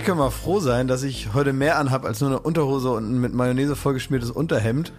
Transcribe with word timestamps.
Ihr 0.00 0.06
könnt 0.06 0.16
mal 0.16 0.30
froh 0.30 0.60
sein, 0.60 0.88
dass 0.88 1.02
ich 1.02 1.34
heute 1.34 1.52
mehr 1.52 1.76
anhab 1.76 2.06
als 2.06 2.22
nur 2.22 2.30
eine 2.30 2.40
Unterhose 2.40 2.88
und 2.88 3.04
ein 3.04 3.20
mit 3.20 3.34
Mayonnaise 3.34 3.76
vollgeschmiertes 3.76 4.30
Unterhemd. 4.30 4.92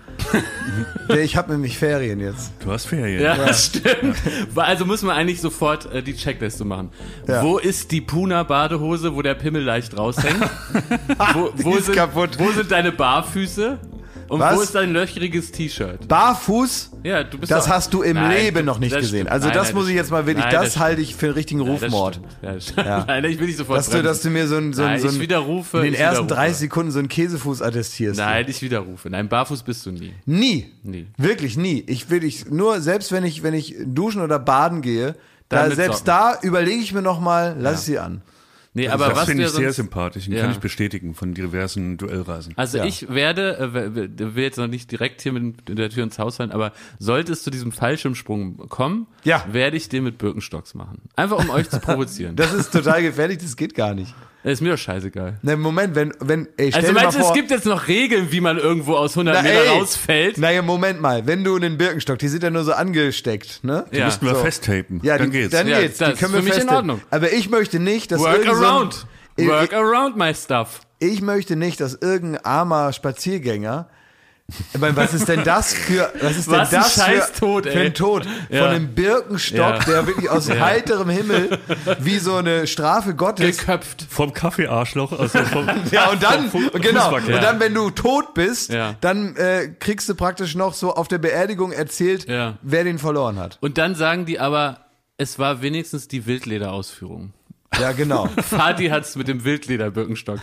ich 1.09 1.35
habe 1.35 1.51
nämlich 1.51 1.79
Ferien 1.79 2.19
jetzt. 2.19 2.51
Du 2.63 2.71
hast 2.71 2.85
Ferien. 2.85 3.19
Ja, 3.19 3.35
das 3.35 3.65
stimmt. 3.65 4.15
Also 4.55 4.85
muss 4.85 5.01
man 5.01 5.17
eigentlich 5.17 5.41
sofort 5.41 5.91
äh, 5.91 6.03
die 6.03 6.15
Checkliste 6.15 6.65
machen. 6.65 6.91
Ja. 7.27 7.41
Wo 7.41 7.57
ist 7.57 7.91
die 7.91 8.01
Puna-Badehose, 8.01 9.15
wo 9.15 9.23
der 9.23 9.33
Pimmel 9.33 9.63
leicht 9.63 9.97
raushängt? 9.97 10.39
wo, 11.33 11.49
wo, 11.55 11.77
ist 11.77 11.87
sind, 11.87 11.95
kaputt. 11.95 12.37
wo 12.37 12.51
sind 12.51 12.69
deine 12.69 12.91
Barfüße? 12.91 13.79
Und 14.31 14.39
Was? 14.39 14.55
wo 14.55 14.61
ist 14.61 14.73
dein 14.75 14.93
löchriges 14.93 15.51
T-Shirt? 15.51 16.07
Barfuß, 16.07 16.91
Ja, 17.03 17.21
du 17.25 17.37
bist 17.37 17.51
das 17.51 17.65
doch- 17.65 17.71
hast 17.71 17.93
du 17.93 18.01
im 18.01 18.13
Nein, 18.15 18.31
Leben 18.31 18.65
noch 18.65 18.79
nicht 18.79 18.93
das 18.93 19.01
gesehen. 19.01 19.19
stimmt. 19.25 19.29
Also 19.31 19.47
Nein, 19.49 19.57
das 19.57 19.67
nein, 19.67 19.75
muss 19.75 19.83
ich 19.83 19.87
stimmt. 19.89 19.97
jetzt 19.97 20.11
mal 20.11 20.25
wirklich, 20.25 20.45
Nein, 20.45 20.53
das 20.53 20.63
das 20.73 20.79
halte 20.79 21.01
ich 21.01 21.15
für 21.17 21.25
einen 21.25 21.35
richtigen 21.35 21.59
Ja, 21.65 21.73
das 21.73 21.83
Rufmord. 21.83 22.15
stimmt. 22.15 22.37
Ja, 22.41 22.53
das 22.53 22.63
stimmt. 22.63 22.87
Ja. 22.87 23.03
Nein, 23.07 23.25
ich 23.25 23.39
will 23.39 23.47
dich 23.47 23.57
sofort 23.57 23.79
Dass 23.79 23.87
du, 23.87 23.91
bremsen. 23.91 24.05
dass 24.07 24.21
du 24.21 24.29
mir 24.29 24.47
so 24.47 24.55
ein, 24.55 24.71
so 24.71 24.83
ein, 24.83 24.87
Nein, 24.91 24.99
so 25.01 25.07
ein 25.09 25.15
ich 25.15 25.19
widerrufe, 25.19 25.77
in 25.79 25.83
den 25.83 25.93
ich 25.95 25.99
ersten 25.99 26.23
widerrufe. 26.25 26.35
30 26.35 26.57
Sekunden 26.59 26.91
so 26.91 26.99
einen 26.99 27.09
Käsefuß 27.09 27.61
attestierst. 27.61 28.19
Nein, 28.19 28.45
ich 28.47 28.61
widerrufe. 28.61 29.09
Nein, 29.09 29.27
barfuß 29.27 29.63
bist 29.63 29.85
du 29.85 29.91
nie. 29.91 30.13
Nie. 30.25 30.71
Nie. 30.83 31.07
Wirklich 31.17 31.57
nie. 31.57 31.83
Ich 31.87 32.09
will 32.09 32.23
ich 32.23 32.49
nur 32.49 32.79
selbst 32.79 33.11
wenn 33.11 33.25
ich 33.25 33.43
wenn 33.43 33.53
ich 33.53 33.75
duschen 33.85 34.21
oder 34.21 34.39
baden 34.39 34.81
gehe, 34.81 35.15
Dann 35.49 35.63
da 35.63 35.67
mit 35.67 35.75
selbst 35.75 36.05
Socken. 36.05 36.05
da 36.05 36.37
überlege 36.41 36.81
ich 36.81 36.93
mir 36.93 37.01
noch 37.01 37.19
mal, 37.19 37.57
lass 37.59 37.79
ich 37.81 37.85
sie 37.87 37.99
an. 37.99 38.21
Nee, 38.73 38.87
aber 38.87 39.09
das 39.09 39.17
was 39.17 39.25
finde 39.25 39.43
ich 39.43 39.49
sehr 39.49 39.63
sonst, 39.65 39.75
sympathisch 39.75 40.27
und 40.27 40.33
Ja. 40.33 40.41
kann 40.43 40.51
ich 40.51 40.59
bestätigen 40.59 41.13
von 41.13 41.33
diversen 41.33 41.97
Duellreisen. 41.97 42.53
Also 42.55 42.77
Ja. 42.77 42.85
ich 42.85 43.09
werde, 43.09 43.57
äh, 43.57 44.35
will 44.35 44.43
jetzt 44.43 44.57
noch 44.57 44.67
nicht 44.67 44.89
direkt 44.91 45.21
hier 45.21 45.33
mit 45.33 45.67
der 45.67 45.89
Tür 45.89 46.03
ins 46.03 46.17
Haus 46.19 46.37
fallen, 46.37 46.51
aber 46.51 46.71
sollte 46.97 47.33
es 47.33 47.43
zu 47.43 47.49
diesem 47.51 47.73
Fallschirmsprung 47.73 48.69
kommen, 48.69 49.07
Ja. 49.25 49.43
werde 49.51 49.75
ich 49.75 49.89
den 49.89 50.05
mit 50.05 50.17
Birkenstocks 50.17 50.73
machen. 50.73 51.01
Einfach 51.17 51.37
um 51.39 51.49
euch 51.49 51.69
zu 51.69 51.79
provozieren. 51.81 52.37
Das 52.37 52.53
ist 52.53 52.71
total 52.71 53.01
gefährlich, 53.01 53.39
das 53.39 53.57
geht 53.57 53.75
gar 53.75 53.93
nicht. 53.93 54.15
Ist 54.43 54.61
mir 54.61 54.71
doch 54.71 54.77
scheißegal. 54.77 55.37
Ne, 55.43 55.55
Moment, 55.55 55.93
wenn 55.95 56.13
wenn 56.19 56.47
ey, 56.57 56.71
stell 56.71 56.81
Also 56.83 56.93
meinst 56.93 57.15
du, 57.15 57.21
vor, 57.21 57.29
es 57.29 57.35
gibt 57.35 57.51
jetzt 57.51 57.65
noch 57.65 57.87
Regeln, 57.87 58.31
wie 58.31 58.41
man 58.41 58.57
irgendwo 58.57 58.95
aus 58.95 59.11
100 59.11 59.35
Na, 59.35 59.41
Meter 59.43 59.61
ey. 59.63 59.67
rausfällt? 59.69 60.37
Naja, 60.37 60.61
Moment 60.61 60.99
mal, 61.01 61.27
wenn 61.27 61.43
du 61.43 61.55
einen 61.55 61.77
Birkenstock, 61.77 62.17
die 62.19 62.27
sind 62.27 62.41
ja 62.43 62.49
nur 62.49 62.63
so 62.63 62.73
angesteckt, 62.73 63.63
ne? 63.63 63.85
Ja. 63.91 64.05
Müssten 64.05 64.25
wir 64.25 64.35
So. 64.35 64.41
festtapen. 64.43 64.99
Ja, 65.03 65.17
dann 65.17 65.29
die, 65.31 65.39
geht's. 65.39 65.51
dann 65.51 65.67
Ja, 65.67 65.79
geht's. 65.81 65.97
das 65.99 66.13
die 66.13 66.15
können 66.19 66.33
ist 66.33 66.37
wir 66.37 66.39
für 66.39 66.43
mich 66.45 66.53
in 66.53 66.59
festhalten. 66.61 66.89
Ordnung. 66.89 67.01
Aber 67.11 67.31
ich 67.33 67.49
möchte 67.49 67.79
nicht, 67.79 68.11
dass 68.11 68.19
Work 68.19 68.47
around. 68.47 69.05
Work 69.37 69.73
around 69.73 70.17
my 70.17 70.33
stuff. 70.33 70.81
Ich 70.99 71.21
möchte 71.21 71.55
nicht, 71.55 71.79
dass 71.79 71.95
irgendein 72.01 72.45
armer 72.45 72.93
Spaziergänger 72.93 73.87
ich 74.73 74.79
meine, 74.79 74.95
was 74.95 75.13
ist 75.13 75.27
denn 75.27 75.43
das 75.43 75.73
für 75.73 76.11
was 76.21 76.37
ist 76.37 76.49
Was 76.49 76.69
denn 76.69 76.79
ein 76.79 76.83
das 76.85 76.95
scheiß 76.95 77.29
für, 77.33 77.39
Tod, 77.39 77.65
für 77.67 77.79
ein 77.79 77.93
Tod 77.93 78.25
Ja. 78.49 78.63
von 78.63 78.75
einem 78.75 78.93
Birkenstock, 78.95 79.57
Ja. 79.59 79.79
der 79.79 80.07
wirklich 80.07 80.29
aus 80.29 80.49
heiterem 80.49 81.09
Himmel 81.09 81.59
wie 81.99 82.19
so 82.19 82.35
eine 82.35 82.67
Strafe 82.67 83.15
Gottes 83.15 83.57
Geköpft. 83.59 84.05
Vom 84.09 84.33
Kaffeearschloch. 84.33 85.17
Also 85.17 85.39
vom, 85.43 85.67
Ja, 85.91 86.09
und 86.09 86.21
dann, 86.23 86.51
genau, 86.81 87.15
und 87.15 87.29
dann, 87.29 87.59
wenn 87.59 87.73
du 87.73 87.89
tot 87.91 88.33
bist, 88.33 88.71
Ja. 88.71 88.95
dann 89.01 89.35
äh, 89.35 89.69
kriegst 89.79 90.07
du 90.09 90.15
praktisch 90.15 90.55
noch 90.55 90.73
so 90.73 90.93
auf 90.95 91.07
der 91.07 91.17
Beerdigung 91.17 91.71
erzählt, 91.71 92.27
Ja. 92.27 92.57
wer 92.61 92.83
den 92.83 92.99
verloren 92.99 93.37
hat. 93.39 93.57
Und 93.61 93.77
dann 93.77 93.95
sagen 93.95 94.25
die 94.25 94.39
aber, 94.39 94.77
es 95.17 95.37
war 95.39 95.61
wenigstens 95.61 96.07
die 96.07 96.25
Wildlederausführung. 96.25 97.33
Ja, 97.79 97.93
genau. 97.93 98.27
Fadi 98.41 98.87
hat's 98.89 99.15
mit 99.15 99.27
dem 99.27 99.43
Wildleder-Birkenstock 99.43 100.39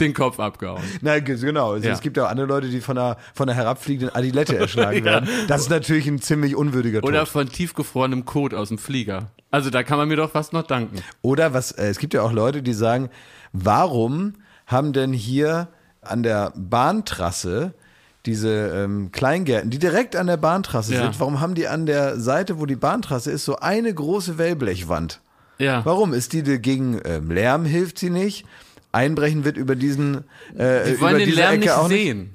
den 0.00 0.12
Kopf 0.12 0.40
abgehauen. 0.40 0.82
Na, 1.02 1.18
ge- 1.20 1.36
genau. 1.38 1.72
Also, 1.72 1.86
Ja. 1.86 1.92
Es 1.94 2.00
gibt 2.00 2.16
ja 2.16 2.24
auch 2.26 2.30
andere 2.30 2.46
Leute, 2.46 2.68
die 2.68 2.80
von 2.80 2.98
einer, 2.98 3.16
von 3.32 3.48
einer 3.48 3.56
herabfliegenden 3.56 4.14
Adilette 4.14 4.56
erschlagen 4.58 5.04
werden. 5.04 5.28
Das 5.48 5.62
ist 5.62 5.70
natürlich 5.70 6.06
ein 6.08 6.20
ziemlich 6.20 6.56
unwürdiger 6.56 7.00
Tod. 7.00 7.08
Oder 7.08 7.26
von 7.26 7.48
tiefgefrorenem 7.48 8.24
Kot 8.24 8.54
aus 8.54 8.68
dem 8.68 8.78
Flieger. 8.78 9.30
Also 9.50 9.70
da 9.70 9.84
kann 9.84 9.98
man 9.98 10.08
mir 10.08 10.16
doch 10.16 10.32
fast 10.32 10.52
noch 10.52 10.64
danken. 10.64 11.00
Oder 11.22 11.54
was, 11.54 11.70
äh, 11.72 11.86
es 11.86 11.98
gibt 11.98 12.12
ja 12.12 12.22
auch 12.22 12.32
Leute, 12.32 12.60
die 12.62 12.74
sagen, 12.74 13.08
warum 13.52 14.34
haben 14.66 14.92
denn 14.92 15.12
hier 15.12 15.68
an 16.02 16.22
der 16.24 16.52
Bahntrasse 16.56 17.72
diese 18.26 18.50
ähm, 18.50 19.12
Kleingärten, 19.12 19.70
die 19.70 19.78
direkt 19.78 20.16
an 20.16 20.26
der 20.26 20.38
Bahntrasse 20.38 20.94
Ja. 20.94 21.02
sind, 21.02 21.20
warum 21.20 21.40
haben 21.40 21.54
die 21.54 21.68
an 21.68 21.86
der 21.86 22.18
Seite, 22.18 22.58
wo 22.58 22.66
die 22.66 22.74
Bahntrasse 22.76 23.30
ist, 23.30 23.44
so 23.44 23.56
eine 23.56 23.92
große 23.94 24.38
Wellblechwand? 24.38 25.20
Ja. 25.58 25.84
Warum? 25.84 26.12
Ist 26.14 26.32
die 26.32 26.42
gegen 26.42 27.00
ähm, 27.04 27.30
Lärm 27.30 27.64
hilft 27.64 27.98
sie 27.98 28.10
nicht? 28.10 28.44
Einbrechen 28.92 29.44
wird 29.44 29.56
über 29.56 29.74
diesen 29.76 30.24
äh, 30.56 30.84
Die 30.84 30.90
über 30.92 31.00
wollen 31.00 31.18
den 31.18 31.26
diese 31.26 31.40
Lärm 31.40 31.52
Ecke 31.54 31.60
nicht 31.60 31.70
auch 31.72 31.88
sehen. 31.88 32.30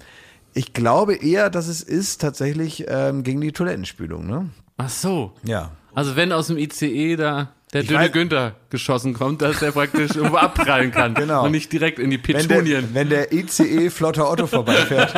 Ich 0.53 0.74
glaube 0.74 1.16
eher, 1.16 1.50
dass 1.50 1.68
es 1.68 1.81
ist 1.81 2.19
tatsächlich 2.22 2.85
ähm, 2.88 3.24
gegen 3.24 3.40
die 3.40 3.52
Toilettenspülung, 3.52 4.25
ne? 4.28 4.50
Ach 4.78 4.90
so. 4.90 5.34
Ja. 5.44 5.72
Also 5.94 6.16
wenn 6.16 6.31
aus 6.31 6.47
dem 6.47 6.57
ICE 6.57 7.16
da 7.16 7.50
der 7.74 7.84
dünne 7.84 8.06
weiß- 8.06 8.09
Günther 8.09 8.56
geschossen 8.72 9.13
kommt, 9.13 9.41
dass 9.44 9.59
der 9.59 9.72
praktisch 9.72 10.16
irgendwo 10.16 10.38
abprallen 10.38 10.91
kann 10.91 11.13
Genau. 11.13 11.46
und 11.46 11.51
nicht 11.51 11.72
direkt 11.72 12.00
in 12.00 12.09
die 12.09 12.18
Wenn 12.18 12.47
Petunien. 12.47 12.81
der, 12.81 12.94
wenn 12.96 13.09
der 13.09 13.31
ICE 13.31 13.90
flotter 13.91 14.30
Otto 14.30 14.47
vorbeifährt, 14.47 15.13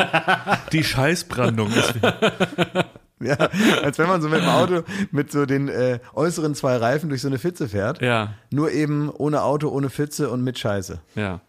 Die 0.74 0.84
Scheißbrandung 0.84 1.72
ist 1.72 1.94
ja, 3.24 3.36
als 3.82 3.98
wenn 3.98 4.08
man 4.08 4.22
so 4.22 4.30
mit 4.30 4.42
dem 4.42 4.50
Auto 4.50 4.84
mit 5.12 5.32
so 5.32 5.46
den 5.46 5.68
äh, 5.70 6.00
äußeren 6.14 6.56
zwei 6.56 6.78
Reifen 6.78 7.10
durch 7.10 7.22
so 7.22 7.28
eine 7.28 7.40
Pfütze 7.40 7.68
fährt, 7.70 8.02
Ja, 8.02 8.34
nur 8.52 8.72
eben 8.72 9.10
ohne 9.10 9.44
Auto, 9.44 9.70
ohne 9.70 9.90
Pfütze 9.90 10.30
und 10.30 10.44
mit 10.44 10.60
Scheiße. 10.60 11.00
ja. 11.16 11.42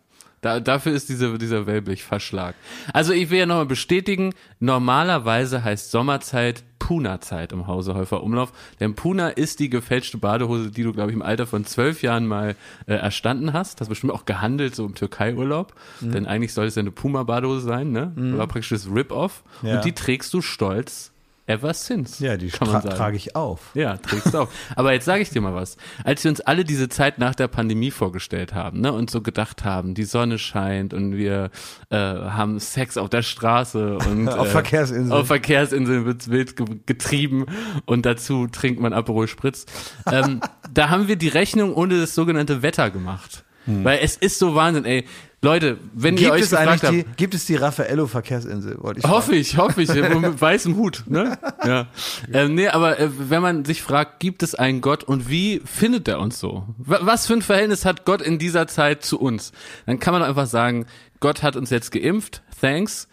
Da, 0.43 0.59
dafür 0.59 0.91
ist 0.93 1.09
diese, 1.09 1.39
dieser 1.39 1.69
Wellblech-Verschlag. 1.69 2.57
Also 2.93 3.13
ich 3.13 3.31
will 3.31 3.39
ja 3.39 3.47
nochmal 3.47 3.65
bestätigen, 3.67 4.35
normalerweise 4.59 5.63
heißt 5.63 5.93
Sommerzeit 5.93 6.65
Puna-Zeit 6.81 7.53
im 7.53 7.69
Hause 7.69 7.95
Häufer 7.95 8.25
Umlauf. 8.25 8.53
Denn 8.81 8.97
Puna 8.97 9.29
ist 9.29 9.61
die 9.61 9.71
gefälschte 9.71 10.19
Badehose, 10.19 10.73
die 10.73 10.83
du, 10.83 10.93
glaube 10.93 11.11
ich, 11.11 11.15
im 11.15 11.23
Alter 11.23 11.47
von 11.47 11.65
zwölf 11.65 12.03
Jahren 12.03 12.27
mal 12.27 12.57
äh, 12.87 12.95
erstanden 12.95 13.53
hast. 13.53 13.81
Das 13.81 13.89
bestimmt 13.89 14.13
auch 14.13 14.25
gehandelt, 14.25 14.75
so 14.75 14.85
im 14.85 14.97
Türkei-Urlaub. 14.97 15.75
Mhm. 16.01 16.11
Denn 16.11 16.27
eigentlich 16.27 16.53
soll 16.55 16.67
es 16.67 16.75
ja 16.75 16.81
eine 16.81 16.91
Puma-Badehose 16.91 17.61
sein, 17.65 17.93
ne? 17.93 18.13
War 18.17 18.49
praktisch 18.49 18.71
das 18.71 18.89
Rip-Off. 18.93 19.45
Ja. 19.63 19.77
Und 19.77 19.85
die 19.85 19.93
trägst 19.93 20.35
du 20.35 20.43
stolz 20.43 21.12
ever 21.47 21.75
since. 21.75 22.25
Ja, 22.25 22.37
die 22.37 22.49
tra 22.49 22.81
trage 22.81 23.17
ich 23.17 23.35
auf. 23.37 23.71
Ja, 23.75 23.97
trägst 23.97 24.33
du 24.35 24.39
auch. 24.39 24.49
Aber 24.77 24.93
jetzt 24.93 25.05
sage 25.05 25.23
ich 25.23 25.31
dir 25.31 25.41
mal 25.41 25.55
was. 25.55 25.77
Als 26.05 26.23
wir 26.25 26.31
uns 26.31 26.41
alle 26.41 26.65
diese 26.65 26.89
Zeit 26.89 27.19
nach 27.19 27.35
der 27.35 27.49
Pandemie 27.49 27.91
vorgestellt 27.91 28.55
haben, 28.55 28.81
ne, 28.81 28.93
und 28.93 29.11
so 29.11 29.21
gedacht 29.21 29.65
haben, 29.65 29.95
die 29.95 30.05
Sonne 30.05 30.39
scheint 30.39 30.95
und 30.95 31.17
wir 31.17 31.51
äh, 31.91 31.97
haben 31.97 32.59
Sex 32.59 32.97
auf 32.97 33.11
der 33.11 33.23
Straße 33.23 33.99
und 33.99 34.29
Auf 34.33 34.49
äh, 34.49 34.51
Verkehrsinseln. 34.51 35.13
auf 35.13 35.27
Verkehrsinseln 35.27 36.05
wird's 36.07 36.31
wild 36.31 36.57
ge 36.57 36.67
getrieben 36.87 37.47
und 37.87 38.07
dazu 38.07 38.47
trinkt 38.47 38.81
man 38.81 38.93
Aperol 38.93 39.29
Spritz. 39.29 39.67
Ähm, 40.11 40.41
da 40.73 40.91
haben 40.91 41.09
wir 41.09 41.17
die 41.17 41.29
Rechnung 41.29 41.75
ohne 41.75 42.01
das 42.01 42.15
sogenannte 42.15 42.63
Wetter 42.63 42.91
gemacht. 42.91 43.45
Weil 43.65 44.01
es 44.03 44.17
ist 44.17 44.41
so 44.41 44.57
Wahnsinn, 44.57 44.85
ey. 44.85 45.05
Leute, 45.45 45.77
wenn 45.93 46.15
ihr 46.17 46.21
Gibt 46.21 46.33
euch 46.35 46.41
es 46.43 46.55
eigentlich 46.55 46.81
gefragt 46.83 46.95
die, 46.95 47.05
habt, 47.09 47.17
gibt 47.17 47.35
es 47.35 47.47
die 47.47 47.57
Raffaello 47.57 48.07
Verkehrsinsel? 48.07 48.77
Wollte 48.81 49.01
ich 49.01 49.07
Hoffe 49.09 49.35
ich, 49.35 49.57
hoffe 49.57 49.83
ich, 49.83 49.89
mit 49.95 50.41
weißem 50.41 50.77
Hut, 50.77 51.03
ne? 51.09 51.37
Ja. 51.67 51.89
Ähm, 52.33 52.55
nee, 52.55 52.69
aber 52.69 53.01
äh, 53.01 53.09
wenn 53.29 53.43
man 53.43 53.65
sich 53.65 53.83
fragt, 53.83 54.21
gibt 54.21 54.45
es 54.45 54.55
einen 54.55 54.81
Gott 54.81 55.03
und 55.03 55.29
wie 55.29 55.61
findet 55.65 56.07
er 56.07 56.21
uns 56.21 56.39
so? 56.39 56.65
Wa- 56.79 57.01
Was 57.03 57.27
für 57.27 57.33
ein 57.33 57.43
Verhältnis 57.43 57.85
hat 57.85 58.05
Gott 58.05 58.23
in 58.23 58.39
dieser 58.39 58.69
Zeit 58.69 59.05
zu 59.05 59.19
uns? 59.21 59.51
Dann 59.87 59.99
kann 59.99 60.13
man 60.15 60.23
einfach 60.23 60.47
sagen, 60.47 60.87
Gott 61.19 61.43
hat 61.43 61.57
uns 61.57 61.71
jetzt 61.71 61.91
geimpft, 61.91 62.43
thanks. 62.61 63.09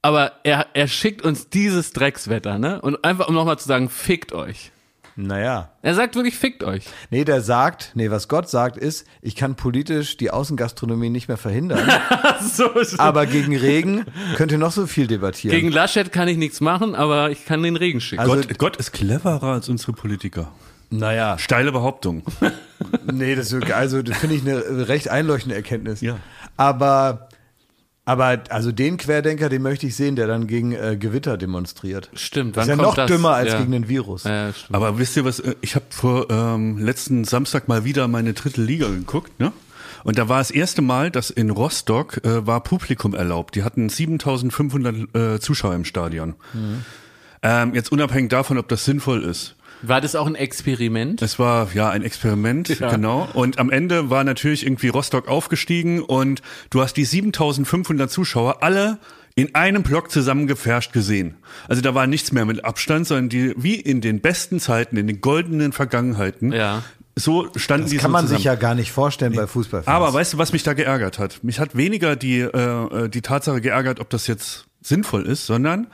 Aber 0.00 0.32
er, 0.44 0.68
er 0.72 0.88
schickt 0.88 1.22
uns 1.22 1.50
dieses 1.50 1.92
Dreckswetter, 1.92 2.58
ne? 2.58 2.80
Und 2.80 3.04
einfach, 3.04 3.28
um 3.28 3.34
nochmal 3.34 3.58
zu 3.58 3.68
sagen, 3.68 3.90
fickt 3.90 4.32
euch. 4.32 4.70
Naja. 5.18 5.70
Er 5.80 5.94
sagt 5.94 6.14
wirklich, 6.14 6.36
fickt 6.36 6.62
euch. 6.62 6.84
Nee, 7.10 7.24
der 7.24 7.40
sagt, 7.40 7.92
nee, 7.94 8.10
was 8.10 8.28
Gott 8.28 8.50
sagt 8.50 8.76
ist, 8.76 9.06
ich 9.22 9.34
kann 9.34 9.54
politisch 9.54 10.18
die 10.18 10.30
Außengastronomie 10.30 11.08
nicht 11.08 11.28
mehr 11.28 11.38
verhindern, 11.38 11.88
so, 12.52 12.68
aber 12.98 13.24
gegen 13.24 13.56
Regen 13.56 14.04
könnt 14.36 14.52
ihr 14.52 14.58
noch 14.58 14.72
so 14.72 14.86
viel 14.86 15.06
debattieren. 15.06 15.56
Gegen 15.56 15.70
Laschet 15.72 16.12
kann 16.12 16.28
ich 16.28 16.36
nichts 16.36 16.60
machen, 16.60 16.94
aber 16.94 17.30
ich 17.30 17.46
kann 17.46 17.62
den 17.62 17.76
Regen 17.76 18.00
schicken. 18.02 18.20
Also- 18.20 18.34
Gott, 18.36 18.58
Gott 18.58 18.76
ist 18.76 18.92
cleverer 18.92 19.42
als 19.54 19.68
unsere 19.70 19.92
Politiker. 19.92 20.52
naja, 20.90 21.38
Steile 21.38 21.72
Behauptung. 21.72 22.22
nee, 23.10 23.34
das, 23.34 23.52
ist- 23.52 23.70
also, 23.72 24.02
das 24.02 24.18
finde 24.18 24.36
ich 24.36 24.42
eine 24.42 24.86
recht 24.88 25.08
einleuchtende 25.08 25.56
Erkenntnis. 25.56 26.02
Ja. 26.02 26.18
Aber, 26.58 27.28
aber, 28.06 28.44
also 28.50 28.70
den 28.70 28.98
Querdenker, 28.98 29.48
den 29.48 29.62
möchte 29.62 29.88
ich 29.88 29.96
sehen, 29.96 30.14
der 30.14 30.28
dann 30.28 30.46
gegen 30.46 30.70
äh, 30.70 30.96
Gewitter 30.98 31.36
demonstriert. 31.36 32.08
Stimmt, 32.14 32.56
Das 32.56 32.64
ist 32.64 32.68
ja 32.68 32.76
kommt 32.76 32.86
noch 32.86 32.94
das? 32.94 33.10
dümmer 33.10 33.30
als 33.34 33.52
ja. 33.52 33.58
gegen 33.58 33.72
den 33.72 33.88
Virus. 33.88 34.22
Ja. 34.22 34.52
Aber 34.70 34.98
wisst 34.98 35.16
ihr 35.16 35.24
was, 35.24 35.40
äh, 35.40 35.56
ich 35.60 35.74
habe 35.74 35.86
vor 35.90 36.30
ähm, 36.30 36.78
letzten 36.78 37.24
Samstag 37.24 37.66
mal 37.66 37.84
wieder 37.84 38.06
meine 38.06 38.32
dritte 38.32 38.62
Liga 38.62 38.86
geguckt, 38.86 39.38
ne? 39.40 39.52
Und 40.04 40.18
da 40.18 40.28
war 40.28 40.38
das 40.38 40.52
erste 40.52 40.82
Mal, 40.82 41.10
dass 41.10 41.30
in 41.30 41.50
Rostock 41.50 42.24
äh, 42.24 42.46
war 42.46 42.62
Publikum 42.62 43.12
erlaubt. 43.12 43.56
Die 43.56 43.64
hatten 43.64 43.88
7500 43.88 45.16
äh, 45.16 45.40
Zuschauer 45.40 45.74
im 45.74 45.84
Stadion. 45.84 46.36
Ähm, 47.42 47.74
jetzt 47.74 47.90
unabhängig 47.90 48.30
davon, 48.30 48.56
ob 48.56 48.68
das 48.68 48.84
sinnvoll 48.84 49.24
ist. 49.24 49.55
War 49.82 50.00
das 50.00 50.14
auch 50.14 50.26
ein 50.26 50.34
Experiment? 50.34 51.20
Es 51.22 51.38
war 51.38 51.68
ja 51.74 51.90
ein 51.90 52.02
Experiment, 52.02 52.68
Ja. 52.80 52.90
genau. 52.90 53.28
Und 53.34 53.58
am 53.58 53.70
Ende 53.70 54.10
war 54.10 54.24
natürlich 54.24 54.64
irgendwie 54.64 54.88
Rostock 54.88 55.28
aufgestiegen 55.28 56.00
und 56.02 56.42
du 56.70 56.80
hast 56.80 56.94
die 56.96 57.04
7500 57.04 58.10
Zuschauer 58.10 58.62
alle 58.62 58.98
in 59.34 59.54
einem 59.54 59.82
Block 59.82 60.10
zusammengefärscht 60.10 60.92
gesehen. 60.92 61.36
Also 61.68 61.82
da 61.82 61.94
war 61.94 62.06
nichts 62.06 62.32
mehr 62.32 62.46
mit 62.46 62.64
Abstand, 62.64 63.06
sondern 63.06 63.28
die, 63.28 63.52
wie 63.56 63.74
in 63.74 64.00
den 64.00 64.20
besten 64.20 64.60
Zeiten, 64.60 64.96
in 64.96 65.06
den 65.06 65.20
goldenen 65.20 65.72
Vergangenheiten, 65.72 66.52
Ja. 66.52 66.82
so 67.16 67.48
standen 67.56 67.84
Das 67.84 67.90
die 67.90 67.96
kann 67.98 68.10
so 68.10 68.12
man 68.12 68.22
zusammen. 68.24 68.38
sich 68.38 68.44
ja 68.46 68.54
gar 68.54 68.74
nicht 68.74 68.92
vorstellen 68.92 69.34
bei 69.34 69.46
Fußballfans. 69.46 69.94
Aber 69.94 70.12
weißt 70.14 70.32
du, 70.32 70.38
was 70.38 70.52
mich 70.54 70.62
da 70.62 70.72
geärgert 70.72 71.18
hat? 71.18 71.44
Mich 71.44 71.60
hat 71.60 71.76
weniger 71.76 72.16
die, 72.16 72.40
äh, 72.40 73.08
die 73.10 73.20
Tatsache 73.20 73.60
geärgert, 73.60 74.00
ob 74.00 74.08
das 74.08 74.26
jetzt 74.26 74.64
sinnvoll 74.80 75.26
ist, 75.26 75.44
sondern 75.44 75.88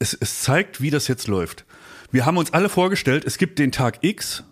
es, 0.00 0.14
es 0.20 0.40
zeigt, 0.42 0.80
wie 0.80 0.90
das 0.90 1.06
jetzt 1.06 1.28
läuft. 1.28 1.64
Wir 2.12 2.26
haben 2.26 2.36
uns 2.36 2.52
alle 2.52 2.68
vorgestellt, 2.68 3.24
es 3.26 3.38
gibt 3.38 3.58
den 3.58 3.72
Tag 3.72 3.98
X 4.02 4.44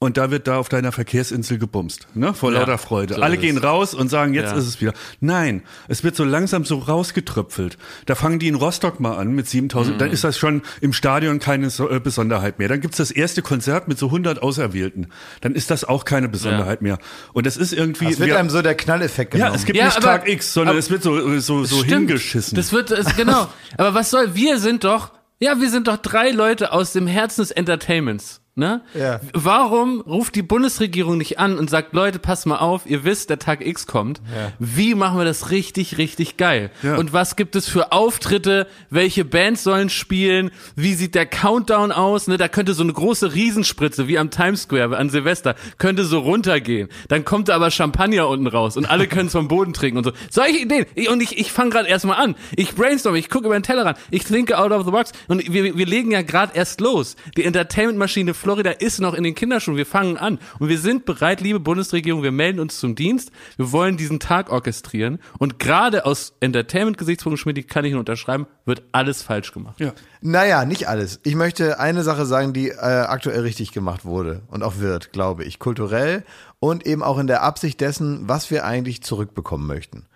und 0.00 0.18
da 0.18 0.30
wird 0.30 0.46
da 0.48 0.58
auf 0.58 0.68
deiner 0.68 0.92
Verkehrsinsel 0.92 1.56
gebumst, 1.58 2.08
ne? 2.14 2.34
Vor 2.34 2.52
Ja, 2.52 2.58
lauter 2.58 2.76
Freude. 2.76 3.22
alle 3.22 3.38
gehen 3.38 3.56
raus 3.56 3.94
und 3.94 4.08
sagen, 4.10 4.34
jetzt 4.34 4.50
Ja. 4.50 4.58
ist 4.58 4.66
es 4.66 4.80
wieder. 4.80 4.92
Nein, 5.20 5.62
es 5.88 6.04
wird 6.04 6.14
so 6.16 6.24
langsam 6.24 6.64
so 6.66 6.78
rausgetröpfelt. 6.78 7.78
Da 8.04 8.14
fangen 8.14 8.38
die 8.38 8.48
in 8.48 8.56
Rostock 8.56 9.00
mal 9.00 9.16
an 9.16 9.32
mit 9.32 9.48
7000, 9.48 9.94
Mhm. 9.94 9.98
dann 10.00 10.10
ist 10.10 10.24
das 10.24 10.36
schon 10.36 10.60
im 10.82 10.92
Stadion 10.92 11.38
keine 11.38 11.68
äh, 11.68 12.00
Besonderheit 12.00 12.58
mehr. 12.58 12.68
Dann 12.68 12.80
gibt's 12.82 12.98
das 12.98 13.10
erste 13.12 13.40
Konzert 13.40 13.88
mit 13.88 13.96
so 13.98 14.10
100 14.10 14.42
Auserwählten. 14.42 15.06
Dann 15.40 15.54
ist 15.54 15.70
das 15.70 15.84
auch 15.84 16.04
keine 16.04 16.28
Besonderheit 16.28 16.82
mehr. 16.82 16.98
Und 17.32 17.46
das 17.46 17.56
ist 17.56 17.72
irgendwie 17.72 18.06
es 18.12 18.18
wird 18.18 18.30
wir- 18.30 18.38
einem 18.38 18.50
so 18.50 18.60
der 18.60 18.74
Knalleffekt 18.74 19.30
genommen. 19.30 19.52
ja, 19.52 19.56
es 19.56 19.64
gibt 19.64 19.78
Ja, 19.78 19.86
nicht 19.86 19.96
aber- 19.98 20.06
Tag 20.06 20.28
X, 20.28 20.52
sondern 20.52 20.70
aber- 20.72 20.80
es 20.80 20.90
wird 20.90 21.02
so, 21.02 21.38
so, 21.38 21.64
so 21.64 21.76
Stimmt. 21.76 21.90
hingeschissen. 21.90 22.56
Das 22.56 22.72
wird, 22.72 22.90
es, 22.90 23.16
genau. 23.16 23.46
Aber 23.78 23.94
was 23.94 24.10
soll, 24.10 24.34
wir 24.34 24.58
sind 24.58 24.84
doch, 24.84 25.12
ja, 25.44 25.60
wir 25.60 25.68
sind 25.68 25.88
doch 25.88 25.98
drei 25.98 26.30
Leute 26.30 26.72
aus 26.72 26.94
dem 26.94 27.06
Herzen 27.06 27.42
des 27.42 27.50
Entertainments. 27.50 28.40
Ne? 28.56 28.82
Ja. 28.94 29.20
Warum 29.32 30.00
ruft 30.02 30.36
die 30.36 30.42
Bundesregierung 30.42 31.18
nicht 31.18 31.40
an 31.40 31.58
und 31.58 31.68
sagt, 31.68 31.92
Leute, 31.92 32.20
passt 32.20 32.46
mal 32.46 32.58
auf, 32.58 32.86
ihr 32.86 33.02
wisst, 33.02 33.30
der 33.30 33.40
Tag 33.40 33.66
X 33.66 33.88
kommt. 33.88 34.20
Wie 34.60 34.94
machen 34.94 35.18
wir 35.18 35.24
das 35.24 35.50
richtig, 35.50 35.98
richtig 35.98 36.36
geil? 36.36 36.70
Ja. 36.82 36.96
Und 36.96 37.12
was 37.12 37.34
gibt 37.34 37.56
es 37.56 37.68
für 37.68 37.90
Auftritte? 37.90 38.68
Welche 38.90 39.24
Bands 39.24 39.64
sollen 39.64 39.90
spielen? 39.90 40.52
Wie 40.76 40.94
sieht 40.94 41.16
der 41.16 41.26
Countdown 41.26 41.90
aus? 41.90 42.28
Ne? 42.28 42.36
Da 42.36 42.46
könnte 42.46 42.74
so 42.74 42.84
eine 42.84 42.92
große 42.92 43.34
Riesenspritze 43.34 44.06
wie 44.06 44.18
am 44.18 44.30
Times 44.30 44.62
Square 44.62 44.96
an 44.96 45.10
Silvester, 45.10 45.56
könnte 45.78 46.04
so 46.04 46.20
runtergehen. 46.20 46.88
Dann 47.08 47.24
kommt 47.24 47.48
da 47.48 47.56
aber 47.56 47.72
Champagner 47.72 48.28
unten 48.28 48.46
raus 48.46 48.76
und 48.76 48.86
alle 48.86 49.08
können 49.08 49.26
es 49.26 49.32
vom 49.32 49.48
Boden 49.48 49.72
trinken 49.72 49.98
und 49.98 50.04
so. 50.04 50.12
Solche 50.30 50.58
Ideen. 50.58 50.86
Und 51.10 51.20
ich, 51.22 51.38
ich 51.38 51.50
fange 51.50 51.70
gerade 51.70 51.88
erstmal 51.88 52.18
an. 52.18 52.36
Ich 52.54 52.76
brainstorm, 52.76 53.16
ich 53.16 53.28
gucke 53.28 53.46
über 53.46 53.58
den 53.58 53.64
Tellerrand, 53.64 53.98
ich 54.12 54.22
thinke 54.22 54.56
out 54.56 54.70
of 54.70 54.84
the 54.84 54.92
box 54.92 55.10
und 55.26 55.52
wir, 55.52 55.76
wir 55.76 55.86
legen 55.86 56.12
ja 56.12 56.22
gerade 56.22 56.54
erst 56.54 56.80
los. 56.80 57.16
Die 57.36 57.44
Entertainment-Maschine 57.44 58.32
Florida 58.44 58.72
ist 58.72 59.00
noch 59.00 59.14
in 59.14 59.24
den 59.24 59.34
Kinderschuhen. 59.34 59.78
Wir 59.78 59.86
fangen 59.86 60.18
an 60.18 60.38
und 60.58 60.68
wir 60.68 60.78
sind 60.78 61.06
bereit, 61.06 61.40
liebe 61.40 61.60
Bundesregierung, 61.60 62.22
wir 62.22 62.30
melden 62.30 62.60
uns 62.60 62.78
zum 62.78 62.94
Dienst. 62.94 63.32
Wir 63.56 63.72
wollen 63.72 63.96
diesen 63.96 64.20
Tag 64.20 64.50
orchestrieren 64.52 65.18
und 65.38 65.58
gerade 65.58 66.04
aus 66.04 66.34
Entertainment-Gesichtspunkten, 66.40 67.38
Schmidt, 67.38 67.68
kann 67.68 67.86
ich 67.86 67.92
nur 67.92 68.00
unterschreiben, 68.00 68.46
wird 68.66 68.82
alles 68.92 69.22
falsch 69.22 69.52
gemacht. 69.52 69.80
ja. 69.80 69.94
Naja, 70.20 70.66
nicht 70.66 70.88
alles. 70.88 71.20
Ich 71.22 71.34
möchte 71.36 71.80
eine 71.80 72.02
Sache 72.02 72.26
sagen, 72.26 72.52
die 72.52 72.68
äh, 72.68 72.74
aktuell 72.74 73.40
richtig 73.40 73.72
gemacht 73.72 74.04
wurde 74.04 74.42
und 74.48 74.62
auch 74.62 74.78
wird, 74.78 75.12
glaube 75.12 75.44
ich, 75.44 75.58
kulturell 75.58 76.22
und 76.60 76.86
eben 76.86 77.02
auch 77.02 77.18
in 77.18 77.26
der 77.26 77.42
Absicht 77.42 77.80
dessen, 77.80 78.28
was 78.28 78.50
wir 78.50 78.66
eigentlich 78.66 79.02
zurückbekommen 79.02 79.66
möchten. 79.66 80.06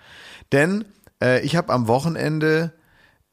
Denn 0.53 0.85
äh, 1.23 1.41
ich 1.41 1.57
habe 1.57 1.73
am 1.73 1.89
Wochenende 1.89 2.73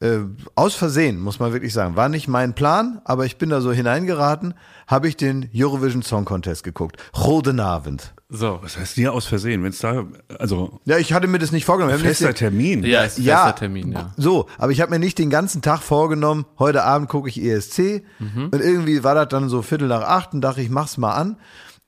äh, 0.00 0.18
aus 0.54 0.74
Versehen, 0.74 1.18
muss 1.20 1.38
man 1.40 1.52
wirklich 1.52 1.72
sagen, 1.72 1.96
war 1.96 2.08
nicht 2.10 2.28
mein 2.28 2.54
Plan, 2.54 3.00
aber 3.04 3.24
ich 3.24 3.38
bin 3.38 3.48
da 3.48 3.60
so 3.62 3.72
hineingeraten, 3.72 4.52
habe 4.86 5.08
ich 5.08 5.16
den 5.16 5.48
Eurovision 5.54 6.02
Song 6.02 6.24
Contest 6.26 6.64
geguckt. 6.64 6.96
Rodenabend. 7.16 8.12
So. 8.28 8.58
Was 8.62 8.76
heißt 8.76 8.94
hier 8.96 9.12
aus 9.14 9.24
Versehen? 9.26 9.62
Wenn 9.62 9.70
es 9.70 9.78
da, 9.78 10.04
also 10.38 10.80
Ja, 10.84 10.98
ich 10.98 11.12
hatte 11.12 11.28
mir 11.28 11.38
das 11.38 11.50
nicht 11.52 11.64
vorgenommen. 11.64 11.98
Fester 11.98 12.26
den- 12.28 12.34
Termin. 12.34 12.84
Ja, 12.84 13.04
ist 13.04 13.18
ein 13.18 13.24
ja, 13.24 13.44
fester 13.44 13.60
Termin, 13.60 13.92
ja. 13.92 14.12
So, 14.16 14.46
aber 14.58 14.72
ich 14.72 14.80
habe 14.82 14.90
mir 14.90 14.98
nicht 14.98 15.18
den 15.18 15.30
ganzen 15.30 15.62
Tag 15.62 15.80
vorgenommen, 15.80 16.44
heute 16.58 16.82
Abend 16.84 17.08
gucke 17.08 17.28
ich 17.30 17.40
ESC 17.42 18.02
Mhm. 18.18 18.50
und 18.52 18.60
irgendwie 18.60 19.02
war 19.02 19.14
das 19.14 19.28
dann 19.28 19.48
so 19.48 19.62
Viertel 19.62 19.88
nach 19.88 20.02
acht 20.02 20.34
und 20.34 20.40
dachte 20.42 20.60
ich, 20.60 20.68
mach's 20.70 20.98
mal 20.98 21.14
an. 21.14 21.38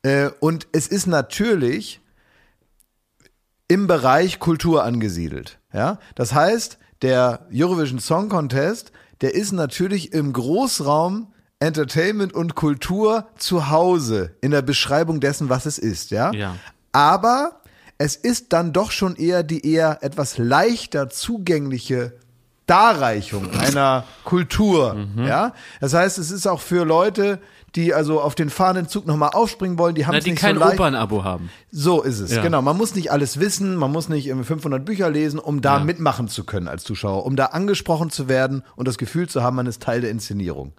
Äh, 0.02 0.30
und 0.40 0.66
es 0.72 0.86
ist 0.86 1.06
natürlich 1.08 2.00
im 3.66 3.86
Bereich 3.86 4.38
Kultur 4.38 4.84
angesiedelt. 4.84 5.58
Ja, 5.74 5.98
das 6.14 6.32
heißt, 6.32 6.77
der 7.02 7.46
Eurovision 7.52 7.98
Song 8.00 8.28
Contest, 8.28 8.92
der 9.20 9.34
ist 9.34 9.52
natürlich 9.52 10.12
im 10.12 10.32
Großraum 10.32 11.32
Entertainment 11.60 12.32
und 12.34 12.54
Kultur 12.54 13.26
zu 13.36 13.68
Hause 13.70 14.36
in 14.40 14.52
der 14.52 14.62
Beschreibung 14.62 15.18
dessen, 15.20 15.48
was 15.48 15.66
es 15.66 15.78
ist. 15.78 16.10
Ja, 16.10 16.32
Ja. 16.32 16.54
aber 16.92 17.60
es 17.98 18.14
ist 18.14 18.52
dann 18.52 18.72
doch 18.72 18.92
schon 18.92 19.16
eher 19.16 19.42
die 19.42 19.66
eher 19.66 19.98
etwas 20.02 20.38
leichter 20.38 21.08
zugängliche 21.10 22.12
Darreichung 22.66 23.50
einer 23.58 24.04
Kultur. 24.24 24.94
Mhm. 24.94 25.24
Ja, 25.26 25.54
das 25.80 25.94
heißt, 25.94 26.18
es 26.18 26.30
ist 26.30 26.46
auch 26.46 26.60
für 26.60 26.84
Leute, 26.84 27.40
die 27.74 27.92
also 27.94 28.20
auf 28.20 28.34
den 28.34 28.50
fahrenden 28.50 28.88
Zug 28.88 29.06
nochmal 29.06 29.30
aufspringen 29.34 29.78
wollen, 29.78 29.94
die 29.94 30.06
haben 30.06 30.12
Na, 30.12 30.18
es 30.18 30.24
die 30.24 30.30
nicht 30.30 30.40
kein 30.40 30.54
so 30.56 30.60
leicht. 30.60 30.74
Opernabo 30.74 31.22
haben. 31.24 31.50
So 31.70 32.02
ist 32.02 32.18
es, 32.20 32.32
Ja. 32.34 32.42
genau. 32.42 32.62
Man 32.62 32.76
muss 32.76 32.94
nicht 32.94 33.12
alles 33.12 33.38
wissen, 33.40 33.76
man 33.76 33.92
muss 33.92 34.08
nicht 34.08 34.26
irgendwie 34.26 34.46
500 34.46 34.84
Bücher 34.84 35.10
lesen, 35.10 35.38
um 35.38 35.60
da 35.60 35.78
Ja. 35.78 35.84
mitmachen 35.84 36.28
zu 36.28 36.44
können 36.44 36.66
als 36.68 36.84
Zuschauer, 36.84 37.26
um 37.26 37.36
da 37.36 37.46
angesprochen 37.46 38.10
zu 38.10 38.28
werden 38.28 38.62
und 38.76 38.88
das 38.88 38.96
Gefühl 38.98 39.28
zu 39.28 39.42
haben, 39.42 39.56
man 39.56 39.66
ist 39.66 39.82
Teil 39.82 40.00
der 40.00 40.10
Inszenierung. 40.10 40.72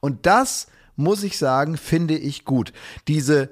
Und 0.00 0.24
das, 0.26 0.66
muss 0.96 1.22
ich 1.22 1.36
sagen, 1.38 1.76
finde 1.76 2.16
ich 2.16 2.44
gut. 2.44 2.72
Diese, 3.08 3.50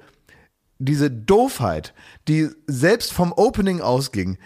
diese 0.79 1.11
Doofheit, 1.11 1.93
die 2.27 2.49
selbst 2.67 3.13
vom 3.13 3.33
Opening 3.33 3.81
ausging, 3.81 4.39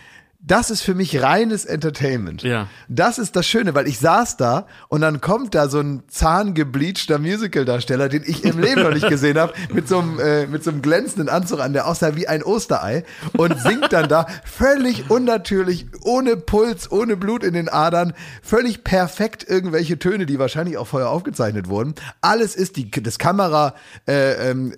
das 0.45 0.71
ist 0.71 0.83
für 0.83 0.95
mich 0.95 1.23
reines 1.23 1.65
Entertainment. 1.65 2.43
Ja. 2.43 2.67
Das 2.89 3.19
ist 3.19 3.37
das 3.37 3.47
Schöne, 3.47 3.77
weil 3.77 3.87
ich 3.87 4.01
saß 4.01 4.37
da 4.37 4.67
und 4.89 5.01
dann 5.01 5.21
kommt 5.21 5.55
da 5.55 5.69
so 5.69 5.79
ein 5.79 6.03
zahngebleachter 6.09 7.21
Musicaldarsteller, 7.21 8.09
den 8.09 8.25
ich 8.27 8.43
im 8.45 8.59
Leben 8.59 8.83
noch 8.83 8.93
nicht 8.93 9.09
gesehen 9.09 9.39
habe, 9.39 9.53
mit 9.73 9.87
so 9.89 10.01
einem 10.01 10.19
äh, 10.19 10.47
mit 10.49 10.65
so 10.65 10.71
einem 10.71 10.83
glänzenden 10.83 11.29
Anzug 11.29 11.61
an, 11.61 11.73
der 11.73 11.87
aussah 11.87 12.17
wie 12.17 12.27
ein 12.27 12.43
Osterei 12.43 13.05
und 13.37 13.57
singt 13.61 13.93
dann 13.93 14.09
da 14.09 14.27
völlig 14.45 15.09
unnatürlich, 15.11 15.87
ohne 16.03 16.37
Puls, 16.37 16.91
ohne 16.91 17.17
Blut 17.17 17.45
in 17.45 17.55
den 17.55 17.69
Adern, 17.69 18.13
völlig 18.43 18.83
perfekt 18.83 19.47
irgendwelche 19.49 20.01
Töne, 20.01 20.27
die 20.27 20.41
wahrscheinlich 20.41 20.77
auch 20.77 20.89
vorher 20.89 21.11
aufgezeichnet 21.11 21.69
wurden. 21.69 21.95
Alles 22.21 22.57
ist 22.57 22.77
die 22.77 22.91
das 22.91 23.19
Kamera 23.19 23.75
äh, 24.09 24.51
ähm, 24.51 24.75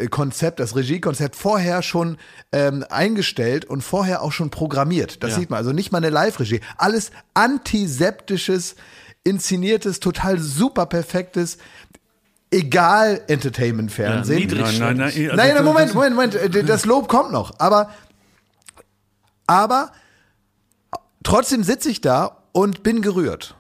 das 0.57 0.77
Regiekonzept 0.77 1.37
vorher 1.37 1.83
schon 1.83 2.19
ähm, 2.53 2.85
eingestellt 2.91 3.65
und 3.65 3.83
vorher 3.83 4.23
auch 4.23 4.33
schon 4.33 4.51
programmiert. 4.51 5.23
Das 5.23 5.31
Ja. 5.31 5.39
sieht 5.39 5.51
man 5.51 5.54
also 5.57 5.73
nicht 5.73 5.93
mal 5.93 5.99
eine 5.99 6.11
Live-Regie. 6.11 6.61
Alles 6.77 7.11
antiseptisches, 7.35 8.77
inszeniertes, 9.25 10.01
total 10.01 10.39
super 10.39 10.87
perfektes, 10.87 11.59
egal 12.51 13.23
Entertainment-Fernsehen. 13.27 14.39
Ja, 14.39 14.45
niedrig- 14.47 14.63
Nein, 14.63 14.79
nein, 14.79 14.97
nein. 14.97 15.07
also 15.07 15.21
Nein, 15.21 15.37
nein, 15.37 15.55
das- 15.57 15.65
Moment, 15.65 15.95
Moment, 15.95 16.15
Moment. 16.17 16.35
äh, 16.57 16.65
Das 16.65 16.85
Lob 16.85 17.09
kommt 17.09 17.33
noch. 17.33 17.59
Aber, 17.59 17.91
aber 19.47 19.93
trotzdem 21.23 21.63
sitze 21.65 21.91
ich 21.91 22.01
da 22.01 22.43
und 22.53 22.83
bin 22.83 23.03
gerührt. 23.03 23.57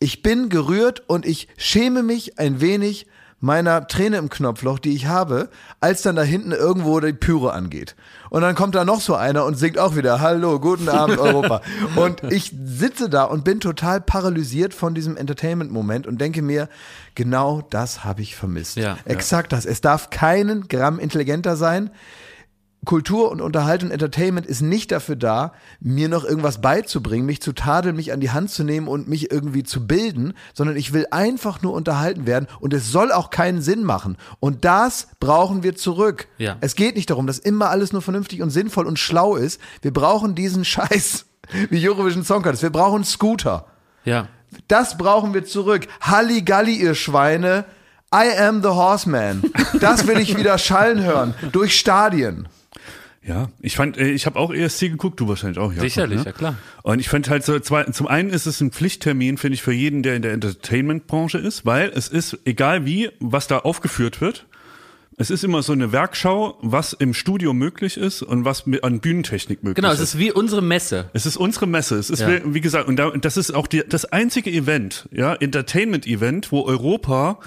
Ich 0.00 0.22
bin 0.22 0.48
gerührt 0.48 1.02
und 1.08 1.24
ich 1.24 1.48
schäme 1.56 2.02
mich 2.02 2.38
ein 2.38 2.60
wenig 2.60 3.06
meiner 3.44 3.86
Träne 3.86 4.16
im 4.16 4.30
Knopfloch, 4.30 4.78
die 4.78 4.94
ich 4.94 5.06
habe, 5.06 5.50
als 5.78 6.00
dann 6.00 6.16
da 6.16 6.22
hinten 6.22 6.52
irgendwo 6.52 6.98
die 6.98 7.12
Pyro 7.12 7.48
angeht. 7.48 7.94
Und 8.30 8.40
dann 8.40 8.54
kommt 8.54 8.74
da 8.74 8.86
noch 8.86 9.02
so 9.02 9.14
einer 9.14 9.44
und 9.44 9.56
singt 9.56 9.78
auch 9.78 9.96
wieder 9.96 10.22
Hallo, 10.22 10.58
guten 10.58 10.88
Abend 10.88 11.18
Europa. 11.18 11.60
und 11.96 12.22
ich 12.32 12.54
sitze 12.64 13.10
da 13.10 13.24
und 13.24 13.44
bin 13.44 13.60
total 13.60 14.00
paralysiert 14.00 14.72
von 14.72 14.94
diesem 14.94 15.18
Entertainment-Moment 15.18 16.06
und 16.06 16.22
denke 16.22 16.40
mir, 16.40 16.70
genau 17.14 17.60
das 17.68 18.02
habe 18.02 18.22
ich 18.22 18.34
vermisst. 18.34 18.76
Ja. 18.76 18.96
Exakt 19.04 19.52
das. 19.52 19.66
Es 19.66 19.82
darf 19.82 20.08
keinen 20.08 20.66
Gramm 20.66 20.98
intelligenter 20.98 21.56
sein. 21.56 21.90
Kultur 22.84 23.30
und 23.30 23.40
Unterhaltung, 23.40 23.90
Entertainment 23.90 24.46
ist 24.46 24.60
nicht 24.60 24.90
dafür 24.90 25.16
da, 25.16 25.52
mir 25.80 26.08
noch 26.08 26.24
irgendwas 26.24 26.60
beizubringen, 26.60 27.26
mich 27.26 27.40
zu 27.40 27.52
tadeln, 27.52 27.96
mich 27.96 28.12
an 28.12 28.20
die 28.20 28.30
Hand 28.30 28.50
zu 28.50 28.64
nehmen 28.64 28.88
und 28.88 29.08
mich 29.08 29.30
irgendwie 29.30 29.62
zu 29.62 29.86
bilden, 29.86 30.34
sondern 30.54 30.76
ich 30.76 30.92
will 30.92 31.06
einfach 31.10 31.62
nur 31.62 31.72
unterhalten 31.72 32.26
werden 32.26 32.48
und 32.60 32.74
es 32.74 32.90
soll 32.90 33.12
auch 33.12 33.30
keinen 33.30 33.62
Sinn 33.62 33.84
machen. 33.84 34.16
Und 34.40 34.64
das 34.64 35.08
brauchen 35.20 35.62
wir 35.62 35.76
zurück. 35.76 36.26
Ja. 36.38 36.56
Es 36.60 36.74
geht 36.74 36.96
nicht 36.96 37.10
darum, 37.10 37.26
dass 37.26 37.38
immer 37.38 37.70
alles 37.70 37.92
nur 37.92 38.02
vernünftig 38.02 38.42
und 38.42 38.50
sinnvoll 38.50 38.86
und 38.86 38.98
schlau 38.98 39.36
ist. 39.36 39.60
Wir 39.82 39.92
brauchen 39.92 40.34
diesen 40.34 40.64
Scheiß 40.64 41.26
wie 41.70 41.88
Eurovision 41.88 42.24
Song 42.24 42.42
Contest. 42.42 42.62
Wir 42.62 42.70
brauchen 42.70 43.04
Scooter. 43.04 43.66
Ja. 44.04 44.28
Das 44.68 44.96
brauchen 44.98 45.34
wir 45.34 45.44
zurück. 45.44 45.86
Halligalli, 46.00 46.76
ihr 46.76 46.94
Schweine. 46.94 47.64
I 48.14 48.38
am 48.38 48.62
the 48.62 48.68
Horseman. 48.68 49.42
Das 49.80 50.06
will 50.06 50.18
ich 50.18 50.36
wieder 50.36 50.56
schallen 50.58 51.02
hören. 51.02 51.34
Durch 51.50 51.76
Stadien. 51.76 52.48
Ja, 53.26 53.48
ich 53.60 53.76
fand, 53.76 53.96
äh, 53.96 54.10
ich 54.10 54.26
habe 54.26 54.38
auch 54.38 54.52
ESC 54.52 54.80
geguckt, 54.90 55.18
du 55.18 55.28
wahrscheinlich 55.28 55.58
auch, 55.58 55.70
Jakob, 55.72 55.80
Sicherlich, 55.88 56.18
ne? 56.20 56.24
ja 56.26 56.32
klar. 56.32 56.56
Und 56.82 56.98
ich 56.98 57.08
fand 57.08 57.30
halt 57.30 57.42
so, 57.44 57.58
zwei, 57.58 57.84
zum 57.84 58.06
einen 58.06 58.28
ist 58.30 58.46
es 58.46 58.60
ein 58.60 58.70
Pflichttermin, 58.70 59.38
finde 59.38 59.54
ich, 59.54 59.62
für 59.62 59.72
jeden, 59.72 60.02
der 60.02 60.14
in 60.16 60.22
der 60.22 60.32
Entertainment-Branche 60.32 61.38
ist, 61.38 61.64
weil 61.64 61.90
es 61.94 62.08
ist, 62.08 62.38
egal 62.44 62.84
wie, 62.84 63.10
was 63.20 63.46
da 63.46 63.58
aufgeführt 63.60 64.20
wird, 64.20 64.46
es 65.16 65.30
ist 65.30 65.44
immer 65.44 65.62
so 65.62 65.72
eine 65.72 65.92
Werkschau, 65.92 66.58
was 66.60 66.92
im 66.92 67.14
Studio 67.14 67.54
möglich 67.54 67.96
ist 67.96 68.20
und 68.22 68.44
was 68.44 68.66
mit, 68.66 68.82
an 68.82 68.98
Bühnentechnik 69.00 69.62
möglich 69.62 69.76
Genau, 69.76 69.92
ist. 69.94 70.00
es 70.00 70.14
ist 70.14 70.18
wie 70.18 70.32
unsere 70.32 70.60
Messe. 70.60 71.08
Es 71.12 71.24
ist 71.24 71.36
unsere 71.36 71.66
Messe. 71.68 71.94
Es 71.96 72.10
ist, 72.10 72.18
Ja. 72.20 72.28
wie, 72.44 72.54
wie 72.54 72.60
gesagt, 72.60 72.88
und 72.88 72.96
da, 72.96 73.10
das 73.10 73.36
ist 73.36 73.52
auch 73.54 73.68
die, 73.68 73.84
das 73.88 74.04
einzige 74.06 74.50
Event, 74.50 75.08
ja, 75.12 75.34
Entertainment-Event, 75.34 76.50
wo 76.52 76.64
Europa 76.64 77.38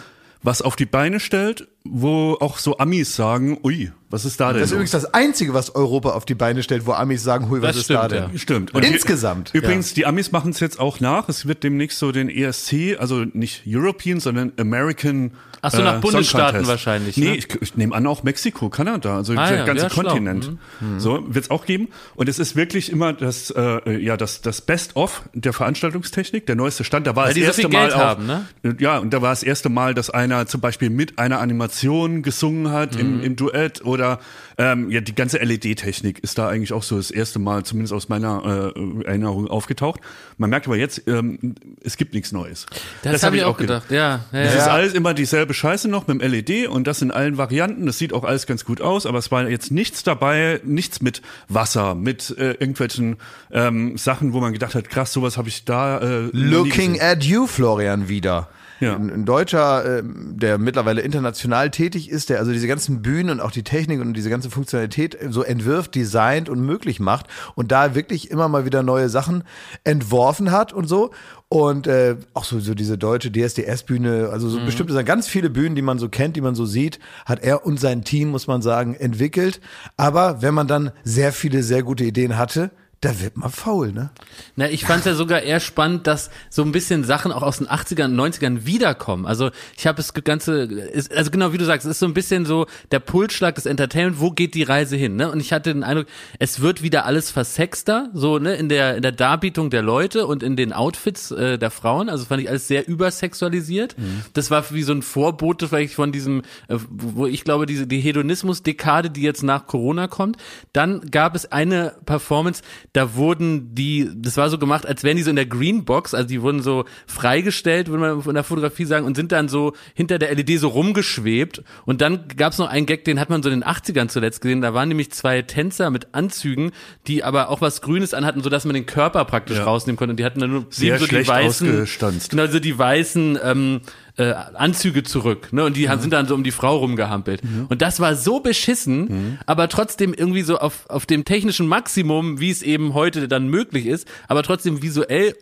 was 0.44 0.62
auf 0.62 0.76
die 0.76 0.86
Beine 0.86 1.20
stellt, 1.20 1.68
wo 1.84 2.38
auch 2.40 2.58
so 2.58 2.78
Amis 2.78 3.16
sagen, 3.16 3.60
ui, 3.64 3.92
Was 4.10 4.24
ist 4.24 4.40
da 4.40 4.54
denn? 4.54 4.62
Das 4.62 4.70
ist 4.70 4.74
übrigens 4.74 4.92
das 4.92 5.14
Einzige, 5.14 5.54
was 5.54 5.76
Europa 5.76 6.12
auf 6.12 6.24
die 6.24 6.36
Beine 6.36 6.64
stellt, 6.64 6.86
wo 6.86 6.94
Amis 6.94 7.24
sagen, 7.24 7.50
hui, 7.50 7.62
was 7.62 7.70
Das 7.70 7.78
ist 7.78 7.90
da 7.90 8.06
stimmt, 8.06 8.12
denn? 8.12 8.32
ja. 8.32 8.40
Stimmt. 8.40 8.74
Und 8.74 8.84
insgesamt. 8.86 9.54
Übrigens, 9.54 9.94
die 9.94 10.06
Amis 10.06 10.32
machen 10.32 10.52
es 10.52 10.62
jetzt 10.62 10.80
auch 10.80 11.00
nach. 11.02 11.28
Es 11.28 11.46
wird 11.46 11.64
demnächst 11.64 12.00
so 12.00 12.12
den 12.14 12.30
ESC, 12.30 12.98
also 13.00 13.26
nicht 13.34 13.64
European, 13.68 14.20
sondern 14.20 14.54
American. 14.58 15.32
Ach 15.62 15.72
so, 15.72 15.82
nach 15.82 15.98
äh, 15.98 16.00
Bundesstaaten 16.00 16.68
wahrscheinlich, 16.68 17.18
Nee, 17.18 17.30
ne? 17.30 17.36
ich, 17.36 17.48
ich 17.62 17.76
nehme 17.76 17.96
an 17.96 18.06
auch 18.08 18.24
Mexiko, 18.24 18.70
Kanada, 18.70 19.18
also 19.18 19.34
Ah, 19.34 19.48
der 19.50 19.58
ja, 19.60 19.66
ganze 19.66 19.84
ja. 19.86 19.90
Kontinent. 19.90 20.52
Mhm. 20.80 21.00
So 21.00 21.24
wird's 21.28 21.50
auch 21.50 21.66
geben. 21.66 21.88
Und 22.16 22.30
es 22.30 22.40
ist 22.40 22.56
wirklich 22.56 22.92
immer 22.92 23.14
das, 23.14 23.52
äh, 23.52 23.98
ja, 24.00 24.18
das, 24.18 24.42
das 24.42 24.62
Best-of 24.62 25.24
der 25.34 25.54
Veranstaltungstechnik, 25.54 26.46
der 26.46 26.56
neueste 26.56 26.84
Stand. 26.84 27.08
Da 27.08 27.16
war 27.16 27.26
Weil 27.26 27.34
das 27.34 27.40
so 27.42 27.46
erste 27.48 27.62
viel 27.64 27.70
Mal 27.72 27.94
auch, 27.94 27.98
haben, 27.98 28.26
ne? 28.28 28.46
Ja, 28.80 28.98
und 29.00 29.12
da 29.14 29.22
war 29.22 29.30
das 29.32 29.44
erste 29.44 29.70
Mal, 29.70 29.94
dass 29.94 30.10
einer 30.10 30.46
zum 30.48 30.62
Beispiel 30.62 30.90
mit 30.90 31.20
einer 31.20 31.40
Animation 31.40 32.22
gesungen 32.24 32.72
hat 32.72 32.94
Mhm. 32.96 33.00
im, 33.00 33.24
im 33.24 33.36
Duett 33.36 33.84
oder 33.86 34.20
ähm, 34.60 34.90
ja, 34.90 35.02
die 35.02 35.14
ganze 35.14 35.38
LED-Technik 35.38 36.20
ist 36.20 36.38
da 36.40 36.48
eigentlich 36.48 36.74
auch 36.74 36.82
so 36.82 36.98
das 36.98 37.12
erste 37.12 37.38
Mal, 37.38 37.64
zumindest 37.64 37.94
aus 37.94 38.10
meiner 38.10 38.74
äh, 38.76 39.06
Erinnerung, 39.06 39.48
aufgetaucht. 39.48 40.02
Man 40.38 40.50
merkt 40.50 40.66
aber 40.66 40.78
jetzt, 40.78 41.04
ähm, 41.08 41.56
es 41.84 41.96
gibt 41.96 42.16
nichts 42.16 42.32
Neues. 42.32 42.66
Das, 43.04 43.22
hab 43.22 43.28
habe 43.28 43.38
ich 43.38 43.44
auch 43.44 43.58
gedacht. 43.58 43.92
Ja, 43.92 44.26
ja, 44.32 44.40
Es 44.40 44.54
ja. 44.56 44.62
ist 44.62 44.68
alles 44.68 44.94
immer 44.94 45.14
dieselbe 45.14 45.54
Scheiße 45.54 45.88
noch 45.88 46.08
mit 46.08 46.22
dem 46.22 46.32
LED 46.32 46.68
und 46.68 46.88
das 46.88 47.04
in 47.04 47.12
allen 47.12 47.38
Varianten. 47.38 47.86
Das 47.86 48.00
sieht 48.00 48.14
auch 48.14 48.24
alles 48.24 48.48
ganz 48.48 48.66
gut 48.66 48.82
aus, 48.82 49.06
aber 49.06 49.20
es 49.20 49.32
war 49.32 49.48
jetzt 49.48 49.72
nichts 49.72 50.02
dabei, 50.02 50.60
nichts 50.64 51.02
mit 51.02 51.22
Wasser, 51.48 51.94
mit 51.94 52.36
äh, 52.38 52.54
irgendwelchen 52.54 53.18
ähm, 53.52 53.96
Sachen, 53.98 54.34
wo 54.34 54.40
man 54.40 54.54
gedacht 54.54 54.74
hat, 54.74 54.90
krass, 54.90 55.14
sowas 55.14 55.38
habe 55.38 55.50
ich 55.50 55.66
da. 55.66 56.00
Äh, 56.00 56.30
Looking 56.32 57.00
at 57.00 57.24
you, 57.24 57.46
Florian, 57.46 58.10
wieder. 58.10 58.50
Ja. 58.80 58.96
Ein, 58.96 59.10
ein 59.12 59.26
Deutscher, 59.26 60.00
ähm, 60.00 60.34
der 60.38 60.58
mittlerweile 60.58 61.02
international 61.02 61.72
tätig 61.72 62.10
ist, 62.10 62.30
der 62.30 62.40
also 62.40 62.52
diese 62.52 62.68
ganzen 62.68 63.02
Bühnen 63.02 63.30
und 63.32 63.40
auch 63.40 63.52
die 63.52 63.64
Technik 63.64 64.02
und 64.02 64.14
diese 64.14 64.30
ganze 64.30 64.50
Funktionalität 64.50 65.18
so 65.30 65.44
entwirft, 65.44 65.96
designt 65.96 66.50
und 66.50 66.62
möglich 66.62 67.00
macht 67.00 67.28
und 67.56 67.72
da 67.72 67.96
wirklich 67.96 68.30
immer 68.30 68.48
mal 68.48 68.66
wieder 68.66 68.84
neue 68.84 69.10
Sachen 69.10 69.44
entworfen 69.84 70.52
hat 70.52 70.74
und 70.74 70.88
so. 70.88 71.12
Und 71.50 71.88
äh, 71.88 72.18
auch 72.34 72.44
so, 72.44 72.60
so 72.60 72.74
diese 72.74 72.98
deutsche 72.98 73.32
DSDS-Bühne, 73.32 74.30
also 74.32 74.50
so 74.50 74.60
bestimmte 74.60 74.94
Sachen, 74.94 75.06
ganz 75.06 75.28
viele 75.28 75.50
Bühnen, 75.50 75.76
die 75.76 75.82
man 75.82 75.98
so 75.98 76.10
kennt, 76.10 76.36
die 76.36 76.42
man 76.42 76.56
so 76.56 76.66
sieht, 76.66 77.00
hat 77.26 77.42
er 77.42 77.66
und 77.66 77.80
sein 77.80 78.04
Team, 78.04 78.30
muss 78.30 78.48
man 78.48 78.62
sagen, 78.62 78.96
entwickelt. 78.96 79.62
Aber 79.96 80.42
wenn 80.42 80.54
man 80.54 80.68
dann 80.68 80.92
sehr 81.04 81.32
viele, 81.32 81.64
sehr 81.64 81.84
gute 81.84 82.04
Ideen 82.04 82.38
hatte, 82.38 82.72
da 83.02 83.20
wird 83.22 83.38
man 83.38 83.52
faul, 83.52 83.92
ne? 83.92 84.10
Na, 84.56 84.70
ich 84.70 84.84
fand 84.86 85.02
es 85.02 85.06
ja 85.06 85.14
sogar 85.14 85.44
eher 85.44 85.60
spannend, 85.60 86.08
dass 86.08 86.32
so 86.50 86.64
ein 86.64 86.72
bisschen 86.72 87.04
Sachen 87.04 87.32
auch 87.32 87.44
aus 87.44 87.60
den 87.60 87.68
80ern, 87.68 88.16
90ern 88.16 88.66
wiederkommen. 88.66 89.28
Also 89.28 89.52
ich 89.78 89.86
habe 89.86 89.98
das 89.98 90.16
Ganze, 90.16 90.64
ist, 90.64 91.14
also 91.16 91.30
genau 91.30 91.54
wie 91.54 91.60
du 91.60 91.66
sagst, 91.66 91.86
es 91.86 91.92
ist 91.92 92.00
so 92.00 92.08
ein 92.08 92.16
bisschen 92.16 92.48
so 92.48 92.66
der 92.92 93.00
Pulsschlag 93.00 93.54
des 93.54 93.68
Entertainment, 93.68 94.20
wo 94.20 94.32
geht 94.32 94.56
die 94.56 94.64
Reise 94.64 94.96
hin? 94.96 95.16
Ne? 95.16 95.30
Und 95.30 95.40
ich 95.40 95.54
hatte 95.54 95.74
den 95.74 95.84
Eindruck, 95.84 96.08
es 96.40 96.60
wird 96.60 96.82
wieder 96.82 97.06
alles 97.06 97.30
versexter, 97.30 98.10
so 98.16 98.40
ne, 98.40 98.56
in 98.56 98.68
der, 98.68 98.96
in 98.96 99.04
der 99.04 99.12
Darbietung 99.12 99.70
der 99.70 99.84
Leute 99.84 100.26
und 100.26 100.42
in 100.42 100.56
den 100.56 100.74
Outfits 100.74 101.30
äh, 101.30 101.60
der 101.60 101.70
Frauen. 101.70 102.10
Also 102.10 102.26
fand 102.26 102.42
ich 102.42 102.50
alles 102.50 102.68
sehr 102.68 102.88
übersexualisiert. 102.88 103.96
Das 104.34 104.50
war 104.50 104.72
wie 104.72 104.84
so 104.84 104.94
ein 104.94 105.04
Vorbote 105.04 105.68
vielleicht 105.68 105.94
von 105.94 106.12
diesem, 106.12 106.42
äh, 106.68 106.78
wo 106.90 107.28
ich 107.28 107.44
glaube, 107.44 107.68
diese 107.68 107.86
die 107.86 108.00
Hedonismus-Dekade, 108.00 109.12
die 109.12 109.22
jetzt 109.22 109.44
nach 109.44 109.68
Corona 109.68 110.08
kommt. 110.08 110.38
Dann 110.74 111.02
gab 111.12 111.36
es 111.36 111.52
eine 111.52 111.94
Performance, 112.06 112.64
da 112.94 113.16
wurden 113.16 113.76
die, 113.76 114.10
das 114.16 114.38
war 114.38 114.50
so 114.50 114.58
gemacht, 114.58 114.86
als 114.88 115.04
wären 115.04 115.18
die 115.18 115.24
so 115.24 115.30
in 115.30 115.36
der 115.36 115.46
Greenbox, 115.46 116.14
also 116.14 116.28
die 116.28 116.42
wurden 116.42 116.62
so 116.62 116.86
freigestellt, 117.06 117.90
würde 117.90 118.00
man 118.02 118.22
von 118.22 118.34
der 118.34 118.44
Fotografie 118.44 118.86
sagen, 118.86 119.06
und 119.06 119.16
sind 119.16 119.32
dann 119.32 119.50
so 119.50 119.74
hinter 119.94 120.18
der 120.20 120.34
LED 120.34 120.60
so 120.60 120.70
rumgeschwebt. 120.70 121.64
Und 121.86 122.02
dann 122.02 122.28
gab 122.38 122.54
es 122.54 122.60
noch 122.60 122.70
einen 122.70 122.86
Gag, 122.86 123.04
den 123.06 123.20
hat 123.20 123.30
man 123.30 123.44
so 123.44 123.50
in 123.50 123.60
den 123.62 123.70
80ern 123.70 124.08
zuletzt 124.08 124.42
gesehen. 124.42 124.62
Da 124.62 124.74
waren 124.74 124.88
nämlich 124.88 125.12
zwei 125.12 125.42
Tänzer 125.42 125.90
mit 125.90 126.14
Anzügen, 126.14 126.72
die 127.08 127.24
aber 127.24 127.50
auch 127.50 127.62
was 127.62 127.82
Grünes 127.82 128.14
anhatten, 128.14 128.42
sodass 128.42 128.66
man 128.66 128.74
den 128.74 128.86
Körper 128.86 129.26
praktisch 129.26 129.58
Ja. 129.58 129.64
rausnehmen 129.66 129.98
konnte. 129.98 130.12
Und 130.12 130.18
die 130.20 130.26
hatten 130.26 130.40
dann 130.40 130.52
nur 130.52 130.66
Sehr 130.70 130.98
so 131.00 131.06
die 131.08 131.28
weißen, 131.28 131.88
genau, 132.30 132.48
so 132.48 132.60
die 132.60 132.78
weißen 132.78 133.38
ähm, 133.44 133.82
äh, 134.18 134.34
Anzüge 134.54 135.04
zurück, 135.04 135.54
ne? 135.54 135.64
Und 135.64 135.78
die 135.78 135.90
haben 135.90 136.02
sind 136.02 136.12
dann 136.12 136.28
so 136.28 136.36
um 136.36 136.44
die 136.44 136.52
Frau 136.52 136.78
rumgehampelt. 136.78 137.42
Und 137.70 137.82
das 137.82 138.00
war 138.00 138.16
so 138.16 138.40
beschissen, 138.40 139.38
aber 139.46 139.68
trotzdem 139.70 140.14
irgendwie 140.14 140.42
so 140.42 140.58
auf, 140.58 140.90
auf 140.90 141.06
dem 141.06 141.24
technischen 141.26 141.68
Maximum, 141.68 142.40
wie 142.40 142.50
es 142.50 142.62
eben 142.62 142.94
heute 142.94 143.28
dann 143.28 143.48
möglich 143.48 143.86
ist, 143.86 144.08
aber 144.28 144.44
trotzdem 144.44 144.82
visuell 144.82 145.36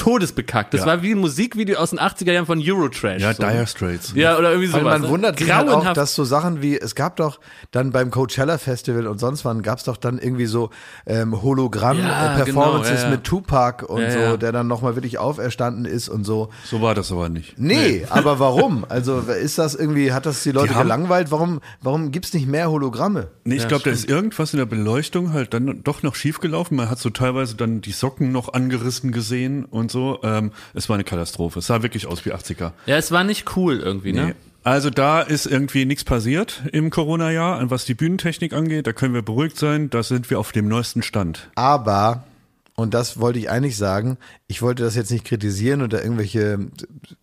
todesbekackt. 0.00 0.72
Das 0.74 0.80
Ja. 0.80 0.86
war 0.86 1.02
wie 1.02 1.12
ein 1.12 1.18
Musikvideo 1.18 1.78
aus 1.78 1.90
den 1.90 1.98
80er 2.00 2.32
Jahren 2.32 2.46
von 2.46 2.58
Eurotrash. 2.62 3.20
Ja, 3.22 3.34
so. 3.34 3.42
Dire 3.42 3.66
Straits. 3.66 4.12
Ja, 4.14 4.38
oder 4.38 4.50
irgendwie 4.52 4.72
Weil 4.72 4.80
sowas. 4.80 4.92
man 4.94 5.02
ne? 5.02 5.08
wundert 5.08 5.38
sich 5.38 5.52
halt 5.54 5.68
auch, 5.68 5.92
dass 5.92 6.14
so 6.14 6.24
Sachen 6.24 6.62
wie, 6.62 6.78
es 6.78 6.94
gab 6.94 7.16
doch 7.16 7.38
dann 7.70 7.90
beim 7.92 8.10
Coachella 8.10 8.58
Festival 8.58 9.06
und 9.06 9.18
sonst 9.18 9.44
wann 9.44 9.62
gab 9.62 9.78
es 9.78 9.84
doch 9.84 9.96
dann 9.98 10.18
irgendwie 10.18 10.46
so 10.46 10.70
ähm, 11.06 11.32
Ja, 11.32 11.42
Hologramm-Performances 11.42 12.88
genau, 12.90 12.98
ja, 12.98 13.04
ja. 13.04 13.10
mit 13.10 13.24
Tupac 13.24 13.84
und 13.86 14.02
Ja, 14.02 14.30
so, 14.30 14.36
der 14.36 14.52
dann 14.52 14.66
nochmal 14.68 14.94
wirklich 14.96 15.18
auferstanden 15.18 15.84
ist 15.84 16.08
und 16.08 16.24
so. 16.24 16.50
So 16.64 16.80
war 16.82 16.94
das 16.94 17.12
aber 17.12 17.28
nicht. 17.28 17.58
Nee, 17.58 18.06
aber 18.10 18.38
warum? 18.38 18.84
Also 18.88 19.18
ist 19.20 19.58
das 19.58 19.74
irgendwie, 19.74 20.12
hat 20.12 20.26
das 20.26 20.42
die 20.42 20.52
Leute 20.52 20.72
Die 20.72 20.78
gelangweilt? 20.78 21.30
Warum, 21.30 21.60
warum 21.82 22.10
gibt's 22.10 22.32
nicht 22.32 22.46
mehr 22.46 22.70
Hologramme? 22.70 23.28
Nee, 23.44 23.56
ich 23.56 23.62
Ja, 23.62 23.68
glaube, 23.68 23.84
da 23.84 23.90
ist 23.90 24.08
irgendwas 24.08 24.52
in 24.52 24.58
der 24.58 24.66
Beleuchtung 24.66 25.32
halt 25.32 25.54
dann 25.54 25.82
doch 25.84 26.02
noch 26.02 26.14
schief 26.14 26.40
gelaufen. 26.40 26.76
Man 26.76 26.88
hat 26.90 26.98
so 26.98 27.10
teilweise 27.10 27.56
dann 27.56 27.80
die 27.80 27.92
Socken 27.92 28.32
noch 28.32 28.52
angerissen 28.52 29.12
gesehen 29.12 29.64
und 29.64 29.89
so. 29.90 30.20
Ähm, 30.22 30.52
es 30.74 30.88
war 30.88 30.94
eine 30.94 31.04
Katastrophe. 31.04 31.58
Es 31.58 31.66
sah 31.66 31.82
wirklich 31.82 32.06
aus 32.06 32.24
wie 32.24 32.32
80er. 32.32 32.72
ja, 32.86 32.96
es 32.96 33.10
war 33.12 33.24
nicht 33.24 33.56
cool 33.56 33.78
irgendwie, 33.80 34.12
ne? 34.12 34.26
Nee. 34.26 34.34
Also 34.62 34.90
da 34.90 35.22
ist 35.22 35.46
irgendwie 35.46 35.86
nichts 35.86 36.04
passiert 36.04 36.62
im 36.72 36.90
Corona-Jahr, 36.90 37.70
was 37.70 37.86
die 37.86 37.94
Bühnentechnik 37.94 38.52
angeht. 38.52 38.86
Da 38.86 38.92
können 38.92 39.14
wir 39.14 39.22
beruhigt 39.22 39.56
sein. 39.56 39.88
Da 39.88 40.02
sind 40.02 40.28
wir 40.28 40.38
auf 40.38 40.52
dem 40.52 40.68
neuesten 40.68 41.02
Stand. 41.02 41.48
Aber, 41.54 42.24
und 42.74 42.92
das 42.92 43.18
wollte 43.18 43.38
ich 43.38 43.48
eigentlich 43.48 43.78
sagen, 43.78 44.18
ich 44.48 44.60
wollte 44.60 44.82
das 44.82 44.96
jetzt 44.96 45.10
nicht 45.10 45.24
kritisieren 45.24 45.80
oder 45.80 46.02
irgendwelche 46.02 46.58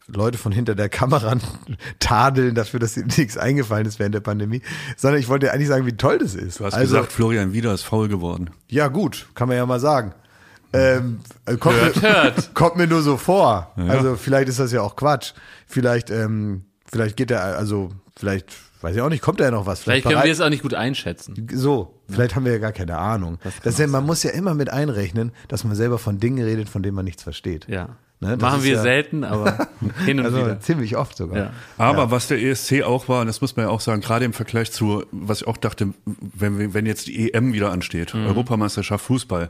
Leute 0.07 0.39
von 0.39 0.51
hinter 0.51 0.73
der 0.73 0.89
Kamera 0.89 1.35
tadeln 1.99 2.55
dafür, 2.55 2.79
dass 2.79 2.97
ihnen 2.97 3.11
nichts 3.15 3.37
eingefallen 3.37 3.85
ist 3.85 3.99
während 3.99 4.15
der 4.15 4.21
Pandemie, 4.21 4.63
sondern 4.95 5.21
ich 5.21 5.27
wollte 5.27 5.53
eigentlich 5.53 5.67
sagen, 5.67 5.85
wie 5.85 5.95
toll 5.95 6.17
das 6.17 6.33
ist. 6.33 6.59
Du 6.59 6.65
hast 6.65 6.73
also, 6.73 6.95
gesagt, 6.95 7.11
Florian 7.11 7.53
Wieder 7.53 7.71
ist 7.71 7.83
faul 7.83 8.07
geworden. 8.07 8.49
ja 8.67 8.87
gut, 8.87 9.27
kann 9.35 9.47
man 9.47 9.57
ja 9.57 9.65
mal 9.67 9.79
sagen. 9.79 10.13
Ähm, 10.77 11.19
äh, 11.45 11.57
kommt, 11.57 11.75
Hört, 11.81 11.95
mir, 12.01 12.13
hört. 12.13 12.53
kommt 12.53 12.75
mir 12.77 12.87
nur 12.87 13.01
so 13.01 13.17
vor. 13.17 13.71
Also 13.77 14.15
vielleicht 14.15 14.49
ist 14.49 14.59
das 14.59 14.71
ja 14.71 14.81
auch 14.81 14.95
Quatsch. 14.95 15.33
Vielleicht, 15.67 16.09
ähm, 16.09 16.63
vielleicht 16.89 17.17
geht 17.17 17.31
er, 17.31 17.43
also 17.57 17.89
vielleicht, 18.15 18.47
weiß 18.81 18.95
ich 18.95 19.01
auch 19.01 19.09
nicht, 19.09 19.21
kommt 19.21 19.39
da 19.39 19.45
ja 19.45 19.51
noch 19.51 19.65
was. 19.65 19.81
Vielleicht 19.81 20.03
können 20.03 20.13
bereit- 20.15 20.25
wir 20.25 20.31
es 20.33 20.41
auch 20.41 20.49
nicht 20.49 20.61
gut 20.63 20.73
einschätzen. 20.73 21.47
so, 21.53 21.93
vielleicht 22.09 22.35
haben 22.35 22.45
wir 22.45 22.51
ja 22.53 22.57
gar 22.59 22.71
keine 22.71 22.97
Ahnung. 22.97 23.37
Das 23.63 23.73
ist 23.73 23.79
ja, 23.79 23.87
man 23.87 24.05
muss 24.05 24.23
ja 24.23 24.31
immer 24.31 24.53
mit 24.53 24.69
einrechnen, 24.69 25.31
dass 25.47 25.63
man 25.63 25.75
selber 25.75 25.97
von 25.99 26.19
Dingen 26.19 26.43
redet, 26.43 26.69
von 26.69 26.83
denen 26.83 26.95
man 26.95 27.05
nichts 27.05 27.23
versteht. 27.23 27.67
Ja. 27.67 27.89
Ne, 28.19 28.35
das 28.35 28.41
Machen 28.51 28.63
wir 28.63 28.73
ja- 28.73 28.81
selten, 28.81 29.23
aber 29.23 29.67
hin 30.05 30.17
und 30.19 30.25
Also 30.25 30.39
wieder. 30.39 30.59
ziemlich 30.59 30.97
oft 30.97 31.15
sogar. 31.15 31.37
Ja. 31.37 31.49
Aber 31.77 32.09
was 32.09 32.27
der 32.27 32.41
ESC 32.41 32.81
auch 32.81 33.07
war, 33.07 33.21
und 33.21 33.27
das 33.27 33.41
muss 33.41 33.55
man 33.55 33.67
ja 33.67 33.71
auch 33.71 33.79
sagen, 33.79 34.01
gerade 34.01 34.25
im 34.25 34.33
Vergleich 34.33 34.71
zu, 34.71 35.05
was 35.11 35.41
ich 35.41 35.47
auch 35.47 35.57
dachte, 35.57 35.89
wenn, 36.05 36.57
wir- 36.57 36.73
wenn 36.73 36.87
jetzt 36.87 37.05
die 37.05 37.31
EM 37.31 37.53
wieder 37.53 37.71
ansteht, 37.71 38.15
Europameisterschaft 38.15 39.05
Fußball, 39.05 39.49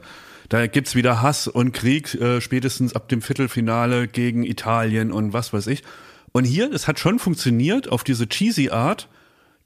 da 0.50 0.68
gibt's 0.68 0.96
wieder 0.96 1.22
Hass 1.22 1.48
und 1.48 1.74
Krieg, 1.74 2.14
äh, 2.16 2.40
spätestens 2.42 2.96
ab 2.96 3.10
dem 3.10 3.22
Viertelfinale 3.22 4.08
gegen 4.08 4.44
Italien 4.44 5.12
und 5.12 5.34
was 5.34 5.52
weiß 5.54 5.68
ich. 5.68 5.84
Und 6.32 6.46
hier, 6.46 6.72
es 6.72 6.88
hat 6.88 7.00
schon 7.00 7.20
funktioniert 7.20 7.92
auf 7.92 8.04
diese 8.04 8.28
cheesy 8.28 8.70
Art, 8.70 9.10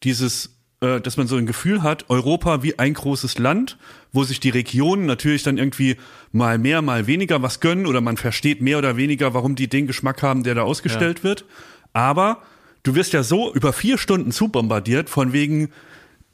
dieses, 0.04 0.58
äh, 0.82 1.00
dass 1.00 1.18
man 1.18 1.28
so 1.28 1.36
ein 1.36 1.46
Gefühl 1.46 1.84
hat, 1.84 2.10
Europa 2.10 2.64
wie 2.64 2.80
ein 2.80 2.94
großes 2.94 3.38
Land, 3.38 3.78
wo 4.12 4.24
sich 4.24 4.40
die 4.40 4.50
Regionen 4.50 5.06
natürlich 5.06 5.44
dann 5.44 5.58
irgendwie 5.58 5.98
mal 6.32 6.58
mehr, 6.58 6.82
mal 6.82 7.08
weniger 7.08 7.42
was 7.42 7.60
gönnen 7.60 7.86
oder 7.86 8.02
man 8.02 8.18
versteht 8.18 8.62
mehr 8.62 8.78
oder 8.78 8.98
weniger, 8.98 9.34
warum 9.34 9.56
die 9.56 9.68
den 9.68 9.86
Geschmack 9.88 10.24
haben, 10.24 10.44
der 10.44 10.56
da 10.56 10.64
ausgestellt 10.64 11.24
wird. 11.24 11.46
Aber 11.94 12.42
du 12.84 12.96
wirst 12.96 13.14
ja 13.14 13.22
so 13.22 13.54
über 13.54 13.74
vier 13.74 13.98
Stunden 13.98 14.32
zubombardiert 14.32 15.10
von 15.10 15.34
wegen 15.34 15.70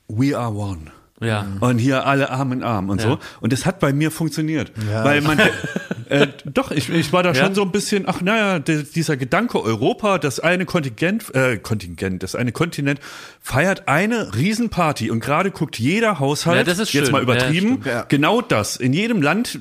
We 0.07 0.37
are 0.37 0.53
one. 0.53 0.91
Ja. 1.19 1.47
Und 1.61 1.79
hier 1.79 2.05
alle 2.05 2.29
Arm 2.29 2.51
in 2.51 2.61
Arm 2.63 2.89
und 2.89 3.01
Ja. 3.01 3.07
so. 3.09 3.19
Und 3.39 3.51
das 3.51 3.65
hat 3.65 3.79
bei 3.79 3.91
mir 3.91 4.11
funktioniert. 4.11 4.71
Ja. 4.91 5.03
Weil 5.03 5.21
man, 5.21 5.39
äh, 6.09 6.27
doch, 6.45 6.69
ich, 6.69 6.89
ich 6.89 7.11
war 7.11 7.23
da 7.23 7.31
Ja. 7.31 7.43
schon 7.45 7.55
so 7.55 7.63
ein 7.63 7.71
bisschen, 7.71 8.03
ach 8.07 8.21
naja, 8.21 8.59
der, 8.59 8.83
dieser 8.83 9.17
Gedanke 9.17 9.59
Europa, 9.63 10.19
das 10.19 10.39
eine 10.39 10.65
Kontingent, 10.65 11.33
äh, 11.33 11.57
Kontingent, 11.57 12.21
das 12.21 12.35
eine 12.35 12.51
Kontinent 12.51 12.99
feiert 13.41 13.87
eine 13.87 14.35
Riesenparty 14.35 15.09
und 15.09 15.19
gerade 15.19 15.49
guckt 15.49 15.79
jeder 15.79 16.19
Haushalt, 16.19 16.57
Ja, 16.57 16.63
das 16.63 16.77
ist 16.77 16.93
jetzt 16.93 17.11
mal 17.11 17.23
übertrieben, 17.23 17.83
genau 18.09 18.41
das. 18.41 18.75
In 18.75 18.93
jedem 18.93 19.21
Land, 19.23 19.57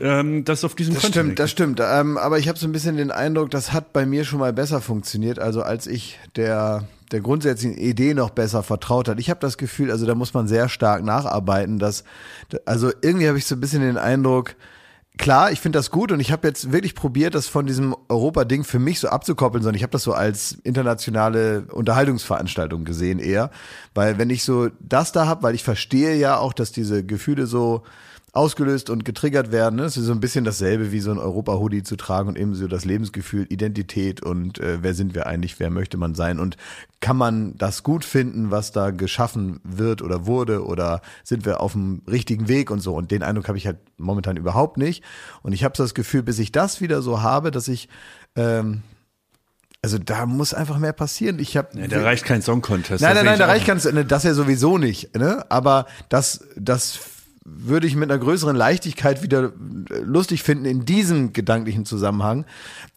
ähm, 0.00 0.44
das 0.44 0.64
auf 0.64 0.74
diesem 0.74 0.94
Das 0.94 1.02
Kontinent. 1.02 1.26
stimmt, 1.26 1.38
das 1.38 1.50
stimmt. 1.50 1.80
Ähm, 1.84 2.16
aber 2.16 2.38
ich 2.38 2.48
habe 2.48 2.58
so 2.58 2.66
ein 2.66 2.72
bisschen 2.72 2.96
den 2.96 3.10
Eindruck, 3.10 3.50
das 3.50 3.72
hat 3.72 3.92
bei 3.92 4.06
mir 4.06 4.24
schon 4.24 4.38
mal 4.38 4.54
besser 4.54 4.80
funktioniert, 4.80 5.38
also 5.38 5.62
als 5.62 5.86
ich 5.86 6.18
der 6.36 6.84
der 7.12 7.20
grundsätzlichen 7.20 7.76
Idee 7.76 8.14
noch 8.14 8.30
besser 8.30 8.62
vertraut 8.62 9.08
hat. 9.08 9.18
Ich 9.20 9.30
habe 9.30 9.40
das 9.40 9.58
Gefühl, 9.58 9.90
also 9.90 10.06
da 10.06 10.14
muss 10.14 10.34
man 10.34 10.48
sehr 10.48 10.68
stark 10.68 11.04
nacharbeiten, 11.04 11.78
dass 11.78 12.04
also 12.64 12.90
irgendwie 13.02 13.28
habe 13.28 13.38
ich 13.38 13.46
so 13.46 13.54
ein 13.54 13.60
bisschen 13.60 13.82
den 13.82 13.98
Eindruck, 13.98 14.56
klar, 15.16 15.52
ich 15.52 15.60
finde 15.60 15.78
das 15.78 15.90
gut 15.90 16.12
und 16.12 16.20
ich 16.20 16.32
habe 16.32 16.48
jetzt 16.48 16.72
wirklich 16.72 16.94
probiert, 16.94 17.34
das 17.34 17.46
von 17.46 17.66
diesem 17.66 17.94
Europa-Ding 18.08 18.64
für 18.64 18.78
mich 18.78 19.00
so 19.00 19.08
abzukoppeln, 19.08 19.62
sondern 19.62 19.76
ich 19.76 19.82
habe 19.82 19.92
das 19.92 20.02
so 20.02 20.12
als 20.12 20.58
internationale 20.64 21.66
Unterhaltungsveranstaltung 21.72 22.84
gesehen 22.84 23.18
eher, 23.18 23.50
weil 23.94 24.18
wenn 24.18 24.30
ich 24.30 24.44
so 24.44 24.68
das 24.80 25.12
da 25.12 25.26
habe, 25.26 25.42
weil 25.42 25.54
ich 25.54 25.64
verstehe 25.64 26.14
ja 26.14 26.38
auch, 26.38 26.52
dass 26.52 26.72
diese 26.72 27.04
Gefühle 27.04 27.46
so 27.46 27.82
ausgelöst 28.34 28.90
und 28.90 29.04
getriggert 29.04 29.52
werden. 29.52 29.76
Ne? 29.76 29.84
Es 29.84 29.96
ist 29.96 30.06
so 30.06 30.12
ein 30.12 30.18
bisschen 30.18 30.44
dasselbe 30.44 30.90
wie 30.90 30.98
so 30.98 31.12
ein 31.12 31.18
Europa-Hoodie 31.18 31.84
zu 31.84 31.94
tragen 31.94 32.28
und 32.28 32.36
eben 32.36 32.54
so 32.54 32.66
das 32.66 32.84
Lebensgefühl, 32.84 33.46
Identität 33.48 34.22
und 34.22 34.58
äh, 34.58 34.82
wer 34.82 34.92
sind 34.92 35.14
wir 35.14 35.26
eigentlich, 35.26 35.60
wer 35.60 35.70
möchte 35.70 35.96
man 35.96 36.16
sein 36.16 36.40
und 36.40 36.56
kann 37.00 37.16
man 37.16 37.56
das 37.56 37.84
gut 37.84 38.04
finden, 38.04 38.50
was 38.50 38.72
da 38.72 38.90
geschaffen 38.90 39.60
wird 39.62 40.02
oder 40.02 40.26
wurde 40.26 40.64
oder 40.64 41.00
sind 41.22 41.46
wir 41.46 41.60
auf 41.60 41.72
dem 41.72 42.02
richtigen 42.10 42.48
Weg 42.48 42.72
und 42.72 42.80
so 42.80 42.94
und 42.96 43.12
den 43.12 43.22
Eindruck 43.22 43.46
habe 43.46 43.56
ich 43.56 43.66
halt 43.66 43.78
momentan 43.98 44.36
überhaupt 44.36 44.78
nicht 44.78 45.04
und 45.42 45.52
ich 45.52 45.62
habe 45.62 45.76
so 45.76 45.84
das 45.84 45.94
Gefühl, 45.94 46.24
bis 46.24 46.40
ich 46.40 46.50
das 46.50 46.80
wieder 46.80 47.02
so 47.02 47.22
habe, 47.22 47.52
dass 47.52 47.68
ich 47.68 47.88
ähm, 48.34 48.82
also 49.80 49.98
da 49.98 50.24
muss 50.24 50.54
einfach 50.54 50.78
mehr 50.78 50.94
passieren. 50.94 51.38
Ich 51.38 51.58
habe 51.58 51.78
Ja, 51.78 51.86
da 51.86 52.02
reicht 52.02 52.24
kein 52.24 52.40
Song 52.40 52.62
Contest. 52.62 53.02
Nein, 53.02 53.14
nein, 53.14 53.26
nein, 53.26 53.38
da 53.38 53.54
ich 53.54 53.68
reicht 53.68 53.92
ne, 53.92 54.06
das 54.06 54.22
ja 54.22 54.32
sowieso 54.32 54.78
nicht, 54.78 55.14
ne? 55.14 55.44
Aber 55.50 55.84
das, 56.08 56.42
das 56.56 56.98
würde 57.44 57.86
ich 57.86 57.94
mit 57.96 58.10
einer 58.10 58.18
größeren 58.18 58.56
Leichtigkeit 58.56 59.22
wieder 59.22 59.52
äh, 59.90 59.98
lustig 60.00 60.42
finden 60.42 60.64
in 60.64 60.84
diesem 60.84 61.32
gedanklichen 61.32 61.84
Zusammenhang, 61.84 62.46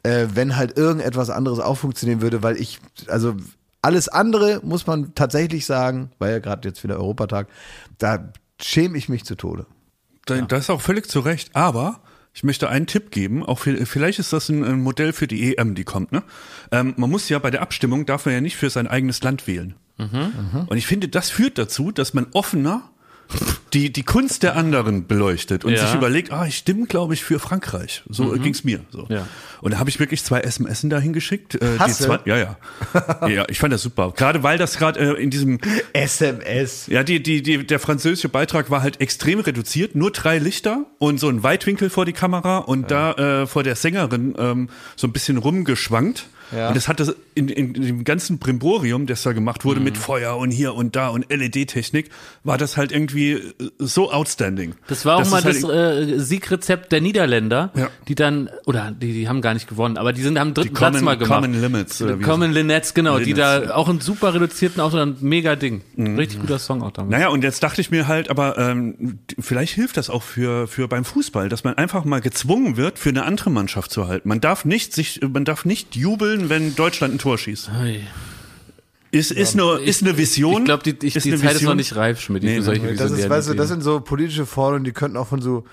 äh, 0.03 0.27
wenn 0.33 0.55
halt 0.55 0.77
irgendetwas 0.77 1.29
anderes 1.29 1.59
auch 1.59 1.75
funktionieren 1.75 2.21
würde, 2.21 2.43
weil 2.43 2.57
ich, 2.57 2.79
also 3.07 3.35
alles 3.81 4.07
andere 4.07 4.61
muss 4.63 4.87
man 4.87 5.13
tatsächlich 5.15 5.65
sagen, 5.65 6.11
weil 6.19 6.31
ja 6.31 6.39
gerade 6.39 6.67
jetzt 6.67 6.83
wieder 6.83 6.97
Europatag, 6.97 7.47
da 7.97 8.31
schäme 8.61 8.97
ich 8.97 9.09
mich 9.09 9.23
zu 9.25 9.35
Tode. 9.35 9.65
Da- 10.25 10.41
Das 10.41 10.61
ist 10.61 10.69
auch 10.69 10.81
völlig 10.81 11.07
zu 11.09 11.19
Recht. 11.19 11.55
Aber 11.55 11.99
ich 12.33 12.43
möchte 12.43 12.69
einen 12.69 12.85
Tipp 12.87 13.11
geben. 13.11 13.43
Auch 13.45 13.59
vielleicht 13.59 14.19
ist 14.19 14.31
das 14.33 14.49
ein, 14.49 14.81
Modell 14.81 15.11
für 15.13 15.27
die 15.27 15.55
EM, 15.57 15.73
die 15.75 15.83
kommt. 15.83 16.11
Ne? 16.11 16.23
Ähm, 16.71 16.93
man 16.97 17.09
muss 17.09 17.29
ja 17.29 17.39
bei 17.39 17.49
der 17.51 17.61
Abstimmung 17.61 18.05
darf 18.05 18.25
man 18.25 18.33
ja 18.35 18.41
nicht 18.41 18.55
für 18.57 18.69
sein 18.69 18.87
eigenes 18.87 19.21
Land 19.23 19.45
wählen. 19.47 19.75
Und 20.67 20.77
ich 20.77 20.85
finde, 20.85 21.07
das 21.07 21.29
führt 21.31 21.57
dazu, 21.57 21.91
dass 21.91 22.13
man 22.13 22.27
offener 22.33 22.89
die, 23.73 23.91
die 23.91 24.03
Kunst 24.03 24.43
der 24.43 24.55
anderen 24.55 25.07
beleuchtet 25.07 25.65
und 25.65 25.73
Ja. 25.73 25.85
sich 25.85 25.95
überlegt, 25.95 26.31
ah, 26.31 26.45
ich 26.45 26.57
stimme, 26.57 26.85
glaube 26.87 27.13
ich, 27.13 27.23
für 27.23 27.39
Frankreich. 27.39 28.03
So 28.09 28.31
ging's 28.31 28.63
mir. 28.63 28.79
So. 28.91 29.05
Ja. 29.09 29.27
Und 29.61 29.71
da 29.73 29.79
habe 29.79 29.89
ich 29.89 29.99
wirklich 29.99 30.23
zwei 30.23 30.39
SMS 30.41 30.81
dahin 30.83 31.13
geschickt. 31.13 31.55
Äh, 31.55 31.73
die 31.73 31.79
Hast 31.79 31.99
du? 31.99 32.05
zwei, 32.05 32.19
ja, 32.25 32.37
ja. 32.37 32.57
ja, 33.27 33.45
ich 33.49 33.59
fand 33.59 33.73
das 33.73 33.81
super. 33.81 34.13
Gerade 34.15 34.43
weil 34.43 34.57
das 34.57 34.77
gerade 34.77 34.99
äh, 35.17 35.21
in 35.21 35.29
diesem 35.29 35.59
SMS. 35.93 36.87
ja, 36.87 37.03
die, 37.03 37.21
die, 37.21 37.41
die, 37.41 37.65
der 37.65 37.79
französische 37.79 38.29
Beitrag 38.29 38.69
war 38.71 38.81
halt 38.81 39.01
extrem 39.01 39.39
reduziert, 39.39 39.95
nur 39.95 40.11
drei 40.11 40.37
Lichter 40.37 40.85
und 40.99 41.19
so 41.19 41.27
ein 41.27 41.43
Weitwinkel 41.43 41.89
vor 41.89 42.05
die 42.05 42.13
Kamera 42.13 42.59
und 42.59 42.91
da 42.91 43.13
äh, 43.13 43.47
vor 43.47 43.63
der 43.63 43.75
Sängerin 43.75 44.35
ähm, 44.37 44.69
so 44.95 45.07
ein 45.07 45.11
bisschen 45.11 45.37
rumgeschwankt. 45.37 46.27
Ja. 46.55 46.69
Und 46.69 46.75
das 46.77 46.87
hatte 46.87 47.15
in, 47.35 47.49
in, 47.49 47.75
in 47.75 47.81
dem 47.81 48.03
ganzen 48.03 48.39
Brimborium, 48.39 49.05
das 49.05 49.23
da 49.23 49.33
gemacht 49.33 49.65
wurde 49.65 49.79
mit 49.79 49.97
Feuer 49.97 50.37
und 50.37 50.51
hier 50.51 50.73
und 50.75 50.95
da 50.95 51.09
und 51.09 51.25
LED-Technik, 51.29 52.09
war 52.43 52.57
das 52.57 52.77
halt 52.77 52.91
irgendwie 52.91 53.31
äh, 53.33 53.41
so 53.79 54.11
outstanding. 54.11 54.75
Das 54.87 55.05
war 55.05 55.15
auch 55.15 55.19
Das 55.19 55.29
mal 55.31 55.45
ist 55.45 55.63
das 55.63 55.69
halt- 55.71 56.09
äh, 56.09 56.19
Siegrezept 56.19 56.91
der 56.91 57.01
Niederländer, 57.01 57.71
Ja. 57.75 57.89
die 58.07 58.15
dann, 58.15 58.49
oder 58.65 58.91
die, 58.91 59.13
die 59.13 59.27
haben 59.27 59.41
gar 59.41 59.53
nicht 59.53 59.67
gewonnen, 59.67 59.97
aber 59.97 60.13
die 60.13 60.21
sind 60.21 60.37
am 60.37 60.53
dritten 60.53 60.69
Die 60.69 60.73
Platz 60.73 60.93
Common- 60.93 61.03
mal 61.05 61.17
gemacht. 61.17 61.41
Common 61.43 61.61
Limits, 61.61 62.01
oder 62.01 62.17
Common 62.17 62.51
Linnets, 62.51 62.93
genau, 62.93 63.19
die 63.19 63.33
da 63.33 63.63
ja. 63.63 63.75
auch 63.75 63.89
einen 63.89 63.99
super 64.01 64.33
reduzierten, 64.33 64.81
auch 64.81 64.91
so 64.91 64.97
ein 64.97 65.17
mega 65.21 65.55
Ding. 65.55 65.81
Richtig 65.97 66.39
guter 66.39 66.59
Song 66.59 66.81
auch 66.81 66.91
damals. 66.91 67.11
Naja, 67.11 67.27
und 67.29 67.43
jetzt 67.43 67.61
dachte 67.63 67.81
ich 67.81 67.91
mir 67.91 68.07
halt, 68.07 68.29
aber 68.29 68.57
ähm, 68.57 69.19
vielleicht 69.39 69.73
hilft 69.73 69.97
das 69.97 70.09
auch 70.09 70.23
für, 70.23 70.67
für 70.67 70.87
beim 70.87 71.03
Fußball, 71.05 71.49
dass 71.49 71.63
man 71.63 71.75
einfach 71.75 72.05
mal 72.05 72.21
gezwungen 72.21 72.77
wird, 72.77 72.99
für 72.99 73.09
eine 73.09 73.23
andere 73.23 73.49
Mannschaft 73.49 73.91
zu 73.91 74.07
halten. 74.07 74.27
Man 74.29 74.39
darf 74.41 74.65
nicht 74.65 74.93
sich, 74.93 75.19
man 75.21 75.45
darf 75.45 75.65
nicht 75.65 75.95
jubeln, 75.95 76.36
wenn 76.49 76.75
Deutschland 76.75 77.15
ein 77.15 77.17
Tor 77.17 77.37
schießt. 77.37 77.69
Ui. 77.81 78.01
Ist, 79.09 79.31
ist, 79.31 79.55
nur, 79.55 79.81
ist 79.81 80.03
eine 80.03 80.17
Vision. 80.17 80.59
Ich 80.59 80.65
glaube, 80.65 80.83
die, 80.83 81.07
ich, 81.07 81.13
die 81.13 81.31
eine 81.31 81.39
Zeit 81.39 81.55
ist 81.55 81.61
noch 81.61 81.61
Vision. 81.61 81.77
nicht 81.77 81.95
reif, 81.95 82.19
Schmidt, 82.19 82.43
Nee, 82.43 82.59
nee, 82.59 82.65
Das 82.65 82.67
ist, 82.67 82.81
visionären 82.83 83.29
weißt 83.29 83.49
du, 83.49 83.53
das 83.53 83.67
sind 83.69 83.81
so 83.81 84.01
politische 84.01 84.45
Forderungen, 84.45 84.83
die 84.83 84.91
könnten 84.91 85.15
auch 85.17 85.27
von 85.27 85.41
so, 85.41 85.63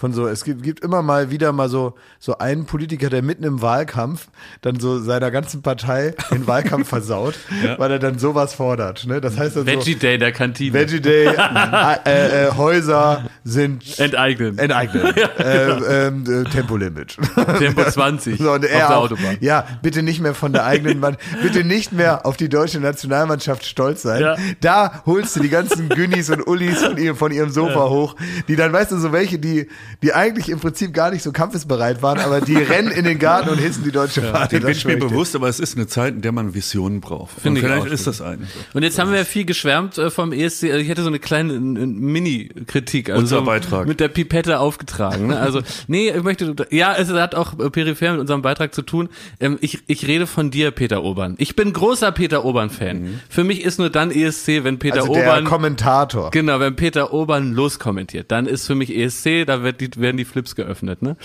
von 0.00 0.14
so, 0.14 0.26
es 0.26 0.44
gibt, 0.44 0.62
gibt 0.62 0.80
immer 0.82 1.02
mal 1.02 1.30
wieder 1.30 1.52
mal 1.52 1.68
so, 1.68 1.94
so 2.18 2.38
einen 2.38 2.64
Politiker, 2.64 3.10
der 3.10 3.20
mitten 3.20 3.44
im 3.44 3.60
Wahlkampf 3.60 4.28
dann 4.62 4.80
so 4.80 4.98
seiner 4.98 5.30
ganzen 5.30 5.60
Partei 5.60 6.14
den 6.30 6.46
Wahlkampf 6.46 6.88
versaut, 6.88 7.34
weil 7.76 7.90
er 7.90 7.98
dann 7.98 8.18
sowas 8.18 8.54
fordert, 8.54 9.06
ne? 9.06 9.20
Das 9.20 9.38
heißt 9.38 9.56
dann 9.56 9.66
Veggie 9.66 9.92
so, 9.92 9.98
Day 9.98 10.16
der 10.16 10.32
Kantine. 10.32 10.72
Veggie 10.72 11.02
Day, 11.02 11.26
äh, 11.36 11.98
äh, 12.06 12.46
äh, 12.46 12.52
Häuser 12.56 13.26
sind 13.44 13.98
Enteignen. 13.98 14.58
enteignet, 14.58 15.16
äh, 15.38 16.06
ähm, 16.06 16.24
äh, 16.26 16.48
Tempolimit. 16.48 17.18
Tempo 17.58 17.84
20 17.84 18.38
So, 18.38 18.52
und 18.52 18.64
auf 18.64 18.70
er 18.70 18.78
der 18.78 18.96
auch, 18.96 19.04
Autobahn. 19.04 19.36
Ja, 19.40 19.66
bitte 19.82 20.02
nicht 20.02 20.22
mehr 20.22 20.34
von 20.34 20.54
der 20.54 20.64
eigenen 20.64 20.98
Mann, 20.98 21.18
bitte 21.42 21.62
nicht 21.62 21.92
mehr 21.92 22.24
auf 22.24 22.38
die 22.38 22.48
deutsche 22.48 22.80
Nationalmannschaft 22.80 23.66
stolz 23.66 24.00
sein. 24.00 24.22
Ja. 24.22 24.36
Da 24.62 25.02
holst 25.04 25.36
du 25.36 25.40
die 25.40 25.50
ganzen 25.50 25.90
Günnis 25.90 26.30
und 26.30 26.46
Ullis 26.46 26.82
von 26.82 26.96
ihrem, 26.96 27.16
von 27.16 27.32
ihrem 27.32 27.50
Sofa 27.50 27.90
hoch, 27.90 28.16
die 28.48 28.56
dann, 28.56 28.72
weißt 28.72 28.92
du, 28.92 28.96
so 28.96 29.12
welche, 29.12 29.38
die, 29.38 29.68
die 30.02 30.12
eigentlich 30.12 30.48
im 30.48 30.60
Prinzip 30.60 30.92
gar 30.94 31.10
nicht 31.10 31.22
so 31.22 31.32
kampfesbereit 31.32 32.02
waren, 32.02 32.18
aber 32.18 32.40
die 32.40 32.56
rennen 32.70 32.90
in 32.90 33.04
den 33.04 33.18
Garten 33.18 33.48
und 33.50 33.58
hissen 33.58 33.84
die 33.84 33.92
deutsche 33.92 34.22
Fahne. 34.22 34.48
Das 34.50 34.60
bin 34.60 34.68
ich 34.68 34.84
mir 34.84 34.98
bewusst, 34.98 35.34
aber 35.34 35.48
es 35.48 35.60
ist 35.60 35.76
eine 35.76 35.86
Zeit, 35.86 36.14
in 36.14 36.22
der 36.22 36.32
man 36.32 36.54
Visionen 36.54 37.00
braucht. 37.00 37.36
Und 37.36 37.42
Finde 37.42 37.60
ich 37.60 37.66
vielleicht 37.66 37.86
auch, 37.86 37.92
ist 37.92 38.06
das 38.06 38.20
eine. 38.20 38.46
Und 38.72 38.82
jetzt 38.82 38.98
haben 38.98 39.10
wir 39.10 39.18
ja 39.18 39.24
viel 39.24 39.44
geschwärmt 39.44 39.98
äh, 39.98 40.10
vom 40.10 40.32
ESC. 40.32 40.64
Also 40.64 40.78
ich 40.78 40.88
hätte 40.88 41.02
so 41.02 41.08
eine 41.08 41.18
kleine 41.18 41.52
Mini-Kritik. 41.60 43.10
Also 43.10 43.20
Unser 43.20 43.42
Beitrag. 43.42 43.86
Mit 43.86 44.00
der 44.00 44.08
Pipette 44.08 44.58
aufgetragen. 44.60 45.28
Ne? 45.28 45.38
Also, 45.38 45.60
nee, 45.86 46.10
ich 46.10 46.22
möchte, 46.22 46.54
ja, 46.70 46.94
es 46.94 47.10
hat 47.10 47.34
auch 47.34 47.58
äh, 47.58 47.70
peripher 47.70 48.12
mit 48.12 48.20
unserem 48.20 48.42
Beitrag 48.42 48.74
zu 48.74 48.82
tun. 48.82 49.08
Ähm, 49.38 49.58
ich, 49.60 49.80
ich 49.86 50.06
rede 50.06 50.26
von 50.26 50.50
dir, 50.50 50.70
Peter 50.70 51.02
Obern. 51.02 51.34
Ich 51.38 51.56
bin 51.56 51.72
großer 51.72 52.12
Peter 52.12 52.44
Obern-Fan. 52.44 53.20
Für 53.28 53.44
mich 53.44 53.62
ist 53.64 53.78
nur 53.78 53.90
dann 53.90 54.10
ESC, 54.10 54.64
wenn 54.64 54.78
Peter 54.78 55.02
Also 55.02 55.12
der 55.12 55.22
Obern 55.24 55.44
Kommentator. 55.44 56.30
Genau, 56.30 56.60
wenn 56.60 56.76
Peter 56.76 57.12
Obern 57.12 57.52
loskommentiert, 57.52 58.30
dann 58.30 58.46
ist 58.46 58.66
für 58.66 58.74
mich 58.74 58.94
ESC, 58.94 59.46
da 59.46 59.62
wird 59.62 59.69
die, 59.72 59.90
werden 59.96 60.16
die 60.16 60.24
Flips 60.24 60.54
geöffnet. 60.54 61.02
Ne? 61.02 61.16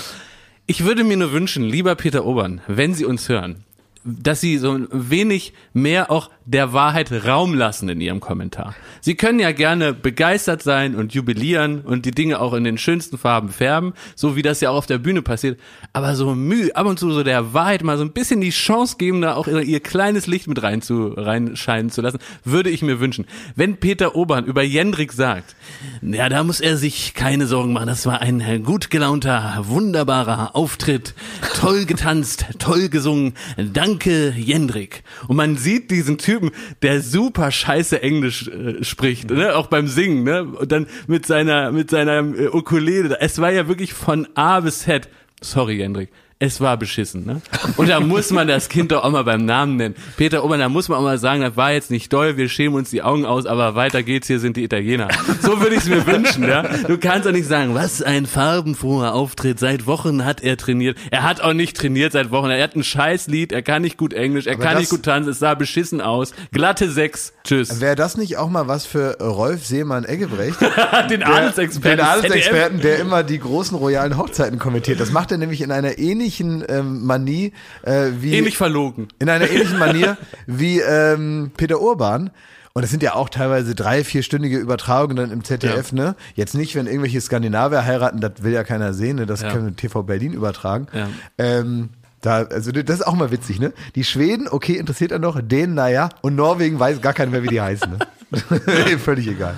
Ich 0.65 0.86
würde 0.86 1.03
mir 1.03 1.17
nur 1.17 1.31
wünschen, 1.31 1.63
lieber 1.63 1.95
Peter 1.95 2.25
Obern, 2.25 2.62
wenn 2.67 2.93
Sie 2.93 3.05
uns 3.05 3.29
hören, 3.29 3.64
dass 4.05 4.39
Sie 4.39 4.59
so 4.59 4.71
ein 4.71 4.87
wenig 4.91 5.53
mehr 5.73 6.11
auch 6.11 6.29
der 6.45 6.73
Wahrheit 6.73 7.11
Raum 7.25 7.55
lassen 7.55 7.89
in 7.89 7.99
Ihrem 7.99 8.19
Kommentar. 8.19 8.75
Sie 9.01 9.15
können 9.15 9.39
ja 9.39 9.51
gerne 9.51 9.93
begeistert 9.93 10.61
sein 10.61 10.95
und 10.95 11.13
jubilieren 11.13 11.81
und 11.81 12.05
die 12.05 12.11
Dinge 12.11 12.39
auch 12.39 12.53
in 12.53 12.63
den 12.63 12.77
schönsten 12.77 13.17
Farben 13.17 13.49
färben, 13.49 13.93
so 14.15 14.35
wie 14.35 14.43
das 14.43 14.61
ja 14.61 14.69
auch 14.69 14.77
auf 14.77 14.85
der 14.85 14.99
Bühne 14.99 15.23
passiert. 15.23 15.59
Aber 15.91 16.15
so 16.15 16.35
Mühe, 16.35 16.75
ab 16.75 16.85
und 16.85 16.99
zu 16.99 17.11
so 17.11 17.23
der 17.23 17.53
Wahrheit 17.53 17.83
mal 17.83 17.97
so 17.97 18.03
ein 18.03 18.13
bisschen 18.13 18.41
die 18.41 18.51
Chance 18.51 18.97
geben, 18.99 19.21
da 19.21 19.33
auch 19.35 19.47
ihr, 19.47 19.79
kleines 19.79 20.27
Licht 20.27 20.47
mit 20.47 20.61
rein 20.61 20.83
zu, 20.83 21.07
reinscheinen 21.07 21.89
zu 21.89 22.01
lassen, 22.01 22.19
würde 22.43 22.69
ich 22.69 22.83
mir 22.83 22.99
wünschen. 22.99 23.25
Wenn 23.55 23.77
Peter 23.77 24.15
Obern 24.15 24.45
über 24.45 24.61
Jendrik 24.61 25.13
sagt, 25.13 25.55
ja, 26.03 26.29
da 26.29 26.43
muss 26.43 26.59
er 26.59 26.77
sich 26.77 27.15
keine 27.15 27.47
Sorgen 27.47 27.73
machen, 27.73 27.87
das 27.87 28.05
war 28.05 28.21
ein 28.21 28.63
gut 28.63 28.91
gelaunter, 28.91 29.63
wunderbarer 29.63 30.55
Auftritt, 30.55 31.15
toll 31.55 31.85
getanzt, 31.85 32.45
toll 32.59 32.89
gesungen, 32.89 33.33
danke 33.57 33.94
Jendrik. 34.03 35.03
Und 35.27 35.36
man 35.36 35.55
sieht 35.58 35.91
diesen 35.91 36.17
Typen, 36.17 36.51
der 36.81 37.01
super 37.01 37.51
scheiße 37.51 38.01
Englisch 38.01 38.47
äh, 38.47 38.84
spricht, 38.84 39.29
ne? 39.29 39.55
auch 39.55 39.67
beim 39.67 39.88
Singen, 39.88 40.23
ne? 40.23 40.43
und 40.43 40.71
dann 40.71 40.88
mit 41.08 41.25
seiner, 41.25 41.71
mit 41.71 41.89
seiner 41.89 42.19
äh, 42.19 42.47
Ukulele, 42.47 43.17
es 43.19 43.39
war 43.39 43.51
ja 43.51 43.67
wirklich 43.67 43.93
von 43.93 44.27
A 44.36 44.60
bis 44.60 44.79
Z, 44.79 45.10
sorry 45.41 45.77
Jendrik, 45.77 46.10
es 46.38 46.60
war 46.60 46.76
beschissen, 46.76 47.26
ne? 47.26 47.41
Und 47.78 47.88
da 47.88 48.02
muss 48.02 48.30
man 48.30 48.45
das 48.50 48.67
Kind 48.67 48.91
doch 48.91 49.06
auch 49.06 49.10
mal 49.10 49.24
beim 49.24 49.45
Namen 49.45 49.78
nennen. 49.78 49.95
Peter 50.17 50.43
Obern, 50.43 50.60
da 50.60 50.67
muss 50.67 50.89
man 50.89 50.98
auch 50.98 51.04
mal 51.04 51.17
sagen, 51.17 51.41
das 51.41 51.56
war 51.56 51.71
jetzt 51.71 51.91
nicht 51.91 52.12
doll, 52.12 52.36
wir 52.36 52.50
schämen 52.50 52.76
uns 52.76 52.89
die 52.89 53.02
Augen 53.02 53.26
aus, 53.26 53.45
aber 53.45 53.76
weiter 53.76 54.04
geht's, 54.04 54.28
hier 54.28 54.39
sind 54.39 54.58
die 54.58 54.65
Italiener. 54.65 55.08
So 55.41 55.62
würde 55.62 55.76
ich 55.76 55.84
es 55.84 55.88
mir 55.88 56.06
wünschen, 56.06 56.45
ja? 56.45 56.63
Du 56.63 56.98
kannst 56.98 57.26
doch 57.26 57.32
nicht 57.32 57.48
sagen, 57.48 57.74
was 57.74 58.02
ein 58.02 58.26
farbenfroher 58.26 59.13
Auftritt, 59.13 59.60
seit 59.60 59.88
Wochen 59.88 60.26
hat 60.26 60.43
er 60.43 60.58
trainiert. 60.58 60.98
Er 61.10 61.24
hat 61.24 61.39
auch 61.39 61.54
nicht 61.54 61.78
trainiert 61.78 62.12
seit 62.12 62.32
Wochen, 62.32 62.50
er 62.50 62.62
hat 62.62 62.76
ein 62.76 62.84
Scheißlied, 62.84 63.54
er 63.54 63.62
kann 63.62 63.82
nicht 63.82 63.98
gut 63.98 64.12
Englisch, 64.12 64.45
er 64.45 64.56
Aber 64.56 64.63
kann 64.63 64.78
nicht 64.78 64.89
gut 64.89 65.04
tanzen, 65.04 65.30
es 65.30 65.39
sah 65.39 65.54
beschissen 65.54 66.02
aus. 66.02 66.34
Glatte 66.52 66.91
sechs, 66.91 67.32
tschüss. 67.45 67.80
Wäre 67.80 67.95
das 67.95 68.17
nicht 68.17 68.36
auch 68.36 68.50
mal 68.50 68.67
was 68.67 68.86
für 68.86 69.17
Rolf 69.21 69.65
Seemann-Eggebrecht? 69.65 70.60
Den 71.10 71.24
Adelsexperten. 71.24 71.98
Den 71.98 72.06
Adelsexperten, 72.06 72.82
der 72.82 73.00
immer 73.00 73.24
die 73.24 73.39
großen 73.39 73.78
royalen 73.78 74.17
Hochzeiten 74.17 74.60
kommentiert. 74.60 75.00
Das 75.00 75.13
macht 75.13 75.32
er 75.32 75.38
nämlich 75.38 75.62
in 75.62 75.71
einer 75.71 75.98
ähnlichen 75.98 76.24
ähm, 76.67 77.05
Manie 77.05 77.53
äh, 77.83 78.11
wie. 78.19 78.33
Ähnlich 78.33 78.57
verlogen. 78.57 79.07
in 79.19 79.29
einer 79.29 79.49
ähnlichen 79.49 79.79
Manier 79.79 80.17
wie 80.47 80.79
ähm, 80.79 81.51
Peter 81.57 81.81
Urban. 81.81 82.31
Und 82.73 82.83
es 82.83 82.89
sind 82.89 83.01
ja 83.03 83.15
auch 83.15 83.29
teilweise 83.29 83.73
drei, 83.73 84.03
vierstündige 84.03 84.57
Übertragungen 84.57 85.15
dann 85.15 85.31
im 85.31 85.45
ZDF, 85.45 85.93
ne? 85.93 86.15
Jetzt 86.33 86.55
nicht, 86.55 86.75
wenn 86.75 86.88
irgendwelche 86.88 87.21
Skandinavier 87.21 87.85
heiraten, 87.85 88.19
das 88.19 88.43
will 88.43 88.51
ja 88.51 88.65
keiner 88.65 88.93
sehen, 88.93 89.15
ne? 89.15 89.25
Das 89.25 89.41
Ja. 89.43 89.51
können 89.53 89.77
TV 89.77 90.03
Berlin 90.03 90.33
übertragen. 90.33 90.88
Ja. 90.91 91.07
Ähm, 91.38 91.91
da, 92.19 92.43
also 92.43 92.73
das 92.73 92.97
ist 92.99 93.07
auch 93.07 93.15
mal 93.15 93.31
witzig, 93.31 93.61
ne? 93.61 93.71
Die 93.95 94.03
Schweden, 94.03 94.49
okay, 94.49 94.73
interessiert 94.73 95.13
er 95.13 95.19
noch, 95.19 95.39
Dänen, 95.41 95.75
naja, 95.75 96.09
und 96.21 96.35
Norwegen 96.35 96.77
weiß 96.77 96.99
gar 97.01 97.13
keiner 97.13 97.31
mehr, 97.31 97.43
wie 97.43 97.47
die 97.47 97.61
heißen, 97.61 97.89
ne? 97.91 97.99
Völlig 98.99 99.27
egal. 99.27 99.55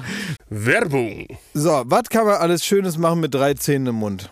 Werbung. 0.51 1.25
So, 1.55 1.83
was 1.87 2.03
kann 2.09 2.25
man 2.25 2.35
alles 2.35 2.63
Schönes 2.63 2.99
machen 2.99 3.19
mit 3.19 3.33
drei 3.33 3.55
Zähnen 3.55 3.87
im 3.87 3.95
Mund? 3.95 4.31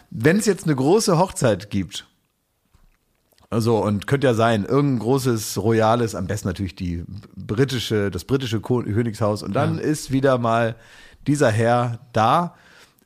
wenn 0.11 0.37
es 0.37 0.45
jetzt 0.45 0.65
eine 0.65 0.75
große 0.75 1.17
Hochzeit 1.17 1.69
gibt, 1.69 2.05
also 3.49 3.83
und 3.83 4.07
könnte 4.07 4.27
ja 4.27 4.33
sein, 4.33 4.65
irgendein 4.65 4.99
großes 4.99 5.57
royales, 5.57 6.15
am 6.15 6.27
besten 6.27 6.49
natürlich 6.49 6.75
die 6.75 7.03
britische, 7.35 8.11
das 8.11 8.25
britische 8.25 8.61
Königshaus 8.61 9.41
und 9.41 9.53
dann 9.53 9.79
ist 9.79 10.11
wieder 10.11 10.37
mal 10.37 10.75
dieser 11.27 11.49
Herr 11.49 11.99
da, 12.13 12.55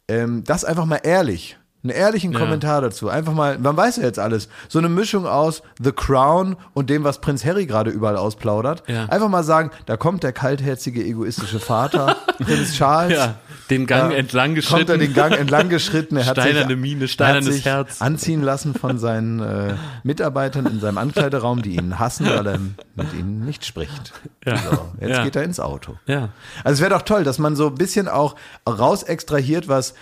ähm, 0.07 0.43
das 0.43 0.65
einfach 0.65 0.85
mal 0.85 1.01
ehrlich. 1.03 1.57
Einen 1.85 1.91
ehrlichen 1.91 2.31
Ja. 2.33 2.39
Kommentar 2.39 2.81
dazu. 2.81 3.09
Einfach 3.09 3.33
mal, 3.33 3.59
man 3.59 3.77
weiß 3.77 3.97
ja 3.97 4.03
jetzt 4.03 4.17
alles. 4.17 4.49
So 4.69 4.79
eine 4.79 4.89
Mischung 4.89 5.27
aus 5.27 5.61
The 5.79 5.91
Crown 5.91 6.55
und 6.73 6.89
dem, 6.89 7.03
was 7.03 7.21
Prinz 7.21 7.45
Harry 7.45 7.67
gerade 7.67 7.91
überall 7.91 8.17
ausplaudert. 8.17 8.81
Ja. 8.87 9.05
Einfach 9.05 9.29
mal 9.29 9.43
sagen, 9.43 9.69
da 9.85 9.95
kommt 9.95 10.23
der 10.23 10.33
kaltherzige, 10.33 11.03
egoistische 11.03 11.59
Vater, 11.59 12.15
Prinz 12.39 12.73
Charles. 12.73 13.13
Ja, 13.15 13.35
den 13.69 13.85
Gang 13.85 14.11
Ja, 14.11 14.17
entlang 14.17 14.55
Kommt 14.55 14.57
er 14.57 14.61
geschritten. 14.61 14.99
den 14.99 15.13
Gang 15.13 15.37
entlang 15.37 15.69
geschritten. 15.69 16.17
Er 16.17 16.25
hat 16.25 16.37
Steinerne 16.37 16.69
sich, 16.69 16.77
Miene, 16.77 17.03
er 17.03 17.07
steinernes 17.07 17.53
sich 17.53 17.65
Herz. 17.65 18.01
anziehen 18.01 18.41
lassen 18.41 18.73
von 18.73 18.97
seinen 18.97 19.39
äh, 19.41 19.75
Mitarbeitern 20.03 20.65
in 20.65 20.79
seinem 20.79 20.97
Ankleideraum, 20.97 21.61
die 21.61 21.75
ihn 21.75 21.99
hassen, 21.99 22.25
weil 22.27 22.47
er 22.47 22.59
mit 22.95 23.13
ihnen 23.13 23.45
nicht 23.45 23.63
spricht. 23.63 24.11
Ja. 24.43 24.57
So, 24.57 24.89
jetzt 25.01 25.23
geht 25.23 25.35
er 25.35 25.43
ins 25.43 25.59
Auto. 25.59 25.97
Ja. 26.07 26.29
Also 26.63 26.73
es 26.75 26.81
wäre 26.81 26.89
doch 26.97 27.03
toll, 27.03 27.23
dass 27.23 27.37
man 27.37 27.55
so 27.55 27.67
ein 27.67 27.75
bisschen 27.75 28.07
auch 28.07 28.35
raus 28.67 29.03
extrahiert, 29.03 29.67
was 29.67 29.93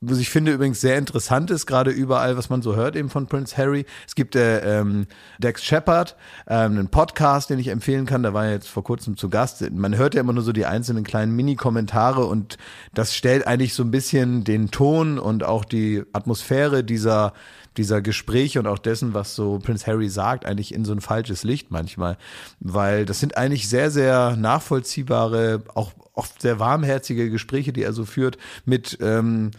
was 0.00 0.18
ich 0.18 0.28
finde 0.28 0.52
übrigens 0.52 0.80
sehr 0.80 0.98
interessant 0.98 1.50
ist, 1.50 1.66
gerade 1.66 1.90
überall, 1.90 2.36
was 2.36 2.50
man 2.50 2.60
so 2.60 2.76
hört 2.76 2.96
eben 2.96 3.08
von 3.08 3.26
Prince 3.26 3.56
Harry. 3.56 3.86
Es 4.06 4.14
gibt 4.14 4.36
äh, 4.36 4.80
ähm, 4.80 5.06
Dex 5.38 5.64
Shepard, 5.64 6.16
ähm, 6.46 6.72
einen 6.72 6.88
Podcast, 6.88 7.48
den 7.48 7.58
ich 7.58 7.68
empfehlen 7.68 8.04
kann, 8.04 8.22
da 8.22 8.34
war 8.34 8.44
er 8.44 8.52
jetzt 8.52 8.68
vor 8.68 8.84
kurzem 8.84 9.16
zu 9.16 9.30
Gast. 9.30 9.68
Man 9.70 9.96
hört 9.96 10.14
ja 10.14 10.20
immer 10.20 10.34
nur 10.34 10.42
so 10.42 10.52
die 10.52 10.66
einzelnen 10.66 11.02
kleinen 11.02 11.34
Mini-Kommentare 11.34 12.26
und 12.26 12.58
das 12.92 13.14
stellt 13.14 13.46
eigentlich 13.46 13.72
so 13.74 13.82
ein 13.82 13.90
bisschen 13.90 14.44
den 14.44 14.70
Ton 14.70 15.18
und 15.18 15.44
auch 15.44 15.64
die 15.64 16.02
Atmosphäre 16.12 16.84
dieser 16.84 17.32
dieser 17.76 18.00
Gespräche 18.00 18.58
und 18.58 18.66
auch 18.66 18.78
dessen, 18.78 19.14
was 19.14 19.34
so 19.34 19.58
Prince 19.58 19.86
Harry 19.86 20.08
sagt, 20.08 20.46
eigentlich 20.46 20.72
in 20.72 20.84
so 20.84 20.92
ein 20.92 21.00
falsches 21.00 21.44
Licht 21.44 21.70
manchmal. 21.70 22.16
Weil 22.58 23.04
das 23.04 23.20
sind 23.20 23.36
eigentlich 23.36 23.68
sehr, 23.68 23.90
sehr 23.90 24.34
nachvollziehbare, 24.36 25.62
auch 25.74 25.92
oft 26.14 26.40
sehr 26.40 26.58
warmherzige 26.58 27.30
Gespräche, 27.30 27.72
die 27.72 27.82
er 27.82 27.92
so 27.92 28.04
führt, 28.04 28.38
mit 28.64 28.98
ähm, 29.00 29.50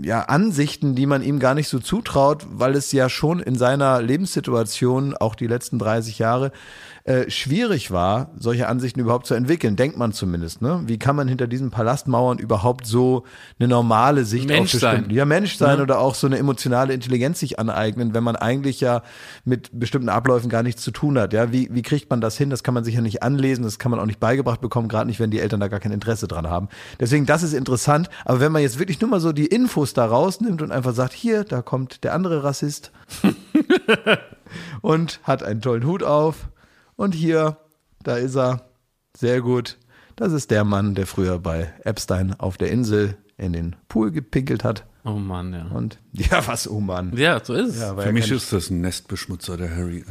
ja, 0.00 0.22
Ansichten, 0.22 0.94
die 0.94 1.06
man 1.06 1.22
ihm 1.22 1.38
gar 1.38 1.54
nicht 1.54 1.68
so 1.68 1.78
zutraut, 1.78 2.46
weil 2.50 2.74
es 2.74 2.92
ja 2.92 3.08
schon 3.08 3.40
in 3.40 3.56
seiner 3.56 4.00
Lebenssituation, 4.00 5.16
auch 5.16 5.34
die 5.34 5.46
letzten 5.46 5.78
30 5.78 6.18
Jahre, 6.18 6.52
äh, 7.08 7.30
schwierig 7.30 7.90
war, 7.90 8.32
solche 8.38 8.68
Ansichten 8.68 9.00
überhaupt 9.00 9.26
zu 9.26 9.32
entwickeln, 9.32 9.76
denkt 9.76 9.96
man 9.96 10.12
zumindest. 10.12 10.60
Ne? 10.60 10.82
Wie 10.84 10.98
kann 10.98 11.16
man 11.16 11.26
hinter 11.26 11.46
diesen 11.46 11.70
Palastmauern 11.70 12.36
überhaupt 12.36 12.86
so 12.86 13.24
eine 13.58 13.66
normale 13.66 14.26
Sicht 14.26 14.46
Mensch 14.46 14.74
auf 14.74 14.80
bestimmte, 14.82 15.06
sein. 15.06 15.16
ja 15.16 15.24
Mensch 15.24 15.56
sein 15.56 15.78
Ne? 15.78 15.84
oder 15.84 16.00
auch 16.00 16.14
so 16.14 16.26
eine 16.26 16.36
emotionale 16.36 16.92
Intelligenz 16.92 17.40
sich 17.40 17.58
aneignen, 17.58 18.12
wenn 18.12 18.22
man 18.22 18.36
eigentlich 18.36 18.82
ja 18.82 19.00
mit 19.46 19.70
bestimmten 19.72 20.10
Abläufen 20.10 20.50
gar 20.50 20.62
nichts 20.62 20.82
zu 20.82 20.90
tun 20.90 21.18
hat. 21.18 21.32
Ja, 21.32 21.50
wie, 21.50 21.70
wie 21.72 21.80
kriegt 21.80 22.10
man 22.10 22.20
das 22.20 22.36
hin? 22.36 22.50
Das 22.50 22.62
kann 22.62 22.74
man 22.74 22.84
sich 22.84 22.96
ja 22.96 23.00
nicht 23.00 23.22
anlesen, 23.22 23.62
das 23.64 23.78
kann 23.78 23.90
man 23.90 24.00
auch 24.00 24.06
nicht 24.06 24.20
beigebracht 24.20 24.60
bekommen, 24.60 24.88
gerade 24.88 25.06
nicht, 25.06 25.18
wenn 25.18 25.30
die 25.30 25.40
Eltern 25.40 25.60
da 25.60 25.68
gar 25.68 25.80
kein 25.80 25.92
Interesse 25.92 26.28
dran 26.28 26.50
haben. 26.50 26.68
Deswegen, 27.00 27.24
das 27.24 27.42
ist 27.42 27.54
interessant. 27.54 28.10
Aber 28.26 28.40
wenn 28.40 28.52
man 28.52 28.60
jetzt 28.60 28.78
wirklich 28.78 29.00
nur 29.00 29.08
mal 29.08 29.20
so 29.20 29.32
die 29.32 29.46
Infos 29.46 29.94
da 29.94 30.04
rausnimmt 30.04 30.60
und 30.60 30.72
einfach 30.72 30.92
sagt, 30.92 31.14
hier, 31.14 31.44
da 31.44 31.62
kommt 31.62 32.04
der 32.04 32.12
andere 32.12 32.44
Rassist 32.44 32.92
und 34.82 35.20
hat 35.22 35.42
einen 35.42 35.62
tollen 35.62 35.86
Hut 35.86 36.02
auf 36.02 36.48
und 36.98 37.14
hier, 37.14 37.56
da 38.02 38.16
ist 38.16 38.36
er, 38.36 38.68
sehr 39.16 39.40
gut. 39.40 39.78
Das 40.16 40.32
ist 40.32 40.50
der 40.50 40.64
Mann, 40.64 40.94
der 40.94 41.06
früher 41.06 41.38
bei 41.38 41.72
Epstein 41.84 42.34
auf 42.38 42.56
der 42.58 42.70
Insel 42.70 43.16
in 43.36 43.52
den 43.52 43.76
Pool 43.88 44.10
gepinkelt 44.10 44.64
hat. 44.64 44.84
Oh 45.04 45.12
Mann, 45.12 45.52
ja. 45.52 45.66
Und 45.66 46.00
ja, 46.12 46.46
was, 46.46 46.68
oh 46.68 46.80
Mann. 46.80 47.16
Ja, 47.16 47.42
so 47.42 47.54
ist 47.54 47.76
es. 47.76 47.80
Ja, 47.80 47.96
Für 47.96 48.12
mich 48.12 48.30
ist 48.30 48.52
das 48.52 48.68
ein 48.70 48.80
Nestbeschmutzer, 48.80 49.56
der 49.56 49.74
Harry. 49.74 50.04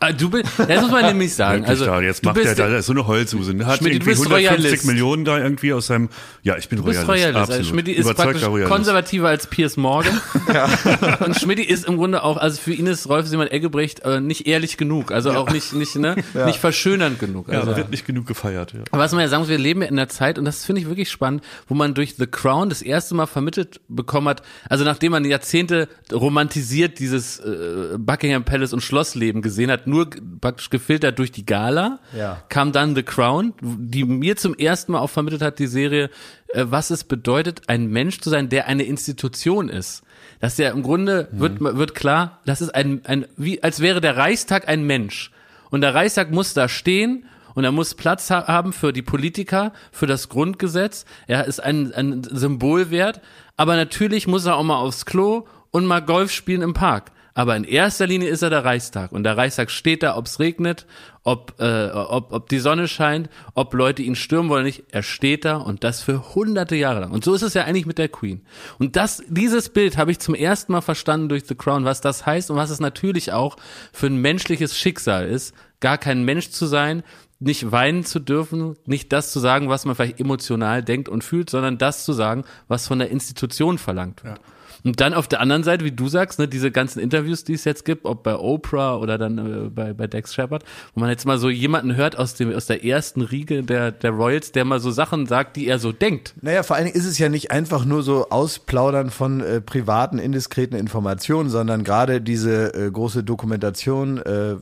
Ah, 0.00 0.12
du 0.12 0.30
bist, 0.30 0.44
das 0.56 0.82
muss 0.82 0.90
man 0.90 1.04
nämlich 1.06 1.34
sagen. 1.34 1.62
Wirklich 1.62 1.70
Also, 1.70 1.84
da, 1.86 2.00
jetzt 2.00 2.24
macht 2.24 2.38
er 2.38 2.54
da, 2.54 2.68
da 2.68 2.78
ist 2.78 2.86
so 2.86 2.92
eine 2.92 3.06
Heulsuse. 3.06 3.54
Der 3.54 3.66
hat 3.66 3.78
Schmidt, 3.78 3.92
du 3.92 3.96
irgendwie 3.96 4.10
bist 4.10 4.22
150 4.26 4.60
Royalist. 4.62 4.86
Millionen 4.86 5.24
da 5.24 5.38
irgendwie 5.38 5.72
aus 5.72 5.86
seinem, 5.88 6.08
ja, 6.42 6.56
ich 6.56 6.68
bin 6.68 6.78
Du 6.78 6.84
bist 6.84 7.06
Royalist, 7.08 7.34
Royalist. 7.34 7.52
Also 7.52 7.64
Schmidt 7.70 7.88
ist 7.88 8.14
praktisch 8.14 8.44
Royalist. 8.46 8.70
konservativer 8.72 9.28
als 9.28 9.46
Piers 9.48 9.76
Morgan. 9.76 10.20
Und 11.24 11.36
Schmidt 11.38 11.58
ist 11.58 11.86
im 11.86 11.96
Grunde 11.96 12.22
auch, 12.22 12.36
also 12.36 12.60
für 12.60 12.72
ihn 12.72 12.86
ist 12.86 13.08
Rolf 13.08 13.26
Simon 13.26 13.48
Eggebrecht 13.48 14.00
äh, 14.04 14.20
nicht 14.20 14.46
ehrlich 14.46 14.76
genug, 14.76 15.10
also 15.12 15.30
auch 15.32 15.50
nicht, 15.50 15.72
nicht, 15.72 15.96
ne, 15.96 16.16
nicht 16.46 16.58
verschönernd 16.60 17.18
genug. 17.18 17.48
Ja, 17.48 17.60
Also. 17.60 17.76
wird 17.76 17.90
nicht 17.90 18.06
genug 18.06 18.26
gefeiert, 18.26 18.72
ja. 18.72 18.80
Aber 18.90 19.02
was 19.02 19.12
man 19.12 19.20
ja 19.22 19.28
sagen 19.28 19.42
muss, 19.42 19.48
wir 19.50 19.58
leben 19.58 19.82
ja 19.82 19.88
in 19.88 19.98
einer 19.98 20.08
Zeit, 20.08 20.38
und 20.38 20.44
das 20.44 20.64
finde 20.64 20.80
ich 20.80 20.88
wirklich 20.88 21.10
spannend, 21.10 21.42
wo 21.66 21.74
man 21.74 21.94
durch 21.94 22.14
The 22.16 22.26
Crown 22.26 22.68
das 22.68 22.82
erste 22.82 23.14
Mal 23.14 23.26
vermittelt 23.26 23.80
bekommen 23.88 24.28
hat, 24.28 24.42
also 24.68 24.84
nachdem 24.84 25.12
man 25.12 25.24
Jahrzehnte 25.24 25.88
romantisiert 26.12 26.98
dieses 26.98 27.38
äh, 27.40 27.96
Buckingham 27.98 28.44
Palace 28.44 28.72
und 28.72 28.80
Schlossleben 28.82 29.42
gesehen 29.42 29.70
hat, 29.70 29.86
nur 29.88 30.08
praktisch 30.40 30.70
gefiltert 30.70 31.18
durch 31.18 31.32
die 31.32 31.44
Gala, 31.46 31.98
Ja. 32.16 32.42
kam 32.48 32.72
dann 32.72 32.94
The 32.94 33.02
Crown, 33.02 33.54
die 33.60 34.04
mir 34.04 34.36
zum 34.36 34.54
ersten 34.54 34.92
Mal 34.92 35.00
auch 35.00 35.10
vermittelt 35.10 35.42
hat, 35.42 35.58
die 35.58 35.66
Serie, 35.66 36.10
äh, 36.48 36.64
was 36.68 36.90
es 36.90 37.04
bedeutet, 37.04 37.62
ein 37.68 37.86
Mensch 37.88 38.20
zu 38.20 38.30
sein, 38.30 38.48
der 38.48 38.66
eine 38.68 38.84
Institution 38.84 39.68
ist. 39.68 40.02
Dass 40.40 40.56
ja 40.58 40.70
im 40.70 40.82
Grunde 40.82 41.28
wird, 41.32 41.60
wird 41.60 41.94
klar, 41.94 42.40
das 42.44 42.60
ist 42.60 42.74
ein, 42.74 43.00
ein, 43.04 43.26
wie, 43.36 43.62
als 43.62 43.80
wäre 43.80 44.00
der 44.00 44.16
Reichstag 44.16 44.68
ein 44.68 44.84
Mensch. 44.84 45.30
Und 45.70 45.80
der 45.80 45.94
Reichstag 45.94 46.30
muss 46.30 46.54
da 46.54 46.68
stehen 46.68 47.24
und 47.54 47.64
er 47.64 47.72
muss 47.72 47.94
Platz 47.94 48.30
ha 48.30 48.46
haben 48.46 48.72
für 48.72 48.92
die 48.92 49.02
Politiker, 49.02 49.72
für 49.90 50.06
das 50.06 50.28
Grundgesetz. 50.28 51.04
Er 51.26 51.44
ist 51.46 51.60
ein, 51.62 51.92
ein 51.92 52.22
Symbol 52.22 52.90
wert. 52.90 53.20
Aber 53.56 53.74
natürlich 53.74 54.28
muss 54.28 54.46
er 54.46 54.56
auch 54.56 54.62
mal 54.62 54.76
aufs 54.76 55.04
Klo 55.06 55.46
und 55.72 55.84
mal 55.86 56.00
Golf 56.00 56.30
spielen 56.30 56.62
im 56.62 56.72
Park. 56.74 57.10
Aber 57.38 57.54
in 57.54 57.62
erster 57.62 58.08
Linie 58.08 58.30
ist 58.30 58.42
er 58.42 58.50
der 58.50 58.64
Reichstag. 58.64 59.12
Und 59.12 59.22
der 59.22 59.36
Reichstag 59.36 59.70
steht 59.70 60.02
da, 60.02 60.16
ob 60.16 60.26
es 60.26 60.40
regnet, 60.40 60.86
ob, 61.22 61.54
äh, 61.60 61.88
ob, 61.90 62.32
ob 62.32 62.48
die 62.48 62.58
Sonne 62.58 62.88
scheint, 62.88 63.30
ob 63.54 63.72
Leute 63.74 64.02
ihn 64.02 64.16
stürmen 64.16 64.50
wollen 64.50 64.64
nicht. 64.64 64.86
Er 64.90 65.04
steht 65.04 65.44
da 65.44 65.58
und 65.58 65.84
das 65.84 66.02
für 66.02 66.34
hunderte 66.34 66.74
Jahre 66.74 66.98
lang. 66.98 67.12
Und 67.12 67.22
so 67.22 67.32
ist 67.34 67.42
es 67.42 67.54
ja 67.54 67.62
eigentlich 67.62 67.86
mit 67.86 67.98
der 67.98 68.08
Queen. 68.08 68.44
Und 68.80 68.96
das, 68.96 69.22
dieses 69.28 69.68
Bild 69.68 69.98
habe 69.98 70.10
ich 70.10 70.18
zum 70.18 70.34
ersten 70.34 70.72
Mal 70.72 70.80
verstanden 70.80 71.28
durch 71.28 71.44
The 71.46 71.54
Crown, 71.54 71.84
was 71.84 72.00
das 72.00 72.26
heißt 72.26 72.50
und 72.50 72.56
was 72.56 72.70
es 72.70 72.80
natürlich 72.80 73.32
auch 73.32 73.56
für 73.92 74.08
ein 74.08 74.16
menschliches 74.16 74.76
Schicksal 74.76 75.28
ist, 75.28 75.54
gar 75.78 75.96
kein 75.96 76.24
Mensch 76.24 76.50
zu 76.50 76.66
sein, 76.66 77.04
nicht 77.38 77.70
weinen 77.70 78.04
zu 78.04 78.18
dürfen, 78.18 78.74
nicht 78.84 79.12
das 79.12 79.30
zu 79.30 79.38
sagen, 79.38 79.68
was 79.68 79.84
man 79.84 79.94
vielleicht 79.94 80.18
emotional 80.18 80.82
denkt 80.82 81.08
und 81.08 81.22
fühlt, 81.22 81.50
sondern 81.50 81.78
das 81.78 82.04
zu 82.04 82.12
sagen, 82.12 82.42
was 82.66 82.88
von 82.88 82.98
der 82.98 83.12
Institution 83.12 83.78
verlangt 83.78 84.24
wird. 84.24 84.40
Und 84.84 85.00
dann 85.00 85.14
auf 85.14 85.28
der 85.28 85.40
anderen 85.40 85.64
Seite, 85.64 85.84
wie 85.84 85.92
du 85.92 86.08
sagst, 86.08 86.38
ne, 86.38 86.48
diese 86.48 86.70
ganzen 86.70 87.00
Interviews, 87.00 87.44
die 87.44 87.54
es 87.54 87.64
jetzt 87.64 87.84
gibt, 87.84 88.04
ob 88.04 88.22
bei 88.22 88.36
Oprah 88.36 88.96
oder 88.96 89.18
dann 89.18 89.38
äh, 89.38 89.68
bei, 89.70 89.92
bei 89.92 90.06
Dex 90.06 90.34
Shepard, 90.34 90.64
wo 90.94 91.00
man 91.00 91.10
jetzt 91.10 91.26
mal 91.26 91.38
so 91.38 91.48
jemanden 91.48 91.96
hört 91.96 92.18
aus 92.18 92.34
dem 92.34 92.52
aus 92.52 92.66
der 92.66 92.84
ersten 92.84 93.20
Riege 93.20 93.62
der 93.62 93.92
der 93.92 94.10
Royals, 94.10 94.52
der 94.52 94.64
mal 94.64 94.80
so 94.80 94.90
Sachen 94.90 95.26
sagt, 95.26 95.56
die 95.56 95.66
er 95.66 95.78
so 95.78 95.92
denkt. 95.92 96.34
Naja, 96.40 96.62
vor 96.62 96.76
allen 96.76 96.86
Dingen 96.86 96.96
ist 96.96 97.06
es 97.06 97.18
ja 97.18 97.28
nicht 97.28 97.50
einfach 97.50 97.84
nur 97.84 98.02
so 98.02 98.28
Ausplaudern 98.30 99.10
von 99.10 99.40
äh, 99.40 99.60
privaten, 99.60 100.18
indiskreten 100.18 100.76
Informationen, 100.76 101.50
sondern 101.50 101.84
gerade 101.84 102.20
diese 102.20 102.74
äh, 102.74 102.90
große 102.90 103.24
Dokumentation, 103.24 104.18
äh, 104.18 104.56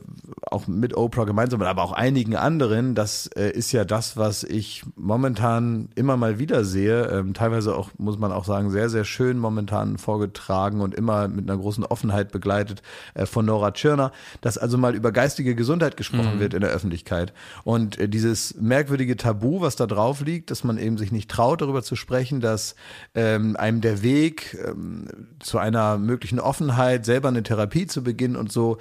auch 0.49 0.67
mit 0.67 0.95
Oprah 0.95 1.25
gemeinsam, 1.25 1.61
aber 1.61 1.83
auch 1.83 1.91
einigen 1.91 2.35
anderen, 2.35 2.95
das 2.95 3.27
äh, 3.35 3.49
ist 3.51 3.71
ja 3.71 3.85
das, 3.85 4.17
was 4.17 4.43
ich 4.43 4.83
momentan 4.95 5.89
immer 5.95 6.17
mal 6.17 6.39
wieder 6.39 6.63
sehe. 6.63 7.07
Ähm, 7.07 7.33
teilweise 7.33 7.75
auch, 7.75 7.91
muss 7.97 8.17
man 8.17 8.31
auch 8.31 8.45
sagen, 8.45 8.69
sehr, 8.69 8.89
sehr 8.89 9.03
schön 9.03 9.37
momentan 9.37 9.97
vorgetragen 10.17 10.81
und 10.81 10.95
immer 10.95 11.27
mit 11.27 11.49
einer 11.49 11.59
großen 11.59 11.85
Offenheit 11.85 12.31
begleitet 12.31 12.81
äh, 13.13 13.25
von 13.25 13.45
Nora 13.45 13.71
Tschirner, 13.71 14.11
dass 14.41 14.57
also 14.57 14.77
mal 14.77 14.95
über 14.95 15.11
geistige 15.11 15.53
Gesundheit 15.53 15.95
gesprochen 15.95 16.39
wird 16.39 16.53
in 16.55 16.61
der 16.61 16.71
Öffentlichkeit. 16.71 17.33
Und 17.63 17.99
äh, 17.99 18.09
dieses 18.09 18.55
merkwürdige 18.59 19.15
Tabu, 19.15 19.61
was 19.61 19.75
da 19.75 19.85
drauf 19.85 20.21
liegt, 20.21 20.49
dass 20.49 20.63
man 20.63 20.79
eben 20.79 20.97
sich 20.97 21.11
nicht 21.11 21.29
traut, 21.29 21.61
darüber 21.61 21.83
zu 21.83 21.95
sprechen, 21.95 22.41
dass 22.41 22.75
ähm, 23.13 23.55
einem 23.57 23.81
der 23.81 24.01
Weg 24.01 24.57
ähm, 24.67 25.07
zu 25.39 25.59
einer 25.59 25.97
möglichen 25.99 26.39
Offenheit, 26.39 27.05
selber 27.05 27.27
eine 27.27 27.43
Therapie 27.43 27.85
zu 27.85 28.03
beginnen 28.03 28.35
und 28.35 28.51
so, 28.51 28.79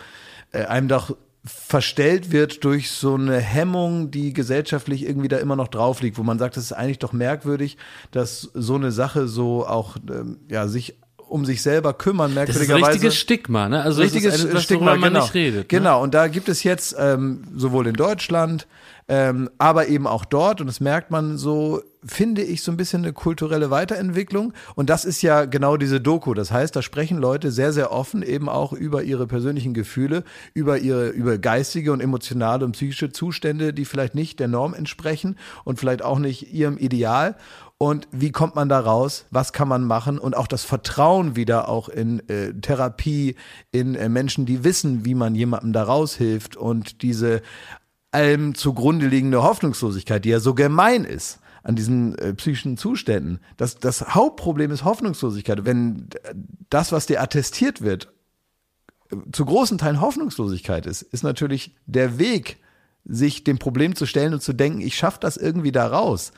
äh, 0.53 0.65
einem 0.65 0.89
doch 0.89 1.15
verstellt 1.47 2.33
wird 2.33 2.65
durch 2.65 2.91
so 2.91 3.15
eine 3.15 3.39
Hemmung, 3.39 4.11
die 4.11 4.33
gesellschaftlich 4.33 5.05
irgendwie 5.07 5.29
da 5.29 5.39
immer 5.39 5.57
noch 5.57 5.69
drauf 5.69 6.03
liegt, 6.03 6.19
wo 6.19 6.23
man 6.23 6.39
sagt, 6.39 6.57
es 6.57 6.65
ist 6.65 6.73
eigentlich 6.73 6.99
doch 6.99 7.13
merkwürdig, 7.13 7.77
dass 8.11 8.51
so 8.53 8.75
eine 8.75 8.91
Sache 8.91 9.29
so 9.29 9.67
auch 9.67 9.97
ähm, 10.11 10.39
ja 10.49 10.67
sich 10.67 10.99
um 11.29 11.45
sich 11.45 11.63
selber 11.63 11.93
kümmern, 11.93 12.35
Das 12.35 12.49
ist 12.49 12.57
ein 12.57 12.59
merkwürdigerweise. 12.59 12.93
richtiges 12.93 13.17
Stigma, 13.17 13.69
ne? 13.69 13.83
Also 13.83 14.03
richtiges 14.03 14.33
das 14.33 14.41
ist 14.43 14.49
etwas, 14.49 14.65
Stigma, 14.65 14.87
worüber 14.87 15.01
man 15.01 15.13
genau. 15.13 15.25
nicht 15.25 15.35
redet. 15.35 15.73
Ne? 15.73 15.79
Genau, 15.79 16.03
und 16.03 16.15
da 16.15 16.29
gibt 16.29 16.49
es 16.49 16.63
jetzt 16.63 16.95
ähm, 16.99 17.43
sowohl 17.55 17.87
in 17.87 17.95
Deutschland, 17.95 18.67
ähm, 19.09 19.51
aber 19.59 19.89
eben 19.89 20.07
auch 20.07 20.25
dort, 20.25 20.61
und 20.61 20.67
das 20.67 20.81
merkt 20.81 21.11
man 21.11 21.39
so, 21.39 21.83
finde 22.05 22.43
ich, 22.43 22.63
so 22.63 22.73
ein 22.73 22.77
bisschen 22.77 23.03
eine 23.03 23.13
kulturelle 23.13 23.71
Weiterentwicklung. 23.71 24.53
Und 24.75 24.91
das 24.91 25.05
ist 25.05 25.23
ja 25.23 25.45
genau 25.45 25.77
diese 25.77 26.01
Doku. 26.01 26.35
Das 26.35 26.51
heißt, 26.51 26.75
da 26.75 26.83
sprechen 26.83 27.19
Leute 27.19 27.51
sehr, 27.51 27.73
sehr 27.73 27.93
offen 27.93 28.23
eben 28.23 28.49
auch 28.49 28.73
über 28.73 29.03
ihre 29.03 29.27
persönlichen 29.27 29.75
Gefühle, 29.75 30.25
über 30.55 30.79
ihre, 30.79 31.09
über 31.09 31.39
geistige 31.39 31.93
und 31.93 32.01
emotionale 32.01 32.65
und 32.65 32.73
psychische 32.73 33.11
Zustände, 33.11 33.73
die 33.73 33.85
vielleicht 33.85 34.15
nicht 34.15 34.41
der 34.41 34.49
Norm 34.49 34.75
entsprechen 34.75 35.37
und 35.65 35.79
vielleicht 35.79 36.03
auch 36.03 36.19
nicht 36.19 36.53
ihrem 36.53 36.79
Ideal. 36.79 37.37
Und 37.79 38.09
wie 38.11 38.33
kommt 38.33 38.55
man 38.55 38.71
da 38.71 38.81
raus? 38.81 39.27
Was 39.31 39.53
kann 39.53 39.69
man 39.69 39.85
machen? 39.85 40.19
Und 40.19 40.35
auch 40.35 40.47
das 40.47 40.65
Vertrauen 40.65 41.37
wieder 41.37 41.69
auch 41.69 41.91
in 41.91 42.27
äh, 42.29 42.55
Therapie, 42.55 43.37
in 43.71 43.95
äh, 43.95 44.09
Menschen, 44.09 44.47
die 44.47 44.65
wissen, 44.65 45.05
wie 45.05 45.15
man 45.15 45.35
jemandem 45.35 45.75
da 45.75 45.83
raushilft 45.83 46.57
und 46.57 47.03
diese 47.03 47.43
allem 48.13 48.55
zugrunde 48.55 49.09
liegende 49.09 49.43
Hoffnungslosigkeit, 49.43 50.25
die 50.25 50.31
ja 50.31 50.41
so 50.41 50.55
gemein 50.55 51.05
ist 51.05 51.41
an 51.63 51.77
diesen 51.77 52.17
äh, 52.17 52.33
psychischen 52.33 52.79
Zuständen. 52.79 53.41
Das, 53.59 53.77
das 53.77 54.15
Hauptproblem 54.15 54.71
ist 54.71 54.85
Hoffnungslosigkeit. 54.85 55.67
Wenn 55.67 56.09
das, 56.71 56.93
was 56.93 57.05
dir 57.05 57.21
attestiert 57.21 57.83
wird, 57.83 58.11
äh, 59.11 59.17
zu 59.33 59.45
großen 59.45 59.77
Teilen 59.77 60.01
Hoffnungslosigkeit 60.01 60.87
ist, 60.87 61.03
ist 61.03 61.25
natürlich 61.25 61.75
der 61.85 62.19
Weg, 62.19 62.59
sich 63.05 63.45
dem 63.45 63.59
Problem 63.59 63.95
zu 63.95 64.07
stellen 64.07 64.33
und 64.33 64.43
zu 64.43 64.55
denken, 64.55 64.81
ich 64.81 64.97
schaffe 64.97 65.19
das 65.21 65.37
irgendwie 65.37 65.73
da 65.73 65.87
raus, 65.87 66.33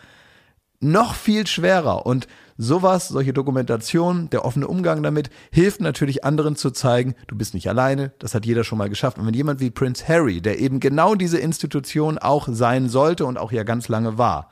noch 0.81 1.15
viel 1.15 1.47
schwerer. 1.47 2.07
Und 2.07 2.27
sowas, 2.57 3.09
solche 3.09 3.33
Dokumentation, 3.33 4.31
der 4.31 4.45
offene 4.45 4.69
Umgang 4.69 5.03
damit, 5.03 5.31
hilft 5.51 5.81
natürlich 5.81 6.25
anderen 6.25 6.57
zu 6.57 6.71
zeigen, 6.71 7.15
du 7.27 7.37
bist 7.37 7.55
nicht 7.55 7.69
alleine, 7.69 8.13
das 8.19 8.35
hat 8.35 8.47
jeder 8.47 8.65
schon 8.65 8.79
mal 8.79 8.89
geschafft. 8.89 9.19
Und 9.19 9.27
wenn 9.27 9.35
jemand 9.35 9.61
wie 9.61 9.71
Prince 9.71 10.07
Harry, 10.09 10.41
der 10.41 10.59
eben 10.59 10.81
genau 10.81 11.15
diese 11.15 11.39
Institution 11.39 12.19
auch 12.19 12.49
sein 12.51 12.89
sollte 12.89 13.25
und 13.25 13.39
auch 13.39 13.53
ja 13.53 13.63
ganz 13.63 13.89
lange 13.89 14.19
war, 14.19 14.51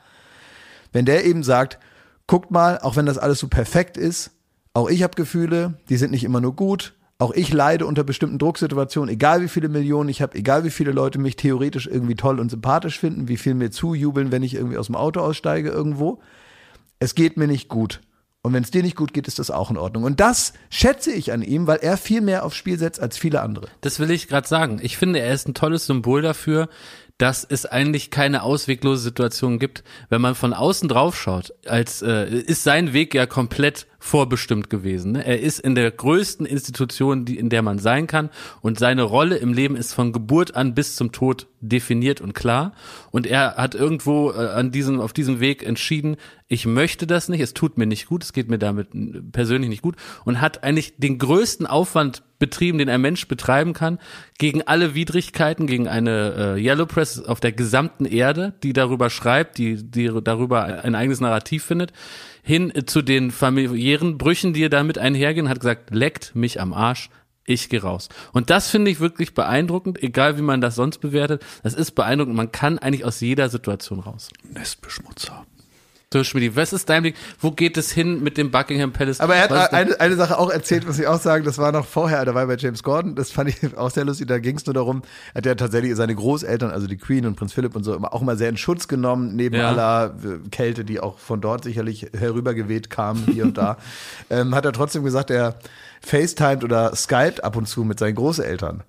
wenn 0.93 1.05
der 1.05 1.25
eben 1.25 1.43
sagt, 1.43 1.79
guckt 2.27 2.51
mal, 2.51 2.79
auch 2.79 2.95
wenn 2.95 3.05
das 3.05 3.17
alles 3.17 3.39
so 3.39 3.47
perfekt 3.47 3.97
ist, 3.97 4.31
auch 4.73 4.89
ich 4.89 5.03
habe 5.03 5.15
Gefühle, 5.15 5.79
die 5.89 5.97
sind 5.97 6.11
nicht 6.11 6.23
immer 6.23 6.41
nur 6.41 6.55
gut. 6.55 6.93
Auch 7.19 7.31
ich 7.33 7.51
leide 7.51 7.87
unter 7.87 8.03
bestimmten 8.03 8.37
Drucksituationen, 8.37 9.13
egal 9.13 9.41
wie 9.41 9.47
viele 9.47 9.69
Millionen 9.69 10.09
ich 10.09 10.21
habe, 10.21 10.37
egal 10.37 10.63
wie 10.63 10.69
viele 10.69 10.91
Leute 10.91 11.17
mich 11.17 11.35
theoretisch 11.35 11.87
irgendwie 11.87 12.15
toll 12.15 12.39
und 12.39 12.51
sympathisch 12.51 12.99
finden, 12.99 13.27
wie 13.27 13.37
viel 13.37 13.55
mir 13.55 13.71
zujubeln, 13.71 14.31
wenn 14.31 14.43
ich 14.43 14.53
irgendwie 14.53 14.77
aus 14.77 14.85
dem 14.85 14.95
Auto 14.95 15.21
aussteige 15.21 15.69
irgendwo. 15.69 16.21
Es 16.99 17.15
geht 17.15 17.37
mir 17.37 17.47
nicht 17.47 17.69
gut. 17.69 18.01
Und 18.43 18.53
wenn 18.53 18.63
es 18.63 18.71
dir 18.71 18.83
nicht 18.83 18.95
gut 18.95 19.13
geht, 19.13 19.27
ist 19.27 19.39
das 19.39 19.51
auch 19.51 19.71
in 19.71 19.77
Ordnung. 19.77 20.03
Und 20.03 20.19
das 20.19 20.53
schätze 20.69 21.11
ich 21.11 21.33
an 21.33 21.41
ihm, 21.41 21.67
weil 21.67 21.79
er 21.79 21.97
viel 21.97 22.21
mehr 22.21 22.45
aufs 22.45 22.55
Spiel 22.55 22.77
setzt 22.77 23.01
als 23.01 23.17
viele 23.17 23.41
andere. 23.41 23.67
Das 23.81 23.99
will 23.99 24.11
ich 24.11 24.27
gerade 24.27 24.47
sagen. 24.47 24.79
Ich 24.81 24.95
finde, 24.95 25.19
er 25.19 25.33
ist 25.33 25.47
ein 25.47 25.53
tolles 25.53 25.87
Symbol 25.87 26.21
dafür, 26.21 26.69
dass 27.17 27.43
es 27.43 27.65
eigentlich 27.65 28.11
keine 28.11 28.43
ausweglose 28.43 29.01
Situation 29.01 29.59
gibt, 29.59 29.83
wenn 30.09 30.21
man 30.21 30.35
von 30.35 30.53
außen 30.53 30.87
drauf 30.87 31.19
schaut. 31.19 31.53
Als 31.65 32.01
äh, 32.03 32.29
ist 32.29 32.63
sein 32.63 32.93
Weg 32.93 33.15
ja 33.15 33.25
komplett 33.25 33.87
vorbestimmt 33.99 34.69
gewesen. 34.69 35.13
Ne? 35.13 35.25
Er 35.25 35.39
ist 35.39 35.59
in 35.59 35.75
der 35.75 35.89
größten 35.89 36.45
Institution, 36.45 37.25
die 37.25 37.37
in 37.37 37.49
der 37.49 37.61
man 37.61 37.79
sein 37.79 38.07
kann, 38.07 38.29
und 38.61 38.79
seine 38.79 39.03
Rolle 39.03 39.37
im 39.37 39.53
Leben 39.53 39.75
ist 39.75 39.93
von 39.93 40.11
Geburt 40.11 40.55
an 40.55 40.73
bis 40.73 40.95
zum 40.95 41.11
Tod 41.11 41.47
definiert 41.61 42.21
und 42.21 42.33
klar. 42.33 42.73
Und 43.11 43.25
er 43.25 43.55
hat 43.55 43.75
irgendwo 43.75 44.31
äh, 44.31 44.47
an 44.49 44.71
diesem 44.71 44.99
auf 44.99 45.13
diesem 45.13 45.39
Weg 45.39 45.63
entschieden, 45.63 46.17
ich 46.47 46.65
möchte 46.65 47.07
das 47.07 47.27
nicht, 47.27 47.41
es 47.41 47.53
tut 47.53 47.77
mir 47.77 47.87
nicht 47.87 48.07
gut, 48.07 48.23
es 48.23 48.31
geht 48.31 48.49
mir 48.49 48.59
damit 48.59 48.89
persönlich 49.31 49.69
nicht 49.69 49.81
gut 49.81 49.95
und 50.23 50.39
hat 50.39 50.63
eigentlich 50.63 50.93
den 50.97 51.17
größten 51.17 51.65
Aufwand 51.65 52.23
betrieben, 52.39 52.77
den 52.77 52.89
ein 52.89 53.01
Mensch 53.01 53.27
betreiben 53.27 53.73
kann, 53.73 53.99
gegen 54.37 54.61
alle 54.61 54.93
Widrigkeiten, 54.95 55.67
gegen 55.67 55.87
eine 55.87 56.55
äh, 56.55 56.63
Yellow 56.63 56.85
Press 56.85 57.19
auf 57.19 57.39
der 57.39 57.51
gesamten 57.51 58.05
Erde, 58.05 58.53
die 58.63 58.73
darüber 58.73 59.09
schreibt, 59.09 59.57
die, 59.57 59.89
die 59.89 60.11
darüber 60.23 60.83
ein 60.83 60.95
eigenes 60.95 61.19
Narrativ 61.19 61.63
findet, 61.65 61.93
hin 62.47 62.73
äh, 62.73 62.85
zu 62.85 63.01
den 63.01 63.31
familiären 63.31 64.17
Brüchen, 64.17 64.53
die 64.53 64.69
damit 64.69 64.97
einhergehen, 64.97 65.49
hat 65.49 65.59
gesagt, 65.59 65.93
leckt 65.93 66.33
mich 66.33 66.61
am 66.61 66.73
Arsch, 66.73 67.09
ich 67.47 67.69
gehe 67.69 67.81
raus. 67.81 68.09
Und 68.33 68.49
das 68.49 68.69
finde 68.69 68.91
ich 68.91 68.99
wirklich 68.99 69.33
beeindruckend, 69.33 70.03
egal 70.03 70.37
wie 70.37 70.41
man 70.41 70.61
das 70.61 70.75
sonst 70.75 70.99
bewertet. 70.99 71.43
Das 71.63 71.73
ist 71.73 71.91
beeindruckend. 71.91 72.35
Man 72.35 72.51
kann 72.51 72.77
eigentlich 72.77 73.05
aus 73.05 73.21
jeder 73.21 73.49
Situation 73.49 74.01
raus. 74.01 74.29
Nestbeschmutzer. 74.43 75.46
So, 76.17 76.23
Schmidt, 76.23 76.55
was 76.55 76.73
ist 76.73 76.89
dein 76.89 77.03
Blick? 77.03 77.15
Wo 77.39 77.51
geht 77.51 77.77
es 77.77 77.91
hin 77.91 78.23
mit 78.23 78.37
dem 78.39 78.49
Buckingham 78.49 78.91
Palace? 78.91 79.19
Aber 79.19 79.35
er 79.35 79.43
hat 79.49 79.71
eine, 79.71 79.99
eine 79.99 80.15
Sache 80.15 80.39
auch 80.39 80.49
erzählt, 80.49 80.87
muss 80.87 80.97
ich 80.97 81.05
auch 81.05 81.19
sagen, 81.21 81.45
das 81.45 81.59
war 81.59 81.71
noch 81.71 81.85
vorher, 81.85 82.25
da 82.25 82.33
war 82.33 82.41
er 82.41 82.47
bei 82.47 82.55
James 82.57 82.81
Gordon, 82.81 83.13
das 83.13 83.29
fand 83.31 83.49
ich 83.49 83.77
auch 83.77 83.91
sehr 83.91 84.03
lustig, 84.03 84.27
da 84.27 84.39
ging 84.39 84.57
es 84.57 84.65
nur 84.65 84.73
darum, 84.73 85.03
hat 85.35 85.45
er 85.45 85.55
tatsächlich 85.55 85.95
seine 85.95 86.15
Großeltern, 86.15 86.71
also 86.71 86.87
die 86.87 86.97
Queen 86.97 87.27
und 87.27 87.35
Prinz 87.35 87.53
Philipp 87.53 87.75
und 87.75 87.83
so, 87.83 87.93
immer, 87.93 88.13
auch 88.15 88.23
immer 88.23 88.35
sehr 88.35 88.49
in 88.49 88.57
Schutz 88.57 88.87
genommen, 88.87 89.35
neben 89.35 89.55
Ja. 89.57 89.69
aller 89.69 90.15
äh, 90.23 90.49
Kälte, 90.49 90.83
die 90.83 90.99
auch 90.99 91.19
von 91.19 91.39
dort 91.39 91.65
sicherlich 91.65 92.07
herübergeweht 92.17 92.89
kam, 92.89 93.23
hier 93.31 93.43
und 93.43 93.59
da, 93.59 93.77
ähm, 94.31 94.55
hat 94.55 94.65
er 94.65 94.73
trotzdem 94.73 95.03
gesagt, 95.03 95.29
er 95.29 95.53
FaceTimed 96.01 96.63
oder 96.63 96.95
Skyped 96.95 97.43
ab 97.43 97.55
und 97.55 97.67
zu 97.67 97.83
mit 97.83 97.99
seinen 97.99 98.15
Großeltern. 98.15 98.81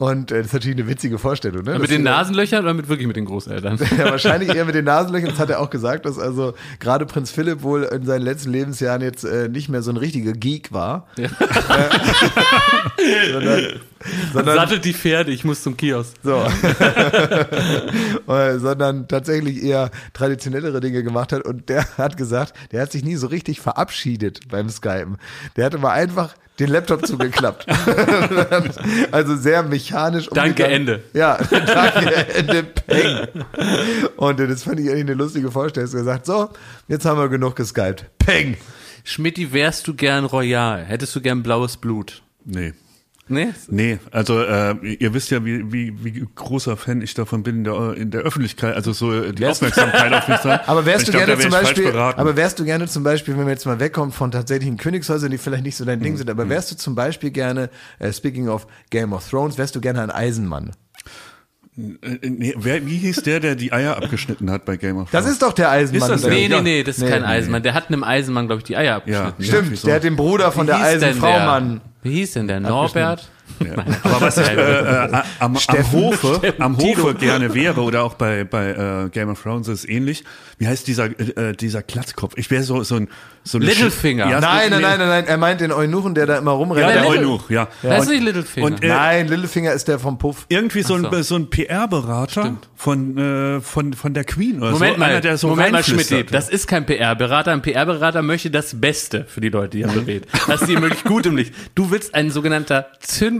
Und 0.00 0.32
äh, 0.32 0.38
das 0.38 0.46
ist 0.46 0.52
natürlich 0.54 0.78
eine 0.78 0.88
witzige 0.88 1.18
Vorstellung, 1.18 1.62
ne? 1.62 1.78
mit 1.78 1.90
den 1.90 2.04
Nasenlöchern 2.04 2.64
oder 2.64 2.72
mit 2.72 2.88
wirklich 2.88 3.06
mit 3.06 3.16
den 3.16 3.26
Großeltern? 3.26 3.78
ja, 3.98 4.06
wahrscheinlich 4.06 4.48
eher 4.54 4.64
mit 4.64 4.74
den 4.74 4.86
Nasenlöchern. 4.86 5.28
Das 5.28 5.38
hat 5.38 5.50
er 5.50 5.60
auch 5.60 5.68
gesagt, 5.68 6.06
dass 6.06 6.18
also 6.18 6.54
gerade 6.78 7.04
Prinz 7.04 7.30
Philipp 7.30 7.62
wohl 7.62 7.82
in 7.82 8.06
seinen 8.06 8.22
letzten 8.22 8.50
Lebensjahren 8.50 9.02
jetzt 9.02 9.24
äh, 9.24 9.50
nicht 9.50 9.68
mehr 9.68 9.82
so 9.82 9.90
ein 9.90 9.98
richtiger 9.98 10.32
Geek 10.32 10.72
war. 10.72 11.06
Ja. 11.18 11.26
Äh, 12.96 13.30
sondern, 13.32 13.80
sondern, 14.32 14.56
Sattelt 14.56 14.84
die 14.84 14.94
Pferde, 14.94 15.30
ich 15.30 15.44
muss 15.44 15.62
zum 15.62 15.76
Kiosk. 15.76 16.16
so. 16.22 16.46
Sondern 18.58 19.08
tatsächlich 19.08 19.62
eher 19.62 19.90
traditionellere 20.12 20.80
Dinge 20.80 21.02
gemacht 21.02 21.32
hat. 21.32 21.44
Und 21.44 21.68
der 21.68 21.86
hat 21.98 22.16
gesagt, 22.16 22.54
der 22.72 22.82
hat 22.82 22.92
sich 22.92 23.04
nie 23.04 23.16
so 23.16 23.26
richtig 23.26 23.60
verabschiedet 23.60 24.48
beim 24.48 24.70
Skypen. 24.70 25.18
Der 25.56 25.66
hat 25.66 25.74
immer 25.74 25.90
einfach 25.90 26.34
den 26.58 26.68
Laptop 26.68 27.06
zugeklappt. 27.06 27.66
also 29.10 29.36
sehr 29.36 29.62
mechanisch. 29.62 30.28
Danke, 30.28 30.64
umgegangen. 30.64 30.74
Ende. 30.74 31.02
Ja, 31.14 31.38
danke, 31.50 32.28
Ende, 32.34 32.62
Peng. 32.62 33.28
Und 34.16 34.40
das 34.40 34.64
fand 34.64 34.80
ich 34.80 34.90
eigentlich 34.90 35.00
eine 35.00 35.14
lustige 35.14 35.50
Vorstellung. 35.50 35.88
Er 35.88 35.92
hat 35.92 35.98
gesagt, 35.98 36.26
so, 36.26 36.50
jetzt 36.88 37.06
haben 37.06 37.18
wir 37.18 37.28
genug 37.28 37.56
geskypt. 37.56 38.04
Peng. 38.18 38.56
Schmidti, 39.04 39.52
wärst 39.52 39.88
du 39.88 39.94
gern 39.94 40.26
royal? 40.26 40.84
Hättest 40.84 41.16
du 41.16 41.20
gern 41.22 41.42
blaues 41.42 41.78
Blut? 41.78 42.22
Nee. 42.44 42.74
Nee? 43.30 43.48
Nee, 43.68 43.98
also 44.10 44.42
äh, 44.42 44.74
ihr 44.98 45.14
wisst 45.14 45.30
ja, 45.30 45.44
wie, 45.44 45.72
wie, 45.72 46.04
wie 46.04 46.26
großer 46.34 46.76
Fan 46.76 47.00
ich 47.00 47.14
davon 47.14 47.42
bin 47.42 47.58
in 47.58 47.64
der, 47.64 47.94
in 47.94 48.10
der 48.10 48.22
Öffentlichkeit, 48.22 48.74
also 48.74 48.92
so 48.92 49.12
äh, 49.12 49.32
die 49.32 49.46
Aufmerksamkeit 49.46 50.12
auf 50.12 50.26
mich 50.28 50.40
zu 50.40 50.50
haben. 50.50 50.60
Aber 50.66 50.84
wärst 50.84 51.02
Ich 51.02 51.06
du 51.06 51.12
glaub, 51.12 51.26
gerne 51.26 51.40
zum 51.40 51.50
ich 51.50 51.56
Beispiel, 51.56 51.96
aber 51.96 52.36
wärst 52.36 52.58
du 52.58 52.64
gerne 52.64 52.88
zum 52.88 53.02
Beispiel, 53.04 53.36
wenn 53.38 53.46
wir 53.46 53.52
jetzt 53.52 53.66
mal 53.66 53.78
wegkommen 53.80 54.12
von 54.12 54.30
tatsächlichen 54.32 54.76
Königshäusern, 54.76 55.30
die 55.30 55.38
vielleicht 55.38 55.62
nicht 55.64 55.76
so 55.76 55.84
dein 55.84 56.00
Mhm. 56.00 56.04
Ding 56.04 56.16
sind, 56.16 56.28
aber 56.28 56.48
wärst 56.48 56.72
du 56.72 56.76
zum 56.76 56.94
Beispiel 56.94 57.30
gerne, 57.30 57.70
äh, 58.00 58.12
speaking 58.12 58.48
of 58.48 58.66
Game 58.90 59.12
of 59.12 59.28
Thrones, 59.28 59.56
wärst 59.58 59.76
du 59.76 59.80
gerne 59.80 60.02
ein 60.02 60.10
Eisenmann? 60.10 60.72
Äh, 62.02 62.28
nee, 62.28 62.54
wer, 62.56 62.86
wie 62.86 62.96
hieß 62.98 63.22
der, 63.22 63.40
der 63.40 63.54
die 63.56 63.72
Eier 63.72 63.96
abgeschnitten 63.96 64.50
hat 64.50 64.64
bei 64.64 64.76
Game 64.76 64.96
of 64.98 65.10
Das 65.10 65.22
Thrones? 65.22 65.32
ist 65.34 65.42
doch 65.42 65.52
der 65.52 65.70
Eisenmann. 65.70 66.02
Ist 66.02 66.08
das 66.08 66.22
der- 66.22 66.30
Nee, 66.30 66.48
nee, 66.48 66.60
nee, 66.60 66.82
das 66.82 66.96
ist 66.98 67.04
Nee, 67.04 67.10
kein 67.10 67.22
nee, 67.22 67.28
Eisenmann. 67.28 67.62
Der 67.62 67.74
hat 67.74 67.88
einem 67.88 68.04
Eisenmann, 68.04 68.46
glaube 68.46 68.60
ich, 68.60 68.64
die 68.64 68.76
Eier 68.76 68.96
abgeschnitten. 68.96 69.34
ja, 69.42 69.46
Stimmt, 69.46 69.76
so. 69.78 69.86
der 69.88 69.96
hat 69.96 70.04
den 70.04 70.16
Bruder 70.16 70.52
von 70.52 70.62
Wie 70.66 70.66
der 70.72 70.80
Eisenfrau, 70.80 71.26
der? 71.32 71.46
Mann. 71.46 71.80
Wie 72.02 72.12
hieß 72.12 72.32
denn 72.32 72.48
der? 72.48 72.60
Norbert? 72.60 73.28
Ja. 73.64 73.84
Aber 74.04 74.20
was 74.20 74.38
ich 74.38 74.48
äh, 74.48 75.04
äh, 75.06 75.22
am, 75.38 75.56
am 75.56 75.92
Hofe, 75.92 76.54
am 76.58 76.76
Hofe 76.78 77.14
gerne 77.14 77.54
wäre 77.54 77.80
oder 77.82 78.02
auch 78.04 78.14
bei 78.14 78.44
bei 78.44 78.70
äh, 79.06 79.08
Game 79.10 79.28
of 79.30 79.42
Thrones 79.42 79.68
ist 79.68 79.88
ähnlich. 79.88 80.24
Wie 80.58 80.66
heißt 80.66 80.86
dieser 80.86 81.06
äh, 81.18 81.52
dieser 81.54 81.82
Glatzkopf? 81.82 82.34
Ich 82.36 82.50
wäre 82.50 82.62
so 82.62 82.82
so 82.82 82.96
ein 82.96 83.08
so 83.42 83.56
ein 83.58 83.62
Littlefinger. 83.62 84.28
Ja, 84.28 84.38
Nein, 84.40 84.70
nein, 84.70 84.82
nein, 84.82 84.98
nein, 84.98 85.08
nein, 85.08 85.26
er 85.26 85.38
meint 85.38 85.62
den 85.62 85.72
Eunuchen, 85.72 86.14
der 86.14 86.26
da 86.26 86.36
immer 86.38 86.50
rumrennt. 86.50 86.80
Ja, 86.88 86.92
der 86.92 87.02
Little- 87.10 87.18
Eunuch, 87.20 87.48
ja. 87.50 87.68
Das 87.82 88.02
ist 88.02 88.10
nicht 88.10 88.22
Littlefinger. 88.22 88.66
und, 88.66 88.82
äh, 88.84 88.88
Nein, 88.88 89.28
Littlefinger 89.28 89.72
ist 89.72 89.88
der 89.88 89.98
vom 89.98 90.18
Puff. 90.18 90.44
irgendwie 90.50 90.82
so 90.82 90.94
ein, 90.94 91.06
Ach 91.06 91.12
so. 91.14 91.22
so 91.22 91.36
ein 91.36 91.48
PR-Berater 91.48 92.58
von, 92.76 93.16
äh, 93.16 93.60
von, 93.62 93.94
von 93.94 94.12
der 94.12 94.24
Queen 94.24 94.58
oder 94.60 94.72
Moment 94.72 94.94
so. 94.94 94.98
mal, 95.00 95.10
Einer, 95.10 95.20
der 95.22 95.38
so 95.38 95.48
Moment 95.48 95.72
mal. 95.72 95.82
Schmidt, 95.82 96.32
das 96.34 96.50
ist 96.50 96.66
kein 96.68 96.84
PR-Berater. 96.84 97.52
Ein 97.52 97.62
PR-Berater 97.62 98.20
möchte 98.20 98.50
das 98.50 98.78
Beste 98.78 99.24
für 99.26 99.40
die 99.40 99.48
Leute, 99.48 99.70
die 99.78 99.82
er 99.84 99.88
berät. 99.92 100.26
Das 100.46 100.60
ist 100.60 100.68
ihm 100.68 100.82
wirklich 100.82 101.04
gut 101.04 101.24
im 101.24 101.36
Licht. 101.38 101.54
Du 101.74 101.90
willst 101.90 102.14
ein 102.14 102.30
sogenannter 102.30 102.88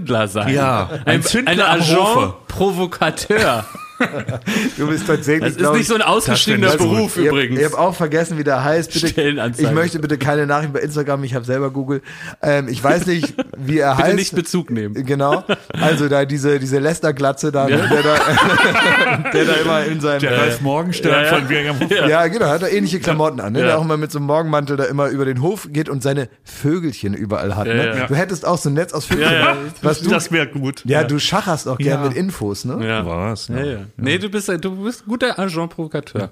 Zündler 0.01 0.29
sein. 0.29 0.55
Ja, 0.55 0.89
ein 1.05 1.07
ein, 1.07 1.23
Zündler 1.23 1.71
ein 1.71 1.81
Agent. 1.83 2.47
Provokateur. 2.49 3.65
Du 4.77 4.87
bist 4.89 5.07
tatsächlich. 5.07 5.41
Das 5.43 5.51
ist 5.53 5.59
glaub 5.59 5.73
nicht 5.75 5.83
ich- 5.83 5.89
so 5.89 5.95
ein 5.95 6.03
ausgeschriebener 6.03 6.77
Beruf 6.77 7.17
Ich 7.17 7.27
hab- 7.27 7.33
übrigens. 7.33 7.59
Ich 7.61 7.65
habe 7.67 7.79
auch 7.79 7.95
vergessen, 7.95 8.39
wie 8.39 8.45
der 8.45 8.65
heißt. 8.65 8.93
Bitte, 8.93 9.53
ich 9.59 9.71
möchte 9.73 9.99
bitte 9.99 10.19
keine 10.19 10.47
Nachrichten 10.47 10.73
bei 10.73 10.81
Instagram, 10.81 11.23
ich 11.25 11.35
habe 11.35 11.45
selber 11.45 11.71
Google. 11.71 12.03
Ähm, 12.43 12.69
ich 12.69 12.83
weiß 12.83 13.07
nicht, 13.07 13.35
wie 13.57 13.79
er 13.79 13.91
Bitte 13.97 14.09
heißt. 14.09 14.17
nicht 14.17 14.35
Bezug 14.35 14.71
nehmen. 14.71 14.95
Genau. 15.07 15.45
Also 15.81 16.09
da 16.09 16.25
diese, 16.25 16.59
diese 16.59 16.79
Lester-Glatze 16.79 17.53
da, 17.53 17.67
ne, 17.67 17.77
der, 17.91 18.03
da 18.03 19.31
der 19.33 19.45
da 19.45 19.53
immer 19.55 19.85
in 19.85 20.01
seinem. 20.01 20.21
Der 20.21 20.39
Ralf 20.39 20.61
Morgenstern 20.61 21.13
Ja, 21.13 21.23
ja. 21.23 21.29
von 21.35 21.47
Birmingham. 21.49 22.09
ja, 22.09 22.27
genau, 22.29 22.47
hat 22.47 22.63
er 22.63 22.73
ähnliche 22.73 23.01
Klamotten 23.01 23.41
an, 23.41 23.53
ne? 23.53 23.61
Ja. 23.61 23.67
der 23.67 23.79
auch 23.79 23.85
immer 23.85 23.97
mit 23.97 24.11
so 24.11 24.19
einem 24.19 24.27
Morgenmantel 24.27 24.77
da 24.77 24.85
immer 24.85 25.09
über 25.09 25.25
den 25.25 25.43
Hof 25.43 25.69
geht 25.71 25.89
und 25.89 26.03
seine 26.03 26.29
Vögelchen 26.45 27.15
überall 27.15 27.57
hat. 27.57 27.67
Ne? 27.67 27.87
ja. 27.99 28.07
Du 28.07 28.15
hättest 28.15 28.47
auch 28.47 28.59
so 28.59 28.71
ein 28.71 28.75
Netz 28.75 28.93
aus 28.93 29.05
Vögelchen. 29.07 29.33
Ja, 29.33 29.41
ja. 29.53 29.57
Was 29.83 30.01
du, 30.01 30.11
das 30.11 30.31
wäre 30.33 30.47
gut. 30.47 30.83
ja, 30.85 31.05
du 31.05 31.19
schacherst 31.19 31.69
auch 31.69 31.79
gern 31.79 32.03
Ja. 32.03 32.09
mit 32.09 32.17
Infos, 32.17 32.65
ne? 32.65 32.85
Ja. 32.87 33.07
Was? 33.07 33.49
Ja, 33.49 33.61
ja. 33.63 33.79
Nee, 33.97 34.19
du 34.19 34.29
bist, 34.29 34.49
du 34.49 34.83
bist 34.85 35.03
ein 35.07 35.09
guter 35.09 35.39
Agent-Provokateur. 35.39 36.31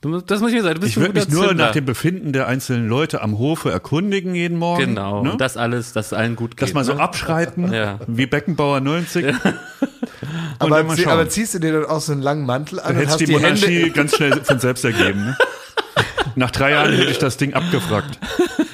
Du, 0.00 0.10
musst- 0.10 0.30
das 0.30 0.40
muss 0.40 0.50
ich 0.50 0.56
mir 0.56 0.62
sagen. 0.62 0.76
Du 0.76 0.80
bist 0.82 0.92
Ich 0.92 1.00
würde 1.00 1.14
mich 1.14 1.28
nur 1.28 1.48
Zündler. 1.48 1.66
nach 1.66 1.72
dem 1.72 1.84
Befinden 1.84 2.32
der 2.32 2.46
einzelnen 2.46 2.88
Leute 2.88 3.20
am 3.20 3.38
Hofe 3.38 3.70
erkundigen 3.72 4.34
jeden 4.34 4.56
Morgen. 4.56 4.94
Genau. 4.94 5.24
Ne? 5.24 5.32
Und 5.32 5.40
das 5.40 5.56
alles, 5.56 5.92
dass 5.92 6.12
allen 6.12 6.36
gut 6.36 6.56
geht. 6.56 6.62
Dass 6.68 6.74
man 6.74 6.84
so 6.84 6.94
ne? 6.94 7.00
abschreiten, 7.00 7.72
Ja. 7.72 7.98
wie 8.06 8.26
Beckenbauer 8.26 8.80
90. 8.80 9.26
Und 9.26 9.34
Aber, 10.60 10.80
zie- 10.94 11.06
aber 11.06 11.28
ziehst 11.28 11.54
du 11.54 11.58
dir 11.58 11.72
dann 11.72 11.84
auch 11.86 12.00
so 12.00 12.12
einen 12.12 12.22
langen 12.22 12.46
Mantel 12.46 12.78
an 12.80 12.86
Dann 12.86 12.94
und 12.96 13.00
hätte 13.02 13.10
hast 13.12 13.20
die 13.20 13.24
die 13.26 13.32
Monarchie 13.32 13.66
Hände. 13.80 13.90
ganz 13.90 14.16
schnell 14.16 14.44
von 14.44 14.58
selbst 14.60 14.84
ergeben. 14.84 15.24
Ne? 15.26 15.36
Nach 16.36 16.50
drei 16.52 16.70
Jahren 16.72 16.92
hätte 16.92 17.10
ich 17.10 17.18
das 17.18 17.36
Ding 17.36 17.54
abgefragt. 17.54 18.18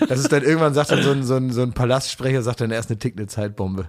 Das 0.08 0.18
ist 0.18 0.30
dann 0.32 0.42
irgendwann 0.42 0.74
sagt 0.74 0.90
dann 0.90 1.02
so 1.02 1.10
ein, 1.12 1.22
so 1.22 1.36
ein, 1.36 1.50
so 1.52 1.62
ein 1.62 1.72
Palastsprecher, 1.72 2.42
sagt 2.42 2.60
dann 2.60 2.70
erst 2.70 2.90
eine 2.90 2.98
tickende 2.98 3.26
Zeitbombe. 3.26 3.86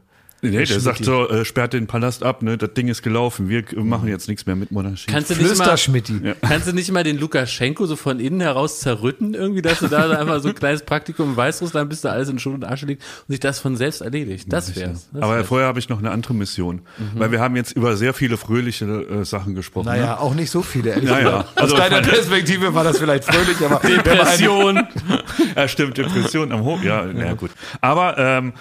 Nee, 0.52 0.58
der 0.60 0.66
Schmidt. 0.66 0.82
sagt 0.82 1.06
so, 1.06 1.30
äh, 1.30 1.46
sperrt 1.46 1.74
den 1.74 1.88
Palast 1.88 2.24
ab, 2.24 2.42
ne? 2.42 2.58
Das 2.58 2.74
Ding 2.74 2.88
ist 2.88 3.02
gelaufen. 3.04 3.50
Wir 3.50 3.64
machen 3.76 4.08
jetzt 4.08 4.28
nichts 4.28 4.46
mehr 4.46 4.56
mit 4.56 4.72
Monarchie. 4.72 5.08
Kannst 5.12 5.30
du 5.30 5.34
nicht 5.36 5.44
mal, 5.44 5.56
Flüsterschmitti. 5.56 6.34
kannst 6.42 6.68
du 6.68 6.74
nicht 6.74 6.92
mal 6.92 7.04
den 7.04 7.18
Lukaschenko 7.18 7.86
so 7.86 7.96
von 7.96 8.20
innen 8.20 8.42
heraus 8.42 8.80
zerrütten 8.80 9.34
irgendwie, 9.34 9.62
dass 9.62 9.80
du 9.80 9.88
da 9.88 10.10
einfach 10.12 10.40
so 10.42 10.50
ein 10.50 10.56
kleines 10.56 10.84
Praktikum 10.84 11.32
in 11.32 11.38
Weißrussland 11.38 11.90
bist, 11.90 12.06
da 12.06 12.10
alles 12.10 12.30
in 12.30 12.40
Schutt 12.40 12.54
und 12.56 12.64
Asche 12.66 12.86
liegt 12.86 13.02
und 13.28 13.34
sich 13.34 13.40
das 13.40 13.60
von 13.60 13.76
selbst 13.76 14.02
erledigt. 14.02 14.46
Das 14.52 14.76
wär's. 14.76 15.10
Das 15.12 15.22
Aber 15.24 15.36
wär's. 15.38 15.48
vorher 15.48 15.68
habe 15.68 15.80
ich 15.80 15.90
noch 15.90 16.00
eine 16.00 16.12
andere 16.12 16.34
Mission, 16.34 16.82
weil 17.16 17.32
wir 17.32 17.40
haben 17.40 17.56
jetzt 17.56 17.72
über 17.74 17.96
sehr 17.98 18.14
viele 18.14 18.38
fröhliche 18.38 18.86
äh, 18.86 19.26
Sachen 19.26 19.56
gesprochen. 19.56 19.86
Naja, 19.88 20.06
Ne? 20.06 20.20
auch 20.20 20.36
nicht 20.36 20.52
so 20.52 20.62
viele, 20.62 20.92
ehrlich 20.92 21.10
Naja, 21.10 21.24
gesagt. 21.24 21.50
Aus 21.58 21.62
also- 21.64 21.78
deiner 21.78 22.02
Perspektive 22.08 22.74
war 22.74 22.84
das 22.84 22.98
vielleicht 23.00 23.24
fröhlich, 23.26 23.58
aber 23.66 23.80
Depression. 23.88 24.88
Ja, 25.56 25.68
stimmt, 25.68 25.98
Depression 25.98 26.52
am 26.52 26.64
Hoch. 26.64 26.82
Ja, 26.84 27.06
na 27.12 27.26
ja, 27.28 27.34
gut. 27.34 27.52
Aber 27.82 28.18
ähm, 28.18 28.50
äh, 28.50 28.52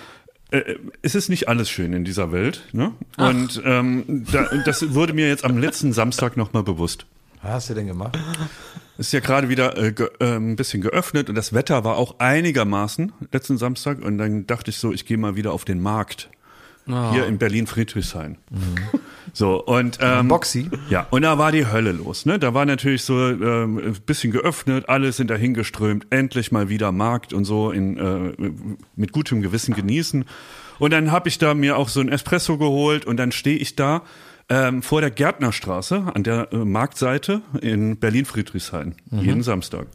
es 1.03 1.15
ist 1.15 1.29
nicht 1.29 1.49
alles 1.49 1.69
schön 1.69 1.93
in 1.93 2.05
dieser 2.05 2.31
Welt. 2.33 2.63
Ne? 2.73 2.93
Und 3.17 3.61
ähm, 3.65 4.25
da, 4.31 4.49
das 4.65 4.95
wurde 4.95 5.13
mir 5.13 5.29
jetzt 5.29 5.45
am 5.45 5.59
letzten 5.59 5.93
Samstag 5.93 6.37
nochmal 6.37 6.63
bewusst. 6.63 7.07
Was 7.43 7.53
hast 7.53 7.71
du 7.71 7.75
denn 7.75 7.87
gemacht? 7.87 8.19
Es 8.97 9.09
ist 9.09 9.13
ja 9.13 9.21
gerade 9.21 9.49
wieder 9.49 9.77
äh, 9.77 9.93
ge, 9.93 10.09
äh, 10.21 10.37
ein 10.37 10.57
bisschen 10.57 10.81
geöffnet 10.81 11.29
und 11.29 11.35
das 11.35 11.53
Wetter 11.53 11.85
war 11.85 11.97
auch 11.97 12.21
einigermaßen 12.21 13.13
letzten 13.33 13.59
Samstag 13.59 14.03
und 14.03 14.19
dann 14.19 14.47
dachte 14.47 14.71
ich 14.71 14.79
so, 14.79 14.93
ich 14.93 15.05
gehe 15.05 15.19
mal 15.19 15.37
wieder 15.37 15.53
auf 15.53 15.65
den 15.65 15.81
Markt. 15.83 16.31
Hier 17.13 17.27
in 17.27 17.39
Berlin-Friedrichshain. 17.39 18.37
So, 19.35 19.63
und 19.63 19.99
ähm, 20.01 20.29
Boxy? 20.29 20.71
Ja, 20.89 21.09
und 21.11 21.23
da 21.23 21.39
war 21.39 21.51
die 21.51 21.67
Hölle 21.67 21.91
los. 21.91 22.25
Ne? 22.25 22.39
Da 22.39 22.55
war 22.55 22.65
natürlich 22.65 23.03
so 23.03 23.29
ähm, 23.29 23.79
ein 23.79 23.97
bisschen 24.07 24.33
geöffnet, 24.33 24.89
alle 24.89 25.11
sind 25.11 25.29
dahin 25.29 25.55
geströmt, 25.55 26.07
endlich 26.11 26.53
mal 26.53 26.69
wieder 26.69 26.93
Markt 26.93 27.33
und 27.33 27.45
so 27.45 27.73
in, 27.73 27.99
äh, 27.99 28.51
mit 28.95 29.11
gutem 29.11 29.43
Gewissen 29.43 29.75
genießen. 29.75 30.25
Und 30.79 30.93
dann 30.93 31.11
habe 31.11 31.29
ich 31.29 31.39
da 31.39 31.53
mir 31.53 31.77
auch 31.77 31.89
so 31.89 32.01
ein 32.01 32.09
Espresso 32.09 32.59
geholt 32.59 33.07
und 33.07 33.17
dann 33.17 33.33
stehe 33.33 33.59
ich 33.59 33.75
da 33.75 34.03
ähm, 34.49 34.83
vor 34.83 35.01
der 35.01 35.11
Gärtnerstraße 35.11 36.13
an 36.15 36.23
der 36.23 36.53
äh, 36.53 36.57
Marktseite 36.59 37.43
in 37.61 37.97
Berlin-Friedrichshain, 37.97 38.95
jeden 39.11 39.43
Samstag. 39.43 39.89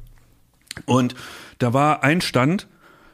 Und 0.85 1.15
da 1.59 1.73
war 1.73 2.03
ein 2.03 2.19
Stand, 2.19 2.67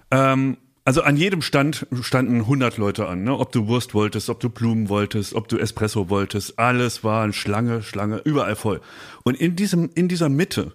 ähm, 0.10 0.58
also 0.86 1.02
an 1.02 1.17
jedem 1.17 1.41
Stand 1.41 1.88
standen 2.02 2.41
100 2.41 2.78
Leute 2.78 3.08
an, 3.08 3.24
ne? 3.24 3.38
ob 3.38 3.52
du 3.52 3.67
Wurst 3.67 3.95
wolltest, 3.95 4.30
ob 4.30 4.39
du 4.39 4.50
Blumen 4.50 4.88
wolltest, 4.88 5.34
ob 5.34 5.48
du 5.48 5.58
Espresso 5.58 6.10
wolltest, 6.10 6.60
alles 6.60 7.04
war 7.04 7.24
eine 7.24 7.34
Schlange, 7.34 7.82
Schlange, 7.82 8.21
überall 8.24 8.56
voll. 8.56 8.82
Und 9.24 9.36
in 9.36 9.56
diesem, 9.56 9.89
in 9.95 10.08
dieser 10.08 10.30
Mitte 10.30 10.74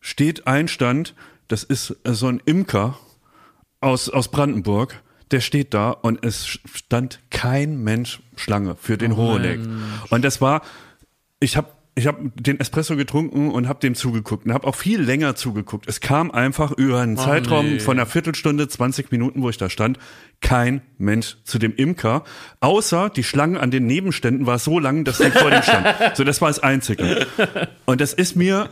steht 0.00 0.46
ein 0.46 0.68
Stand, 0.68 1.14
das 1.48 1.64
ist 1.64 1.94
so 2.04 2.26
ein 2.28 2.40
Imker 2.46 2.98
aus, 3.80 4.08
aus 4.08 4.30
Brandenburg, 4.30 5.02
der 5.30 5.40
steht 5.40 5.74
da 5.74 5.90
und 5.90 6.24
es 6.24 6.46
stand 6.46 7.20
kein 7.30 7.82
Mensch 7.82 8.22
Schlange 8.36 8.76
für 8.80 8.96
den 8.96 9.16
Hoheneck. 9.16 9.60
Und 10.10 10.24
das 10.24 10.40
war, 10.40 10.62
ich 11.40 11.56
habe 11.56 11.68
ich 11.98 12.06
hab 12.06 12.18
den 12.36 12.60
Espresso 12.60 12.94
getrunken 12.94 13.50
und 13.50 13.68
habe 13.68 13.80
dem 13.80 13.94
zugeguckt 13.94 14.44
und 14.44 14.52
habe 14.52 14.66
auch 14.66 14.74
viel 14.74 15.00
länger 15.00 15.34
zugeguckt. 15.34 15.88
Es 15.88 16.00
kam 16.00 16.30
einfach 16.30 16.72
über 16.72 17.00
einen 17.00 17.16
Zeitraum 17.16 17.66
nee. 17.66 17.80
von 17.80 17.98
einer 17.98 18.04
Viertelstunde, 18.04 18.68
20 18.68 19.10
Minuten, 19.10 19.42
wo 19.42 19.48
ich 19.48 19.56
da 19.56 19.70
stand, 19.70 19.98
kein 20.42 20.82
Mensch 20.98 21.38
zu 21.44 21.58
dem 21.58 21.74
Imker, 21.74 22.24
außer 22.60 23.08
die 23.08 23.24
Schlange 23.24 23.60
an 23.60 23.70
den 23.70 23.86
Nebenständen 23.86 24.44
war 24.44 24.58
so 24.58 24.78
lang, 24.78 25.04
dass 25.04 25.18
sie 25.18 25.30
vor 25.30 25.50
dem 25.50 25.62
stand. 25.62 25.86
So, 26.14 26.24
das 26.24 26.40
war 26.42 26.48
das 26.48 26.58
Einzige. 26.58 27.26
Und 27.86 28.00
das 28.00 28.12
ist 28.12 28.36
mir 28.36 28.68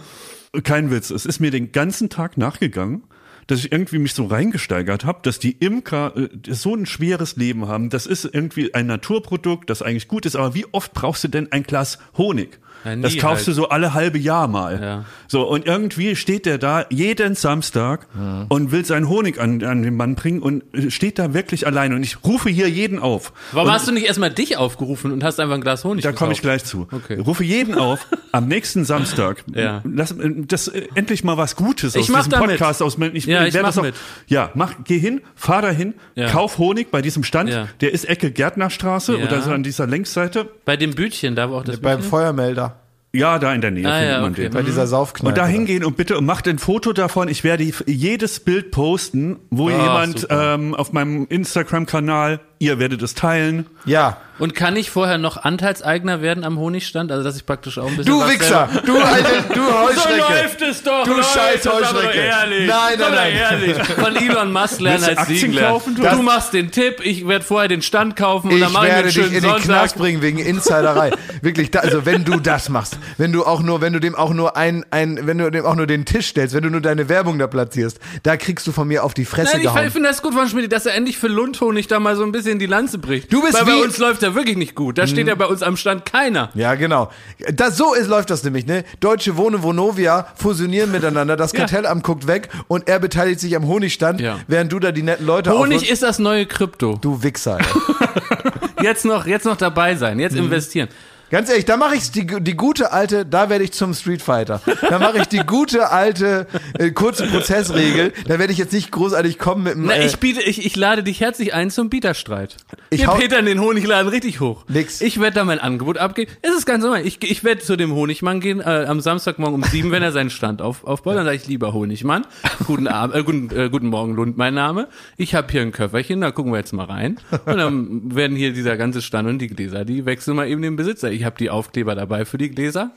kein 0.62 0.90
Witz, 0.90 1.10
es 1.10 1.24
ist 1.24 1.40
mir 1.40 1.50
den 1.50 1.72
ganzen 1.72 2.10
Tag 2.10 2.36
nachgegangen, 2.36 3.04
dass 3.46 3.60
ich 3.60 3.72
irgendwie 3.72 3.98
mich 3.98 4.12
so 4.12 4.26
reingesteigert 4.26 5.04
habe, 5.04 5.20
dass 5.22 5.38
die 5.38 5.52
Imker 5.52 6.14
äh, 6.16 6.28
so 6.52 6.74
ein 6.74 6.86
schweres 6.86 7.36
Leben 7.36 7.68
haben. 7.68 7.90
Das 7.90 8.06
ist 8.06 8.24
irgendwie 8.24 8.74
ein 8.74 8.86
Naturprodukt, 8.86 9.70
das 9.70 9.82
eigentlich 9.82 10.08
gut 10.08 10.26
ist, 10.26 10.36
aber 10.36 10.54
wie 10.54 10.66
oft 10.72 10.92
brauchst 10.92 11.24
du 11.24 11.28
denn 11.28 11.50
ein 11.52 11.62
Glas 11.62 11.98
Honig? 12.16 12.60
Ja, 12.84 12.96
das 12.96 13.16
kaufst 13.18 13.46
halt. 13.46 13.48
du 13.48 13.52
so 13.52 13.68
alle 13.68 13.94
halbe 13.94 14.18
Jahr 14.18 14.48
mal. 14.48 14.80
Ja. 14.82 15.04
So, 15.28 15.42
und 15.48 15.66
irgendwie 15.66 16.16
steht 16.16 16.46
der 16.46 16.58
da 16.58 16.84
jeden 16.90 17.34
Samstag 17.34 18.06
und 18.48 18.72
will 18.72 18.84
seinen 18.84 19.08
Honig 19.08 19.40
an, 19.40 19.62
an 19.64 19.82
den 19.82 19.96
Mann 19.96 20.14
bringen 20.14 20.40
und 20.40 20.62
steht 20.88 21.18
da 21.18 21.34
wirklich 21.34 21.66
alleine. 21.66 21.94
Und 21.96 22.02
ich 22.02 22.22
rufe 22.24 22.48
hier 22.50 22.68
jeden 22.68 22.98
auf. 22.98 23.32
Warum 23.52 23.68
und 23.68 23.74
hast 23.74 23.88
du 23.88 23.92
nicht 23.92 24.06
erstmal 24.06 24.30
dich 24.30 24.56
aufgerufen 24.56 25.12
und 25.12 25.24
hast 25.24 25.40
einfach 25.40 25.54
ein 25.54 25.60
Glas 25.60 25.84
Honig 25.84 26.02
da 26.04 26.12
komme 26.12 26.32
ich 26.32 26.42
gleich 26.42 26.64
zu. 26.64 26.86
Okay. 26.92 27.16
Ich 27.20 27.26
rufe 27.26 27.42
jeden 27.44 27.74
auf, 27.76 28.06
am 28.32 28.46
nächsten 28.48 28.84
Samstag. 28.84 29.44
Ja. 29.54 29.82
Lass, 29.84 30.12
äh, 30.12 30.30
das 30.46 30.68
äh, 30.68 30.86
endlich 30.94 31.24
mal 31.24 31.36
was 31.36 31.56
Gutes 31.56 31.94
Ich 31.94 32.02
aus 32.02 32.08
mach 32.10 32.18
diesem 32.18 32.30
da 32.32 32.40
mit. 32.40 32.50
Podcast 32.50 32.82
aus. 32.82 32.96
Ich, 33.14 33.26
Ja, 33.26 33.44
ich 33.46 33.54
mach 33.54 33.62
das 33.62 33.78
auch- 33.78 33.82
mit. 33.82 33.94
Ja, 34.26 34.50
mach, 34.54 34.74
geh 34.84 34.98
hin, 34.98 35.20
fahr 35.34 35.62
dahin, 35.62 35.94
Ja. 36.14 36.28
kauf 36.28 36.58
Honig 36.58 36.90
bei 36.90 37.00
diesem 37.02 37.24
Stand. 37.24 37.50
Ja. 37.50 37.68
Der 37.80 37.92
ist 37.92 38.04
Ecke 38.08 38.30
Gärtnerstraße 38.30 39.16
Ja. 39.16 39.24
oder 39.24 39.40
so 39.42 39.50
an 39.50 39.62
dieser 39.62 39.86
Längsseite. 39.86 40.48
Bei 40.64 40.76
dem 40.76 40.94
Bütchen, 40.94 41.34
da 41.34 41.50
wo 41.50 41.54
auch 41.56 41.64
das 41.64 41.78
Beim 41.80 42.02
Feuermelder. 42.02 42.73
Ja, 43.14 43.38
da 43.38 43.54
in 43.54 43.60
der 43.60 43.70
Nähe 43.70 43.86
Ah, 43.88 43.92
findet 43.98 44.10
ja, 44.14 44.20
man 44.20 44.32
okay. 44.32 44.42
den. 44.42 44.52
Bei 44.52 44.62
dieser 44.62 44.86
Saufkneipe. 44.86 45.28
Und 45.28 45.38
da 45.38 45.46
hingehen 45.46 45.84
und 45.84 45.96
bitte 45.96 46.18
und 46.18 46.26
macht 46.26 46.48
ein 46.48 46.58
Foto 46.58 46.92
davon. 46.92 47.28
Ich 47.28 47.44
werde 47.44 47.64
jedes 47.86 48.40
Bild 48.40 48.70
posten, 48.72 49.36
wo 49.50 49.70
jemand 49.70 50.20
super. 50.20 50.54
ähm, 50.54 50.74
auf 50.74 50.92
meinem 50.92 51.26
Instagram-Kanal, 51.28 52.40
ihr 52.58 52.78
werdet 52.78 53.02
es 53.02 53.14
teilen. 53.14 53.66
Ja. 53.84 54.16
Und 54.36 54.56
kann 54.56 54.74
ich 54.74 54.90
vorher 54.90 55.16
noch 55.16 55.36
Anteilseigner 55.44 56.20
werden 56.20 56.42
am 56.42 56.58
Honigstand? 56.58 57.12
Also, 57.12 57.22
dass 57.22 57.36
ich 57.36 57.46
praktisch 57.46 57.78
auch 57.78 57.86
ein 57.86 57.96
bisschen. 57.96 58.12
Du 58.12 58.26
Wichser! 58.26 58.68
selber- 58.72 58.86
Du 58.86 58.98
alte, 59.00 59.44
du 59.54 59.60
Heuschrecke! 59.82 60.64
es 60.70 60.82
doch, 60.82 61.04
Du 61.04 61.22
scheiß 61.22 61.64
Heuschrecke. 61.66 62.18
Ehrlich. 62.18 62.66
Nein, 62.68 62.98
nein, 62.98 62.98
doch 62.98 63.14
ehrlich. 63.14 63.76
Von 63.84 64.16
Elon 64.16 64.52
Musk 64.52 64.80
lernen 64.80 65.04
als 65.04 65.28
kaufen, 65.60 65.94
du? 65.94 66.22
Machst 66.22 66.52
den 66.52 66.72
Tipp, 66.72 66.96
ich 67.04 67.28
werde 67.28 67.44
vorher 67.44 67.68
den 67.68 67.82
Stand 67.82 68.16
kaufen 68.16 68.50
und 68.50 68.58
dann 68.58 68.68
Ich 68.70 68.74
mache 68.74 68.86
ich 68.88 68.92
werde 68.94 69.08
dich 69.08 69.16
in 69.18 69.32
den 69.34 69.42
Sonntag. 69.42 69.62
Knast 69.62 69.98
bringen 69.98 70.20
wegen 70.22 70.38
Insiderei. 70.38 71.12
Wirklich, 71.42 71.70
da, 71.70 71.80
also 71.80 72.04
wenn 72.06 72.24
du 72.24 72.40
das 72.40 72.68
machst, 72.68 72.98
wenn 73.18 73.30
du 73.32 73.44
auch 73.44 73.62
nur, 73.62 73.80
wenn 73.82 73.92
du 73.92 74.00
dem 74.00 74.14
auch 74.16 74.32
nur 74.34 74.56
ein, 74.56 74.84
ein, 74.90 75.20
wenn 75.28 75.38
du 75.38 75.48
dem 75.50 75.64
auch 75.64 75.76
nur 75.76 75.86
den 75.86 76.06
Tisch 76.06 76.28
stellst, 76.28 76.54
wenn 76.56 76.64
du 76.64 76.70
nur 76.70 76.80
deine 76.80 77.08
Werbung 77.08 77.38
da 77.38 77.46
platzierst, 77.46 78.00
da 78.24 78.36
kriegst 78.36 78.66
du 78.66 78.72
von 78.72 78.88
mir 78.88 79.04
auf 79.04 79.14
die 79.14 79.26
Fresse 79.26 79.52
Nein, 79.52 79.60
ich 79.60 79.66
gehauen. 79.72 79.90
finde 79.92 80.08
das 80.08 80.22
gut 80.22 80.34
von 80.34 80.48
Schmidt, 80.48 80.72
dass 80.72 80.86
er 80.86 80.94
endlich 80.94 81.18
für 81.18 81.28
Lundhonig 81.28 81.86
da 81.86 82.00
mal 82.00 82.16
so 82.16 82.24
ein 82.24 82.32
bisschen 82.32 82.43
die 82.44 82.66
Lanze 82.66 82.98
bricht. 82.98 83.32
Du 83.32 83.42
bist 83.42 83.54
Weil 83.54 83.66
wie- 83.66 83.70
Mhm. 83.70 83.78
bei 83.80 83.84
uns 83.84 83.98
läuft 83.98 84.22
er 84.22 84.34
wirklich 84.34 84.56
nicht 84.56 84.74
gut. 84.74 84.98
Da 84.98 85.06
steht 85.06 85.26
ja 85.26 85.34
bei 85.34 85.46
uns 85.46 85.62
am 85.62 85.76
Stand 85.76 86.04
keiner. 86.04 86.50
Ja, 86.54 86.74
genau. 86.74 87.10
Das, 87.52 87.76
so 87.76 87.94
ist, 87.94 88.08
läuft 88.08 88.30
das 88.30 88.44
nämlich, 88.44 88.66
ne? 88.66 88.84
Deutsche 89.00 89.36
Wohne, 89.36 89.62
Vonovia 89.62 90.26
fusionieren 90.36 90.92
miteinander, 90.92 91.36
das 91.36 91.52
Ja. 91.54 91.60
Kartellamt 91.60 92.02
guckt 92.04 92.26
weg 92.26 92.48
und 92.68 92.88
er 92.88 92.98
beteiligt 93.00 93.40
sich 93.40 93.56
am 93.56 93.66
Honigstand, 93.66 94.20
Ja. 94.20 94.38
während 94.46 94.72
du 94.72 94.78
da 94.78 94.92
die 94.92 95.02
netten 95.02 95.26
Leute 95.26 95.50
Honig 95.50 95.76
aufrufst. 95.76 95.90
ist 95.92 96.02
das 96.02 96.18
neue 96.18 96.46
Krypto. 96.46 96.98
Du 97.00 97.22
Wichser. 97.22 97.58
Ey. 97.58 97.64
Jetzt 98.84 99.04
noch, 99.06 99.26
jetzt 99.26 99.46
noch 99.46 99.56
dabei 99.56 99.94
sein, 99.94 100.14
Mhm. 100.14 100.20
jetzt 100.20 100.36
investieren. 100.36 100.88
Ganz 101.30 101.48
ehrlich, 101.48 101.64
da 101.64 101.76
mache 101.76 101.96
ich 101.96 102.10
die, 102.12 102.26
die 102.26 102.54
gute 102.54 102.92
alte, 102.92 103.26
da 103.26 103.48
werde 103.50 103.64
ich 103.64 103.72
zum 103.72 103.92
Street 103.94 104.22
Fighter. 104.22 104.60
Da 104.88 104.98
mache 104.98 105.18
ich 105.18 105.26
die 105.26 105.38
gute 105.40 105.90
alte 105.90 106.46
äh, 106.78 106.90
kurze 106.90 107.26
Prozessregel. 107.26 108.12
Da 108.26 108.38
werde 108.38 108.52
ich 108.52 108.58
jetzt 108.58 108.72
nicht 108.72 108.92
großartig 108.92 109.38
kommen 109.38 109.64
mit 109.64 109.74
dem. 109.74 109.86
Na, 109.86 109.94
äh, 109.94 110.06
ich 110.06 110.18
biete, 110.18 110.42
ich, 110.42 110.64
ich 110.64 110.76
lade 110.76 111.02
dich 111.02 111.20
herzlich 111.20 111.52
ein 111.54 111.70
zum 111.70 111.88
Bieterstreit. 111.90 112.56
Ich 112.90 113.00
Wir 113.00 113.06
hau- 113.08 113.16
petern 113.16 113.46
den 113.46 113.60
Honigladen 113.60 114.08
richtig 114.08 114.40
hoch. 114.40 114.64
Nix. 114.68 115.00
Ich 115.00 115.18
werde 115.20 115.34
da 115.34 115.44
mein 115.44 115.58
Angebot 115.58 115.98
abgeben. 115.98 116.30
Es 116.42 116.54
ist 116.54 116.66
ganz 116.66 116.84
normal. 116.84 117.04
Ich, 117.06 117.18
ich 117.28 117.42
werde 117.42 117.60
zu 117.62 117.76
dem 117.76 117.92
Honigmann 117.94 118.40
gehen 118.40 118.60
äh, 118.60 118.84
am 118.86 119.00
Samstagmorgen 119.00 119.54
um 119.56 119.62
sieben, 119.64 119.90
wenn 119.90 120.02
er 120.02 120.12
seinen 120.12 120.30
Stand 120.30 120.62
auf, 120.62 120.84
aufbaut. 120.84 121.16
Dann 121.16 121.24
sage 121.24 121.36
ich, 121.36 121.46
lieber 121.48 121.72
Honigmann, 121.72 122.26
guten 122.66 122.86
Abend, 122.86 123.16
äh, 123.16 123.22
guten, 123.24 123.50
äh, 123.56 123.68
guten 123.70 123.88
Morgen, 123.88 124.14
Lund, 124.14 124.36
mein 124.36 124.54
Name. 124.54 124.88
Ich 125.16 125.34
habe 125.34 125.50
hier 125.50 125.62
ein 125.62 125.72
Köfferchen, 125.72 126.20
da 126.20 126.30
gucken 126.30 126.52
wir 126.52 126.58
jetzt 126.58 126.72
mal 126.72 126.84
rein. 126.84 127.18
Und 127.46 127.56
dann 127.56 128.14
werden 128.14 128.36
hier 128.36 128.52
dieser 128.52 128.76
ganze 128.76 129.02
Stand 129.02 129.28
und 129.28 129.38
die 129.38 129.48
Gläser, 129.48 129.84
die 129.84 130.06
wechseln 130.06 130.36
mal 130.36 130.46
eben 130.48 130.62
den 130.62 130.76
Besitzer. 130.76 131.10
Ich 131.14 131.24
habe 131.24 131.36
die 131.38 131.50
Aufkleber 131.50 131.94
dabei 131.94 132.24
für 132.24 132.38
die 132.38 132.50
Gläser. 132.50 132.90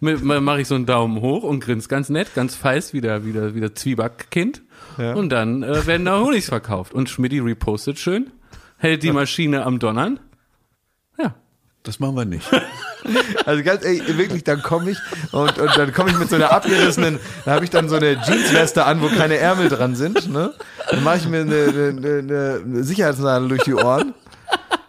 Mache 0.00 0.60
ich 0.60 0.68
so 0.68 0.74
einen 0.74 0.86
Daumen 0.86 1.20
hoch 1.20 1.42
und 1.42 1.60
grins 1.60 1.88
ganz 1.88 2.08
nett, 2.08 2.34
ganz 2.34 2.54
feist, 2.54 2.92
wie 2.92 3.00
der, 3.00 3.24
wie 3.24 3.32
der, 3.32 3.54
wie 3.54 3.60
der 3.60 3.74
Zwiebackkind. 3.74 4.62
Und 4.96 5.30
dann 5.30 5.62
äh, 5.62 5.86
werden 5.86 6.04
da 6.04 6.20
Honigs 6.20 6.48
verkauft. 6.48 6.92
Und 6.94 7.08
Schmidti 7.08 7.40
repostet 7.40 7.98
schön, 7.98 8.30
hält 8.76 9.02
die 9.02 9.12
Maschine 9.12 9.64
am 9.64 9.78
Donnern. 9.78 10.20
Ja. 11.18 11.34
Das 11.82 12.00
machen 12.00 12.16
wir 12.16 12.24
nicht. 12.24 12.48
Also 13.44 13.62
ganz 13.62 13.84
ehrlich, 13.84 14.16
wirklich, 14.16 14.44
dann 14.44 14.62
komme 14.62 14.92
ich 14.92 14.98
und, 15.30 15.58
und 15.58 15.76
dann 15.76 15.92
komme 15.92 16.08
ich 16.08 16.18
mit 16.18 16.30
so 16.30 16.36
einer 16.36 16.50
abgerissenen, 16.52 17.18
da 17.44 17.52
habe 17.52 17.64
ich 17.64 17.70
dann 17.70 17.90
so 17.90 17.96
eine 17.96 18.12
Jeansweste 18.12 18.86
an, 18.86 19.02
wo 19.02 19.08
keine 19.08 19.36
Ärmel 19.36 19.68
dran 19.68 19.94
sind, 19.94 20.32
ne? 20.32 20.54
Dann 20.90 21.04
mache 21.04 21.18
ich 21.18 21.28
mir 21.28 21.42
eine, 21.42 21.92
eine, 21.98 22.62
eine 22.64 22.82
Sicherheitsnadel 22.82 23.50
durch 23.50 23.62
die 23.64 23.74
Ohren. 23.74 24.14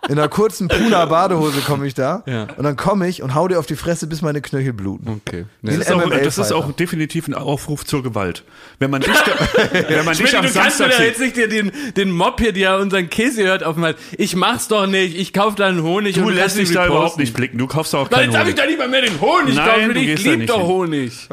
In 0.08 0.20
einer 0.20 0.28
kurzen 0.28 0.68
Puna-Badehose 0.68 1.62
komme 1.62 1.88
ich 1.88 1.94
da 1.94 2.24
Ja. 2.26 2.48
und 2.58 2.64
dann 2.64 2.76
komme 2.76 3.08
ich 3.08 3.24
und 3.24 3.34
hau 3.36 3.48
dir 3.48 3.58
auf 3.60 3.66
die 3.66 3.76
Fresse, 3.76 4.08
bis 4.08 4.22
meine 4.22 4.42
Knöchel 4.42 4.74
bluten. 4.74 5.10
Okay. 5.26 5.46
Das 5.62 5.76
ist, 5.78 5.92
auch, 5.92 6.10
das 6.10 6.38
ist 6.38 6.52
auch 6.52 6.72
definitiv 6.74 7.28
ein 7.28 7.34
Aufruf 7.34 7.86
zur 7.86 8.04
Gewalt. 8.04 8.44
Wenn 8.80 8.92
man 8.92 9.02
dich, 9.02 9.14
da, 9.14 9.32
wenn 9.90 10.06
man 10.06 10.16
dich 10.16 10.30
Schmidti, 10.30 10.36
am 10.38 10.46
du 10.46 10.54
kannst 10.54 10.80
mir 10.80 10.88
Samstag 10.88 10.90
doch 10.92 10.98
sieht, 10.98 11.06
jetzt 11.08 11.20
nicht 11.20 11.38
dir 11.38 11.48
den, 11.50 11.72
den 11.98 12.12
Mob 12.12 12.40
hier, 12.40 12.54
der 12.54 12.78
unseren 12.80 13.10
Käse 13.10 13.44
hört, 13.44 13.64
auf 13.64 13.76
mal. 13.78 13.96
Ich 14.18 14.36
mach's 14.36 14.68
doch 14.68 14.86
nicht. 14.88 15.18
Ich 15.18 15.34
kauf 15.34 15.56
da 15.56 15.68
einen 15.68 15.82
Honig 15.84 16.16
du 16.16 16.22
und 16.22 16.30
lässt 16.34 16.56
kannst 16.56 16.58
dich 16.58 16.72
da 16.72 16.82
reposten. 16.84 16.98
überhaupt 16.98 17.18
nicht 17.20 17.34
blicken. 17.34 17.58
Du 17.58 17.68
kaufst 17.68 17.96
auch 17.96 18.10
keinen 18.10 18.30
jetzt 18.32 18.38
habe 18.38 18.50
ich 18.50 18.56
Honig. 18.56 18.64
da 18.64 18.66
nicht 18.70 18.78
mal 18.80 18.88
mehr 18.90 19.02
den 19.02 19.20
Honig 19.22 19.56
Nein, 19.56 19.68
kaufen. 19.68 19.94
du 19.96 20.00
Ich 20.00 20.06
gehst 20.08 20.26
da 20.26 20.30
lieb 20.30 20.40
nicht 20.40 20.50
doch 20.52 20.58
hin. 20.58 20.68
Honig. 20.68 21.30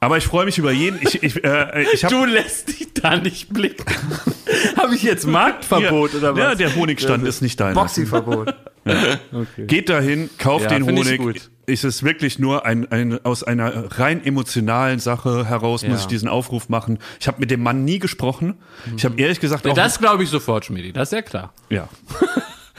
Aber 0.00 0.16
ich 0.16 0.24
freue 0.24 0.44
mich 0.44 0.58
über 0.58 0.70
jeden. 0.70 0.98
Ich, 1.02 1.22
ich, 1.22 1.42
äh, 1.44 1.82
ich 1.92 2.04
hab, 2.04 2.10
Du 2.10 2.24
lässt 2.24 2.68
dich 2.68 2.94
da 2.94 3.16
nicht 3.16 3.48
blicken. 3.52 3.84
habe 4.76 4.94
ich 4.94 5.02
jetzt 5.02 5.26
Marktverbot 5.26 6.12
ja, 6.12 6.18
oder 6.18 6.34
was? 6.34 6.40
Ja, 6.40 6.54
der 6.54 6.76
Honigstand 6.76 7.26
ist 7.26 7.42
nicht 7.42 7.58
deiner. 7.58 7.74
Boxy-Verbot. 7.74 8.54
Geht 9.58 9.88
dahin, 9.88 10.30
kauft 10.38 10.70
Ja, 10.70 10.78
den 10.78 10.88
ich 10.88 10.88
Honig. 11.06 11.18
gut. 11.18 11.50
Es 11.66 11.84
ist 11.84 12.02
wirklich 12.02 12.38
nur 12.38 12.64
ein, 12.64 12.90
ein 12.90 13.22
aus 13.24 13.42
einer 13.42 13.98
rein 13.98 14.24
emotionalen 14.24 15.00
Sache 15.00 15.46
heraus 15.46 15.82
muss 15.82 15.90
Ja. 15.90 16.00
ich 16.00 16.06
diesen 16.06 16.28
Aufruf 16.28 16.68
machen. 16.70 16.98
Ich 17.20 17.26
habe 17.28 17.40
mit 17.40 17.50
dem 17.50 17.62
Mann 17.62 17.84
nie 17.84 17.98
gesprochen. 17.98 18.54
Ich 18.96 19.04
habe 19.04 19.20
ehrlich 19.20 19.40
gesagt 19.40 19.66
auch 19.66 19.74
Das 19.74 19.98
glaube 19.98 20.22
ich 20.22 20.30
sofort, 20.30 20.64
Schmidti. 20.64 20.92
Das 20.92 21.08
ist 21.08 21.16
ja 21.16 21.22
klar. 21.22 21.52
ja. 21.70 21.88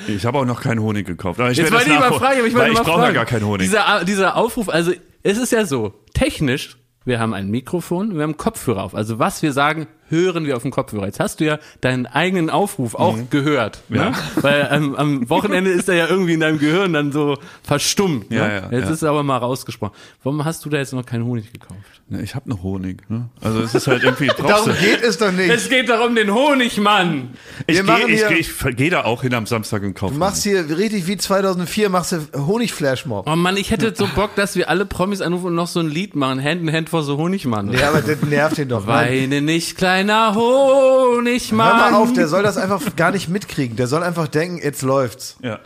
Ich 0.08 0.26
habe 0.26 0.38
auch 0.40 0.46
noch 0.46 0.62
keinen 0.62 0.80
Honig 0.80 1.06
gekauft. 1.06 1.42
Aber 1.42 1.52
ich 1.52 1.58
Jetzt 1.58 1.74
wollte 1.74 1.92
ich 1.92 2.00
mal 2.00 2.14
fragen, 2.14 2.40
aber 2.40 2.48
ich 2.48 2.56
ich 2.56 2.80
brauche 2.84 3.02
ja 3.02 3.12
gar 3.12 3.26
keinen 3.26 3.46
Honig. 3.46 3.68
Dieser, 3.68 4.06
dieser 4.06 4.38
Aufruf, 4.38 4.70
also 4.70 4.94
es 5.24 5.38
ist 5.38 5.52
ja 5.52 5.66
so, 5.66 5.94
technisch, 6.14 6.78
wir 7.06 7.20
haben 7.20 7.34
ein 7.34 7.50
Mikrofon, 7.50 8.16
wir 8.16 8.24
haben 8.24 8.38
Kopfhörer 8.38 8.84
auf. 8.84 8.96
Also 8.96 9.20
was 9.20 9.42
wir 9.42 9.54
sagen, 9.54 9.88
hören 10.10 10.46
wir 10.46 10.56
auf 10.56 10.64
dem 10.64 10.72
Kopfhörer. 10.72 11.06
Jetzt 11.06 11.20
hast 11.20 11.40
du 11.40 11.46
ja 11.46 11.60
deinen 11.82 12.06
eigenen 12.06 12.50
Aufruf 12.50 12.96
auch 12.96 13.18
gehört. 13.30 13.82
Ne? 13.90 14.00
Mhm. 14.00 14.04
Ja. 14.04 14.14
Weil 14.42 14.70
ähm, 14.72 14.96
am 14.96 15.30
Wochenende 15.30 15.72
ist 15.72 15.90
er 15.90 15.96
ja 15.96 16.08
irgendwie 16.08 16.34
in 16.34 16.40
deinem 16.40 16.60
Gehirn 16.60 16.94
dann 16.94 17.12
so 17.12 17.38
verstummt. 17.64 18.30
Ne? 18.32 18.38
Ja, 18.38 18.48
ja, 18.48 18.72
jetzt 18.72 18.86
ja. 18.86 18.92
ist 18.92 19.02
er 19.04 19.10
aber 19.10 19.24
mal 19.24 19.38
rausgesprochen. 19.38 19.96
Warum 20.24 20.44
hast 20.46 20.66
du 20.66 20.70
da 20.70 20.78
jetzt 20.78 20.94
noch 20.94 21.06
keinen 21.06 21.26
Honig 21.26 21.52
gekauft? 21.54 21.80
Ne, 22.12 22.24
ich 22.24 22.34
habe 22.34 22.50
noch 22.50 22.64
Honig. 22.64 23.08
Ne? 23.10 23.30
Also 23.40 23.62
es 23.62 23.76
ist 23.76 23.86
halt 23.86 24.04
irgendwie. 24.04 24.28
Darum 24.38 24.72
geht 24.80 25.04
es 25.04 25.20
doch 25.20 25.32
nicht. 25.32 25.50
Es 25.50 25.70
geht 25.70 25.90
darum, 25.90 26.16
den 26.16 26.34
Honigmann. 26.34 27.36
ich 27.68 27.86
gehe 27.86 28.08
ich, 28.08 28.50
ich 28.50 28.76
geh 28.76 28.90
da 28.90 29.04
auch 29.04 29.22
hin 29.22 29.34
am 29.36 29.46
Samstag 29.46 29.84
und 29.84 29.94
kaufe. 29.94 30.14
Du 30.14 30.20
machst 30.20 30.42
hier 30.42 30.76
richtig 30.76 31.06
wie 31.06 31.18
2004, 31.18 31.90
machst 31.90 32.14
du 32.14 32.48
Honigflashmob. 32.48 33.30
Oh 33.30 33.36
Mann, 33.36 33.58
ich 33.58 33.70
hätte 33.70 33.94
so 33.96 34.08
Bock, 34.16 34.36
dass 34.36 34.56
wir 34.56 34.70
alle 34.70 34.88
Promis 34.88 35.22
anrufen 35.22 35.48
und 35.48 35.56
noch 35.56 35.68
so 35.68 35.80
ein 35.82 35.90
Lied 35.90 36.16
machen. 36.16 36.44
Hand 36.44 36.62
in 36.62 36.74
Hand 36.74 36.90
vor 36.90 37.04
so 37.04 37.18
Honigmann. 37.18 37.72
Ja, 37.74 37.90
aber 37.90 38.02
das 38.02 38.24
nervt 38.24 38.58
ihn 38.58 38.70
doch. 38.70 38.88
Nein. 38.88 39.10
Weine 39.10 39.42
nicht, 39.42 39.78
kleiner 40.06 40.36
Honigmann. 40.36 41.68
Hör 41.68 41.92
mal 41.92 41.94
auf, 41.94 42.14
der 42.14 42.28
soll 42.28 42.44
das 42.44 42.58
einfach 42.58 42.82
gar 42.96 43.12
nicht 43.12 43.30
mitkriegen. 43.30 43.76
Der 43.76 43.88
soll 43.88 44.04
einfach 44.04 44.28
denken, 44.28 44.60
jetzt 44.64 44.82
läuft's. 44.82 45.38
Ja. 45.42 45.60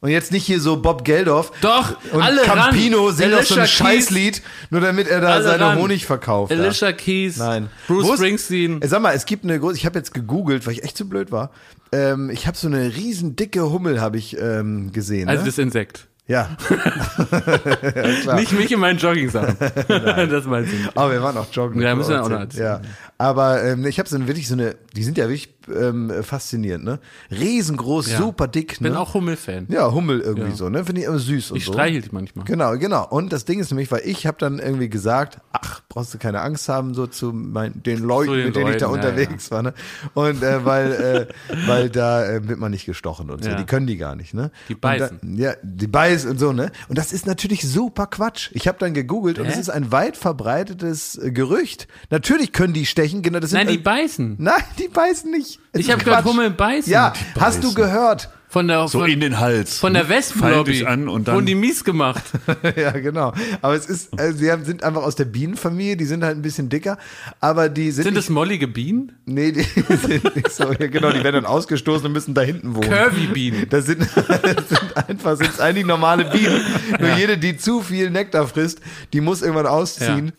Und 0.00 0.10
jetzt 0.10 0.30
nicht 0.30 0.44
hier 0.44 0.60
so 0.60 0.76
Bob 0.76 1.04
Geldof 1.04 1.52
Doch, 1.62 1.96
und 2.12 2.22
alle 2.22 2.42
Campino 2.42 3.06
ran. 3.06 3.16
singt 3.16 3.32
noch 3.32 3.42
so 3.42 3.54
ein 3.54 3.60
Alicia 3.60 3.66
Scheißlied, 3.66 4.42
nur 4.70 4.82
damit 4.82 5.08
er 5.08 5.20
da 5.22 5.28
Alle 5.32 5.42
seine 5.44 5.64
ran. 5.64 5.78
Honig 5.78 6.04
verkauft. 6.04 6.52
Alicia 6.52 6.92
Keys, 6.92 7.38
Nein. 7.38 7.70
Bruce 7.88 8.04
Wo 8.06 8.12
ist- 8.12 8.18
Springsteen. 8.18 8.80
Sag 8.84 9.00
mal, 9.00 9.14
es 9.14 9.24
gibt 9.24 9.44
eine 9.44 9.58
große, 9.58 9.76
ich 9.76 9.86
habe 9.86 9.98
jetzt 9.98 10.12
gegoogelt, 10.12 10.66
weil 10.66 10.74
ich 10.74 10.84
echt 10.84 10.98
zu 10.98 11.08
blöd 11.08 11.32
war. 11.32 11.50
Ähm, 11.92 12.28
ich 12.30 12.46
habe 12.46 12.56
so 12.58 12.66
eine 12.68 12.94
riesen 12.94 13.36
dicke 13.36 13.70
Hummel 13.70 14.00
habe 14.00 14.18
ich 14.18 14.38
ähm, 14.38 14.92
gesehen. 14.92 15.28
Also 15.28 15.42
ne? 15.42 15.46
das 15.48 15.58
Insekt. 15.58 16.06
Ja. 16.26 16.48
Nicht 18.36 18.52
mich 18.52 18.72
in 18.72 18.80
meinen 18.80 18.98
Jogging-Sachen. 18.98 19.56
das 19.88 20.44
meinst 20.44 20.72
du 20.72 20.76
nicht. 20.76 20.96
Aber 20.96 21.12
wir 21.12 21.22
waren 21.22 21.36
auch 21.36 21.46
joggen. 21.52 21.80
Ja, 21.80 21.94
müssen 21.94 22.10
wir 22.10 22.22
auch 22.22 22.28
noch 22.28 22.40
erzählen. 22.40 22.64
Ja. 22.64 22.80
Aber 23.18 23.62
ähm, 23.64 23.86
ich 23.86 23.98
habe 23.98 24.08
so 24.08 24.16
eine, 24.16 24.26
wirklich 24.26 24.48
so 24.48 24.54
eine, 24.54 24.76
die 24.94 25.02
sind 25.04 25.16
ja 25.18 25.24
wirklich 25.24 25.54
ähm, 25.74 26.12
faszinierend, 26.22 26.84
ne? 26.84 26.98
Riesengroß, 27.30 28.10
Ja. 28.12 28.18
super 28.18 28.46
dick, 28.46 28.72
Ich 28.74 28.78
bin 28.80 28.92
ne? 28.92 29.00
auch 29.00 29.14
Hummel-Fan. 29.14 29.66
ja, 29.70 29.90
Hummel 29.90 30.20
irgendwie 30.20 30.50
Ja. 30.50 30.54
so, 30.56 30.68
ne? 30.68 30.84
Finde 30.84 31.00
ich 31.00 31.06
immer 31.06 31.18
süß 31.18 31.52
und 31.52 31.56
Ich 31.56 31.64
so. 31.64 31.72
streichel 31.72 32.02
die 32.02 32.10
manchmal. 32.12 32.44
Genau, 32.44 32.76
genau. 32.76 33.06
Und 33.08 33.32
das 33.32 33.44
Ding 33.46 33.58
ist 33.58 33.70
nämlich, 33.70 33.90
weil 33.90 34.02
ich 34.04 34.26
habe 34.26 34.36
dann 34.38 34.58
irgendwie 34.58 34.88
gesagt, 34.88 35.38
ach, 35.52 35.80
brauchst 35.88 36.12
du 36.14 36.18
keine 36.18 36.40
Angst 36.42 36.68
haben, 36.68 36.92
so 36.94 37.06
zu 37.06 37.32
mein, 37.32 37.82
den 37.82 38.00
Leuten, 38.00 38.32
den 38.32 38.44
mit 38.46 38.56
denen 38.56 38.70
ich 38.72 38.76
da 38.76 38.86
Leuten, 38.86 39.02
ja, 39.02 39.08
unterwegs 39.08 39.50
war. 39.50 39.62
Ne? 39.62 39.74
Und 40.14 40.42
äh, 40.42 40.64
weil, 40.64 40.92
äh, 40.92 41.56
weil 41.66 41.88
da 41.90 42.26
äh, 42.28 42.46
wird 42.46 42.58
man 42.60 42.70
nicht 42.70 42.84
gestochen 42.86 43.30
und 43.30 43.42
so. 43.42 43.50
Ja. 43.50 43.56
Die 43.56 43.64
können 43.64 43.86
die 43.86 43.96
gar 43.96 44.14
nicht, 44.14 44.34
ne? 44.34 44.50
Die 44.68 44.74
Und 44.74 44.84
da, 44.84 44.88
beißen. 44.88 45.36
ja, 45.38 45.54
die 45.62 45.86
beißen 45.86 46.15
beißt 46.16 46.26
und 46.26 46.38
so, 46.38 46.52
ne? 46.52 46.70
Und 46.88 46.98
das 46.98 47.12
ist 47.12 47.26
natürlich 47.26 47.62
super 47.62 48.06
Quatsch. 48.06 48.50
Ich 48.52 48.68
habe 48.68 48.78
dann 48.78 48.94
gegoogelt 48.94 49.38
und 49.38 49.46
es 49.46 49.58
ist 49.58 49.70
ein 49.70 49.92
weit 49.92 50.16
verbreitetes 50.16 51.18
äh, 51.18 51.30
Gerücht. 51.30 51.88
Natürlich 52.10 52.52
können 52.52 52.72
die 52.72 52.86
stechen, 52.86 53.22
genau 53.22 53.40
das 53.40 53.50
sind 53.50 53.58
Nein, 53.58 53.68
die 53.68 53.74
äh, 53.74 53.82
beißen. 53.82 54.36
Nein, 54.38 54.62
die 54.78 54.88
beißen 54.88 55.30
nicht. 55.30 55.60
Es 55.72 55.80
Ich 55.80 55.90
habe 55.90 56.02
gehört. 56.02 56.24
Hummeln 56.24 56.56
beißen. 56.56 56.92
Ja, 56.92 57.12
hast 57.38 57.62
du 57.62 57.74
gehört? 57.74 58.30
Von 58.48 58.68
der, 58.68 58.86
So 58.88 59.00
von, 59.00 59.10
in 59.10 59.20
den 59.20 59.40
Hals. 59.40 59.78
von 59.78 59.92
der 59.92 60.04
Fallen 60.04 60.18
Wespenlobby. 60.18 60.86
an 60.86 61.08
und 61.08 61.26
dann. 61.26 61.34
Wurden 61.34 61.46
die 61.46 61.54
mies 61.56 61.82
gemacht. 61.84 62.22
ja, 62.76 62.92
genau. 62.92 63.32
Aber 63.60 63.74
es 63.74 63.86
ist, 63.86 64.18
äh, 64.20 64.32
sie 64.32 64.50
haben, 64.52 64.64
sind 64.64 64.84
einfach 64.84 65.02
aus 65.02 65.16
der 65.16 65.24
Bienenfamilie, 65.24 65.96
die 65.96 66.04
sind 66.04 66.22
halt 66.22 66.36
ein 66.36 66.42
bisschen 66.42 66.68
dicker, 66.68 66.96
aber 67.40 67.68
die 67.68 67.90
sind, 67.90 68.04
Sind 68.04 68.14
nicht, 68.14 68.28
das 68.28 68.30
mollige 68.30 68.68
Bienen? 68.68 69.12
nee, 69.26 69.50
die 69.52 69.62
sind 70.06 70.36
nicht 70.36 70.50
so, 70.52 70.64
ja, 70.72 70.86
genau, 70.86 71.10
die 71.10 71.24
werden 71.24 71.42
dann 71.42 71.46
ausgestoßen 71.46 72.06
und 72.06 72.12
müssen 72.12 72.34
da 72.34 72.42
hinten 72.42 72.74
wohnen. 72.76 72.88
Curvy-Bienen. 72.88 73.68
Das 73.68 73.86
sind, 73.86 74.00
das 74.16 74.68
sind 74.68 74.96
einfach, 75.08 75.36
sind 75.36 75.60
eigentlich 75.60 75.86
normale 75.86 76.24
Bienen. 76.26 76.60
Nur 77.00 77.16
jede, 77.16 77.38
die 77.38 77.56
zu 77.56 77.82
viel 77.82 78.10
Nektar 78.10 78.46
frisst, 78.46 78.80
die 79.12 79.20
muss 79.20 79.42
irgendwann 79.42 79.66
ausziehen. 79.66 80.32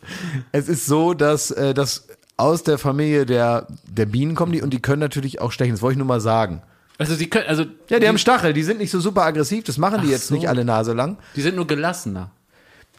Es 0.52 0.70
ist 0.70 0.86
so, 0.86 1.14
dass, 1.14 1.52
äh, 1.52 1.74
dass 1.74 2.08
aus 2.38 2.64
der 2.64 2.78
Familie 2.78 3.26
der, 3.26 3.68
der 3.90 4.06
Bienen 4.06 4.36
kommen 4.36 4.52
die 4.54 4.62
und 4.62 4.70
die 4.72 4.82
können 4.82 5.00
natürlich 5.02 5.42
auch 5.42 5.52
stechen. 5.52 5.74
Das 5.74 5.82
wollte 5.82 5.94
ich 5.94 5.98
nur 5.98 6.08
mal 6.08 6.22
sagen. 6.22 6.62
Also 6.98 7.16
die 7.16 7.30
können, 7.30 7.46
also 7.48 7.66
Ja, 7.90 8.00
die 8.00 8.08
haben 8.08 8.18
Stachel, 8.18 8.54
die 8.54 8.64
sind 8.64 8.80
nicht 8.80 8.92
so 8.92 9.00
super 9.00 9.24
aggressiv, 9.24 9.64
das 9.64 9.78
machen 9.78 10.02
die 10.04 10.10
jetzt 10.10 10.28
so. 10.28 10.34
nicht 10.36 10.50
alle 10.50 10.66
Nase 10.66 10.94
lang. 10.94 11.18
die 11.36 11.42
sind 11.42 11.56
nur 11.56 11.68
gelassener. 11.68 12.32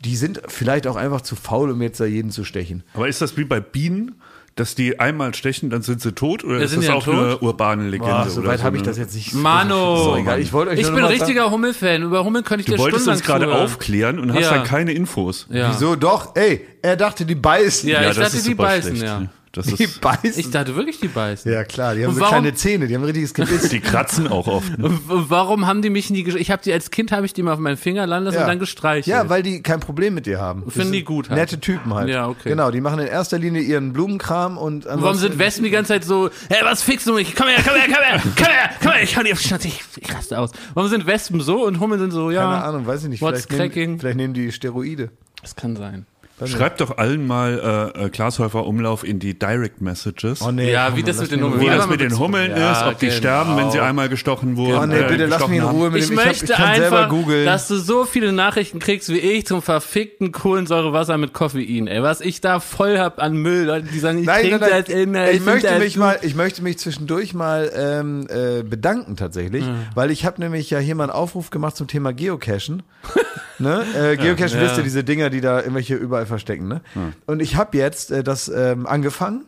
Die 0.05 0.14
sind 0.16 0.40
vielleicht 0.46 0.86
auch 0.86 0.94
einfach 0.96 1.22
zu 1.22 1.34
faul, 1.34 1.70
um 1.72 1.82
jetzt 1.82 1.99
da 1.99 2.05
jeden 2.05 2.30
zu 2.30 2.44
stechen. 2.44 2.84
Aber 2.94 3.09
ist 3.09 3.20
das 3.20 3.36
wie 3.36 3.44
bei 3.44 3.59
Bienen, 3.59 4.14
dass 4.55 4.76
die 4.76 5.01
einmal 5.01 5.34
stechen, 5.34 5.70
dann 5.70 5.82
sind 5.82 6.01
sie 6.01 6.12
tot? 6.12 6.44
Oder 6.44 6.59
Ja, 6.59 6.64
ist 6.64 6.76
das 6.76 6.84
die 6.84 6.90
auch 6.90 7.03
tot? 7.05 7.14
eine 7.14 7.38
urbane 7.38 7.88
Legende? 7.88 8.12
Boah, 8.12 8.22
oder 8.22 8.30
so 8.30 8.44
weit 8.44 8.59
so 8.61 8.64
habe 8.64 8.76
ich 8.76 8.82
das 8.84 8.96
jetzt 8.99 9.14
nicht. 9.16 9.34
Mano. 9.34 9.96
So, 10.05 10.16
egal. 10.16 10.38
Ich 10.40 10.53
wollte 10.53 10.70
euch 10.72 10.78
Ich 10.80 10.86
nur 10.86 10.96
bin 10.96 11.05
richtiger 11.05 11.51
Hummelfan. 11.51 12.03
Über 12.03 12.24
Hummeln 12.24 12.44
könnte 12.44 12.61
ich 12.61 12.66
Du 12.66 12.72
dir 12.72 12.78
wolltest 12.78 13.03
stundenlang 13.03 13.40
uns 13.40 13.49
gerade 13.51 13.53
aufklären 13.64 14.18
und 14.20 14.32
hast 14.32 14.42
Ja. 14.42 14.51
dann 14.55 14.64
keine 14.64 14.92
Infos. 14.92 15.46
Ja. 15.51 15.70
Wieso 15.72 15.96
doch? 15.96 16.36
Ey, 16.36 16.64
er 16.82 16.96
dachte, 16.96 17.24
die 17.24 17.34
beißen. 17.34 17.88
Ja, 17.88 18.01
ich 18.03 18.07
das 18.09 18.16
dachte, 18.18 18.36
ist 18.36 18.46
die 18.46 18.51
super 18.51 18.62
beißen, 18.64 18.96
schlecht. 18.96 19.03
ja. 19.05 19.28
Das 19.53 19.66
Die 19.66 19.82
ist, 19.84 20.01
beißen. 20.03 20.34
Ich 20.38 20.51
dachte 20.51 20.76
wirklich, 20.76 21.01
die 21.01 21.09
beißen. 21.09 21.51
ja, 21.51 21.64
klar, 21.64 21.94
die 21.94 22.03
haben 22.03 22.11
Und 22.11 22.16
so 22.16 22.20
warum- 22.20 22.34
kleine 22.42 22.55
Zähne, 22.55 22.86
die 22.86 22.94
haben 22.94 23.01
ein 23.03 23.07
richtiges 23.07 23.32
Gebiss. 23.32 23.70
die 23.70 23.80
kratzen 23.80 24.28
auch 24.28 24.46
oft. 24.46 24.78
Ne? 24.78 24.90
Warum 25.07 25.66
haben 25.66 25.80
die 25.80 25.88
mich 25.90 26.11
nie 26.11 26.22
Ich 26.36 26.51
habe 26.51 26.62
die 26.62 26.72
als 26.72 26.90
Kind 26.90 27.12
habe 27.12 27.24
ich 27.24 27.32
die 27.32 27.42
mal 27.42 27.55
auf 27.55 27.59
meinen 27.59 27.78
Finger 27.78 28.07
landen 28.07 28.26
lassen 28.26 28.36
Ja. 28.36 28.42
und 28.42 28.49
dann 28.49 28.59
gestreichelt. 28.59 29.07
Ja, 29.07 29.28
weil 29.30 29.42
die 29.42 29.62
kein 29.62 29.80
Problem 29.80 30.12
mit 30.14 30.26
dir 30.26 30.38
haben. 30.38 30.70
Finden 30.70 30.92
die 30.92 31.03
gut 31.03 31.30
halt. 31.30 31.38
Nette 31.40 31.59
Typen 31.61 31.94
halt. 31.94 32.09
Ja, 32.11 32.28
okay. 32.28 32.51
Genau, 32.51 32.70
die 32.70 32.80
machen 32.82 32.99
in 32.99 33.07
erster 33.09 33.38
Linie 33.38 33.62
ihren 33.62 33.92
Blumenkram 33.94 34.59
und 34.59 34.84
Warum 34.84 34.99
ansonsten- 34.99 35.28
sind 35.30 35.38
Wespen 35.38 35.64
die 35.64 35.70
ganze 35.70 35.94
Zeit 35.94 36.05
so, 36.05 36.28
hey, 36.51 36.59
was 36.62 36.82
fixst 36.82 37.07
du 37.07 37.14
mich? 37.14 37.34
Komm 37.34 37.49
her, 37.49 37.62
komm 37.64 37.74
her, 37.74 37.86
komm 37.86 38.05
her, 38.05 38.20
komm 38.36 38.46
her, 38.46 38.70
komm 38.82 38.92
her, 38.92 39.03
ich 39.03 39.16
hau 39.16 39.22
dir 39.22 39.32
auf 39.32 39.40
die 39.40 39.49
Schnauze, 39.49 39.68
ich, 39.68 39.80
ich 39.96 40.14
raste 40.14 40.38
aus. 40.38 40.51
Warum 40.74 40.90
sind 40.90 41.07
Wespen 41.07 41.40
so 41.40 41.64
und 41.64 41.80
Hummeln 41.80 42.01
sind 42.01 42.11
so, 42.11 42.30
ja, 42.30 42.42
Keine 42.42 42.64
Ahnung, 42.64 42.86
weiß 42.86 43.05
ich 43.05 43.09
nicht. 43.09 43.22
What's 43.22 43.46
Vielleicht 43.46 43.51
nehmen, 43.51 43.70
cracking? 43.72 43.99
vielleicht 44.01 44.16
nehmen 44.18 44.34
die 44.34 44.53
Steroide. 44.53 45.11
das 45.40 45.57
kann 45.57 45.74
sein. 45.76 46.05
Schreibt 46.47 46.80
doch 46.80 46.99
allen 46.99 47.26
mal 47.26 47.93
äh, 47.97 48.05
äh, 48.05 48.09
Glashäufer 48.11 48.64
Umlauf 48.66 49.03
in 49.05 49.18
die 49.18 49.39
Direct 49.39 49.80
Messages. 49.80 50.41
Oh 50.43 50.51
nee, 50.53 50.70
Ja, 50.70 50.97
wie 50.97 51.03
das 51.03 51.20
mit 51.20 51.32
den 51.32 51.43
Hummeln- 51.43 51.61
Wie. 51.61 51.66
Ja, 51.66 51.76
das 51.76 51.89
mit 51.89 52.01
den 52.01 52.18
Hummeln 52.18 52.53
Ja, 52.57 52.72
ist, 52.72 52.86
ob 52.86 52.99
die 52.99 53.07
genau. 53.07 53.18
sterben, 53.18 53.57
wenn 53.57 53.70
sie 53.70 53.80
einmal 53.80 54.09
gestochen 54.09 54.57
wurden. 54.57 54.78
Oh 54.78 54.86
nee, 54.86 55.01
äh, 55.01 55.09
bitte 55.09 55.26
lass 55.26 55.49
mich 55.49 55.59
in. 55.59 55.64
Ruhe 55.64 55.91
mit 55.91 56.03
Ich 56.03 56.09
dem. 56.09 56.14
Ich, 56.14 56.20
hab, 56.20 56.26
möchte 56.26 56.45
ich 56.45 56.57
selber 56.57 56.68
einfach, 56.68 57.09
googeln. 57.09 57.45
dass 57.45 57.66
du 57.68 57.76
so 57.76 58.05
viele 58.05 58.32
Nachrichten 58.32 58.78
kriegst 58.78 59.09
wie 59.09 59.18
ich 59.18 59.47
zum 59.47 59.62
verfickten 59.62 60.30
Kohlensäurewasser 60.32 61.18
mit 61.18 61.32
Koffein. 61.32 61.86
Ey, 61.89 62.03
was 62.03 62.20
ich 62.20 62.41
da 62.41 62.61
voll 62.61 62.99
hab 62.99 63.20
an 63.20 63.36
Müll, 63.36 63.64
Leute, 63.64 63.86
die 63.93 63.99
sagen, 63.99 64.18
ich 64.18 64.26
Nein, 64.26 64.43
trinke 64.43 64.59
nein, 64.61 64.70
nein. 64.70 64.84
das 64.86 64.95
in, 64.95 65.14
äh, 65.14 65.30
ich, 65.30 65.36
find 65.36 65.47
möchte 65.47 65.68
das 65.68 65.78
mich 65.78 65.95
gut. 65.95 66.01
mal, 66.03 66.18
ich 66.22 66.34
möchte 66.34 66.62
mich 66.62 66.78
zwischendurch 66.78 67.34
mal 67.34 67.70
ähm, 67.74 68.26
äh, 68.28 68.62
bedanken 68.62 69.16
tatsächlich, 69.16 69.64
weil 69.95 70.11
ich 70.11 70.24
habe 70.24 70.41
nämlich 70.41 70.70
ja 70.70 70.78
hier 70.78 70.95
mal 70.95 71.05
einen 71.05 71.12
Aufruf 71.12 71.51
gemacht 71.51 71.76
zum 71.76 71.86
Thema 71.89 72.12
Geocachen. 72.12 72.82
ne? 73.59 73.84
äh, 73.94 74.16
Geocachen 74.16 74.59
Ja. 74.59 74.64
wisst 74.64 74.76
ihr, 74.78 74.82
diese 74.84 75.04
Dinger, 75.04 75.30
die 75.30 75.40
da 75.40 75.59
irgendwelche 75.59 75.94
überall 75.96 76.26
verstecken. 76.26 76.68
Ne? 76.68 76.80
Und 77.26 77.40
ich 77.40 77.56
habe 77.56 77.76
jetzt 77.76 78.11
äh, 78.11 78.22
das 78.22 78.48
ähm, 78.48 78.86
angefangen. 78.86 79.46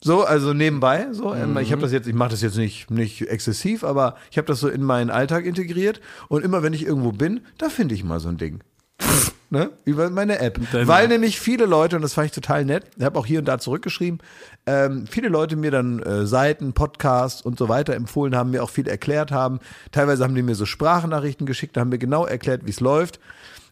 So, 0.00 0.22
also 0.24 0.52
nebenbei. 0.54 1.08
So, 1.12 1.34
ähm, 1.34 1.56
ich 1.58 1.72
habe 1.72 1.82
das 1.82 1.90
jetzt, 1.92 2.06
ich 2.06 2.14
mache 2.14 2.30
das 2.30 2.40
jetzt 2.40 2.56
nicht 2.56 2.88
nicht 2.90 3.22
exzessiv, 3.22 3.82
aber 3.82 4.14
ich 4.30 4.38
habe 4.38 4.46
das 4.46 4.60
so 4.60 4.68
in 4.68 4.82
meinen 4.82 5.10
Alltag 5.10 5.44
integriert. 5.44 6.00
Und 6.28 6.44
immer 6.44 6.62
wenn 6.62 6.72
ich 6.72 6.86
irgendwo 6.86 7.10
bin, 7.12 7.40
da 7.58 7.68
finde 7.68 7.94
ich 7.96 8.04
mal 8.04 8.20
so 8.20 8.28
ein 8.28 8.36
Ding. 8.36 8.60
Ne? 9.50 9.70
Über 9.84 10.10
meine 10.10 10.40
App. 10.40 10.60
Weil 10.72 11.08
nämlich 11.08 11.40
viele 11.40 11.64
Leute, 11.64 11.96
und 11.96 12.02
das 12.02 12.12
fand 12.12 12.26
ich 12.26 12.32
total 12.32 12.66
nett, 12.66 12.84
ich 12.98 13.04
habe 13.04 13.18
auch 13.18 13.24
hier 13.24 13.38
und 13.38 13.46
da 13.46 13.58
zurückgeschrieben, 13.58 14.20
ähm, 14.66 15.06
viele 15.06 15.28
Leute 15.28 15.56
mir 15.56 15.70
dann 15.70 16.02
äh, 16.02 16.26
Seiten, 16.26 16.74
Podcasts 16.74 17.40
und 17.40 17.58
so 17.58 17.70
weiter 17.70 17.94
empfohlen 17.94 18.36
haben, 18.36 18.50
mir 18.50 18.62
auch 18.62 18.68
viel 18.68 18.86
erklärt 18.86 19.32
haben. 19.32 19.60
Teilweise 19.90 20.24
haben 20.24 20.34
die 20.34 20.42
mir 20.42 20.54
so 20.54 20.66
Sprachnachrichten 20.66 21.46
geschickt, 21.46 21.76
da 21.76 21.80
haben 21.80 21.88
mir 21.88 21.98
genau 21.98 22.26
erklärt, 22.26 22.66
wie 22.66 22.70
es 22.70 22.80
läuft. 22.80 23.20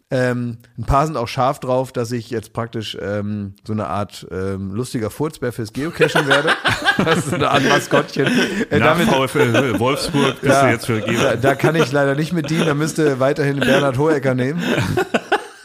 Ähm, 0.08 0.58
ein 0.78 0.84
paar 0.84 1.04
sind 1.04 1.16
auch 1.16 1.26
scharf 1.26 1.58
drauf, 1.58 1.90
dass 1.92 2.12
ich 2.12 2.30
jetzt 2.30 2.52
praktisch 2.52 2.96
ähm, 3.00 3.54
so 3.66 3.72
eine 3.72 3.88
Art 3.88 4.24
ähm, 4.30 4.72
lustiger 4.72 5.10
Furzbär 5.10 5.52
fürs 5.52 5.72
Geocachen 5.72 6.28
werde. 6.28 6.50
das 7.04 7.18
ist 7.18 7.30
so 7.30 7.34
eine 7.34 7.50
Art 7.50 7.64
Maskottchen. 7.64 8.26
Äh, 8.70 8.78
Nach 8.78 8.96
damit, 8.96 9.08
VfL 9.08 9.80
Wolfsburg 9.80 10.40
bist 10.40 10.62
du 10.62 10.66
jetzt 10.68 10.86
für 10.86 11.00
Geo. 11.00 11.20
da, 11.20 11.34
da 11.34 11.54
kann 11.56 11.74
ich 11.74 11.90
leider 11.90 12.14
nicht 12.14 12.32
mit 12.32 12.50
dienen, 12.50 12.66
da 12.66 12.74
müsste 12.74 13.18
weiterhin 13.18 13.58
Bernhard 13.58 13.98
Hohecker 13.98 14.36
nehmen. 14.36 14.62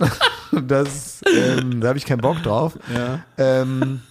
Das, 0.67 1.21
ähm, 1.33 1.79
da 1.79 1.87
habe 1.89 1.97
ich 1.97 2.05
keinen 2.05 2.19
Bock 2.19 2.43
drauf. 2.43 2.77
Ähm, 3.37 4.01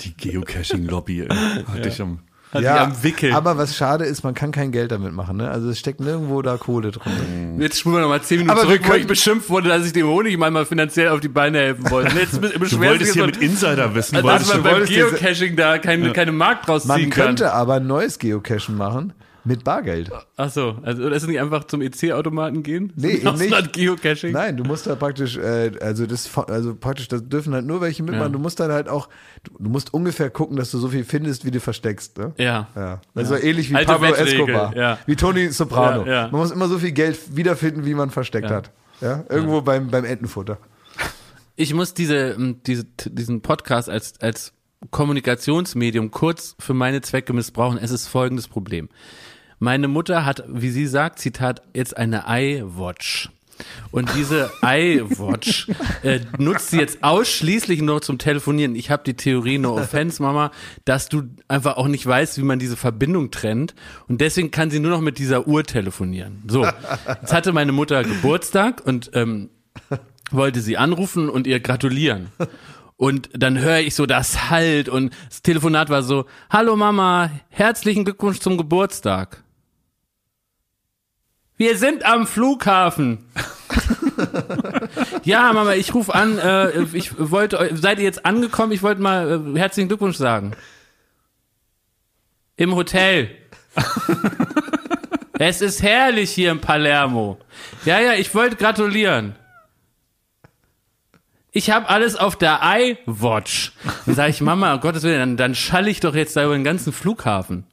Die 0.00 0.16
Geocaching-Lobby, 0.16 1.22
ey. 1.22 1.28
Hatte 1.70 1.88
ich 1.88 2.00
am. 2.00 2.20
Hat 2.52 2.62
die 2.62 2.68
am 2.68 3.02
Wickel. 3.02 3.32
aber 3.32 3.58
was 3.58 3.76
schade 3.76 4.04
ist, 4.04 4.22
man 4.22 4.32
kann 4.32 4.52
kein 4.52 4.70
Geld 4.72 4.92
damit 4.92 5.12
machen. 5.12 5.36
Ne? 5.36 5.50
Also 5.50 5.68
es 5.68 5.78
steckt 5.80 6.00
nirgendwo 6.00 6.40
da 6.42 6.56
Kohle 6.56 6.92
drin. 6.92 7.60
Jetzt 7.60 7.80
spulen 7.80 7.96
wir 7.96 8.00
nochmal 8.02 8.22
zehn 8.22 8.38
Minuten 8.38 8.56
Aber 8.56 8.66
zurück, 8.68 8.82
wo 8.88 8.94
ich 8.94 9.06
beschimpft 9.06 9.50
wurde, 9.50 9.68
dass 9.68 9.84
ich 9.84 9.92
dem 9.92 10.06
Honig 10.06 10.38
mal 10.38 10.64
finanziell 10.64 11.08
auf 11.08 11.20
die 11.20 11.28
Beine 11.28 11.58
helfen 11.58 11.90
wollte. 11.90 12.12
Und 12.12 12.18
Jetzt 12.20 12.34
Du 12.36 12.80
wolltest 12.80 13.12
hier 13.14 13.26
mit 13.26 13.36
Insiderwissen, 13.38 14.14
dass 14.14 14.24
wolltest 14.24 14.54
man 14.54 14.62
du 14.62 14.70
beim 14.70 14.84
Geocaching 14.86 15.56
da 15.56 15.78
keine, 15.78 16.12
keine 16.12 16.32
Markt 16.32 16.68
draus 16.68 16.84
Man 16.86 17.00
ziehen 17.00 17.10
könnte 17.10 17.44
kann. 17.44 17.52
aber 17.52 17.74
ein 17.74 17.86
neues 17.86 18.18
Geocachen 18.18 18.76
machen 18.76 19.12
mit 19.46 19.64
Bargeld. 19.64 20.10
Ach 20.36 20.50
so, 20.50 20.76
also 20.82 21.04
oder 21.04 21.16
ist 21.16 21.22
es 21.22 21.28
nicht 21.28 21.40
einfach 21.40 21.64
zum 21.64 21.80
EC-Automaten 21.80 22.62
gehen? 22.62 22.92
Nee, 22.96 23.12
eben 23.12 23.38
nicht. 23.38 23.72
Geocaching? 23.72 24.32
Nein, 24.32 24.56
du 24.56 24.64
musst 24.64 24.86
da 24.86 24.96
praktisch, 24.96 25.36
äh, 25.36 25.72
also 25.80 26.06
das, 26.06 26.28
also 26.36 26.74
praktisch, 26.74 27.08
das 27.08 27.28
dürfen 27.28 27.54
halt 27.54 27.64
nur 27.64 27.80
welche 27.80 28.02
mitmachen. 28.02 28.26
Ja. 28.26 28.28
Du 28.28 28.38
musst 28.38 28.58
dann 28.60 28.72
halt 28.72 28.88
auch, 28.88 29.08
du, 29.44 29.52
du 29.58 29.70
musst 29.70 29.94
ungefähr 29.94 30.30
gucken, 30.30 30.56
dass 30.56 30.70
du 30.72 30.78
so 30.78 30.88
viel 30.88 31.04
findest, 31.04 31.44
wie 31.44 31.52
du 31.52 31.60
versteckst. 31.60 32.18
Ne? 32.18 32.32
Ja. 32.38 32.68
Ja. 32.74 33.00
Also 33.14 33.36
ähnlich 33.36 33.70
wie 33.70 33.76
Alte 33.76 33.92
Pablo 33.92 34.14
Escobar, 34.14 34.76
ja. 34.76 34.98
wie 35.06 35.16
Tony 35.16 35.48
Soprano. 35.48 36.04
Ja, 36.04 36.12
ja. 36.12 36.22
Man 36.28 36.40
muss 36.40 36.50
immer 36.50 36.68
so 36.68 36.78
viel 36.78 36.92
Geld 36.92 37.36
wiederfinden, 37.36 37.86
wie 37.86 37.94
man 37.94 38.10
versteckt 38.10 38.50
hat. 38.50 38.72
Ja, 39.00 39.24
irgendwo 39.28 39.60
beim 39.60 39.90
beim 39.90 40.04
Entenfutter. 40.04 40.58
Ich 41.54 41.72
muss 41.72 41.94
diese, 41.94 42.32
ähm, 42.32 42.60
diese, 42.66 42.84
diesen 42.84 43.40
Podcast 43.40 43.88
als, 43.88 44.20
als 44.20 44.52
Kommunikationsmedium 44.90 46.10
kurz 46.10 46.54
für 46.58 46.74
meine 46.74 47.00
Zwecke 47.00 47.32
missbrauchen. 47.32 47.78
Es 47.78 47.90
ist 47.90 48.08
folgendes 48.08 48.48
Problem. 48.48 48.88
Meine 49.58 49.88
Mutter 49.88 50.24
hat, 50.24 50.44
wie 50.48 50.70
sie 50.70 50.86
sagt, 50.86 51.18
Zitat, 51.18 51.62
jetzt 51.74 51.96
eine 51.96 52.24
iWatch. 52.28 53.30
Und 53.90 54.10
diese 54.14 54.50
iWatch 54.62 55.68
äh, 56.02 56.20
nutzt 56.38 56.70
sie 56.70 56.78
jetzt 56.78 57.02
ausschließlich 57.02 57.80
nur 57.80 58.02
zum 58.02 58.18
Telefonieren. 58.18 58.74
Ich 58.74 58.90
habe 58.90 59.02
die 59.04 59.14
Theorie, 59.14 59.58
no 59.58 59.76
offense, 59.76 60.22
Mama, 60.22 60.50
dass 60.84 61.08
du 61.08 61.22
einfach 61.48 61.78
auch 61.78 61.88
nicht 61.88 62.06
weißt, 62.06 62.36
wie 62.38 62.42
man 62.42 62.58
diese 62.58 62.76
Verbindung 62.76 63.30
trennt. 63.30 63.74
Und 64.08 64.20
deswegen 64.20 64.50
kann 64.50 64.70
sie 64.70 64.80
nur 64.80 64.90
noch 64.90 65.00
mit 65.00 65.18
dieser 65.18 65.46
Uhr 65.46 65.64
telefonieren. 65.64 66.42
So, 66.48 66.64
jetzt 66.64 67.32
hatte 67.32 67.52
meine 67.52 67.72
Mutter 67.72 68.04
Geburtstag 68.04 68.82
und 68.84 69.10
ähm, 69.14 69.48
wollte 70.30 70.60
sie 70.60 70.76
anrufen 70.76 71.30
und 71.30 71.46
ihr 71.46 71.60
gratulieren. 71.60 72.28
Und 72.96 73.28
dann 73.32 73.58
höre 73.58 73.80
ich 73.80 73.94
so 73.94 74.06
das 74.06 74.50
Halt 74.50 74.88
und 74.88 75.14
das 75.28 75.42
Telefonat 75.42 75.90
war 75.90 76.02
so, 76.02 76.24
hallo 76.50 76.76
Mama, 76.76 77.30
herzlichen 77.50 78.04
Glückwunsch 78.04 78.40
zum 78.40 78.56
Geburtstag. 78.56 79.42
Wir 81.56 81.78
sind 81.78 82.04
am 82.04 82.26
Flughafen. 82.26 83.24
ja, 85.24 85.52
Mama, 85.52 85.74
ich 85.74 85.94
rufe 85.94 86.14
an, 86.14 86.38
äh, 86.38 86.82
ich 86.92 87.12
wollte, 87.18 87.70
seid 87.74 87.98
ihr 87.98 88.04
jetzt 88.04 88.26
angekommen? 88.26 88.72
Ich 88.72 88.82
wollte 88.82 89.00
mal 89.00 89.54
äh, 89.54 89.58
herzlichen 89.58 89.88
Glückwunsch 89.88 90.16
sagen. 90.16 90.52
Im 92.56 92.74
Hotel. 92.74 93.30
es 95.38 95.60
ist 95.60 95.82
herrlich 95.82 96.30
hier 96.30 96.50
in 96.50 96.60
Palermo. 96.60 97.38
Ja, 97.84 98.00
ja, 98.00 98.14
ich 98.14 98.34
wollte 98.34 98.56
gratulieren. 98.56 99.34
Ich 101.52 101.70
habe 101.70 101.88
alles 101.88 102.16
auf 102.16 102.36
der 102.36 102.60
iWatch. 102.62 103.72
Dann 104.04 104.14
sage 104.14 104.30
ich, 104.30 104.42
Mama, 104.42 104.74
um 104.74 104.80
Gottes 104.80 105.04
Willen, 105.04 105.18
dann, 105.18 105.36
dann 105.38 105.54
schalle 105.54 105.88
ich 105.88 106.00
doch 106.00 106.14
jetzt 106.14 106.36
da 106.36 106.44
über 106.44 106.54
den 106.54 106.64
ganzen 106.64 106.92
Flughafen. 106.92 107.64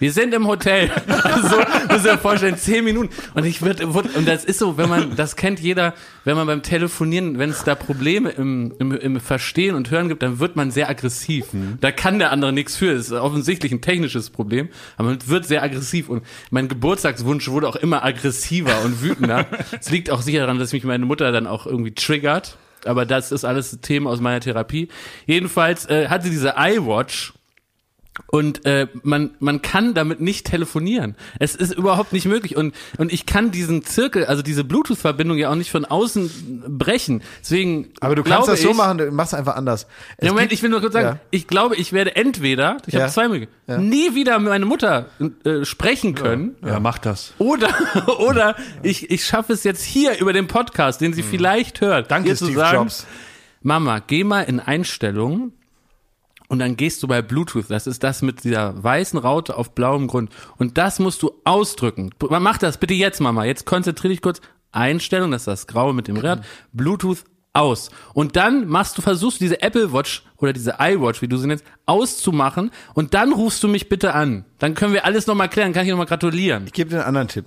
Wir 0.00 0.12
sind 0.12 0.32
im 0.32 0.46
Hotel. 0.46 0.90
Muss 1.90 2.04
ich 2.04 2.10
mir 2.10 2.16
vorstellen, 2.16 2.56
zehn 2.56 2.84
Minuten. 2.84 3.10
Und 3.34 3.44
ich 3.44 3.60
würde, 3.60 3.86
und 3.86 4.26
das 4.26 4.46
ist 4.46 4.58
so, 4.58 4.78
wenn 4.78 4.88
man, 4.88 5.14
das 5.14 5.36
kennt 5.36 5.60
jeder, 5.60 5.92
wenn 6.24 6.36
man 6.36 6.46
beim 6.46 6.62
Telefonieren, 6.62 7.38
wenn 7.38 7.50
es 7.50 7.64
da 7.64 7.74
Probleme 7.74 8.30
im, 8.30 8.72
im, 8.78 8.92
im 8.92 9.20
Verstehen 9.20 9.74
und 9.74 9.90
Hören 9.90 10.08
gibt, 10.08 10.22
dann 10.22 10.38
wird 10.38 10.56
man 10.56 10.70
sehr 10.70 10.88
aggressiv. 10.88 11.48
Da 11.82 11.92
kann 11.92 12.18
der 12.18 12.32
andere 12.32 12.50
nichts 12.50 12.76
für. 12.76 12.94
Das 12.94 13.06
ist 13.06 13.12
offensichtlich 13.12 13.72
ein 13.72 13.82
technisches 13.82 14.30
Problem, 14.30 14.70
aber 14.96 15.10
man 15.10 15.18
wird 15.26 15.44
sehr 15.46 15.62
aggressiv. 15.62 16.08
Und 16.08 16.24
mein 16.50 16.68
Geburtstagswunsch 16.68 17.48
wurde 17.48 17.68
auch 17.68 17.76
immer 17.76 18.02
aggressiver 18.02 18.82
und 18.82 19.02
wütender. 19.02 19.46
Es 19.78 19.90
liegt 19.90 20.10
auch 20.10 20.22
sicher 20.22 20.40
daran, 20.40 20.58
dass 20.58 20.72
mich 20.72 20.84
meine 20.84 21.04
Mutter 21.04 21.30
dann 21.30 21.46
auch 21.46 21.66
irgendwie 21.66 21.92
triggert. 21.92 22.56
Aber 22.86 23.04
das 23.04 23.32
ist 23.32 23.44
alles 23.44 23.78
Themen 23.82 24.06
aus 24.06 24.20
meiner 24.20 24.40
Therapie. 24.40 24.88
Jedenfalls 25.26 25.84
äh, 25.90 26.08
hatte 26.08 26.30
diese 26.30 26.54
iWatch 26.56 27.34
und 28.32 28.64
äh, 28.64 28.86
man 29.02 29.30
man 29.40 29.60
kann 29.60 29.92
damit 29.94 30.20
nicht 30.20 30.46
telefonieren. 30.46 31.16
Es 31.38 31.54
ist 31.56 31.72
überhaupt 31.74 32.12
nicht 32.12 32.26
möglich 32.26 32.56
und 32.56 32.74
und 32.96 33.12
ich 33.12 33.26
kann 33.26 33.50
diesen 33.50 33.82
Zirkel, 33.84 34.24
also 34.24 34.42
diese 34.42 34.62
Bluetooth-Verbindung 34.64 35.36
ja 35.36 35.50
auch 35.50 35.56
nicht 35.56 35.70
von 35.70 35.84
außen 35.84 36.62
brechen. 36.78 37.22
Deswegen 37.40 37.88
Aber 38.00 38.14
du 38.14 38.22
kannst 38.22 38.48
das 38.48 38.62
so 38.62 38.70
ich, 38.70 38.76
machen, 38.76 38.98
du 38.98 39.10
machst 39.10 39.34
einfach 39.34 39.56
anders. 39.56 39.86
Es 40.16 40.26
Ja, 40.26 40.30
Moment, 40.32 40.50
gibt- 40.50 40.58
ich 40.58 40.62
will 40.62 40.70
nur 40.70 40.80
kurz 40.80 40.92
sagen, 40.92 41.06
Ja. 41.06 41.20
ich 41.30 41.46
glaube, 41.48 41.74
ich 41.76 41.92
werde 41.92 42.14
entweder, 42.16 42.76
ich 42.86 42.94
Ja. 42.94 43.00
habe 43.02 43.12
zwei 43.12 43.28
Möglichkeiten, 43.28 43.88
nie 43.88 44.14
wieder 44.14 44.38
mit 44.38 44.48
meiner 44.48 44.66
Mutter 44.66 45.06
äh, 45.44 45.64
sprechen 45.64 46.14
können. 46.14 46.54
Ja, 46.64 46.78
mach 46.80 46.98
das. 46.98 47.34
Oder, 47.38 47.68
oder 48.20 48.54
ich, 48.82 49.10
ich 49.10 49.24
schaffe 49.26 49.52
es 49.54 49.64
jetzt 49.64 49.82
hier 49.84 50.18
über 50.20 50.32
den 50.32 50.46
Podcast, 50.46 51.00
den 51.00 51.12
sie 51.14 51.22
vielleicht 51.24 51.80
hört, 51.80 52.04
Hm. 52.04 52.08
Danke, 52.08 52.36
Steve 52.36 52.52
sagen, 52.54 52.76
Jobs. 52.78 53.06
Mama, 53.62 53.98
geh 54.06 54.24
mal 54.24 54.42
in 54.42 54.60
Einstellungen 54.60 55.52
und 56.50 56.58
dann 56.58 56.76
gehst 56.76 57.00
du 57.02 57.06
bei 57.06 57.22
Bluetooth. 57.22 57.66
Das 57.68 57.86
ist 57.86 58.02
das 58.02 58.22
mit 58.22 58.42
dieser 58.42 58.82
weißen 58.82 59.16
Raute 59.20 59.56
auf 59.56 59.72
blauem 59.72 60.08
Grund. 60.08 60.30
Und 60.58 60.78
das 60.78 60.98
musst 60.98 61.22
du 61.22 61.30
ausdrücken. 61.44 62.10
Mach 62.28 62.58
das 62.58 62.78
bitte 62.78 62.92
jetzt, 62.92 63.20
Mama. 63.20 63.44
Jetzt 63.44 63.66
konzentrier 63.66 64.10
dich 64.10 64.20
kurz. 64.20 64.40
Einstellung, 64.72 65.30
das 65.30 65.42
ist 65.42 65.46
das 65.46 65.66
Graue 65.68 65.94
mit 65.94 66.08
dem 66.08 66.16
Rad. 66.16 66.44
Bluetooth 66.72 67.24
aus. 67.52 67.90
Und 68.14 68.34
dann 68.34 68.66
machst 68.66 68.98
du, 68.98 69.02
versuchst 69.02 69.40
du 69.40 69.44
diese 69.44 69.62
Apple 69.62 69.92
Watch 69.92 70.24
oder 70.38 70.52
diese 70.52 70.76
iWatch, 70.80 71.22
wie 71.22 71.28
du 71.28 71.36
sie 71.36 71.46
nennst, 71.46 71.64
auszumachen. 71.86 72.72
Und 72.94 73.14
dann 73.14 73.32
rufst 73.32 73.62
du 73.62 73.68
mich 73.68 73.88
bitte 73.88 74.12
an. 74.12 74.44
Dann 74.58 74.74
können 74.74 74.92
wir 74.92 75.04
alles 75.04 75.28
nochmal 75.28 75.48
klären. 75.48 75.72
Kann 75.72 75.84
ich 75.84 75.90
nochmal 75.90 76.06
gratulieren. 76.06 76.64
Ich 76.66 76.72
gebe 76.72 76.90
dir 76.90 76.96
einen 76.96 77.06
anderen 77.06 77.28
Tipp. 77.28 77.44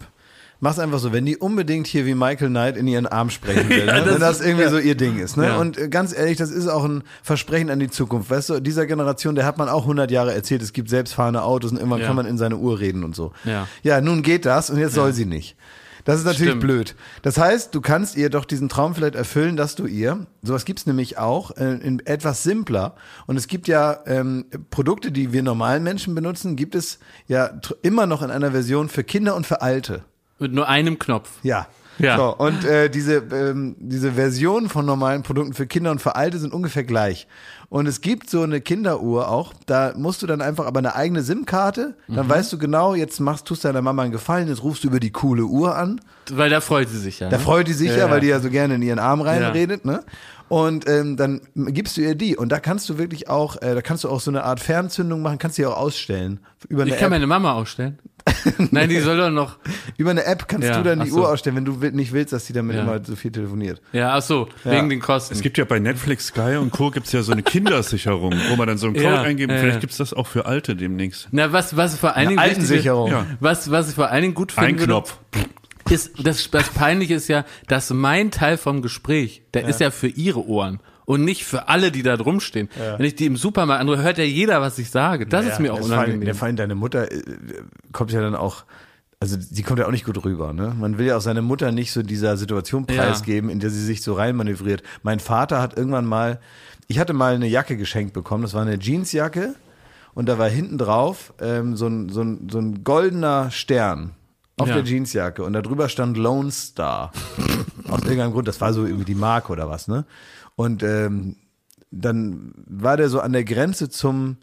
Mach's 0.63 0.79
einfach 0.79 0.99
so, 0.99 1.11
wenn 1.11 1.25
die 1.25 1.35
unbedingt 1.35 1.87
hier 1.87 2.05
wie 2.05 2.15
Michael 2.15 2.47
Knight 2.47 2.77
in 2.77 2.87
ihren 2.87 3.05
Arm 3.05 3.29
sprechen 3.29 3.67
will, 3.69 3.85
ne? 3.85 3.91
das 4.03 4.05
wenn 4.13 4.19
das 4.21 4.39
ist- 4.39 4.45
irgendwie 4.45 4.63
ja. 4.63 4.69
so 4.69 4.77
ihr 4.79 4.95
Ding 4.95 5.19
ist. 5.19 5.35
Ne? 5.35 5.47
Ja. 5.47 5.57
Und 5.57 5.77
äh, 5.77 5.89
ganz 5.89 6.15
ehrlich, 6.17 6.37
das 6.37 6.51
ist 6.51 6.67
auch 6.69 6.85
ein 6.85 7.03
Versprechen 7.21 7.69
an 7.69 7.79
die 7.79 7.89
Zukunft. 7.89 8.29
Weißt 8.29 8.49
du, 8.49 8.59
dieser 8.61 8.85
Generation, 8.85 9.35
der 9.35 9.45
hat 9.45 9.57
man 9.57 9.67
auch 9.67 9.81
100 9.81 10.09
Jahre 10.09 10.33
erzählt, 10.33 10.61
es 10.61 10.71
gibt 10.71 10.89
selbstfahrende 10.89 11.43
Autos 11.43 11.71
und 11.71 11.77
irgendwann 11.77 11.99
Ja. 11.99 12.07
kann 12.07 12.15
man 12.15 12.25
in 12.25 12.37
seine 12.37 12.55
Uhr 12.57 12.79
reden 12.79 13.03
und 13.03 13.13
so. 13.13 13.33
Ja. 13.43 13.67
ja, 13.83 13.99
nun 13.99 14.21
geht 14.23 14.45
das 14.45 14.69
und 14.69 14.77
jetzt 14.79 14.93
soll 14.93 15.11
sie 15.11 15.25
nicht. 15.25 15.57
Das 16.05 16.17
ist 16.19 16.25
natürlich 16.25 16.51
Stimmt. 16.51 16.61
blöd. 16.63 16.95
Das 17.21 17.37
heißt, 17.37 17.73
du 17.75 17.79
kannst 17.81 18.17
ihr 18.17 18.29
doch 18.29 18.43
diesen 18.43 18.67
Traum 18.67 18.93
vielleicht 18.95 19.15
erfüllen, 19.15 19.55
dass 19.55 19.75
du 19.75 19.85
ihr, 19.85 20.25
sowas 20.41 20.65
gibt's 20.65 20.85
nämlich 20.85 21.17
auch, 21.17 21.51
äh, 21.57 21.75
in 21.75 22.05
etwas 22.05 22.43
simpler. 22.43 22.95
Und 23.25 23.37
es 23.37 23.47
gibt 23.47 23.67
ja 23.69 23.99
ähm, 24.05 24.45
Produkte, 24.69 25.11
die 25.13 25.31
wir 25.33 25.43
normalen 25.43 25.81
Menschen 25.83 26.13
benutzen, 26.15 26.55
gibt 26.57 26.75
es 26.75 26.99
ja 27.27 27.51
immer 27.83 28.05
noch 28.05 28.21
in 28.21 28.31
einer 28.31 28.51
Version 28.51 28.89
für 28.89 29.03
Kinder 29.05 29.33
und 29.35 29.45
für 29.47 29.61
Alte. 29.61 30.03
Mit 30.43 30.53
nur 30.53 30.67
einem 30.67 30.99
Knopf. 30.99 31.29
Ja. 31.41 31.67
Ja. 31.99 32.17
So, 32.17 32.35
und 32.35 32.65
äh, 32.65 32.89
diese, 32.89 33.17
ähm, 33.31 33.75
diese 33.79 34.13
Versionen 34.13 34.67
von 34.67 34.85
normalen 34.85 35.23
Produkten 35.23 35.53
für 35.53 35.67
Kinder 35.67 35.91
und 35.91 36.01
für 36.01 36.15
Alte 36.15 36.37
sind 36.39 36.51
ungefähr 36.51 36.83
gleich. 36.83 37.27
Und 37.69 37.87
es 37.87 38.01
gibt 38.01 38.29
so 38.29 38.41
eine 38.41 38.61
Kinderuhr 38.61 39.29
auch, 39.29 39.53
da 39.67 39.93
musst 39.95 40.21
du 40.21 40.27
dann 40.27 40.41
einfach 40.41 40.65
aber 40.65 40.79
eine 40.79 40.95
eigene 40.95 41.21
SIM-Karte, 41.21 41.95
dann 42.07 42.27
weißt 42.27 42.51
du 42.51 42.57
genau, 42.57 42.93
jetzt 42.93 43.19
machst, 43.19 43.45
tust 43.45 43.63
deiner 43.63 43.81
Mama 43.81 44.01
einen 44.03 44.11
Gefallen, 44.11 44.47
jetzt 44.47 44.63
rufst 44.63 44.83
du 44.83 44.89
über 44.89 44.99
die 44.99 45.11
coole 45.11 45.43
Uhr 45.45 45.77
an. 45.77 46.01
Weil 46.31 46.49
da 46.49 46.61
freut 46.61 46.89
sie 46.89 46.99
sich 46.99 47.19
ja. 47.19 47.29
Da 47.29 47.37
ne? 47.37 47.43
freut 47.43 47.67
die 47.67 47.73
sich 47.73 47.91
ja, 47.91 47.97
Ja, 47.99 48.09
weil 48.09 48.19
die 48.19 48.27
ja 48.27 48.39
so 48.39 48.49
gerne 48.49 48.75
in 48.75 48.81
ihren 48.81 48.99
Arm 48.99 49.21
reinredet, 49.21 49.85
Ja. 49.85 49.91
ne? 49.91 50.03
Und 50.49 50.87
ähm, 50.87 51.15
dann 51.17 51.41
gibst 51.55 51.97
du 51.97 52.01
ihr 52.01 52.13
die 52.15 52.35
und 52.37 52.49
da 52.51 52.59
kannst 52.59 52.87
du 52.89 52.97
wirklich 52.99 53.27
auch, 53.29 53.59
äh, 53.61 53.73
da 53.73 53.81
kannst 53.81 54.03
du 54.03 54.09
auch 54.09 54.19
so 54.19 54.29
eine 54.29 54.43
Art 54.43 54.59
Fernzündung 54.59 55.21
machen, 55.23 55.37
kannst 55.39 55.57
die 55.57 55.65
auch 55.65 55.77
ausstellen 55.77 56.41
über 56.69 56.83
eine 56.83 56.91
Ich 56.91 56.97
kann 56.97 57.05
App. 57.05 57.11
meine 57.11 57.27
Mama 57.27 57.53
ausstellen. 57.53 57.97
Nein, 58.71 58.89
die 58.89 58.99
soll 58.99 59.17
doch 59.17 59.29
noch. 59.29 59.57
Über 59.97 60.11
eine 60.11 60.23
App 60.25 60.47
kannst 60.47 60.67
Ja, 60.67 60.77
du 60.77 60.83
dann 60.83 61.01
die 61.03 61.09
so. 61.09 61.21
Uhr 61.21 61.29
ausstellen, 61.29 61.55
wenn 61.57 61.65
du 61.65 61.73
nicht 61.91 62.13
willst, 62.13 62.31
dass 62.33 62.45
die 62.45 62.53
damit 62.53 62.75
Ja. 62.75 62.83
immer 62.83 63.03
so 63.03 63.15
viel 63.15 63.31
telefoniert. 63.31 63.81
Ja, 63.91 64.15
ach 64.15 64.21
so, 64.21 64.47
wegen 64.63 64.89
den 64.89 64.99
Kosten. 65.01 65.33
Es 65.33 65.41
gibt 65.41 65.57
ja 65.57 65.65
bei 65.65 65.79
Netflix, 65.79 66.27
Sky 66.27 66.55
und 66.59 66.71
Co. 66.71 66.89
gibt's 66.91 67.11
ja 67.11 67.21
so 67.21 67.31
eine 67.33 67.43
Kindersicherung, 67.43 68.33
wo 68.49 68.55
man 68.55 68.67
dann 68.67 68.77
so 68.77 68.87
einen 68.87 68.95
Code 68.95 69.07
Ja, 69.07 69.21
eingeben. 69.21 69.51
ja, 69.53 69.59
Vielleicht 69.59 69.75
ja. 69.75 69.81
gibt's 69.81 69.97
das 69.97 70.13
auch 70.13 70.27
für 70.27 70.45
Alte 70.45 70.75
demnächst. 70.75 71.27
Na, 71.31 71.51
was, 71.51 71.75
was 71.75 71.97
vor 71.97 72.15
allen 72.15 72.29
Dingen 72.29 72.39
Altensicherung. 72.39 73.09
Ja. 73.11 73.25
Was, 73.39 73.69
was 73.71 73.89
ich 73.89 73.95
vor 73.95 74.09
allen 74.09 74.21
Dingen 74.21 74.33
gut 74.35 74.51
finde, 74.53 74.67
Ein 74.69 74.77
Knopf. 74.77 75.17
ist, 75.89 76.11
das, 76.25 76.49
das 76.49 76.69
Peinliche 76.69 77.15
ist 77.15 77.27
ja, 77.27 77.43
dass 77.67 77.89
mein 77.89 78.31
Teil 78.31 78.57
vom 78.57 78.81
Gespräch, 78.81 79.41
der 79.53 79.67
ist 79.67 79.79
ja 79.81 79.91
für 79.91 80.07
ihre 80.07 80.45
Ohren 80.47 80.79
und 81.05 81.23
nicht 81.25 81.43
für 81.45 81.67
alle, 81.69 81.91
die 81.91 82.03
da 82.03 82.17
drum 82.17 82.39
stehen. 82.39 82.69
Wenn 82.97 83.05
ich 83.05 83.15
die 83.15 83.25
im 83.25 83.37
Supermarkt 83.37 83.81
anrufe, 83.81 84.01
hört 84.03 84.17
ja 84.17 84.23
jeder, 84.23 84.61
was 84.61 84.77
ich 84.79 84.89
sage. 84.89 85.25
Das 85.25 85.45
ist 85.45 85.59
mir 85.59 85.73
auch 85.73 85.77
das 85.77 85.87
vor 85.87 85.95
allem- 85.97 86.03
unangenehm. 86.05 86.25
Der 86.25 86.35
vor 86.35 86.45
allem 86.47 86.55
deine 86.55 86.75
Mutter 86.75 87.11
äh, 87.11 87.21
kommt 87.91 88.11
ja 88.11 88.21
dann 88.21 88.35
auch, 88.35 88.63
also 89.19 89.37
sie 89.39 89.63
kommt 89.63 89.79
ja 89.79 89.85
auch 89.87 89.91
nicht 89.91 90.05
gut 90.05 90.23
rüber. 90.25 90.53
Ne? 90.53 90.75
Man 90.79 90.97
will 90.97 91.05
ja 91.07 91.17
auch 91.17 91.21
seine 91.21 91.41
Mutter 91.41 91.71
nicht 91.71 91.91
so 91.91 92.03
dieser 92.03 92.37
Situation 92.37 92.85
Ja. 92.89 93.03
preisgeben, 93.03 93.49
in 93.49 93.59
der 93.59 93.69
sie 93.69 93.83
sich 93.83 94.01
so 94.01 94.13
reinmanövriert. 94.13 94.83
Mein 95.01 95.19
Vater 95.19 95.61
hat 95.61 95.77
irgendwann 95.77 96.05
mal, 96.05 96.39
ich 96.87 96.99
hatte 96.99 97.13
mal 97.13 97.35
eine 97.35 97.47
Jacke 97.47 97.77
geschenkt 97.77 98.13
bekommen, 98.13 98.43
das 98.43 98.53
war 98.53 98.61
eine 98.61 98.77
Jeansjacke 98.79 99.55
und 100.13 100.27
da 100.29 100.37
war 100.37 100.49
hinten 100.49 100.77
drauf 100.77 101.33
ähm, 101.41 101.75
so, 101.75 101.87
ein, 101.87 102.09
so, 102.09 102.21
ein, 102.21 102.47
so 102.51 102.59
ein 102.59 102.83
goldener 102.83 103.49
Stern 103.51 104.11
auf 104.57 104.67
Ja. 104.67 104.75
der 104.75 104.83
Jeansjacke 104.83 105.43
und 105.43 105.53
da 105.53 105.61
drüber 105.61 105.89
stand 105.89 106.17
Lone 106.17 106.51
Star. 106.51 107.11
Aus 107.89 108.01
irgendeinem 108.03 108.31
Grund, 108.33 108.47
das 108.47 108.59
war 108.61 108.73
so 108.73 108.85
irgendwie 108.85 109.05
die 109.05 109.15
Marke 109.15 109.51
oder 109.51 109.69
was, 109.69 109.87
ne? 109.87 110.05
Und 110.55 110.83
ähm, 110.83 111.37
dann 111.91 112.53
war 112.67 112.97
der 112.97 113.09
so 113.09 113.19
an 113.19 113.33
der 113.33 113.43
Grenze 113.43 113.89
zum, 113.89 114.37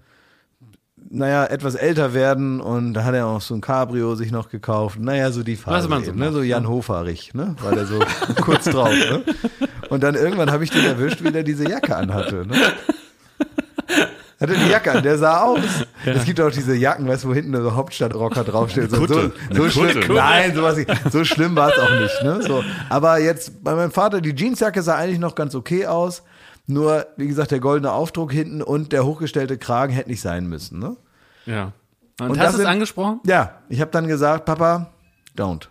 naja, 1.09 1.45
etwas 1.47 1.75
älter 1.75 2.15
werden 2.15 2.61
und 2.61 2.95
da 2.95 3.05
hat 3.05 3.15
er 3.15 3.27
auch 3.27 3.41
so 3.41 3.55
ein 3.55 3.61
Cabrio 3.61 4.15
sich 4.15 4.31
noch 4.31 4.49
gekauft. 4.49 4.99
Naja, 5.01 5.33
so 5.33 5.43
die 5.43 5.57
Phase. 5.57 5.91
Was 5.91 6.05
so 6.05 6.11
eben, 6.11 6.19
ne? 6.19 6.33
so 6.33 6.43
Jan 6.43 6.69
Hoferich, 6.69 7.35
ne? 7.35 7.57
War 7.63 7.75
der 7.75 7.87
so 7.87 7.99
kurz 8.41 8.65
drauf, 8.65 8.91
ne? 8.91 9.25
Und 9.89 10.03
dann 10.03 10.15
irgendwann 10.15 10.51
habe 10.53 10.63
ich 10.63 10.71
den 10.71 10.85
erwischt, 10.85 11.25
wie 11.25 11.33
der 11.33 11.43
diese 11.43 11.69
Jacke 11.69 11.97
anhatte, 11.97 12.47
ne? 12.47 12.57
Hatte 14.41 14.55
die 14.55 14.71
Jacke 14.71 14.93
an, 14.93 15.03
der 15.03 15.19
sah 15.19 15.43
aus. 15.43 15.61
Es 16.07 16.25
gibt 16.25 16.41
auch 16.41 16.51
diese 16.51 16.75
Jacken, 16.75 17.07
weißt 17.07 17.25
du, 17.25 17.29
wo 17.29 17.35
hinten 17.35 17.55
so 17.63 17.75
Hauptstadtrocker 17.75 18.43
draufsteht. 18.43 18.91
So, 18.91 19.07
so, 19.07 19.31
so 19.51 19.69
schlimm. 19.69 20.15
Nein, 20.15 20.55
sowas 20.55 20.79
nicht. 20.79 20.91
So 21.13 21.25
schlimm 21.25 21.55
war 21.57 21.71
es 21.71 21.79
auch 21.79 21.91
nicht. 22.01 22.23
Ne? 22.23 22.43
So. 22.43 22.65
Aber 22.89 23.19
jetzt 23.19 23.63
bei 23.63 23.75
meinem 23.75 23.91
Vater, 23.91 24.23
die 24.23 24.35
Jeansjacke 24.35 24.81
sah 24.81 24.97
eigentlich 24.97 25.19
noch 25.19 25.35
ganz 25.35 25.55
okay 25.55 25.87
aus. 25.87 26.23
Nur, 26.67 27.07
wie 27.19 27.27
gesagt, 27.27 27.51
der 27.51 27.61
goldene 27.61 27.93
Aufdruck 27.93 28.33
hinten 28.33 28.63
und 28.63 28.93
der 28.93 29.05
hochgestellte 29.05 29.59
Kragen 29.59 29.93
hätte 29.93 30.09
nicht 30.09 30.23
sein 30.23 30.47
müssen. 30.47 30.79
Ne? 30.79 30.97
ja. 31.45 31.73
Und, 32.21 32.31
Und 32.31 32.39
hast 32.39 32.57
du 32.57 32.61
es 32.61 32.67
angesprochen? 32.67 33.21
Ja, 33.25 33.61
ich 33.71 33.81
habe 33.81 33.91
dann 33.91 34.07
gesagt, 34.07 34.45
Papa, 34.45 34.91
don't. 35.37 35.69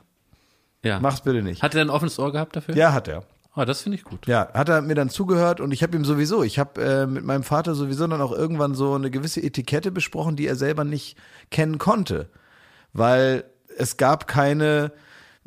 Ja. 0.83 0.99
Mach's 0.99 1.21
bitte 1.21 1.43
nicht. 1.43 1.61
Hat 1.61 1.75
er 1.75 1.81
ein 1.81 1.89
offenes 1.89 2.17
Ohr 2.17 2.31
gehabt 2.31 2.55
dafür? 2.55 2.75
Ja, 2.75 2.91
hat 2.91 3.07
er. 3.07 3.23
Oh, 3.55 3.65
das 3.65 3.81
finde 3.81 3.97
ich 3.97 4.03
gut. 4.03 4.27
Ja, 4.27 4.49
hat 4.53 4.69
er 4.69 4.81
mir 4.81 4.95
dann 4.95 5.09
zugehört 5.09 5.59
und 5.59 5.71
ich 5.73 5.83
habe 5.83 5.97
ihm 5.97 6.05
sowieso, 6.05 6.43
ich 6.43 6.59
habe 6.59 6.81
äh, 6.81 7.05
mit 7.07 7.25
meinem 7.25 7.43
Vater 7.43 7.75
sowieso 7.75 8.07
dann 8.07 8.21
auch 8.21 8.31
irgendwann 8.31 8.75
so 8.75 8.93
eine 8.93 9.09
gewisse 9.11 9.41
Etikette 9.41 9.91
besprochen, 9.91 10.35
die 10.35 10.47
er 10.47 10.55
selber 10.55 10.83
nicht 10.83 11.17
kennen 11.51 11.77
konnte, 11.77 12.29
weil 12.93 13.43
es 13.77 13.97
gab 13.97 14.27
keine 14.27 14.91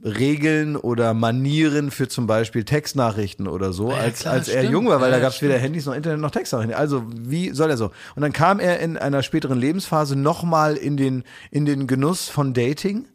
Regeln 0.04 0.76
oder 0.76 1.14
Manieren 1.14 1.92
für 1.92 2.08
zum 2.08 2.26
Beispiel 2.26 2.64
Textnachrichten 2.64 3.46
oder 3.46 3.72
so, 3.72 3.92
als, 3.92 4.20
klar, 4.20 4.34
als 4.34 4.48
er 4.48 4.60
stimmt. 4.62 4.72
jung 4.72 4.88
war, 4.88 5.00
weil 5.00 5.10
Ja, 5.10 5.18
da 5.18 5.22
gab 5.22 5.32
es 5.32 5.40
weder 5.42 5.56
Handys 5.58 5.86
noch 5.86 5.94
Internet 5.94 6.18
noch 6.18 6.32
Textnachrichten. 6.32 6.76
Also 6.76 7.04
wie 7.08 7.50
soll 7.50 7.70
er 7.70 7.76
so? 7.76 7.92
Und 8.16 8.22
dann 8.22 8.32
kam 8.32 8.58
er 8.58 8.80
in 8.80 8.98
einer 8.98 9.22
späteren 9.22 9.58
Lebensphase 9.58 10.16
nochmal 10.16 10.76
in 10.76 10.96
den, 10.96 11.22
in 11.52 11.66
den 11.66 11.86
Genuss 11.86 12.28
von 12.28 12.52
Dating. 12.52 13.06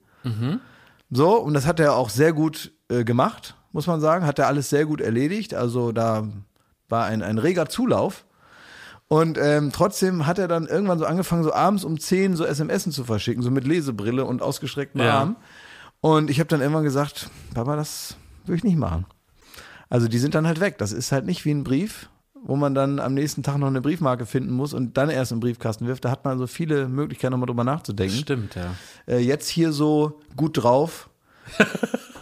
So, 1.10 1.38
und 1.38 1.54
das 1.54 1.66
hat 1.66 1.80
er 1.80 1.96
auch 1.96 2.10
sehr 2.10 2.34
gut 2.34 2.72
äh, 2.90 3.04
gemacht, 3.04 3.56
muss 3.78 3.86
man 3.86 4.02
sagen. 4.02 4.26
Hat 4.26 4.40
er 4.40 4.48
alles 4.48 4.72
sehr 4.72 4.88
gut 4.88 5.02
erledigt. 5.02 5.54
Also 5.54 5.92
da 5.92 6.28
war 6.90 7.06
ein, 7.06 7.22
ein 7.22 7.38
reger 7.38 7.70
Zulauf. 7.70 8.26
Und 9.08 9.38
ähm, 9.38 9.72
trotzdem 9.72 10.26
hat 10.26 10.40
er 10.40 10.48
dann 10.48 10.66
irgendwann 10.66 10.98
so 10.98 11.06
angefangen, 11.06 11.44
so 11.44 11.54
abends 11.54 11.84
um 11.84 12.00
10 12.00 12.36
so 12.36 12.44
SMSen 12.44 12.92
zu 12.92 13.04
verschicken, 13.04 13.44
so 13.44 13.52
mit 13.52 13.68
Lesebrille 13.68 14.26
und 14.26 14.42
ausgestrecktem 14.42 15.02
Ja. 15.02 15.20
Arm. 15.20 15.36
Und 16.02 16.32
ich 16.32 16.40
habe 16.40 16.48
dann 16.48 16.60
irgendwann 16.60 16.86
gesagt, 16.86 17.30
Papa, 17.54 17.76
das 17.76 18.18
würde 18.46 18.58
ich 18.58 18.64
nicht 18.64 18.78
machen. 18.78 19.06
Also 19.90 20.08
die 20.08 20.18
sind 20.18 20.34
dann 20.34 20.48
halt 20.48 20.60
weg. 20.60 20.80
Das 20.80 20.92
ist 20.92 21.12
halt 21.12 21.28
nicht 21.28 21.46
wie 21.46 21.52
ein 21.52 21.64
Brief, 21.64 22.10
wo 22.44 22.56
man 22.56 22.74
dann 22.74 23.00
am 23.00 23.14
nächsten 23.14 23.44
Tag 23.44 23.60
noch 23.60 23.68
eine 23.68 23.82
Briefmarke 23.82 24.26
finden 24.26 24.54
muss 24.54 24.74
und 24.74 24.98
dann 24.98 25.12
erst 25.12 25.32
im 25.32 25.40
Briefkasten 25.40 25.86
wirft. 25.86 26.04
Da 26.04 26.10
hat 26.10 26.26
man 26.26 26.40
so 26.40 26.48
viele 26.48 26.88
Möglichkeiten, 26.90 27.32
nochmal 27.32 27.46
drüber 27.48 27.64
nachzudenken 27.64 28.18
Stimmt, 28.18 28.56
ja. 28.56 28.74
äh, 29.08 29.20
jetzt 29.20 29.48
hier 29.48 29.72
so 29.72 30.20
gut 30.36 30.64
drauf 30.64 31.10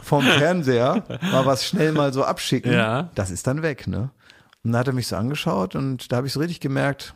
vom 0.04 0.24
Fernseher 0.24 1.04
mal 1.32 1.46
was 1.46 1.66
schnell 1.66 1.92
mal 1.92 2.14
so 2.14 2.24
abschicken, 2.24 2.72
Ja. 2.72 3.10
das 3.16 3.32
ist 3.32 3.48
dann 3.48 3.62
weg, 3.62 3.88
ne? 3.88 4.10
Und 4.64 4.72
da 4.72 4.80
hat 4.80 4.88
er 4.88 4.94
mich 4.94 5.08
so 5.08 5.16
angeschaut 5.16 5.76
und 5.76 6.12
da 6.12 6.18
habe 6.18 6.28
ich 6.28 6.34
so 6.34 6.40
richtig 6.40 6.60
gemerkt, 6.60 7.14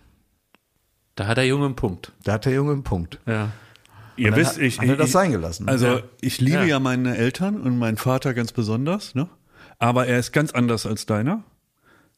Da 1.15 1.27
hat 1.27 1.37
der 1.37 1.45
Junge 1.47 1.65
einen 1.65 1.75
Punkt. 1.75 2.11
da 2.23 2.33
hat 2.33 2.45
der 2.45 2.53
Junge 2.53 2.71
einen 2.73 2.83
Punkt. 2.83 3.19
Ja. 3.25 3.49
Ihr 4.15 4.31
dann 4.31 4.39
wisst, 4.39 4.53
hat- 4.55 4.61
ich, 4.61 4.79
hat 4.79 4.87
er 4.87 4.97
das 4.97 5.11
sein 5.11 5.31
gelassen. 5.31 5.67
Also 5.69 5.87
Ja. 5.87 5.99
ich 6.21 6.39
liebe 6.41 6.57
Ja. 6.59 6.63
ja. 6.65 6.79
meine 6.79 7.15
Eltern 7.17 7.59
und 7.61 7.77
meinen 7.77 7.97
Vater 7.97 8.33
ganz 8.33 8.51
besonders, 8.51 9.15
ne? 9.15 9.27
Aber 9.77 10.07
er 10.07 10.19
ist 10.19 10.31
ganz 10.33 10.51
anders 10.51 10.85
als 10.85 11.05
deiner. 11.05 11.43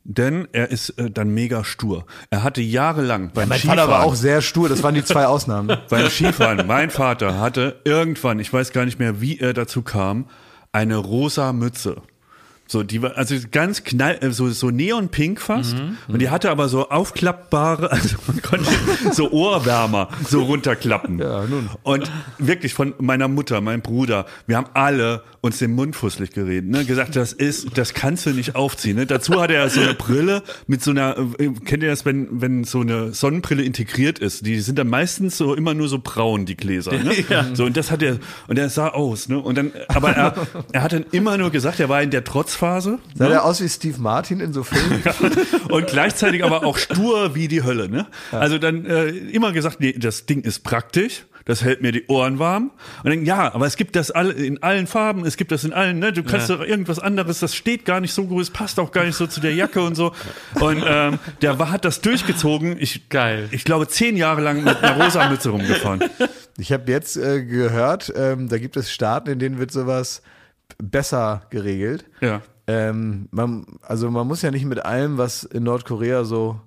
Denn 0.03 0.47
er 0.51 0.71
ist 0.71 0.89
äh, 0.91 1.11
dann 1.11 1.29
mega 1.29 1.63
stur. 1.63 2.05
Er 2.31 2.43
hatte 2.43 2.61
jahrelang 2.61 3.31
beim 3.33 3.49
mein 3.49 3.59
Skifahren, 3.59 3.79
Vater 3.79 3.91
war 3.91 4.03
auch 4.03 4.15
sehr 4.15 4.41
stur, 4.41 4.67
das 4.67 4.81
waren 4.81 4.95
die 4.95 5.03
zwei 5.03 5.27
Ausnahmen. 5.27 5.77
beim 5.89 6.09
Skifahren, 6.09 6.65
mein 6.65 6.89
Vater 6.89 7.39
hatte 7.39 7.81
irgendwann, 7.85 8.39
ich 8.39 8.51
weiß 8.51 8.71
gar 8.71 8.85
nicht 8.85 8.99
mehr, 8.99 9.21
wie 9.21 9.37
er 9.37 9.53
dazu 9.53 9.83
kam, 9.83 10.25
eine 10.71 10.97
rosa 10.97 11.53
Mütze. 11.53 12.01
So, 12.71 12.83
die 12.83 13.01
war, 13.01 13.17
also 13.17 13.35
ganz 13.51 13.83
knall, 13.83 14.19
äh, 14.21 14.31
so, 14.31 14.49
so 14.49 14.69
neonpink 14.69 15.41
fast. 15.41 15.75
Und 16.07 16.21
die 16.21 16.29
hatte 16.29 16.49
aber 16.49 16.69
so 16.69 16.87
aufklappbare, 16.87 17.91
also 17.91 18.15
man 18.27 18.41
konnte 18.41 18.71
so 19.11 19.29
Ohrwärmer 19.29 20.07
so 20.25 20.43
runterklappen. 20.43 21.19
Ja, 21.19 21.45
nun. 21.47 21.69
Und 21.83 22.09
wirklich 22.37 22.73
von 22.73 22.93
meiner 22.97 23.27
Mutter, 23.27 23.59
meinem 23.59 23.81
Bruder, 23.81 24.25
wir 24.47 24.55
haben 24.55 24.67
alle 24.73 25.21
uns 25.41 25.57
den 25.57 25.73
Mund 25.73 25.95
fusselig 25.95 26.31
geredet, 26.31 26.69
ne? 26.69 26.85
gesagt, 26.85 27.15
das 27.15 27.33
ist, 27.33 27.77
das 27.77 27.93
kannst 27.93 28.27
du 28.27 28.29
nicht 28.29 28.55
aufziehen. 28.55 28.95
Ne? 28.95 29.05
Dazu 29.07 29.41
hatte 29.41 29.55
er 29.55 29.69
so 29.69 29.81
eine 29.81 29.95
Brille 29.95 30.43
mit 30.67 30.83
so 30.83 30.91
einer, 30.91 31.17
äh, 31.39 31.49
kennt 31.65 31.83
ihr 31.83 31.89
das, 31.89 32.05
wenn, 32.05 32.41
wenn 32.41 32.63
so 32.63 32.81
eine 32.81 33.11
Sonnenbrille 33.11 33.63
integriert 33.63 34.19
ist? 34.19 34.45
Die 34.45 34.59
sind 34.61 34.77
dann 34.77 34.87
meistens 34.87 35.37
so 35.37 35.55
immer 35.55 35.73
nur 35.73 35.89
so 35.89 35.99
braun, 36.01 36.45
die 36.45 36.55
Gläser. 36.55 36.93
Ne? 36.93 37.11
So, 37.53 37.65
und 37.65 37.75
das 37.75 37.91
hat 37.91 38.03
er, 38.03 38.17
und 38.47 38.59
er 38.59 38.69
sah 38.69 38.89
aus, 38.89 39.27
ne? 39.27 39.39
Und 39.39 39.57
dann, 39.57 39.71
aber 39.87 40.11
er, 40.11 40.47
er 40.71 40.83
hat 40.83 40.93
dann 40.93 41.05
immer 41.11 41.37
nur 41.37 41.49
gesagt, 41.49 41.79
er 41.79 41.89
war 41.89 42.01
in 42.01 42.11
der 42.11 42.23
Trotzphase. 42.61 42.99
Sah 43.15 43.23
ne? 43.25 43.29
der 43.31 43.45
aus 43.45 43.61
wie 43.61 43.69
Steve 43.69 43.99
Martin 43.99 44.39
in 44.39 44.53
so 44.53 44.63
Filmen? 44.63 45.03
und 45.69 45.87
gleichzeitig 45.87 46.43
aber 46.43 46.63
auch 46.65 46.77
stur 46.77 47.35
wie 47.35 47.47
die 47.47 47.63
Hölle. 47.63 47.89
Ne? 47.89 48.07
Also 48.31 48.57
dann 48.57 48.85
äh, 48.85 49.07
immer 49.07 49.51
gesagt, 49.51 49.79
nee, 49.79 49.93
das 49.93 50.25
Ding 50.25 50.41
ist 50.41 50.63
praktisch. 50.63 51.25
Das 51.45 51.63
hält 51.63 51.81
mir 51.81 51.91
die 51.91 52.05
Ohren 52.05 52.37
warm. 52.37 52.69
Und 53.03 53.09
dann, 53.09 53.25
ja, 53.25 53.51
aber 53.51 53.65
es 53.65 53.75
gibt 53.75 53.95
das 53.95 54.11
alle 54.11 54.31
in 54.31 54.61
allen 54.61 54.85
Farben, 54.85 55.25
es 55.25 55.37
gibt 55.37 55.51
das 55.51 55.63
in 55.63 55.73
allen, 55.73 55.97
ne? 55.97 56.13
Du 56.13 56.21
kannst 56.21 56.51
doch 56.51 56.61
irgendwas 56.61 56.99
anderes, 56.99 57.39
das 57.39 57.55
steht 57.55 57.83
gar 57.83 57.99
nicht 57.99 58.13
so 58.13 58.25
gut, 58.25 58.43
es 58.43 58.51
passt 58.51 58.79
auch 58.79 58.91
gar 58.91 59.05
nicht 59.05 59.15
so 59.15 59.25
zu 59.25 59.41
der 59.41 59.55
Jacke 59.55 59.81
und 59.81 59.95
so. 59.95 60.13
Und 60.59 60.83
ähm, 60.85 61.17
der 61.41 61.57
war, 61.57 61.71
hat 61.71 61.83
das 61.83 62.01
durchgezogen. 62.01 62.77
Ich, 62.79 63.09
Geil. 63.09 63.49
Ich 63.49 63.63
glaube, 63.63 63.87
zehn 63.87 64.17
Jahre 64.17 64.41
lang 64.41 64.63
mit 64.63 64.83
einer 64.83 65.03
rosa 65.03 65.27
Mütze 65.29 65.49
rumgefahren. 65.49 66.03
Ich 66.59 66.71
habe 66.71 66.91
jetzt 66.91 67.17
äh, 67.17 67.43
gehört, 67.43 68.13
ähm, 68.15 68.47
da 68.47 68.59
gibt 68.59 68.77
es 68.77 68.91
Staaten, 68.91 69.31
in 69.31 69.39
denen 69.39 69.57
wird 69.57 69.71
sowas 69.71 70.21
besser 70.77 71.43
geregelt. 71.49 72.05
Ja. 72.21 72.41
Ähm, 72.67 73.27
man, 73.31 73.65
also 73.81 74.09
man 74.11 74.27
muss 74.27 74.41
ja 74.41 74.51
nicht 74.51 74.65
mit 74.65 74.85
allem, 74.85 75.17
was 75.17 75.43
in 75.43 75.63
Nordkorea 75.63 76.23
so 76.23 76.59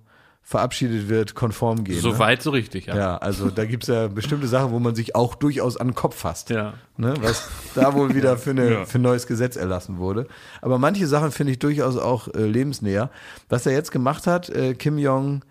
verabschiedet 0.46 1.08
wird, 1.08 1.34
konform 1.34 1.84
gehen. 1.84 2.00
So 2.00 2.12
ne? 2.12 2.18
weit, 2.18 2.42
so 2.42 2.50
richtig, 2.50 2.86
ja. 2.86 2.96
Ja, 2.96 3.16
also 3.16 3.48
da 3.48 3.64
gibt's 3.64 3.86
ja 3.86 4.08
bestimmte 4.08 4.46
Sachen, 4.46 4.72
wo 4.72 4.78
man 4.78 4.94
sich 4.94 5.14
auch 5.16 5.34
durchaus 5.34 5.78
an 5.78 5.88
den 5.88 5.94
Kopf 5.94 6.16
fasst. 6.16 6.50
Ja. 6.50 6.74
Ne, 6.98 7.14
was 7.22 7.48
da 7.74 7.94
wohl 7.94 8.14
wieder 8.14 8.36
für, 8.36 8.50
eine, 8.50 8.70
Ja. 8.70 8.84
für 8.84 8.98
ein 8.98 9.02
neues 9.02 9.26
Gesetz 9.26 9.56
erlassen 9.56 9.96
wurde. 9.96 10.26
Aber 10.60 10.78
manche 10.78 11.06
Sachen 11.06 11.30
finde 11.32 11.52
ich 11.52 11.58
durchaus 11.60 11.96
auch 11.96 12.28
äh, 12.28 12.44
lebensnäher. 12.44 13.08
Was 13.48 13.64
er 13.64 13.72
jetzt 13.72 13.90
gemacht 13.90 14.26
hat, 14.26 14.50
äh, 14.50 14.74
Kim 14.74 14.98
Jong 14.98 15.44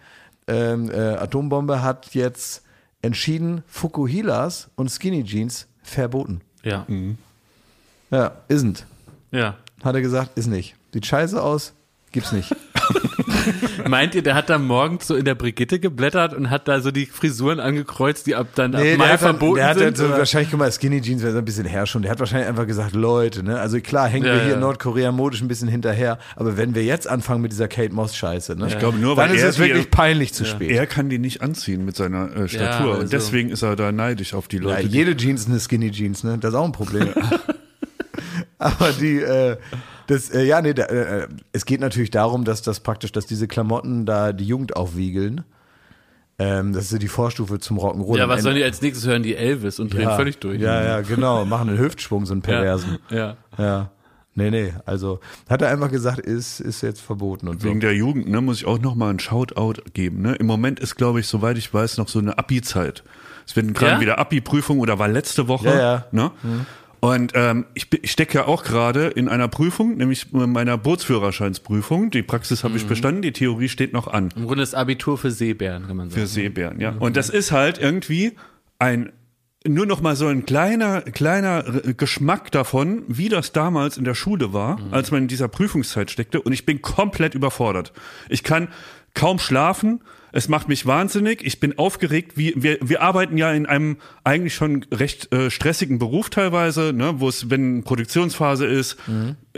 ähm, 0.47 0.91
äh, 0.91 1.15
Atombombe 1.15 1.81
hat 1.81 2.13
jetzt 2.13 2.63
entschieden, 3.01 3.63
Fukuhilas 3.65 4.69
und 4.75 4.89
Skinny 4.91 5.23
Jeans 5.23 5.67
verboten. 5.81 6.41
Ja. 6.63 6.85
Ja, 8.13 8.31
isn't. 8.49 8.83
ja. 9.31 9.55
Hat 9.83 9.95
er 9.95 10.01
gesagt, 10.01 10.37
ist 10.37 10.47
nicht. 10.47 10.75
Sieht 10.93 11.05
scheiße 11.05 11.41
aus, 11.41 11.73
gibt's 12.13 12.31
nicht. 12.31 12.55
Meint 13.89 14.15
ihr, 14.15 14.21
der 14.23 14.35
hat 14.35 14.49
da 14.49 14.57
morgens 14.57 15.07
so 15.07 15.15
in 15.15 15.25
der 15.25 15.35
Brigitte 15.35 15.79
geblättert 15.79 16.33
und 16.33 16.49
hat 16.49 16.67
da 16.69 16.79
so 16.79 16.91
die 16.91 17.05
Frisuren 17.05 17.59
angekreuzt, 17.59 18.25
die 18.27 18.35
ab 18.35 18.47
dann 18.55 18.73
ab 18.75 18.81
Nee, 18.81 18.95
Mai 18.95 19.03
der 19.05 19.13
hat, 19.13 19.21
dann, 19.21 19.29
verboten 19.37 19.55
der 19.57 19.65
hat 19.67 19.75
dann 19.77 19.83
sind? 19.87 19.97
so 19.97 20.05
oder? 20.05 20.17
wahrscheinlich, 20.19 20.49
guck 20.51 20.59
mal, 20.59 20.71
Skinny 20.71 21.01
Jeans 21.01 21.21
wäre 21.21 21.33
so 21.33 21.39
ein 21.39 21.45
bisschen 21.45 21.65
her 21.65 21.85
schon. 21.85 22.01
Der 22.03 22.11
hat 22.11 22.19
wahrscheinlich 22.19 22.47
einfach 22.47 22.65
gesagt, 22.67 22.93
Leute, 22.95 23.43
ne? 23.43 23.59
Also 23.59 23.79
klar, 23.81 24.07
hängen 24.07 24.25
Ja, 24.25 24.33
wir 24.33 24.39
hier 24.41 24.49
ja. 24.51 24.55
in 24.55 24.61
Nordkorea 24.61 25.11
modisch 25.11 25.41
ein 25.41 25.47
bisschen 25.49 25.67
hinterher, 25.67 26.17
aber 26.37 26.55
wenn 26.55 26.75
wir 26.75 26.83
jetzt 26.85 27.07
anfangen 27.09 27.41
mit 27.41 27.51
dieser 27.51 27.67
Kate 27.67 27.93
Moss 27.93 28.15
Scheiße, 28.15 28.55
ne? 28.55 28.67
Ich 28.67 28.79
glaube 28.79 28.97
nur, 28.99 29.15
dann 29.17 29.29
weil 29.29 29.35
ist 29.35 29.43
er 29.43 29.49
es 29.49 29.59
wirklich 29.59 29.89
peinlich 29.91 30.33
zu 30.33 30.45
spät. 30.45 30.71
er 30.71 30.87
kann 30.87 31.09
die 31.09 31.19
nicht 31.19 31.41
anziehen 31.41 31.83
mit 31.83 31.97
seiner 31.97 32.33
äh, 32.35 32.47
Statur. 32.47 32.85
Ja, 32.85 32.91
also- 32.91 33.01
Und 33.01 33.11
deswegen 33.13 33.49
ist 33.49 33.63
er 33.63 33.75
da 33.75 33.91
neidisch 33.91 34.33
auf 34.33 34.47
die 34.47 34.57
Ja, 34.57 34.63
Leute. 34.63 34.87
die- 34.87 34.97
jede 34.97 35.17
Jeans 35.17 35.41
ist 35.41 35.49
eine 35.49 35.59
Skinny 35.59 35.91
Jeans, 35.91 36.23
ne? 36.23 36.37
Das 36.37 36.51
ist 36.51 36.55
auch 36.55 36.65
ein 36.65 36.71
Problem. 36.71 37.09
Aber 38.63 38.91
die, 38.93 39.17
äh, 39.19 39.57
das, 40.07 40.29
äh, 40.29 40.43
ja, 40.43 40.61
nee, 40.61 40.73
da, 40.73 40.83
äh, 40.85 41.27
es 41.51 41.65
geht 41.65 41.79
natürlich 41.81 42.11
darum, 42.11 42.43
dass 42.45 42.61
das 42.61 42.79
praktisch, 42.79 43.11
dass 43.11 43.25
diese 43.25 43.47
Klamotten 43.47 44.05
da 44.05 44.33
die 44.33 44.45
Jugend 44.45 44.75
aufwiegeln. 44.75 45.43
Ähm, 46.39 46.73
das 46.73 46.85
ist 46.85 46.89
so 46.89 46.97
die 46.97 47.07
Vorstufe 47.07 47.59
zum 47.59 47.77
Rock'n'Roll. 47.77 48.17
ja, 48.17 48.27
was 48.27 48.41
sollen 48.41 48.55
die 48.55 48.63
als 48.63 48.81
nächstes 48.81 49.07
hören? 49.07 49.21
Die 49.23 49.35
Elvis 49.35 49.79
und 49.79 49.93
drehen 49.93 50.03
ja, 50.09 50.15
völlig 50.15 50.39
durch. 50.39 50.59
Ja, 50.59 50.83
ja, 50.83 51.01
genau. 51.01 51.45
Machen 51.45 51.69
einen 51.69 51.77
Hüftschwung, 51.77 52.25
so 52.25 52.33
einen 52.33 52.41
perversen. 52.43 52.97
Ja. 53.09 53.37
Ja. 53.57 53.91
Nee, 54.35 54.49
nee, 54.49 54.73
also 54.87 55.19
hat 55.47 55.61
er 55.61 55.69
einfach 55.69 55.91
gesagt, 55.91 56.17
ist, 56.19 56.59
ist 56.59 56.81
jetzt 56.81 57.01
verboten 57.01 57.47
und 57.47 57.61
so. 57.61 57.67
Wegen 57.67 57.81
der 57.81 57.93
Jugend, 57.93 58.27
ne, 58.29 58.41
muss 58.41 58.57
ich 58.57 58.65
auch 58.65 58.79
noch 58.79 58.95
mal 58.95 59.11
einen 59.11 59.19
Shoutout 59.19 59.83
geben. 59.93 60.23
Ne? 60.23 60.33
Im 60.33 60.47
Moment 60.47 60.79
ist, 60.79 60.95
glaube 60.95 61.19
ich, 61.19 61.27
soweit 61.27 61.55
ich 61.59 61.71
weiß, 61.71 61.97
noch 61.99 62.07
so 62.07 62.17
eine 62.17 62.35
Abi-Zeit. 62.39 63.03
Es 63.45 63.55
werden 63.55 63.73
gerade 63.73 63.93
Ja? 63.93 64.01
wieder 64.01 64.17
Abi-Prüfungen 64.17 64.81
oder 64.81 64.97
war 64.97 65.07
letzte 65.07 65.47
Woche. 65.47 65.67
Ja, 65.67 65.77
ja. 65.79 66.05
Ne? 66.11 66.31
Und 67.03 67.33
ähm, 67.35 67.65
ich, 67.73 67.87
ich 68.01 68.11
stecke 68.11 68.35
ja 68.35 68.45
auch 68.45 68.63
gerade 68.63 69.07
in 69.07 69.27
einer 69.27 69.49
Prüfung, 69.49 69.97
nämlich 69.97 70.31
meiner 70.31 70.77
Bootsführerscheinsprüfung. 70.77 72.11
Die 72.11 72.23
Praxis 72.23 72.63
habe 72.63 72.77
ich 72.77 72.87
bestanden, 72.87 73.21
die 73.21 73.33
Theorie 73.33 73.67
steht 73.67 73.91
noch 73.91 74.07
an. 74.07 74.29
Im 74.37 74.45
Grunde 74.45 74.61
das 74.61 74.73
Abitur 74.73 75.17
für 75.17 75.29
Seebären, 75.29 75.85
kann 75.85 75.97
man 75.97 76.09
sagen. 76.09 76.21
Für 76.21 76.27
Seebären, 76.27 76.79
ja. 76.79 76.95
Und 76.97 77.17
das 77.17 77.29
ist 77.29 77.51
halt 77.51 77.77
irgendwie 77.77 78.37
ein 78.79 79.11
nur 79.67 79.85
noch 79.85 79.99
mal 79.99 80.15
so 80.15 80.27
ein 80.27 80.45
kleiner 80.45 81.01
kleiner 81.01 81.63
Geschmack 81.97 82.53
davon, 82.53 83.03
wie 83.09 83.27
das 83.27 83.51
damals 83.51 83.97
in 83.97 84.05
der 84.05 84.15
Schule 84.15 84.53
war, 84.53 84.79
als 84.91 85.11
man 85.11 85.23
in 85.23 85.27
dieser 85.27 85.49
Prüfungszeit 85.49 86.09
steckte 86.09 86.41
und 86.41 86.53
ich 86.53 86.65
bin 86.65 86.81
komplett 86.81 87.35
überfordert. 87.35 87.91
Ich 88.29 88.43
kann 88.43 88.69
kaum 89.13 89.39
schlafen, 89.39 89.99
es 90.33 90.49
macht 90.49 90.67
mich 90.67 90.85
wahnsinnig, 90.87 91.45
ich 91.45 91.59
bin 91.59 91.77
aufgeregt, 91.77 92.33
wie 92.35 92.53
wir 92.57 92.79
wir 92.81 93.01
arbeiten 93.03 93.37
ja 93.37 93.51
in 93.53 93.67
einem 93.67 93.97
eigentlich 94.23 94.55
schon 94.55 94.83
recht 94.91 95.31
äh, 95.31 95.51
stressigen 95.51 95.99
Beruf 95.99 96.31
teilweise, 96.31 96.91
ne, 96.91 97.19
wo 97.19 97.29
es 97.29 97.51
wenn 97.51 97.83
Produktionsphase 97.83 98.65
ist, 98.65 98.97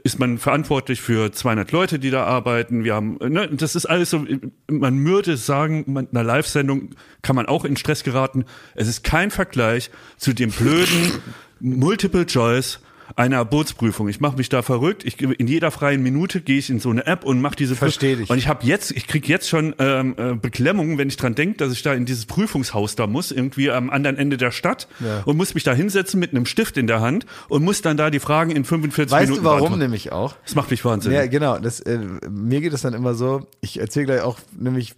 ist 0.03 0.19
man 0.19 0.37
verantwortlich 0.37 1.01
für 1.01 1.31
200 1.31 1.71
Leute, 1.71 1.97
die 1.97 2.11
da 2.11 2.25
arbeiten. 2.25 2.83
Wir 2.83 2.93
haben 2.93 3.17
ne, 3.25 3.47
das 3.47 3.75
ist 3.75 3.85
alles 3.85 4.09
so 4.09 4.25
man 4.69 5.05
würde 5.05 5.37
sagen, 5.37 5.85
man, 5.87 6.07
in 6.11 6.17
einer 6.17 6.27
Live-Sendung 6.27 6.89
kann 7.21 7.37
man 7.37 7.45
auch 7.45 7.63
in 7.63 7.77
Stress 7.77 8.03
geraten. 8.03 8.43
Es 8.75 8.89
ist 8.89 9.03
kein 9.03 9.31
Vergleich 9.31 9.91
zu 10.17 10.33
dem 10.33 10.51
blöden 10.51 11.13
Multiple 11.61 12.25
Choice 12.25 12.81
einer 13.15 13.45
Bootsprüfung. 13.45 14.07
Ich 14.09 14.19
mache 14.19 14.37
mich 14.37 14.49
da 14.49 14.61
verrückt. 14.61 15.03
Ich 15.05 15.21
in 15.21 15.47
jeder 15.47 15.71
freien 15.71 16.01
Minute 16.03 16.41
gehe 16.41 16.57
ich 16.57 16.69
in 16.69 16.79
so 16.79 16.89
eine 16.89 17.05
App 17.05 17.23
und 17.23 17.39
mache 17.41 17.55
diese 17.55 17.75
Versteh 17.75 18.15
dich. 18.15 18.29
Und 18.29 18.37
ich 18.37 18.47
habe 18.47 18.65
jetzt, 18.65 18.91
ich 18.91 19.07
krieg 19.07 19.27
jetzt 19.27 19.47
schon 19.49 19.75
ähm, 19.79 20.15
äh, 20.17 20.33
Beklemmungen, 20.35 20.97
wenn 20.97 21.07
ich 21.07 21.17
dran 21.17 21.35
denke, 21.35 21.57
dass 21.57 21.71
ich 21.71 21.81
da 21.83 21.93
in 21.93 22.05
dieses 22.05 22.25
Prüfungshaus 22.25 22.95
da 22.95 23.07
muss, 23.07 23.31
irgendwie 23.31 23.69
am 23.71 23.89
anderen 23.89 24.17
Ende 24.17 24.37
der 24.37 24.51
Stadt 24.51 24.87
Ja. 24.99 25.21
und 25.25 25.37
muss 25.37 25.53
mich 25.53 25.63
da 25.63 25.73
hinsetzen 25.73 26.19
mit 26.19 26.31
einem 26.31 26.45
Stift 26.45 26.77
in 26.77 26.87
der 26.87 27.01
Hand 27.01 27.25
und 27.49 27.63
muss 27.63 27.81
dann 27.81 27.97
da 27.97 28.09
die 28.09 28.19
Fragen 28.19 28.51
in 28.51 28.65
45 28.65 29.11
Weißt 29.11 29.23
Minuten 29.27 29.43
du 29.43 29.45
warum 29.45 29.59
beantworten. 29.59 29.81
nämlich 29.81 30.11
auch? 30.11 30.35
Das 30.43 30.55
macht 30.55 30.71
mich 30.71 30.83
wahnsinnig. 30.83 31.17
Ja, 31.17 31.27
genau. 31.27 31.59
Das, 31.59 31.79
äh, 31.81 31.99
mir 32.29 32.61
geht 32.61 32.73
es 32.73 32.81
dann 32.81 32.93
immer 32.93 33.13
so, 33.13 33.47
ich 33.61 33.79
erzähle 33.79 34.05
gleich 34.07 34.21
auch 34.21 34.39
nämlich, 34.57 34.95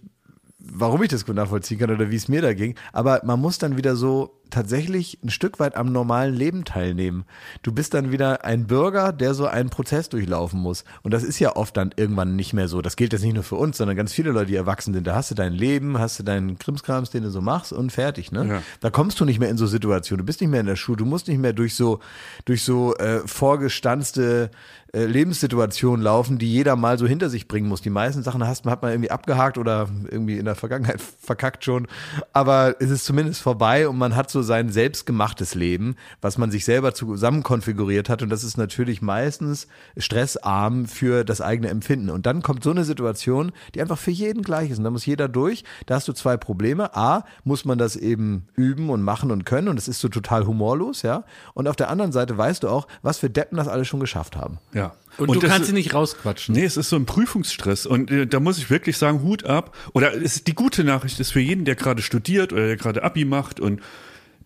warum 0.58 1.02
ich 1.02 1.08
das 1.08 1.24
gut 1.24 1.34
nachvollziehen 1.36 1.78
kann 1.78 1.90
oder 1.90 2.10
wie 2.10 2.16
es 2.16 2.28
mir 2.28 2.42
da 2.42 2.52
ging. 2.54 2.74
Aber 2.92 3.20
man 3.24 3.40
muss 3.40 3.58
dann 3.58 3.76
wieder 3.76 3.96
so 3.96 4.34
tatsächlich 4.50 5.18
ein 5.22 5.30
Stück 5.30 5.58
weit 5.60 5.76
am 5.76 5.92
normalen 5.92 6.34
Leben 6.34 6.64
teilnehmen. 6.64 7.24
Du 7.62 7.72
bist 7.72 7.94
dann 7.94 8.12
wieder 8.12 8.44
ein 8.44 8.66
Bürger, 8.66 9.12
der 9.12 9.34
so 9.34 9.46
einen 9.46 9.70
Prozess 9.70 10.08
durchlaufen 10.08 10.60
muss. 10.60 10.84
Und 11.02 11.12
das 11.12 11.22
ist 11.22 11.38
ja 11.38 11.56
oft 11.56 11.76
dann 11.76 11.94
irgendwann 11.96 12.36
nicht 12.36 12.52
mehr 12.52 12.68
so. 12.68 12.82
Das 12.82 12.96
gilt 12.96 13.12
jetzt 13.12 13.22
nicht 13.22 13.34
nur 13.34 13.42
für 13.42 13.56
uns, 13.56 13.78
sondern 13.78 13.96
ganz 13.96 14.12
viele 14.12 14.30
Leute, 14.30 14.46
die 14.46 14.56
erwachsen 14.56 14.94
sind. 14.94 15.06
Da 15.06 15.14
hast 15.14 15.30
du 15.30 15.34
dein 15.34 15.52
Leben, 15.52 15.98
hast 15.98 16.18
du 16.18 16.22
deinen 16.22 16.58
Krimskrams, 16.58 17.10
den 17.10 17.22
du 17.22 17.30
so 17.30 17.40
machst 17.40 17.72
und 17.72 17.90
fertig. 17.92 18.32
Ne? 18.32 18.46
Ja. 18.46 18.62
Da 18.80 18.90
kommst 18.90 19.20
du 19.20 19.24
nicht 19.24 19.38
mehr 19.38 19.50
in 19.50 19.58
so 19.58 19.66
Situationen. 19.66 20.18
Du 20.18 20.26
bist 20.26 20.40
nicht 20.40 20.50
mehr 20.50 20.60
in 20.60 20.66
der 20.66 20.76
Schule. 20.76 20.98
Du 20.98 21.04
musst 21.04 21.28
nicht 21.28 21.38
mehr 21.38 21.52
durch 21.52 21.74
so, 21.74 22.00
durch 22.44 22.62
so 22.62 22.94
äh, 22.96 23.20
vorgestanzte 23.26 24.50
äh, 24.92 25.04
Lebenssituationen 25.04 26.02
laufen, 26.02 26.38
die 26.38 26.50
jeder 26.50 26.74
mal 26.74 26.98
so 26.98 27.06
hinter 27.06 27.28
sich 27.28 27.46
bringen 27.46 27.68
muss. 27.68 27.82
Die 27.82 27.90
meisten 27.90 28.22
Sachen 28.22 28.46
hast, 28.46 28.64
hat 28.64 28.80
man 28.80 28.92
irgendwie 28.92 29.10
abgehakt 29.10 29.58
oder 29.58 29.88
irgendwie 30.10 30.38
in 30.38 30.46
der 30.46 30.54
Vergangenheit 30.54 31.00
verkackt 31.20 31.64
schon. 31.64 31.86
Aber 32.32 32.76
es 32.80 32.90
ist 32.90 33.04
zumindest 33.04 33.42
vorbei 33.42 33.86
und 33.86 33.98
man 33.98 34.16
hat 34.16 34.30
so 34.30 34.37
sein 34.42 34.70
selbstgemachtes 34.70 35.54
Leben, 35.54 35.96
was 36.20 36.38
man 36.38 36.50
sich 36.50 36.64
selber 36.64 36.94
zusammen 36.94 37.42
konfiguriert 37.42 38.08
hat. 38.08 38.22
Und 38.22 38.30
das 38.30 38.44
ist 38.44 38.56
natürlich 38.56 39.02
meistens 39.02 39.68
stressarm 39.96 40.86
für 40.86 41.24
das 41.24 41.40
eigene 41.40 41.68
Empfinden. 41.68 42.10
Und 42.10 42.26
dann 42.26 42.42
kommt 42.42 42.64
so 42.64 42.70
eine 42.70 42.84
Situation, 42.84 43.52
die 43.74 43.80
einfach 43.80 43.98
für 43.98 44.10
jeden 44.10 44.42
gleich 44.42 44.70
ist. 44.70 44.78
Und 44.78 44.84
da 44.84 44.90
muss 44.90 45.06
jeder 45.06 45.28
durch. 45.28 45.64
Da 45.86 45.96
hast 45.96 46.08
du 46.08 46.12
zwei 46.12 46.36
Probleme. 46.36 46.96
A, 46.96 47.24
muss 47.44 47.64
man 47.64 47.78
das 47.78 47.96
eben 47.96 48.46
üben 48.54 48.90
und 48.90 49.02
machen 49.02 49.30
und 49.30 49.44
können. 49.44 49.68
Und 49.68 49.78
es 49.78 49.88
ist 49.88 50.00
so 50.00 50.08
total 50.08 50.46
humorlos, 50.46 51.02
ja. 51.02 51.24
Und 51.54 51.68
auf 51.68 51.76
der 51.76 51.90
anderen 51.90 52.12
Seite 52.12 52.36
weißt 52.36 52.62
du 52.62 52.68
auch, 52.68 52.88
was 53.02 53.18
für 53.18 53.30
Deppen 53.30 53.56
das 53.56 53.68
alles 53.68 53.88
schon 53.88 54.00
geschafft 54.00 54.36
haben. 54.36 54.58
Ja. 54.72 54.94
Und, 55.18 55.34
du 55.34 55.40
das 55.40 55.50
kannst 55.50 55.66
sie 55.66 55.74
nicht 55.74 55.94
rausquatschen. 55.94 56.54
Nee, 56.54 56.64
es 56.64 56.76
ist 56.76 56.90
so 56.90 56.96
ein 56.96 57.04
Prüfungsstress 57.04 57.86
und 57.86 58.10
äh, 58.10 58.26
da 58.26 58.38
muss 58.38 58.58
ich 58.58 58.70
wirklich 58.70 58.96
sagen, 58.96 59.22
Hut 59.22 59.44
ab. 59.44 59.74
Oder 59.92 60.14
es 60.14 60.36
ist 60.36 60.46
die 60.46 60.54
gute 60.54 60.84
Nachricht 60.84 61.18
ist 61.18 61.32
für 61.32 61.40
jeden, 61.40 61.64
der 61.64 61.74
gerade 61.74 62.02
studiert 62.02 62.52
oder 62.52 62.66
der 62.66 62.76
gerade 62.76 63.02
Abi 63.02 63.24
macht 63.24 63.58
und 63.58 63.80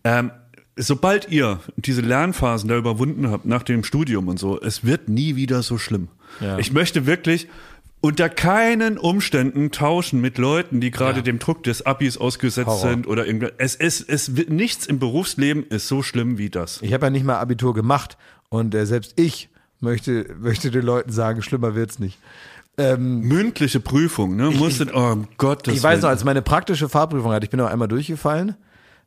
ähm, 0.03 0.31
sobald 0.75 1.29
ihr 1.29 1.59
diese 1.75 2.01
Lernphasen 2.01 2.69
da 2.69 2.77
überwunden 2.77 3.29
habt, 3.29 3.45
nach 3.45 3.63
dem 3.63 3.83
Studium 3.83 4.27
und 4.27 4.39
so, 4.39 4.59
es 4.59 4.83
wird 4.83 5.09
nie 5.09 5.35
wieder 5.35 5.63
so 5.63 5.77
schlimm. 5.77 6.07
Ja. 6.39 6.57
Ich 6.57 6.71
möchte 6.73 7.05
wirklich 7.05 7.47
unter 8.01 8.27
keinen 8.27 8.97
Umständen 8.97 9.71
tauschen 9.71 10.19
mit 10.19 10.37
Leuten, 10.37 10.81
die 10.81 10.91
gerade 10.91 11.23
dem 11.23 11.39
Druck 11.39 11.63
des 11.63 11.85
Abis 11.85 12.17
ausgesetzt 12.17 12.67
Horror. 12.67 12.89
sind 12.89 13.07
oder 13.07 13.25
irgendwas. 13.25 13.53
Es, 13.57 13.75
es, 13.75 14.01
es 14.01 14.35
wird 14.35 14.49
nichts 14.49 14.85
im 14.85 14.99
Berufsleben 14.99 15.65
ist 15.69 15.87
so 15.87 16.03
schlimm 16.03 16.37
wie 16.37 16.49
das. 16.49 16.81
Ich 16.81 16.93
habe 16.93 17.05
ja 17.05 17.09
nicht 17.09 17.23
mal 17.23 17.37
Abitur 17.37 17.73
gemacht 17.73 18.17
und 18.49 18.75
äh, 18.75 18.85
selbst 18.85 19.13
ich 19.15 19.47
möchte, 19.79 20.35
möchte 20.37 20.69
den 20.69 20.83
Leuten 20.83 21.13
sagen, 21.13 21.41
schlimmer 21.41 21.75
wird's 21.75 21.99
nicht. 21.99 22.19
Ähm, 22.77 23.21
Mündliche 23.21 23.79
Prüfung, 23.79 24.35
ne? 24.35 24.49
Musstet, 24.49 24.93
oh 24.93 25.23
Gott, 25.37 25.67
ich 25.69 25.81
weiß 25.81 26.01
noch, 26.01 26.09
als 26.09 26.25
meine 26.25 26.41
praktische 26.41 26.89
Fahrprüfung 26.89 27.31
hatte, 27.31 27.45
ich 27.45 27.51
bin 27.51 27.59
noch 27.59 27.69
einmal 27.69 27.87
durchgefallen, 27.87 28.55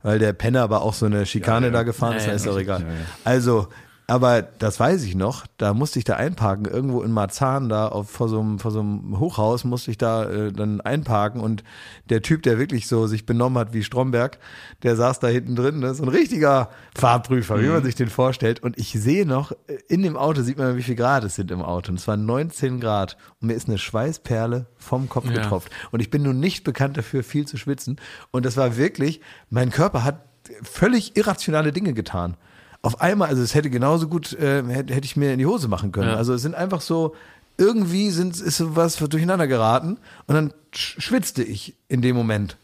weil 0.02 0.18
der 0.18 0.32
Penner 0.32 0.62
aber 0.62 0.82
auch 0.82 0.94
so 0.94 1.06
eine 1.06 1.26
Schikane 1.26 1.70
da 1.70 1.82
gefahren 1.82 2.16
ist, 2.16 2.26
Ja, 2.26 2.32
ist 2.32 2.46
ja, 2.46 2.52
auch 2.52 2.58
egal. 2.58 2.84
Also, 3.24 3.68
aber 4.08 4.42
das 4.42 4.78
weiß 4.78 5.02
ich 5.02 5.16
noch, 5.16 5.46
da 5.58 5.74
musste 5.74 5.98
ich 5.98 6.04
da 6.04 6.14
einparken, 6.14 6.64
irgendwo 6.66 7.02
in 7.02 7.10
Marzahn 7.10 7.68
da 7.68 7.88
auf, 7.88 8.08
vor, 8.08 8.28
so 8.28 8.38
einem, 8.38 8.60
vor 8.60 8.70
so 8.70 8.78
einem 8.78 9.18
Hochhaus 9.18 9.64
musste 9.64 9.90
ich 9.90 9.98
da 9.98 10.24
äh, 10.30 10.52
dann 10.52 10.80
einparken 10.80 11.40
und 11.40 11.64
der 12.08 12.22
Typ, 12.22 12.44
der 12.44 12.58
wirklich 12.58 12.86
so 12.86 13.08
sich 13.08 13.26
benommen 13.26 13.58
hat 13.58 13.72
wie 13.72 13.82
Stromberg, 13.82 14.38
der 14.84 14.94
saß 14.94 15.18
da 15.18 15.26
hinten 15.26 15.56
drin, 15.56 15.80
ne? 15.80 15.92
so 15.92 16.04
ein 16.04 16.08
richtiger 16.08 16.70
Fahrprüfer, 16.96 17.60
wie 17.60 17.66
man 17.66 17.82
sich 17.82 17.96
den 17.96 18.08
vorstellt 18.08 18.62
und 18.62 18.78
ich 18.78 18.92
sehe 18.92 19.26
noch, 19.26 19.50
äh, 19.66 19.78
in 19.88 20.02
dem 20.02 20.16
Auto 20.16 20.42
sieht 20.42 20.58
man, 20.58 20.76
wie 20.76 20.82
viel 20.84 20.94
Grad 20.94 21.24
es 21.24 21.34
sind 21.34 21.50
im 21.50 21.62
Auto 21.62 21.90
und 21.90 21.98
es 21.98 22.06
waren 22.06 22.24
19 22.24 22.78
Grad 22.78 23.16
und 23.40 23.48
mir 23.48 23.54
ist 23.54 23.68
eine 23.68 23.78
Schweißperle 23.78 24.66
vom 24.76 25.08
Kopf 25.08 25.26
Ja. 25.26 25.32
getropft 25.32 25.72
und 25.90 25.98
ich 25.98 26.10
bin 26.10 26.22
nun 26.22 26.38
nicht 26.38 26.62
bekannt 26.62 26.96
dafür, 26.96 27.24
viel 27.24 27.48
zu 27.48 27.56
schwitzen 27.56 27.98
und 28.30 28.46
das 28.46 28.56
war 28.56 28.76
wirklich, 28.76 29.20
mein 29.50 29.70
Körper 29.70 30.04
hat 30.04 30.20
völlig 30.62 31.16
irrationale 31.16 31.72
Dinge 31.72 31.92
getan. 31.92 32.36
Auf 32.82 33.00
einmal, 33.00 33.28
also 33.28 33.42
es 33.42 33.54
hätte 33.54 33.70
genauso 33.70 34.08
gut, 34.08 34.32
äh, 34.34 34.62
hätte, 34.66 34.94
hätte 34.94 35.04
ich 35.04 35.16
mir 35.16 35.32
in 35.32 35.38
die 35.38 35.46
Hose 35.46 35.68
machen 35.68 35.92
können. 35.92 36.10
Ja. 36.10 36.16
Also 36.16 36.34
es 36.34 36.42
sind 36.42 36.54
einfach 36.54 36.80
so, 36.80 37.14
irgendwie 37.58 38.10
sind, 38.10 38.40
ist 38.40 38.58
sowas 38.58 38.96
durcheinander 38.96 39.46
geraten 39.46 39.98
und 40.26 40.34
dann 40.34 40.52
sch 40.74 40.96
schwitzte 41.00 41.42
ich 41.42 41.74
in 41.88 42.02
dem 42.02 42.14
Moment. 42.16 42.56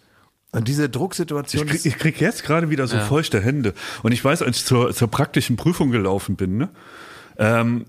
Und 0.54 0.68
diese 0.68 0.90
Drucksituation, 0.90 1.66
Ich 1.68 1.86
ich 1.86 1.96
krieg 1.98 2.20
jetzt 2.20 2.44
gerade 2.44 2.68
wieder 2.68 2.86
so 2.86 2.96
Ja. 2.96 3.04
feuchte 3.04 3.40
Hände. 3.40 3.72
Und 4.02 4.12
ich 4.12 4.22
weiß, 4.22 4.42
als 4.42 4.58
ich 4.58 4.64
zur, 4.66 4.92
zur 4.94 5.08
praktischen 5.08 5.56
Prüfung 5.56 5.90
gelaufen 5.90 6.36
bin, 6.36 6.58
ne? 6.58 6.68
Ähm, 7.38 7.86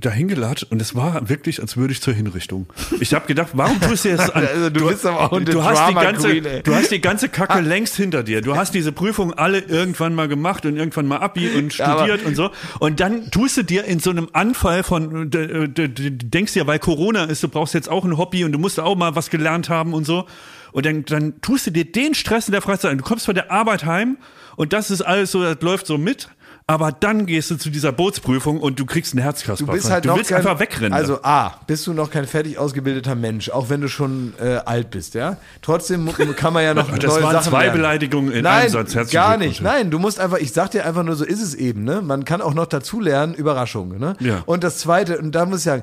dahin 0.00 0.28
gelatscht 0.28 0.66
und 0.70 0.82
es 0.82 0.94
war 0.94 1.28
wirklich, 1.28 1.60
als 1.60 1.76
würde 1.76 1.92
ich 1.92 2.00
zur 2.00 2.12
Hinrichtung. 2.12 2.66
Ich 2.98 3.14
habe 3.14 3.26
gedacht, 3.26 3.50
warum 3.52 3.80
tust 3.80 4.04
du 4.04 4.10
jetzt 4.10 4.34
an? 4.34 4.40
Also 4.50 4.70
du 4.70 4.88
bist 4.88 5.06
aber 5.06 5.20
auch 5.20 5.32
eine 5.32 5.44
du 5.44 5.62
hast 5.62 5.88
die 5.88 5.94
ganze, 5.94 6.28
Queen. 6.28 6.46
Ah. 6.46 6.60
du 6.64 6.74
hast 6.74 6.90
die 6.90 7.00
ganze 7.00 7.28
Kacke 7.28 7.60
längst 7.60 7.96
hinter 7.96 8.22
dir. 8.22 8.40
Du 8.40 8.56
hast 8.56 8.74
diese 8.74 8.90
Prüfung 8.90 9.32
alle 9.32 9.60
irgendwann 9.60 10.14
mal 10.14 10.28
gemacht 10.28 10.66
und 10.66 10.76
irgendwann 10.76 11.06
mal 11.06 11.18
Abi 11.18 11.48
und 11.50 11.76
Ja, 11.76 11.96
studiert 11.96 12.24
und 12.24 12.34
so. 12.34 12.50
Und 12.80 13.00
dann 13.00 13.30
tust 13.30 13.56
du 13.58 13.62
dir 13.62 13.84
in 13.84 14.00
so 14.00 14.10
einem 14.10 14.28
Anfall 14.32 14.82
von, 14.82 15.30
du, 15.30 15.68
du, 15.68 15.88
du 15.88 16.10
denkst 16.10 16.56
ja, 16.56 16.66
weil 16.66 16.78
Corona 16.78 17.24
ist, 17.24 17.42
du 17.42 17.48
brauchst 17.48 17.74
jetzt 17.74 17.88
auch 17.88 18.04
ein 18.04 18.16
Hobby 18.16 18.44
und 18.44 18.52
du 18.52 18.58
musst 18.58 18.80
auch 18.80 18.96
mal 18.96 19.14
was 19.14 19.30
gelernt 19.30 19.68
haben 19.68 19.94
und 19.94 20.04
so. 20.04 20.26
Und 20.72 20.86
dann, 20.86 21.04
dann 21.04 21.40
tust 21.40 21.66
du 21.66 21.70
dir 21.70 21.84
den 21.84 22.14
Stress 22.14 22.48
in 22.48 22.52
der 22.52 22.62
Freizeit 22.62 22.92
an. 22.92 22.98
Du 22.98 23.04
kommst 23.04 23.26
von 23.26 23.34
der 23.34 23.50
Arbeit 23.50 23.84
heim 23.84 24.18
und 24.56 24.72
das 24.72 24.90
ist 24.90 25.02
alles 25.02 25.30
so, 25.32 25.42
das 25.42 25.60
läuft 25.60 25.86
so 25.86 25.98
mit. 25.98 26.28
Aber 26.70 26.92
dann 26.92 27.26
gehst 27.26 27.50
du 27.50 27.56
zu 27.56 27.68
dieser 27.68 27.90
Bootsprüfung 27.90 28.60
und 28.60 28.78
du 28.78 28.86
kriegst 28.86 29.12
einen 29.14 29.22
Herzkasper. 29.22 29.66
du 29.66 29.72
bist 29.72 29.90
halt 29.90 30.04
noch 30.04 30.16
willst 30.16 30.30
kein, 30.30 30.38
einfach 30.38 30.60
wegrennen. 30.60 30.92
Also 30.92 31.18
A, 31.24 31.54
bist 31.66 31.84
du 31.88 31.92
noch 31.92 32.10
kein 32.10 32.26
fertig 32.28 32.58
ausgebildeter 32.58 33.16
Mensch, 33.16 33.50
auch 33.50 33.70
wenn 33.70 33.80
du 33.80 33.88
schon 33.88 34.34
äh, 34.40 34.56
alt 34.64 34.90
bist, 34.92 35.14
ja? 35.14 35.36
Trotzdem 35.62 36.08
kann 36.36 36.52
man 36.52 36.62
ja 36.62 36.72
noch 36.74 36.88
Das 36.98 37.14
neue 37.14 37.22
waren 37.24 37.32
Sachen 37.32 37.50
zwei 37.50 37.64
lernen. 37.64 37.76
Beleidigungen 37.78 38.32
in 38.32 38.44
Nein, 38.44 38.62
einem 38.62 38.70
Satz. 38.70 38.94
Herzlichen 38.94 39.12
gar 39.20 39.36
nicht. 39.36 39.60
Nein, 39.62 39.90
du 39.90 39.98
musst 39.98 40.20
einfach, 40.20 40.38
ich 40.38 40.52
sag 40.52 40.70
dir 40.70 40.86
einfach 40.86 41.02
nur, 41.02 41.16
so 41.16 41.24
ist 41.24 41.42
es 41.42 41.54
eben, 41.54 41.82
ne? 41.82 42.02
Man 42.02 42.24
kann 42.24 42.40
auch 42.40 42.54
noch 42.54 42.66
dazu 42.66 43.00
lernen, 43.00 43.34
Überraschungen, 43.34 43.98
ne? 43.98 44.14
Ja. 44.20 44.42
Und 44.46 44.62
das 44.62 44.78
zweite, 44.78 45.18
und 45.18 45.32
da 45.34 45.46
muss 45.46 45.58
ich 45.58 45.64
sagen, 45.64 45.82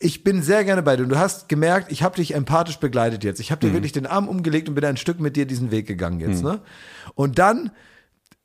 ich 0.00 0.24
bin 0.24 0.42
sehr 0.42 0.64
gerne 0.64 0.82
bei 0.82 0.96
dir. 0.96 1.04
Und 1.04 1.10
du 1.10 1.18
hast 1.18 1.48
gemerkt, 1.48 1.92
ich 1.92 2.02
habe 2.02 2.16
dich 2.16 2.34
empathisch 2.34 2.78
begleitet 2.78 3.22
jetzt. 3.22 3.38
Ich 3.38 3.52
habe 3.52 3.64
Mhm. 3.64 3.70
dir 3.70 3.76
wirklich 3.76 3.92
den 3.92 4.06
Arm 4.06 4.26
umgelegt 4.28 4.68
und 4.68 4.74
bin 4.74 4.84
ein 4.84 4.96
Stück 4.96 5.20
mit 5.20 5.36
dir 5.36 5.46
diesen 5.46 5.70
Weg 5.70 5.86
gegangen 5.86 6.18
jetzt, 6.18 6.42
ne? 6.42 6.58
Und 7.14 7.38
dann 7.38 7.70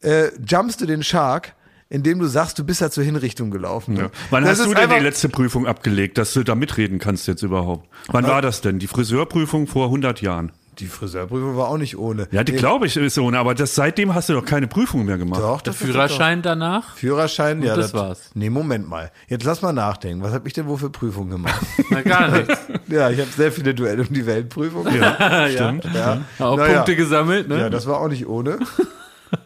äh, 0.02 0.30
jumpst 0.48 0.80
du 0.80 0.86
den 0.86 1.04
Shark, 1.04 1.56
indem 1.90 2.20
du 2.20 2.28
sagst, 2.28 2.58
du 2.60 2.64
bist 2.64 2.82
ja 2.82 2.90
zur 2.90 3.04
Hinrichtung 3.04 3.52
gelaufen. 3.52 3.96
Ne? 3.96 4.02
Ja. 4.02 4.10
Wann 4.30 4.44
Das 4.44 4.60
hast 4.60 4.70
du 4.70 4.74
denn 4.74 4.90
die 4.90 5.00
letzte 5.04 5.28
Prüfung 5.30 5.66
abgelegt, 5.68 6.18
dass 6.18 6.34
du 6.34 6.44
da 6.44 6.56
mitreden 6.56 7.00
kannst 7.00 7.28
jetzt 7.28 7.42
überhaupt? 7.42 7.88
Wann 8.08 8.26
war 8.28 8.42
das 8.42 8.62
denn? 8.62 8.80
Die 8.80 8.88
Friseurprüfung 8.88 9.68
vor 9.68 9.86
100 9.86 10.22
Jahren? 10.22 10.52
Die 10.78 10.86
Friseurprüfung 10.88 11.58
war 11.58 11.68
auch 11.68 11.78
nicht 11.78 11.98
ohne. 11.98 12.30
Ja, 12.32 12.46
die 12.46 12.54
glaube 12.54 12.86
ich 12.86 12.96
ist 12.96 13.16
so, 13.16 13.30
aber 13.30 13.54
das, 13.54 13.76
seitdem 13.76 14.16
hast 14.16 14.30
du 14.30 14.34
doch 14.34 14.46
keine 14.46 14.66
Prüfung 14.68 15.04
mehr 15.04 15.18
gemacht. 15.18 15.42
Doch, 15.42 15.62
Der 15.62 15.74
das 15.74 15.82
ist 15.82 15.90
doch- 15.90 15.94
Führerschein 15.94 16.42
danach? 16.42 16.96
Führerschein, 16.96 17.62
ja. 17.62 17.76
das 17.76 17.94
war's. 17.94 18.30
Nee, 18.34 18.50
Moment 18.50 18.88
mal. 18.88 19.12
Jetzt 19.28 19.44
lass 19.44 19.62
mal 19.62 19.74
nachdenken. 19.74 20.24
Was 20.24 20.32
habe 20.32 20.48
ich 20.48 20.54
denn 20.54 20.68
wohl 20.68 20.78
für 20.78 20.90
Prüfungen 20.90 21.32
gemacht? 21.32 21.60
Na, 21.90 22.02
gar 22.02 22.30
nichts. 22.32 22.58
ja, 22.88 23.10
ich 23.10 23.20
habe 23.20 23.30
sehr 23.36 23.52
viele 23.52 23.74
Duelle 23.76 24.04
um 24.04 24.14
die 24.14 24.26
Weltprüfung. 24.26 24.88
Ja, 24.96 25.50
stimmt. 25.52 25.84
Ja. 25.94 26.22
Auch 26.40 26.56
Naja. 26.56 26.76
Punkte 26.76 26.96
gesammelt, 26.96 27.50
ne? 27.50 27.60
Ja, 27.60 27.70
das 27.70 27.86
war 27.86 28.00
auch 28.00 28.08
nicht 28.08 28.26
ohne. 28.28 28.60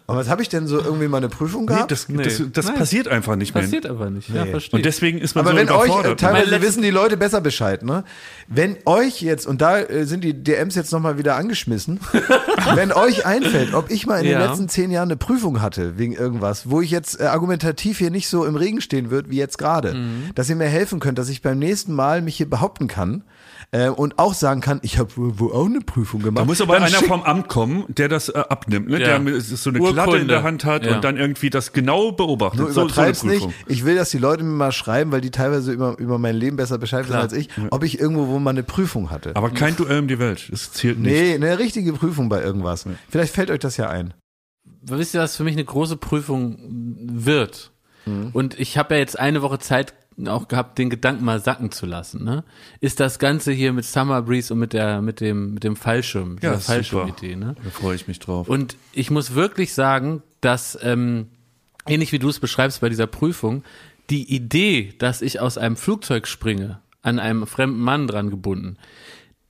Aber 0.05 0.17
was 0.19 0.27
habe 0.29 0.41
ich 0.41 0.49
denn 0.49 0.67
so 0.67 0.79
irgendwie 0.79 1.07
mal 1.07 1.17
eine 1.17 1.29
Prüfung 1.29 1.61
Nee, 1.61 1.67
gehabt? 1.67 1.91
das 1.91 2.09
Nee. 2.09 2.23
das, 2.23 2.41
das 2.51 2.65
Nein. 2.65 2.75
passiert 2.75 3.07
einfach 3.07 3.37
nicht 3.37 3.55
mehr. 3.55 3.63
Passiert 3.63 3.85
aber 3.85 4.09
nicht. 4.09 4.27
Ja, 4.29 4.43
Nee. 4.43 4.51
verstehe. 4.51 4.77
Und 4.77 4.85
deswegen 4.85 5.17
ist 5.19 5.33
man 5.35 5.45
aber 5.47 5.51
so 5.51 5.57
wenn 5.61 5.69
euch, 5.71 6.05
äh, 6.05 6.15
teilweise 6.15 6.61
wissen 6.61 6.83
die 6.83 6.89
Leute 6.89 7.15
besser 7.15 7.39
Bescheid, 7.39 7.83
ne? 7.83 8.03
Wenn 8.49 8.75
euch 8.85 9.21
jetzt, 9.21 9.47
und 9.47 9.61
da 9.61 9.79
äh, 9.79 10.05
sind 10.05 10.23
die 10.25 10.33
DMs 10.33 10.75
jetzt 10.75 10.91
nochmal 10.91 11.17
wieder 11.17 11.35
angeschmissen, 11.37 12.01
wenn 12.75 12.91
euch 12.91 13.25
einfällt, 13.25 13.73
ob 13.73 13.89
ich 13.91 14.05
mal 14.05 14.17
in 14.17 14.25
den 14.25 14.33
Ja. 14.33 14.45
letzten 14.47 14.67
zehn 14.67 14.91
Jahren 14.91 15.07
eine 15.07 15.15
Prüfung 15.17 15.61
hatte, 15.61 15.97
wegen 15.97 16.13
irgendwas, 16.13 16.69
wo 16.69 16.81
ich 16.81 16.91
jetzt 16.91 17.21
äh, 17.21 17.25
argumentativ 17.25 17.97
hier 17.97 18.11
nicht 18.11 18.27
so 18.27 18.45
im 18.45 18.55
Regen 18.57 18.81
stehen 18.81 19.09
wird, 19.09 19.29
wie 19.29 19.37
jetzt 19.37 19.57
gerade, 19.57 19.93
Mhm. 19.93 20.31
dass 20.35 20.49
ihr 20.49 20.57
mir 20.57 20.67
helfen 20.67 20.99
könnt, 20.99 21.17
dass 21.17 21.29
ich 21.29 21.41
beim 21.41 21.59
nächsten 21.59 21.93
Mal 21.93 22.21
mich 22.21 22.35
hier 22.35 22.49
behaupten 22.49 22.87
kann 22.87 23.23
äh, 23.73 23.89
und 23.89 24.19
auch 24.19 24.35
sagen 24.35 24.61
kann, 24.61 24.79
ich 24.83 24.99
habe 24.99 25.17
wohl 25.17 25.39
wohl 25.39 25.51
auch 25.51 25.65
eine 25.65 25.81
Prüfung 25.81 26.21
gemacht. 26.21 26.41
Da 26.43 26.45
muss 26.45 26.61
aber 26.61 26.75
Dann 26.75 26.83
einer 26.83 26.97
vom 26.99 27.23
Amt 27.23 27.49
kommen, 27.49 27.85
der 27.87 28.07
das 28.07 28.29
äh, 28.29 28.37
abnimmt, 28.37 28.87
ne? 28.87 28.99
Ja. 29.01 29.17
der 29.17 29.41
so 29.41 29.71
eine 29.71 29.79
Urkunde. 29.79 30.01
Klatte 30.03 30.17
in 30.17 30.27
der 30.27 30.43
Hand 30.43 30.63
hat 30.63 30.85
Ja. 30.85 30.95
und 30.95 31.03
dann 31.03 31.17
irgendwie 31.17 31.49
das 31.49 31.73
genau 31.73 32.11
beobachtet. 32.11 32.59
Nur 32.59 32.69
so, 32.69 32.73
so 32.75 32.81
übertreib's 32.83 33.23
nicht. 33.23 33.39
Prüfung. 33.39 33.53
Ich 33.67 33.83
will, 33.83 33.95
dass 33.95 34.11
die 34.11 34.19
Leute 34.19 34.43
mir 34.43 34.51
mal 34.51 34.71
schreiben, 34.71 35.11
weil 35.11 35.21
die 35.21 35.31
teilweise 35.31 35.71
über, 35.71 35.97
über 35.97 36.19
mein 36.19 36.35
Leben 36.35 36.55
besser 36.55 36.77
Bescheid 36.77 37.05
wissen 37.07 37.17
als 37.17 37.33
ich, 37.33 37.49
ob 37.71 37.83
ich 37.83 37.99
irgendwo 37.99 38.27
wo 38.27 38.37
mal 38.37 38.51
eine 38.51 38.63
Prüfung 38.63 39.09
hatte. 39.09 39.35
Aber 39.35 39.49
kein 39.49 39.75
Duell 39.75 39.99
um 39.99 40.07
die 40.07 40.19
Welt. 40.19 40.47
Das 40.51 40.71
zählt 40.71 40.99
nicht. 40.99 41.11
Nee, 41.11 41.33
eine 41.33 41.57
richtige 41.57 41.93
Prüfung 41.93 42.29
bei 42.29 42.43
irgendwas. 42.43 42.85
Vielleicht 43.09 43.33
fällt 43.33 43.49
euch 43.49 43.59
das 43.59 43.77
ja 43.77 43.89
ein. 43.89 44.13
wisst 44.83 45.15
ihr, 45.15 45.21
was 45.21 45.35
für 45.35 45.43
mich 45.43 45.53
eine 45.53 45.65
große 45.65 45.97
Prüfung 45.97 46.57
wird? 47.07 47.71
Mhm. 48.05 48.29
Und 48.33 48.59
ich 48.59 48.77
habe 48.77 48.93
ja 48.95 48.99
jetzt 48.99 49.17
eine 49.17 49.41
Woche 49.41 49.59
Zeit 49.59 49.93
auch 50.27 50.47
gehabt, 50.47 50.77
den 50.77 50.89
Gedanken 50.89 51.25
mal 51.25 51.39
sacken 51.39 51.71
zu 51.71 51.85
lassen. 51.85 52.23
Ne? 52.23 52.43
Ist 52.79 52.99
das 52.99 53.19
Ganze 53.19 53.51
hier 53.51 53.73
mit 53.73 53.85
Summer 53.85 54.21
Breeze 54.21 54.53
und 54.53 54.59
mit 54.59 54.73
der 54.73 55.01
mit 55.01 55.19
dem 55.21 55.53
mit 55.53 55.63
dem 55.63 55.75
Fallschirm, 55.75 56.37
Ja. 56.41 56.57
Fallschirmidee, 56.59 57.35
ne? 57.35 57.55
Da 57.63 57.69
freue 57.69 57.95
ich 57.95 58.07
mich 58.07 58.19
drauf. 58.19 58.47
Und 58.49 58.77
ich 58.91 59.11
muss 59.11 59.33
wirklich 59.35 59.73
sagen, 59.73 60.21
dass 60.41 60.77
ähm, 60.81 61.27
ähnlich 61.87 62.11
wie 62.11 62.19
du 62.19 62.29
es 62.29 62.39
beschreibst 62.39 62.81
bei 62.81 62.89
dieser 62.89 63.07
Prüfung, 63.07 63.63
die 64.09 64.33
Idee, 64.33 64.93
dass 64.99 65.21
ich 65.21 65.39
aus 65.39 65.57
einem 65.57 65.75
Flugzeug 65.77 66.27
springe, 66.27 66.79
an 67.01 67.19
einem 67.19 67.47
fremden 67.47 67.79
Mann 67.79 68.07
dran 68.07 68.29
gebunden, 68.29 68.77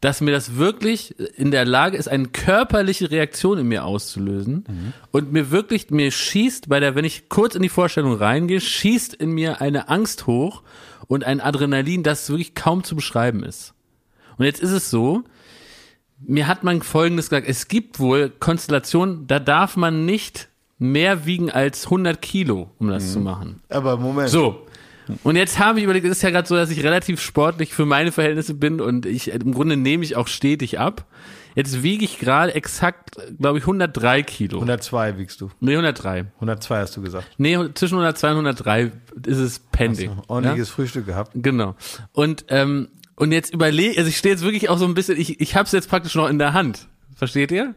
dass 0.04 0.20
mir 0.20 0.32
das 0.32 0.58
wirklich 0.58 1.18
in 1.38 1.52
der 1.52 1.64
Lage 1.64 1.96
ist, 1.96 2.10
eine 2.10 2.28
körperliche 2.28 3.10
Reaktion 3.10 3.58
in 3.58 3.70
mir 3.70 3.86
auszulösen 3.86 4.94
und 5.12 5.32
mir 5.32 5.50
wirklich, 5.50 5.92
mir 5.92 6.12
schießt 6.12 6.68
bei 6.68 6.82
der, 6.82 6.96
wenn 6.96 7.06
ich 7.06 7.30
kurz 7.30 7.56
in 7.56 7.62
die 7.62 7.70
Vorstellung 7.70 8.14
reingehe, 8.14 8.60
schießt 8.60 9.14
in 9.14 9.32
mir 9.32 9.62
eine 9.62 9.88
Angst 9.88 10.28
hoch 10.28 10.64
und 11.08 11.24
ein 11.24 11.40
Adrenalin, 11.40 12.04
das 12.04 12.30
wirklich 12.30 12.54
kaum 12.54 12.84
zu 12.84 12.98
beschreiben 12.98 13.44
ist. 13.44 13.76
Und 14.38 14.44
jetzt 14.44 14.62
ist 14.62 14.72
es 14.72 14.90
so, 14.90 15.24
mir 16.20 16.48
hat 16.48 16.66
man 16.66 16.82
Folgendes 16.82 17.30
gesagt, 17.30 17.48
es 17.48 17.70
gibt 17.70 18.02
wohl 18.02 18.30
Konstellationen, 18.30 19.26
da 19.28 19.40
darf 19.40 19.78
man 19.78 20.06
nicht 20.06 20.50
mehr 20.80 21.26
wiegen 21.26 21.50
als 21.50 21.86
100 21.86 22.22
Kilo, 22.22 22.72
um 22.78 22.90
das 22.90 23.14
zu 23.14 23.22
machen. 23.22 23.62
Aber 23.70 23.96
Moment. 23.96 24.30
So. 24.30 24.68
Und 25.24 25.36
jetzt 25.36 25.60
habe 25.60 25.80
ich 25.80 25.86
überlegt, 25.86 26.06
es 26.06 26.18
ist 26.18 26.22
ja 26.22 26.30
gerade 26.30 26.48
so, 26.48 26.56
dass 26.56 26.70
ich 26.70 26.84
relativ 26.84 27.22
sportlich 27.22 27.74
für 27.74 27.86
meine 27.86 28.12
Verhältnisse 28.12 28.54
bin 28.54 28.82
und 28.82 29.06
ich, 29.06 29.32
im 29.32 29.54
Grunde 29.54 29.78
nehme 29.78 30.04
ich 30.04 30.16
auch 30.16 30.28
stetig 30.28 30.80
ab. 30.80 31.06
Jetzt 31.56 31.84
wiege 31.84 32.04
ich 32.04 32.20
gerade 32.20 32.56
exakt, 32.56 33.16
glaube 33.40 33.60
ich, 33.60 33.64
103 33.66 34.24
Kilo. 34.24 34.58
102 34.58 35.18
wiegst 35.18 35.40
du. 35.40 35.52
Nee, 35.60 35.74
103. 35.74 36.26
102 36.36 36.80
hast 36.80 36.98
du 36.98 37.02
gesagt. 37.02 37.28
Nee, 37.38 37.58
zwischen 37.76 37.96
102 37.96 38.28
und 38.32 38.38
103 38.38 38.92
ist 39.28 39.38
es 39.38 39.60
pending. 39.60 40.12
Ordentliches 40.28 40.70
Frühstück 40.70 41.06
gehabt. 41.06 41.32
Genau. 41.36 41.76
Und, 42.12 42.46
ähm, 42.50 42.90
und 43.16 43.32
jetzt 43.32 43.54
überlege, 43.54 43.98
also 43.98 44.10
ich 44.10 44.18
stehe 44.18 44.34
jetzt 44.34 44.44
wirklich 44.44 44.70
auch 44.70 44.80
so 44.80 44.86
ein 44.86 44.96
bisschen, 44.96 45.20
ich, 45.20 45.40
ich 45.40 45.56
habe 45.56 45.66
es 45.66 45.72
jetzt 45.72 45.90
praktisch 45.90 46.16
noch 46.16 46.28
in 46.28 46.40
der 46.40 46.54
Hand. 46.54 46.88
Versteht 47.16 47.52
ihr? 47.52 47.76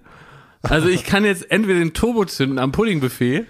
Also 0.63 0.89
ich 0.89 1.05
kann 1.05 1.25
jetzt 1.25 1.51
entweder 1.51 1.79
den 1.79 1.93
Turbo 1.93 2.25
zünden 2.25 2.59
am 2.59 2.73
Puddingbuffet 2.73 3.45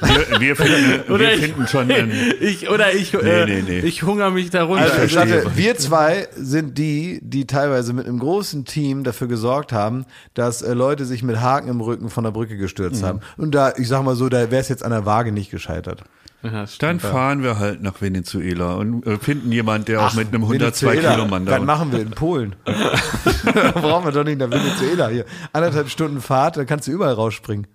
Wir, 0.00 0.40
wir, 0.40 0.56
finden, 0.56 1.12
Oder 1.12 1.18
wir 1.20 1.32
ich- 1.34 1.40
finden 1.40 1.66
schon 1.66 1.90
einen, 1.90 2.12
Ich, 2.40 2.68
oder 2.70 2.92
ich, 2.94 3.14
äh, 3.14 3.46
nee, 3.46 3.62
nee. 3.66 3.78
ich 3.80 4.02
hungere 4.02 4.30
mich 4.30 4.50
da 4.50 4.64
runter. 4.64 4.84
Also 4.92 5.02
ich 5.02 5.12
sagte, 5.12 5.44
wir 5.56 5.76
zwei 5.76 6.28
sind 6.36 6.78
die, 6.78 7.20
die 7.22 7.46
teilweise 7.46 7.92
mit 7.92 8.06
einem 8.06 8.18
großen 8.18 8.64
Team 8.64 9.04
dafür 9.04 9.26
gesorgt 9.28 9.72
haben, 9.72 10.04
dass 10.34 10.62
äh, 10.62 10.72
Leute 10.74 11.04
sich 11.04 11.22
mit 11.22 11.40
Haken 11.40 11.68
im 11.68 11.80
Rücken 11.80 12.10
von 12.10 12.24
der 12.24 12.30
Brücke 12.30 12.56
gestürzt 12.56 13.02
haben. 13.02 13.20
Und 13.36 13.54
da, 13.54 13.72
ich 13.76 13.88
sag 13.88 14.02
mal 14.04 14.14
so, 14.16 14.28
da 14.28 14.50
wäre 14.50 14.60
es 14.62 14.68
jetzt 14.68 14.84
an 14.84 14.90
der 14.90 15.04
Waage 15.06 15.32
nicht 15.32 15.50
gescheitert. 15.50 16.04
ja, 16.44 16.64
dann 16.78 17.00
fahren 17.00 17.42
wir 17.42 17.58
halt 17.58 17.82
nach 17.82 18.00
Venezuela 18.00 18.74
und 18.74 19.04
äh, 19.06 19.18
finden 19.18 19.50
jemanden, 19.50 19.86
der 19.86 20.02
auch 20.06 20.14
mit 20.14 20.28
einem 20.28 20.42
102 20.44 20.86
Venezuela, 20.92 21.14
Kilo 21.14 21.26
Mann 21.26 21.44
da 21.46 21.56
Das 21.56 21.64
machen 21.66 21.90
wir 21.90 21.98
in 22.00 22.10
Polen. 22.10 22.54
da 22.64 22.72
brauchen 23.74 24.04
wir 24.04 24.12
doch 24.12 24.22
nicht 24.24 24.38
nach 24.38 24.50
Venezuela 24.50 25.08
hier. 25.08 25.24
Anderthalb 25.52 25.88
Stunden 25.90 26.20
Fahrt, 26.20 26.56
da 26.56 26.64
kannst 26.64 26.86
du 26.86 26.92
überall 26.92 27.14
rausspringen. 27.14 27.66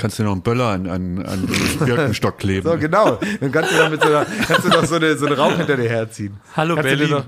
Kannst 0.00 0.18
du 0.18 0.22
noch 0.22 0.32
einen 0.32 0.42
Böller 0.42 0.68
an, 0.68 0.86
an, 0.88 1.24
an 1.26 1.46
den 1.46 1.86
Birkenstock 1.86 2.38
kleben. 2.38 2.66
So, 2.68 2.78
genau. 2.78 3.18
Dann 3.40 3.52
kannst 3.52 3.72
du 3.72 3.76
noch 3.76 3.90
mit 3.90 4.00
so 4.02 4.08
einer, 4.08 4.24
kannst 4.48 4.64
du 4.64 4.68
noch 4.70 4.84
so 4.86 4.94
eine, 4.94 5.16
so 5.18 5.26
einen 5.26 5.34
Rauch 5.36 5.56
hinter 5.56 5.76
dir 5.76 5.88
herziehen. 5.90 6.38
Hallo 6.56 6.74
kannst 6.76 6.88
Berlin. 6.88 7.10
noch, 7.10 7.24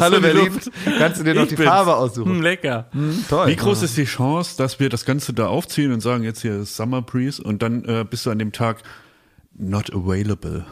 Hallo 0.00 0.20
Berlin. 0.20 0.46
Luft. 0.54 0.70
Kannst 0.98 1.20
du 1.20 1.24
dir 1.24 1.34
noch 1.34 1.42
Ich 1.42 1.50
die 1.50 1.56
bin's. 1.56 1.68
Farbe 1.68 1.94
aussuchen. 1.96 2.32
Hm, 2.36 2.42
lecker. 2.42 2.88
Toll. 3.28 3.48
Wie 3.48 3.56
groß 3.56 3.82
ist 3.82 3.96
die 3.98 4.06
Chance, 4.06 4.56
dass 4.56 4.80
wir 4.80 4.88
das 4.88 5.04
Ganze 5.04 5.34
da 5.34 5.48
aufziehen 5.48 5.92
und 5.92 6.00
sagen, 6.00 6.24
jetzt 6.24 6.40
hier 6.42 6.60
ist 6.60 6.76
Summer 6.76 7.02
Breeze 7.02 7.42
und 7.42 7.62
dann 7.62 7.84
äh, 7.84 8.04
bist 8.08 8.24
du 8.24 8.30
an 8.30 8.38
dem 8.38 8.52
Tag 8.52 8.78
not 9.56 9.92
available? 9.92 10.64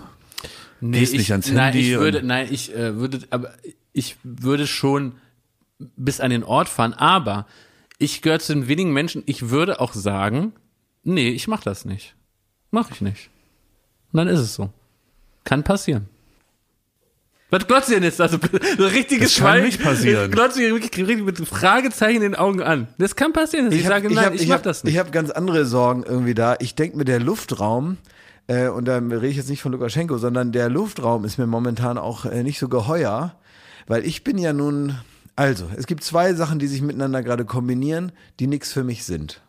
Nee, 0.80 1.00
Gehst 1.00 1.12
ich, 1.12 1.18
nicht 1.20 1.32
ans 1.32 1.50
nein, 1.52 1.72
Handy 1.74 1.92
ich 1.92 1.98
würde, 1.98 2.22
nein, 2.24 2.48
ich 2.50 2.74
äh, 2.74 2.96
würde, 2.96 3.20
aber 3.30 3.50
ich 3.92 4.16
würde 4.24 4.66
schon 4.66 5.16
bis 5.96 6.18
an 6.20 6.30
den 6.30 6.44
Ort 6.44 6.68
fahren, 6.68 6.94
aber 6.94 7.46
ich 7.98 8.22
gehöre 8.22 8.40
zu 8.40 8.54
den 8.54 8.68
wenigen 8.68 8.92
Menschen, 8.92 9.22
ich 9.26 9.50
würde 9.50 9.80
auch 9.80 9.92
sagen, 9.92 10.52
nee, 11.04 11.30
ich 11.30 11.48
mach 11.48 11.62
das 11.62 11.84
nicht. 11.84 12.14
Mach 12.70 12.90
ich 12.90 13.00
nicht. 13.00 13.30
Und 14.12 14.18
dann 14.18 14.28
ist 14.28 14.40
es 14.40 14.54
so. 14.54 14.70
Kann 15.44 15.62
passieren. 15.64 16.08
Was 17.50 17.66
glotzt 17.66 17.90
ihr 17.90 17.96
denn 17.96 18.04
jetzt? 18.04 18.20
Also, 18.20 18.38
so 18.78 18.86
richtiges 18.86 19.34
Das 19.34 19.42
kann 19.44 19.52
Schwein. 19.56 19.64
nicht 19.64 19.82
passieren. 19.82 20.30
Glotzt 20.30 20.56
ihr 20.58 20.72
wirklich 20.72 21.06
richtig 21.06 21.24
mit 21.26 21.36
Fragezeichen 21.46 22.16
in 22.16 22.22
den 22.22 22.34
Augen 22.34 22.62
an. 22.62 22.88
Das 22.96 23.14
kann 23.14 23.32
passieren, 23.34 23.66
dass 23.66 23.74
ich, 23.74 23.84
hab- 23.84 23.92
sage, 23.92 24.14
nein, 24.14 24.24
hab- 24.24 24.34
ich, 24.34 24.46
mach 24.48 24.56
hab, 24.56 24.62
das 24.62 24.84
nicht. 24.84 24.94
Ich 24.94 24.98
habe 24.98 25.10
ganz 25.10 25.30
andere 25.30 25.66
Sorgen 25.66 26.02
irgendwie 26.02 26.32
da. 26.34 26.56
Ich 26.60 26.74
denke 26.74 26.96
mir, 26.96 27.04
der 27.04 27.20
Luftraum, 27.20 27.98
äh, 28.46 28.68
und 28.68 28.86
da 28.86 28.96
rede 28.96 29.26
ich 29.26 29.36
jetzt 29.36 29.50
nicht 29.50 29.60
von 29.60 29.72
Lukaschenko, 29.72 30.16
sondern 30.16 30.52
der 30.52 30.70
Luftraum 30.70 31.26
ist 31.26 31.36
mir 31.36 31.46
momentan 31.46 31.98
auch 31.98 32.24
äh, 32.24 32.42
nicht 32.42 32.58
so 32.58 32.68
geheuer, 32.70 33.36
weil 33.86 34.06
ich 34.06 34.24
bin 34.24 34.38
ja 34.38 34.54
nun, 34.54 34.96
also, 35.36 35.68
es 35.76 35.86
gibt 35.86 36.04
zwei 36.04 36.32
Sachen, 36.32 36.58
die 36.58 36.66
sich 36.68 36.80
miteinander 36.80 37.22
gerade 37.22 37.44
kombinieren, 37.44 38.12
die 38.40 38.46
nichts 38.46 38.72
für 38.72 38.82
mich 38.84 39.04
sind. 39.04 39.42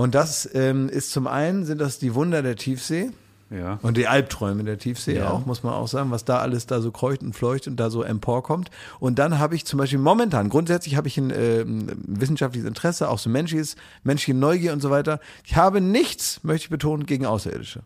Und 0.00 0.14
das 0.14 0.48
ähm, 0.54 0.88
ist 0.88 1.12
zum 1.12 1.26
einen, 1.26 1.66
sind 1.66 1.78
das 1.78 1.98
die 1.98 2.14
Wunder 2.14 2.40
der 2.42 2.56
Tiefsee. 2.56 3.10
Ja. 3.50 3.78
Und 3.82 3.98
die 3.98 4.06
Albträume 4.06 4.64
der 4.64 4.78
Tiefsee 4.78 5.16
Ja. 5.16 5.28
auch, 5.30 5.44
muss 5.44 5.62
man 5.62 5.74
auch 5.74 5.88
sagen, 5.88 6.10
was 6.10 6.24
da 6.24 6.38
alles 6.38 6.66
da 6.66 6.80
so 6.80 6.90
kreucht 6.90 7.20
und 7.22 7.34
fleucht 7.34 7.66
und 7.66 7.76
da 7.76 7.90
so 7.90 8.02
emporkommt. 8.02 8.70
Und 8.98 9.18
dann 9.18 9.38
habe 9.38 9.56
ich 9.56 9.66
zum 9.66 9.78
Beispiel 9.78 9.98
momentan, 9.98 10.48
grundsätzlich 10.48 10.96
habe 10.96 11.08
ich 11.08 11.18
ein 11.18 11.30
ähm, 11.36 11.88
wissenschaftliches 12.06 12.66
Interesse, 12.66 13.10
auch 13.10 13.18
so 13.18 13.28
menschliches, 13.28 13.76
menschliche 14.02 14.38
Neugier 14.38 14.72
und 14.72 14.80
so 14.80 14.88
weiter. 14.88 15.20
Ich 15.44 15.56
habe 15.56 15.82
nichts, 15.82 16.42
möchte 16.44 16.64
ich 16.64 16.70
betonen, 16.70 17.04
gegen 17.04 17.26
Außerirdische. 17.26 17.82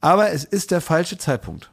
Aber 0.00 0.32
es 0.32 0.42
ist 0.42 0.72
der 0.72 0.80
falsche 0.80 1.18
Zeitpunkt. 1.18 1.71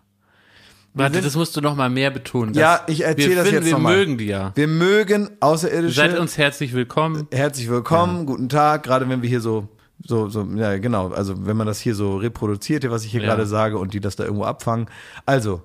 Warte, 0.94 1.22
das 1.22 1.36
musst 1.36 1.56
du 1.56 1.62
noch 1.62 1.76
mal 1.76 1.90
mehr 1.90 2.10
betonen. 2.12 2.54
Ja, 2.54 2.82
ich 2.88 3.02
erzähle 3.04 3.36
das 3.36 3.48
finden, 3.48 3.64
jetzt 3.64 3.66
Wir 3.66 3.80
noch 3.80 3.90
mögen 3.90 4.18
die 4.18 4.26
ja. 4.26 4.52
Wir 4.56 4.68
mögen 4.68 5.30
Außerirdische. 5.40 5.96
Seid 5.96 6.18
uns 6.20 6.38
herzlich 6.38 6.74
willkommen. 6.74 7.28
Herzlich 7.32 7.70
willkommen, 7.70 8.26
guten 8.26 8.50
Tag, 8.50 8.84
gerade 8.84 9.08
wenn 9.08 9.22
wir 9.22 9.30
hier 9.30 9.42
so, 9.42 9.70
so, 10.04 10.30
so, 10.30 10.44
ja, 10.56 10.78
genau, 10.78 11.10
also 11.10 11.46
wenn 11.46 11.58
man 11.58 11.68
das 11.68 11.80
hier 11.80 11.94
so 11.96 12.18
reproduziert, 12.18 12.90
was 12.90 13.06
ich 13.06 13.12
hier 13.12 13.22
Ja. 13.22 13.28
gerade 13.28 13.46
sage 13.46 13.78
und 13.78 13.94
die 13.94 14.00
das 14.00 14.16
da 14.16 14.24
irgendwo 14.24 14.46
abfangen. 14.46 14.88
Also, 15.26 15.62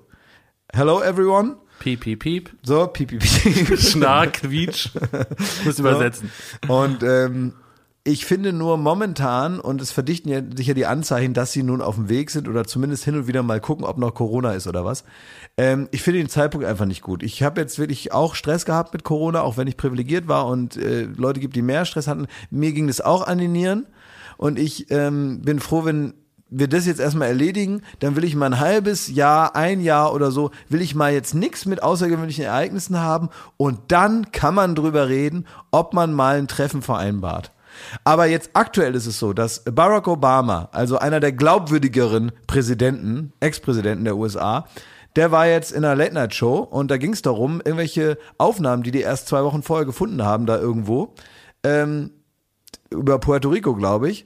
hello 0.73 1.01
everyone. 1.01 1.55
Piep, 1.79 2.01
piep, 2.01 2.19
piep. 2.19 2.51
So, 2.63 2.87
piep, 2.87 3.09
piep, 3.09 3.21
piep. 3.21 3.79
Schnarr, 3.79 4.27
Quietsch. 4.27 4.89
Muss 5.65 5.79
übersetzen. 5.79 6.31
Und 6.67 7.03
ähm, 7.03 7.53
ich 8.07 8.27
finde 8.27 8.53
nur 8.53 8.77
momentan, 8.77 9.59
und 9.59 9.81
es 9.81 9.91
verdichten 9.91 10.29
ja 10.29 10.39
sicher 10.55 10.75
die 10.75 10.85
Anzeichen, 10.85 11.33
dass 11.33 11.51
sie 11.51 11.63
nun 11.63 11.81
auf 11.81 11.95
dem 11.95 12.07
Weg 12.07 12.29
sind 12.29 12.47
oder 12.47 12.63
zumindest 12.63 13.03
hin 13.03 13.15
und 13.15 13.25
wieder 13.25 13.41
mal 13.41 13.59
gucken, 13.59 13.83
ob 13.83 13.97
noch 13.97 14.13
Corona 14.13 14.51
ist 14.51 14.67
oder 14.67 14.85
was. 14.85 15.03
Ähm, 15.57 15.89
ich 15.89 16.03
finde 16.03 16.19
den 16.19 16.29
Zeitpunkt 16.29 16.67
einfach 16.67 16.85
nicht 16.85 17.01
gut. 17.01 17.23
Ich 17.23 17.41
habe 17.41 17.59
jetzt 17.59 17.79
wirklich 17.79 18.13
auch 18.13 18.35
Stress 18.35 18.65
gehabt 18.65 18.93
mit 18.93 19.03
Corona, 19.03 19.41
auch 19.41 19.57
wenn 19.57 19.67
ich 19.67 19.75
privilegiert 19.75 20.27
war 20.27 20.45
und 20.45 20.77
äh, 20.77 21.05
Leute 21.17 21.39
gibt, 21.39 21.55
die 21.55 21.63
mehr 21.63 21.83
Stress 21.85 22.07
hatten. 22.07 22.27
Mir 22.51 22.73
ging 22.73 22.85
das 22.85 23.01
auch 23.01 23.25
an 23.25 23.39
die 23.39 23.47
Nieren. 23.47 23.87
Und 24.37 24.59
ich 24.59 24.91
ähm, 24.91 25.41
bin 25.41 25.59
froh, 25.59 25.83
wenn 25.83 26.13
wir 26.47 26.67
das 26.67 26.85
jetzt 26.85 26.99
erstmal 26.99 27.29
erledigen, 27.29 27.81
dann 28.01 28.15
will 28.15 28.23
ich 28.23 28.35
mal 28.35 28.45
ein 28.45 28.59
halbes 28.59 29.07
Jahr, 29.07 29.55
ein 29.55 29.81
Jahr 29.81 30.13
oder 30.13 30.29
so, 30.29 30.51
will 30.69 30.81
ich 30.81 30.93
mal 30.93 31.11
jetzt 31.11 31.33
nichts 31.33 31.65
mit 31.65 31.81
außergewöhnlichen 31.81 32.45
Ereignissen 32.45 32.99
haben 32.99 33.29
und 33.57 33.79
dann 33.87 34.31
kann 34.31 34.53
man 34.53 34.75
drüber 34.75 35.09
reden, 35.09 35.47
ob 35.71 35.95
man 35.95 36.13
mal 36.13 36.37
ein 36.37 36.47
Treffen 36.47 36.83
vereinbart. 36.83 37.51
Aber 38.03 38.25
jetzt 38.25 38.51
aktuell 38.53 38.95
ist 38.95 39.05
es 39.05 39.19
so, 39.19 39.33
dass 39.33 39.63
Barack 39.63 40.07
Obama, 40.07 40.69
also 40.71 40.97
einer 40.97 41.19
der 41.19 41.31
glaubwürdigeren 41.31 42.31
Präsidenten, 42.47 43.33
Ex-Präsidenten 43.39 44.05
der 44.05 44.17
USA, 44.17 44.65
der 45.15 45.31
war 45.31 45.47
jetzt 45.47 45.71
in 45.71 45.85
einer 45.85 45.95
Late-Night-Show 45.95 46.57
und 46.57 46.91
da 46.91 46.97
ging 46.97 47.13
es 47.13 47.21
darum, 47.21 47.61
irgendwelche 47.63 48.17
Aufnahmen, 48.37 48.83
die 48.83 48.91
die 48.91 49.01
erst 49.01 49.27
zwei 49.27 49.43
Wochen 49.43 49.63
vorher 49.63 49.85
gefunden 49.85 50.23
haben, 50.23 50.45
da 50.45 50.59
irgendwo, 50.59 51.13
ähm, 51.63 52.11
über 52.89 53.19
Puerto 53.19 53.49
Rico, 53.49 53.75
glaube 53.75 54.09
ich, 54.09 54.25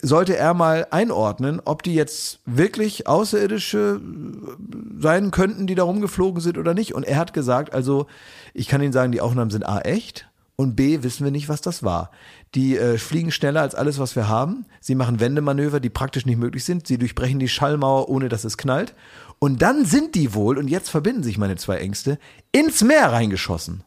sollte 0.00 0.36
er 0.36 0.54
mal 0.54 0.86
einordnen, 0.90 1.60
ob 1.64 1.82
die 1.82 1.94
jetzt 1.94 2.40
wirklich 2.44 3.06
Außerirdische 3.06 4.00
äh, 4.00 5.00
sein 5.00 5.30
könnten, 5.30 5.66
die 5.66 5.74
da 5.74 5.84
rumgeflogen 5.84 6.40
sind 6.40 6.58
oder 6.58 6.74
nicht. 6.74 6.94
Und 6.94 7.04
er 7.04 7.18
hat 7.18 7.32
gesagt, 7.32 7.72
also 7.72 8.06
ich 8.52 8.68
kann 8.68 8.82
Ihnen 8.82 8.92
sagen, 8.92 9.12
die 9.12 9.20
Aufnahmen 9.20 9.50
sind 9.50 9.66
A 9.66 9.80
echt 9.80 10.28
und 10.56 10.76
B 10.76 11.02
wissen 11.02 11.24
wir 11.24 11.30
nicht, 11.30 11.48
was 11.48 11.60
das 11.60 11.82
war. 11.82 12.10
Die 12.54 12.76
äh, 12.76 12.98
fliegen 12.98 13.30
schneller 13.30 13.62
als 13.62 13.74
alles, 13.74 13.98
was 13.98 14.14
wir 14.14 14.28
haben. 14.28 14.66
Sie 14.80 14.94
machen 14.94 15.20
Wendemanöver, 15.20 15.80
die 15.80 15.88
praktisch 15.88 16.26
nicht 16.26 16.38
möglich 16.38 16.64
sind. 16.64 16.86
Sie 16.86 16.98
durchbrechen 16.98 17.38
die 17.38 17.48
Schallmauer, 17.48 18.08
ohne 18.10 18.28
dass 18.28 18.44
es 18.44 18.58
knallt. 18.58 18.94
Und 19.38 19.62
dann 19.62 19.86
sind 19.86 20.14
die 20.14 20.34
wohl, 20.34 20.58
und 20.58 20.68
jetzt 20.68 20.90
verbinden 20.90 21.22
sich 21.22 21.38
meine 21.38 21.56
zwei 21.56 21.78
Ängste, 21.78 22.18
ins 22.52 22.82
Meer 22.82 23.10
reingeschossen. 23.10 23.84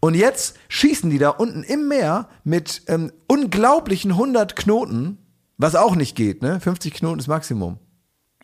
Und 0.00 0.14
jetzt 0.14 0.56
schießen 0.68 1.10
die 1.10 1.18
da 1.18 1.30
unten 1.30 1.62
im 1.62 1.88
Meer 1.88 2.28
mit 2.44 2.82
ähm, 2.88 3.12
unglaublichen 3.26 4.12
100 4.12 4.54
Knoten, 4.56 5.18
was 5.56 5.74
auch 5.74 5.94
nicht 5.96 6.16
geht, 6.16 6.42
ne? 6.42 6.60
50 6.60 6.94
Knoten 6.94 7.18
ist 7.18 7.26
Maximum. 7.28 7.78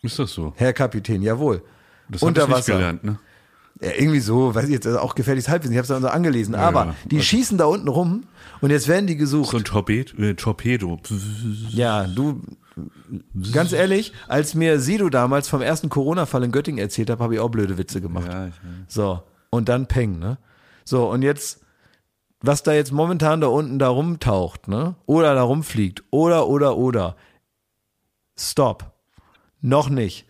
Ist 0.01 0.19
das 0.19 0.31
so? 0.31 0.53
Herr 0.55 0.73
Kapitän, 0.73 1.21
jawohl. 1.21 1.63
Das 2.09 2.21
Unter 2.21 2.49
Wasser. 2.49 2.73
gelernt, 2.73 3.03
ne? 3.03 3.19
Ja, 3.81 3.91
irgendwie 3.97 4.19
so, 4.19 4.55
weiß 4.55 4.65
ich 4.65 4.71
jetzt, 4.71 4.87
also 4.87 4.99
auch 4.99 5.13
gefährliches 5.15 5.49
Halbwissen, 5.49 5.73
ich 5.73 5.77
habe 5.77 5.83
es 5.83 5.89
da 5.89 5.99
so 6.01 6.07
angelesen. 6.07 6.55
Aber 6.55 6.85
ja, 6.85 6.95
die 7.05 7.21
schießen 7.21 7.57
da 7.57 7.65
unten 7.65 7.87
rum 7.87 8.23
und 8.61 8.71
jetzt 8.71 8.87
werden 8.87 9.05
die 9.07 9.17
gesucht. 9.17 9.51
So 9.51 9.57
ein 9.57 9.63
Torpedo. 9.63 10.17
Äh, 10.21 10.33
Torpedo. 10.33 10.99
Ja, 11.69 12.07
du, 12.07 12.41
ganz 13.51 13.73
ehrlich, 13.73 14.13
als 14.27 14.55
mir 14.55 14.79
Sido 14.79 15.09
damals 15.09 15.47
vom 15.47 15.61
ersten 15.61 15.89
Corona-Fall 15.89 16.43
in 16.43 16.51
Göttingen 16.51 16.79
erzählt 16.79 17.09
hat, 17.09 17.19
habe 17.19 17.35
ich 17.35 17.39
auch 17.39 17.49
blöde 17.49 17.77
Witze 17.77 18.01
gemacht. 18.01 18.27
Ja, 18.31 18.49
So, 18.87 19.21
und 19.51 19.69
dann 19.69 19.87
Peng, 19.87 20.17
ne? 20.19 20.37
So, 20.83 21.09
und 21.09 21.21
jetzt, 21.21 21.61
was 22.41 22.63
da 22.63 22.73
jetzt 22.73 22.91
momentan 22.91 23.41
da 23.41 23.47
unten 23.47 23.77
da 23.77 23.89
rumtaucht, 23.89 24.67
ne? 24.67 24.95
Oder 25.05 25.35
da 25.35 25.43
rumfliegt, 25.43 26.03
oder, 26.09 26.47
oder, 26.47 26.77
oder. 26.77 27.15
Stop. 28.39 28.91
Noch 29.61 29.89
nicht. 29.89 30.25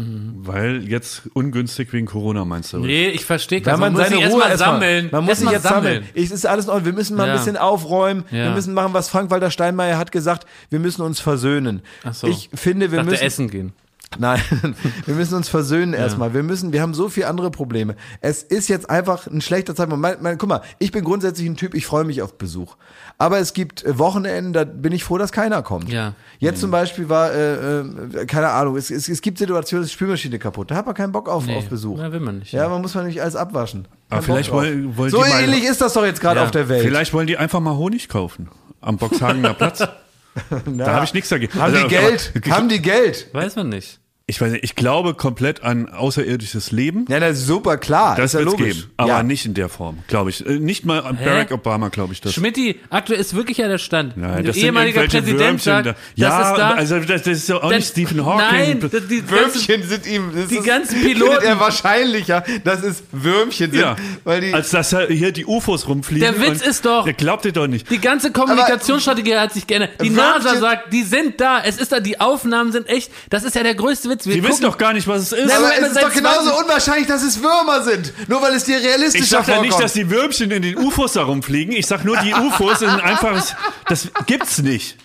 Weil 0.00 0.88
jetzt 0.88 1.22
ungünstig 1.34 1.92
wegen 1.92 2.06
Corona 2.06 2.44
meinst 2.44 2.72
du? 2.72 2.78
Nee, 2.78 3.08
ich 3.08 3.24
verstehe 3.24 3.60
das. 3.60 3.78
man, 3.78 3.92
muss 3.92 4.02
seine 4.02 4.14
sich 4.14 4.22
erst 4.22 4.34
Ruhe 4.34 4.40
mal 4.42 4.48
erstmal- 4.50 4.70
sammeln. 4.74 5.08
Man 5.10 5.20
muss 5.24 5.28
Erst 5.30 5.40
sich 5.40 5.46
mal 5.46 5.52
jetzt 5.54 5.62
sammeln. 5.64 6.04
Ich, 6.14 6.30
ist 6.30 6.46
alles 6.46 6.66
in 6.66 6.70
Ordnung. 6.70 6.86
Wir 6.86 6.92
müssen 6.92 7.16
mal 7.16 7.26
Ja. 7.26 7.32
ein 7.34 7.38
bisschen 7.38 7.56
aufräumen. 7.56 8.24
Wir 8.30 8.44
Ja. 8.44 8.54
müssen 8.54 8.74
machen, 8.74 8.92
was 8.92 9.08
Frank-Walter 9.08 9.50
Steinmeier 9.50 9.98
hat 9.98 10.12
gesagt. 10.12 10.46
Wir 10.70 10.78
müssen 10.78 11.02
uns 11.02 11.18
versöhnen. 11.20 11.82
Ach 12.04 12.14
so. 12.14 12.26
Ich 12.28 12.48
finde, 12.54 12.90
wir 12.92 12.98
Dachte, 12.98 13.10
müssen 13.10 13.24
essen 13.24 13.50
gehen. 13.50 13.72
Nein, 14.16 14.40
wir 15.04 15.14
müssen 15.14 15.34
uns 15.34 15.48
versöhnen 15.48 15.92
erstmal. 15.92 16.32
Wir 16.32 16.42
müssen, 16.42 16.72
wir 16.72 16.80
haben 16.80 16.94
so 16.94 17.08
viele 17.10 17.26
andere 17.26 17.50
Probleme. 17.50 17.94
Es 18.20 18.42
ist 18.42 18.68
jetzt 18.68 18.88
einfach 18.88 19.26
ein 19.26 19.40
schlechter 19.42 19.74
Zeitpunkt. 19.74 20.00
Mein, 20.00 20.16
mein, 20.22 20.38
guck 20.38 20.48
mal, 20.48 20.62
ich 20.78 20.92
bin 20.92 21.04
grundsätzlich 21.04 21.46
ein 21.46 21.56
Typ, 21.56 21.74
ich 21.74 21.84
freue 21.86 22.04
mich 22.04 22.22
auf 22.22 22.38
Besuch. 22.38 22.76
Aber 23.18 23.38
es 23.38 23.52
gibt 23.52 23.84
äh, 23.84 23.98
Wochenenden, 23.98 24.52
da 24.54 24.64
bin 24.64 24.92
ich 24.92 25.04
froh, 25.04 25.18
dass 25.18 25.30
keiner 25.30 25.62
kommt. 25.62 25.90
Ja. 25.90 26.14
Jetzt 26.38 26.60
zum 26.60 26.70
Beispiel 26.70 27.08
war, 27.10 27.32
äh, 27.32 27.80
äh, 27.80 28.26
keine 28.26 28.48
Ahnung, 28.48 28.76
es, 28.76 28.90
es, 28.90 29.08
es 29.08 29.20
gibt 29.20 29.38
Situationen, 29.38 29.84
es 29.84 29.90
ist 29.90 29.94
Spülmaschine 29.94 30.38
kaputt. 30.38 30.70
Da 30.70 30.76
hat 30.76 30.86
man 30.86 30.94
keinen 30.94 31.12
Bock 31.12 31.28
auf, 31.28 31.46
auf 31.48 31.68
Besuch. 31.68 31.98
Na, 31.98 32.10
will 32.10 32.20
man 32.20 32.38
nicht. 32.38 32.52
Ja, 32.52 32.68
man 32.68 32.80
muss 32.80 32.94
man 32.94 33.04
nämlich 33.04 33.20
alles 33.20 33.36
abwaschen. 33.36 33.86
Aber 34.08 34.22
vielleicht 34.22 34.50
wollen, 34.50 34.96
wollen 34.96 35.10
So 35.10 35.22
die 35.22 35.28
mal, 35.28 35.42
ähnlich 35.42 35.64
ist 35.64 35.80
das 35.82 35.92
doch 35.92 36.04
jetzt 36.04 36.20
gerade 36.20 36.40
Ja. 36.40 36.46
auf 36.46 36.50
der 36.50 36.68
Welt. 36.70 36.82
Vielleicht 36.82 37.12
wollen 37.12 37.26
die 37.26 37.36
einfach 37.36 37.60
mal 37.60 37.76
Honig 37.76 38.08
kaufen. 38.08 38.48
Am 38.80 38.96
Boxhagener 38.96 39.52
Platz. 39.54 39.86
Da 40.66 40.92
habe 40.94 41.04
ich 41.04 41.14
nichts 41.14 41.28
dagegen. 41.30 41.52
Haben 41.54 41.74
Also, 41.74 41.82
die 41.82 41.88
Geld? 41.88 42.32
aber- 42.34 42.50
haben 42.56 42.68
die 42.68 42.82
Geld? 42.82 43.28
Weiß 43.32 43.56
man 43.56 43.68
nicht. 43.68 44.00
Ich 44.30 44.40
weiß 44.40 44.52
nicht, 44.52 44.62
ich 44.62 44.74
glaube 44.76 45.14
komplett 45.14 45.62
an 45.62 45.88
außerirdisches 45.88 46.70
Leben. 46.70 47.06
Ja, 47.08 47.18
das 47.18 47.38
ist 47.38 47.46
super 47.46 47.78
klar. 47.78 48.14
Das 48.14 48.34
ist 48.34 48.40
ja 48.40 48.46
geben, 48.54 48.84
aber 48.98 49.08
ja. 49.08 49.22
nicht 49.22 49.46
in 49.46 49.54
der 49.54 49.70
Form, 49.70 50.00
glaube 50.06 50.28
ich. 50.28 50.44
Äh, 50.46 50.58
Nicht 50.58 50.84
mal 50.84 51.00
an 51.02 51.16
Barack 51.16 51.50
Obama, 51.50 51.88
glaube 51.88 52.12
ich 52.12 52.20
das. 52.20 52.34
Schmidti, 52.34 52.78
aktuell 52.90 53.18
ist 53.20 53.34
wirklich 53.34 53.56
ja 53.56 53.68
der 53.68 53.78
Stand. 53.78 54.18
Nein, 54.18 54.30
Ein 54.30 54.44
das 54.44 54.56
sind 54.56 54.66
ehemaliger 54.66 55.00
irgendwelche 55.02 55.22
Präsident 55.24 55.40
Würmchen 55.40 55.64
sagt, 55.64 55.86
da. 55.86 55.92
das 55.92 56.00
Ja, 56.14 56.50
ist 56.52 56.58
da. 56.58 56.70
also 56.72 57.00
das, 57.00 57.22
das 57.22 57.38
ist 57.38 57.48
ja 57.48 57.56
auch 57.56 57.62
Dann- 57.62 57.70
nicht 57.76 57.88
Stephen 57.88 58.24
Hawking. 58.26 58.38
Nein, 58.58 58.80
das, 58.80 58.90
die 58.90 59.22
ganzen, 59.22 59.30
Würmchen 59.30 59.82
sind 59.88 60.06
ihm. 60.06 60.30
Das 60.34 60.48
Die 60.48 60.56
ist, 60.58 60.64
ganzen 60.66 61.00
Piloten- 61.02 61.44
er 61.46 61.58
wahrscheinlicher, 61.60 62.44
dass 62.64 62.82
es 62.82 63.02
Würmchen 63.12 63.70
sind, 63.70 63.80
ja, 63.80 63.96
weil 64.24 64.42
die. 64.42 64.52
als 64.52 64.68
dass 64.70 64.94
hier 65.08 65.32
die 65.32 65.46
UFOs 65.46 65.88
rumfliegen. 65.88 66.20
Der 66.36 66.38
Witz 66.46 66.60
ist 66.60 66.84
doch- 66.84 67.04
Der 67.04 67.14
glaubt 67.14 67.46
ihr 67.46 67.52
doch 67.52 67.66
nicht. 67.66 67.90
Die 67.90 67.98
ganze 67.98 68.30
Kommunikationsstrategie 68.30 69.36
hat 69.36 69.54
sich 69.54 69.66
geändert. 69.66 69.92
Die 70.02 70.10
Würmchen- 70.10 70.16
NASA 70.16 70.56
sagt, 70.58 70.92
die 70.92 71.02
sind 71.02 71.40
da. 71.40 71.62
Es 71.64 71.78
ist 71.78 71.92
da, 71.92 72.00
die 72.00 72.20
Aufnahmen 72.20 72.72
sind 72.72 72.88
echt. 72.90 73.10
Das 73.30 73.42
ist 73.44 73.56
ja 73.56 73.62
der 73.62 73.74
größte 73.74 74.10
Witz. 74.10 74.17
Wir 74.26 74.34
Die 74.34 74.42
wissen 74.42 74.62
doch 74.62 74.78
gar 74.78 74.92
nicht, 74.92 75.06
was 75.06 75.22
es 75.22 75.32
ist. 75.32 75.50
aber 75.50 75.62
Moment, 75.66 75.82
es 75.82 75.88
ist 75.92 76.02
doch 76.02 76.12
genauso 76.12 76.50
20 76.50 76.64
unwahrscheinlich, 76.64 77.06
dass 77.06 77.22
es 77.22 77.42
Würmer 77.42 77.82
sind. 77.82 78.12
Nur 78.28 78.40
weil 78.42 78.54
es 78.54 78.64
dir 78.64 78.78
realistischer 78.78 79.24
Ich 79.24 79.30
sag 79.30 79.38
ja 79.40 79.54
vorkommt. 79.54 79.66
nicht, 79.68 79.80
dass 79.80 79.92
die 79.92 80.10
Würmchen 80.10 80.50
in 80.50 80.62
den 80.62 80.76
UFOs 80.78 81.12
da 81.14 81.22
rumfliegen. 81.24 81.74
Ich 81.74 81.86
sag 81.86 82.04
nur, 82.04 82.16
die 82.18 82.32
UFOs 82.34 82.80
sind 82.80 82.88
einfaches, 82.90 83.54
das 83.88 84.08
gibt's 84.26 84.58
nicht. 84.58 84.96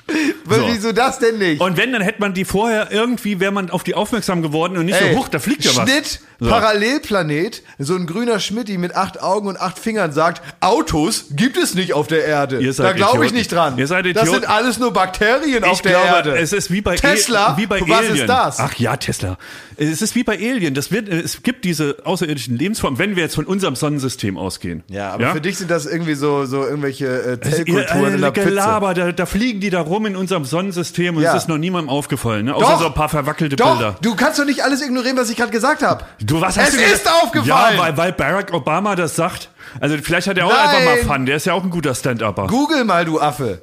Weil 0.46 0.60
So. 0.60 0.68
Wieso 0.68 0.92
das 0.92 1.20
denn 1.20 1.38
nicht? 1.38 1.62
Und 1.62 1.78
wenn, 1.78 1.92
dann 1.94 2.02
hätte 2.02 2.20
man 2.20 2.34
die 2.34 2.46
vorher 2.46 2.92
irgendwie, 2.92 3.40
wäre 3.40 3.52
man 3.52 3.70
auf 3.70 3.84
die 3.84 3.96
aufmerksam 3.96 4.42
geworden 4.42 4.78
und 4.78 4.86
nicht 4.86 5.00
Ey, 5.00 5.14
so, 5.14 5.20
huch, 5.20 5.28
da 5.30 5.40
fliegt 5.40 5.64
ja 5.66 5.76
was. 5.76 5.90
Schnitt, 5.90 6.20
So. 6.44 6.50
Parallelplanet, 6.50 7.62
so 7.80 7.96
ein 7.96 8.06
grüner 8.06 8.40
Schmitti 8.40 8.78
mit 8.78 8.96
acht 8.96 9.22
Augen 9.22 9.48
und 9.48 9.60
acht 9.60 9.80
Fingern 9.80 10.12
sagt, 10.12 10.42
Autos 10.60 11.26
gibt 11.32 11.58
es 11.58 11.74
nicht 11.74 11.94
auf 11.94 12.08
der 12.08 12.26
Erde. 12.26 12.60
Da 12.74 12.92
glaube 12.94 13.26
ich 13.26 13.32
nicht 13.34 13.52
dran. 13.52 13.78
Ihr 13.78 13.88
seid 13.88 14.06
das 14.16 14.30
sind 14.30 14.48
alles 14.50 14.78
nur 14.80 14.92
Bakterien 14.92 15.64
auf 15.64 15.74
Ich 15.74 15.82
der 15.82 15.92
glaube, 15.94 16.08
Erde. 16.08 16.38
es 16.38 16.52
ist 16.54 16.72
wie 16.72 16.82
bei 16.82 16.96
Tesla? 16.96 17.54
E- 17.54 17.62
wie 17.62 17.66
bei 17.66 17.80
Was 17.82 17.98
Alien. 18.00 18.16
ist 18.16 18.28
das? 18.28 18.60
Ach 18.60 18.74
ja, 18.76 18.98
Tesla. 18.98 19.38
Es 19.78 20.02
ist 20.02 20.16
wie 20.16 20.24
bei 20.24 20.36
Alien. 20.38 20.74
Das 20.74 20.92
wird, 20.92 21.08
es 21.10 21.44
gibt 21.44 21.66
diese 21.66 21.98
außerirdischen 22.04 22.58
Lebensformen, 22.58 23.00
wenn 23.00 23.16
wir 23.16 23.24
jetzt 23.24 23.36
von 23.36 23.46
unserem 23.46 23.76
Sonnensystem 23.76 24.38
ausgehen. 24.38 24.84
ja, 24.90 25.12
aber 25.12 25.32
für 25.34 25.42
dich 25.42 25.58
sind 25.58 25.72
das 25.72 25.86
irgendwie 25.86 26.16
so, 26.16 26.46
so 26.46 26.64
irgendwelche 26.64 27.08
äh, 27.08 27.40
Zellkulturen 27.42 28.02
ihr, 28.02 28.16
in 28.16 28.22
der 28.22 28.30
äh. 28.38 28.44
Gelaber, 28.46 28.94
da, 28.94 29.12
da 29.12 29.26
fliegen 29.26 29.60
die 29.60 29.70
da 29.70 29.82
rum 29.82 30.06
in 30.06 30.16
unserem 30.16 30.46
Sonnensystem 30.46 31.16
und 31.18 31.24
Ja. 31.24 31.32
es 31.36 31.44
ist 31.44 31.50
noch 31.50 31.58
niemandem 31.58 31.90
aufgefallen, 31.90 32.46
ne? 32.46 32.56
außer 32.56 32.66
Doch. 32.66 32.80
so 32.80 32.86
ein 32.88 32.94
paar 32.94 33.10
verwackelte 33.10 33.56
Doch, 33.56 33.78
Bilder. 33.78 33.96
du 34.02 34.16
kannst 34.16 34.40
doch 34.40 34.46
nicht 34.46 34.64
alles 34.64 34.82
ignorieren, 34.82 35.18
was 35.18 35.30
ich 35.30 35.38
gerade 35.38 35.52
gesagt 35.52 35.84
habe. 35.84 36.06
Du, 36.22 36.42
was 36.42 36.58
es 36.58 36.64
hast 36.64 36.78
du 36.78 36.82
ist 36.82 37.08
aufgefallen. 37.24 37.78
Ja, 37.78 37.84
weil, 37.84 37.98
weil 37.98 38.12
Barack 38.14 38.54
Obama 38.54 38.96
das 38.96 39.16
sagt. 39.16 39.50
Also 39.80 39.98
vielleicht 40.02 40.28
hat 40.28 40.38
er 40.38 40.46
auch 40.46 40.52
Nein. 40.52 40.60
einfach 40.70 41.06
mal 41.08 41.16
Fun. 41.16 41.26
Der 41.26 41.38
ist 41.38 41.46
ja 41.46 41.54
auch 41.54 41.64
ein 41.64 41.70
guter 41.70 41.96
Stand-Upper. 41.96 42.48
Google 42.48 42.84
mal, 42.84 43.06
du 43.06 43.20
Affe. 43.20 43.62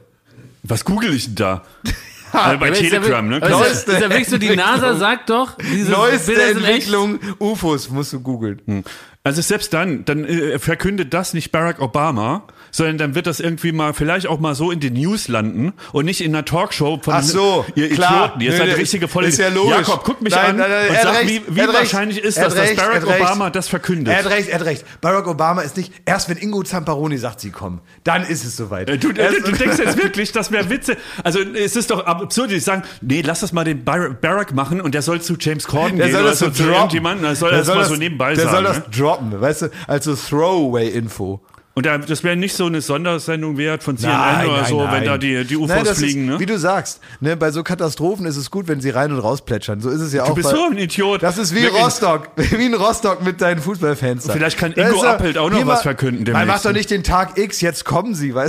Was 0.62 0.84
google 0.84 1.14
ich 1.14 1.26
denn 1.26 1.34
da? 1.36 1.62
also 2.32 2.58
bei 2.58 2.70
Telegram, 2.70 3.28
ne? 3.28 3.40
Klar. 3.40 3.66
Ist 3.66 3.86
ja, 3.86 3.94
ist 3.94 4.02
ja 4.02 4.10
wirklich 4.10 4.28
so, 4.28 4.38
die 4.38 4.54
NASA 4.54 4.94
sagt 4.94 5.30
doch, 5.30 5.56
diese 5.58 5.92
Neueste 5.92 6.32
Bilder 6.32 6.48
sind 6.48 6.64
echt. 6.64 6.92
Entwicklung, 6.92 7.20
UFOs, 7.38 7.90
musst 7.90 8.12
du 8.12 8.20
googeln. 8.20 8.84
Also 9.22 9.42
selbst 9.42 9.72
dann, 9.74 10.04
dann 10.04 10.24
äh, 10.24 10.58
verkündet 10.58 11.12
das 11.12 11.34
nicht 11.34 11.52
Barack 11.52 11.80
Obama, 11.80 12.44
sondern 12.70 12.98
dann 12.98 13.14
wird 13.14 13.26
das 13.26 13.40
irgendwie 13.40 13.72
mal, 13.72 13.92
vielleicht 13.94 14.26
auch 14.26 14.40
mal 14.40 14.54
so 14.54 14.70
in 14.70 14.80
den 14.80 14.94
News 14.94 15.28
landen 15.28 15.72
und 15.92 16.04
nicht 16.04 16.20
in 16.20 16.34
einer 16.34 16.44
Talkshow 16.44 16.98
von 17.02 17.14
Ach 17.14 17.22
so, 17.22 17.64
ihr 17.74 17.88
klar. 17.90 18.34
Idioten. 18.36 18.40
Ihr 18.42 18.52
seid 18.56 18.76
richtige 18.76 19.08
volle 19.08 19.28
ist 19.28 19.38
ja 19.38 19.48
logisch. 19.48 19.76
Jakob, 19.88 20.04
guck 20.04 20.22
mich 20.22 20.34
Nein, 20.34 20.50
an 20.50 20.56
nein, 20.58 20.70
nein, 20.70 20.90
und 20.90 20.96
sag, 21.02 21.14
recht, 21.20 21.28
wie, 21.28 21.56
wie 21.56 21.60
hat 21.62 21.68
recht, 21.68 21.78
wahrscheinlich 21.78 22.18
ist 22.22 22.38
das, 22.38 22.54
dass 22.54 22.62
recht, 22.62 22.76
Barack. 22.76 23.06
Obama 23.06 23.50
das 23.50 23.68
verkündet. 23.68 24.12
Er 24.14 24.24
hat 24.24 24.30
recht, 24.30 24.48
er 24.48 24.60
hat 24.60 24.66
recht. 24.66 24.84
Barack 25.00 25.26
Obama 25.26 25.62
ist 25.62 25.76
nicht, 25.76 25.92
erst 26.06 26.28
wenn 26.28 26.36
Ingo 26.36 26.62
Zamparoni 26.62 27.18
sagt, 27.18 27.40
sie 27.40 27.50
kommen, 27.50 27.80
dann 28.04 28.22
ist 28.24 28.44
es 28.44 28.56
soweit. 28.56 28.88
Äh, 28.88 28.98
Du, 28.98 29.08
du, 29.12 29.14
denkst 29.52 29.78
jetzt 29.78 29.96
wirklich, 30.02 30.32
das 30.32 30.50
wäre 30.52 30.68
Witze. 30.70 30.96
Also 31.24 31.40
es 31.40 31.74
ist 31.76 31.90
doch 31.90 32.04
absurd, 32.06 32.50
die 32.50 32.60
sagen, 32.60 32.82
nee, 33.00 33.22
lass 33.24 33.40
das 33.40 33.52
mal 33.52 33.64
den 33.64 33.84
Bar 33.84 34.10
Barack 34.10 34.54
machen 34.54 34.80
und 34.80 34.94
der 34.94 35.02
soll 35.02 35.20
zu 35.20 35.36
James 35.38 35.66
Corden 35.66 35.96
der 35.96 36.06
gehen 36.06 36.12
soll 36.14 36.22
oder 36.22 36.30
das 36.30 36.38
so 36.38 36.50
zu 36.50 36.62
droppen. 36.62 36.74
irgendjemandem, 36.74 37.24
der 37.24 37.36
soll 37.36 37.50
Der 37.50 37.58
das 37.60 37.68
mal 37.68 37.84
so 37.84 37.96
nebenbei 37.96 38.34
Der 38.34 38.44
soll 38.44 38.64
sagen. 38.64 38.64
das 38.64 38.76
ne? 38.78 38.84
droppen, 38.96 39.40
weißt 39.40 39.62
du, 39.62 39.70
als 39.86 40.04
so 40.04 40.14
Throwaway-Info. 40.14 41.40
Und 41.72 41.86
da, 41.86 41.96
das 41.98 42.24
wäre 42.24 42.34
nicht 42.36 42.54
so 42.56 42.66
eine 42.66 42.80
Sondersendung 42.80 43.56
wert 43.56 43.84
von 43.84 43.96
CNN 43.96 44.44
oder 44.48 44.64
so, 44.64 44.78
wenn 44.90 45.04
da 45.04 45.16
die, 45.16 45.44
die 45.44 45.56
UFOs 45.56 45.68
Nein, 45.68 45.86
fliegen. 45.94 46.24
ist, 46.24 46.30
Ne? 46.34 46.40
Wie 46.40 46.46
du 46.46 46.58
sagst, 46.58 47.00
ne, 47.20 47.36
bei 47.36 47.52
so 47.52 47.62
Katastrophen 47.62 48.26
ist 48.26 48.36
es 48.36 48.50
gut, 48.50 48.66
wenn 48.66 48.80
sie 48.80 48.90
rein 48.90 49.12
und 49.12 49.20
raus 49.20 49.42
plätschern. 49.44 49.80
So 49.80 49.88
ist 49.88 50.00
es 50.00 50.12
ja 50.12 50.24
auch. 50.24 50.28
Du 50.30 50.34
bist 50.34 50.50
bei, 50.50 50.56
so 50.56 50.64
ein 50.68 50.76
Idiot. 50.76 51.22
Das 51.22 51.38
ist 51.38 51.54
wie 51.54 51.62
Wirklich. 51.62 51.80
Rostock, 51.82 52.28
wie 52.36 52.66
in 52.66 52.74
Rostock 52.74 53.22
mit 53.24 53.40
deinen 53.40 53.60
Fußballfans. 53.62 54.24
da. 54.24 54.32
Vielleicht 54.32 54.58
kann 54.58 54.74
Da 54.74 54.88
Ingo 54.88 55.02
er- 55.04 55.10
Appelt 55.14 55.38
auch 55.38 55.48
noch 55.48 55.64
was 55.66 55.82
verkünden 55.82 56.18
Man 56.18 56.24
demnächst. 56.24 56.48
macht 56.48 56.64
doch 56.64 56.72
nicht 56.72 56.90
den 56.90 57.04
Tag 57.04 57.38
X, 57.38 57.60
jetzt 57.60 57.84
kommen 57.84 58.14
sie, 58.16 58.32
du? 58.32 58.40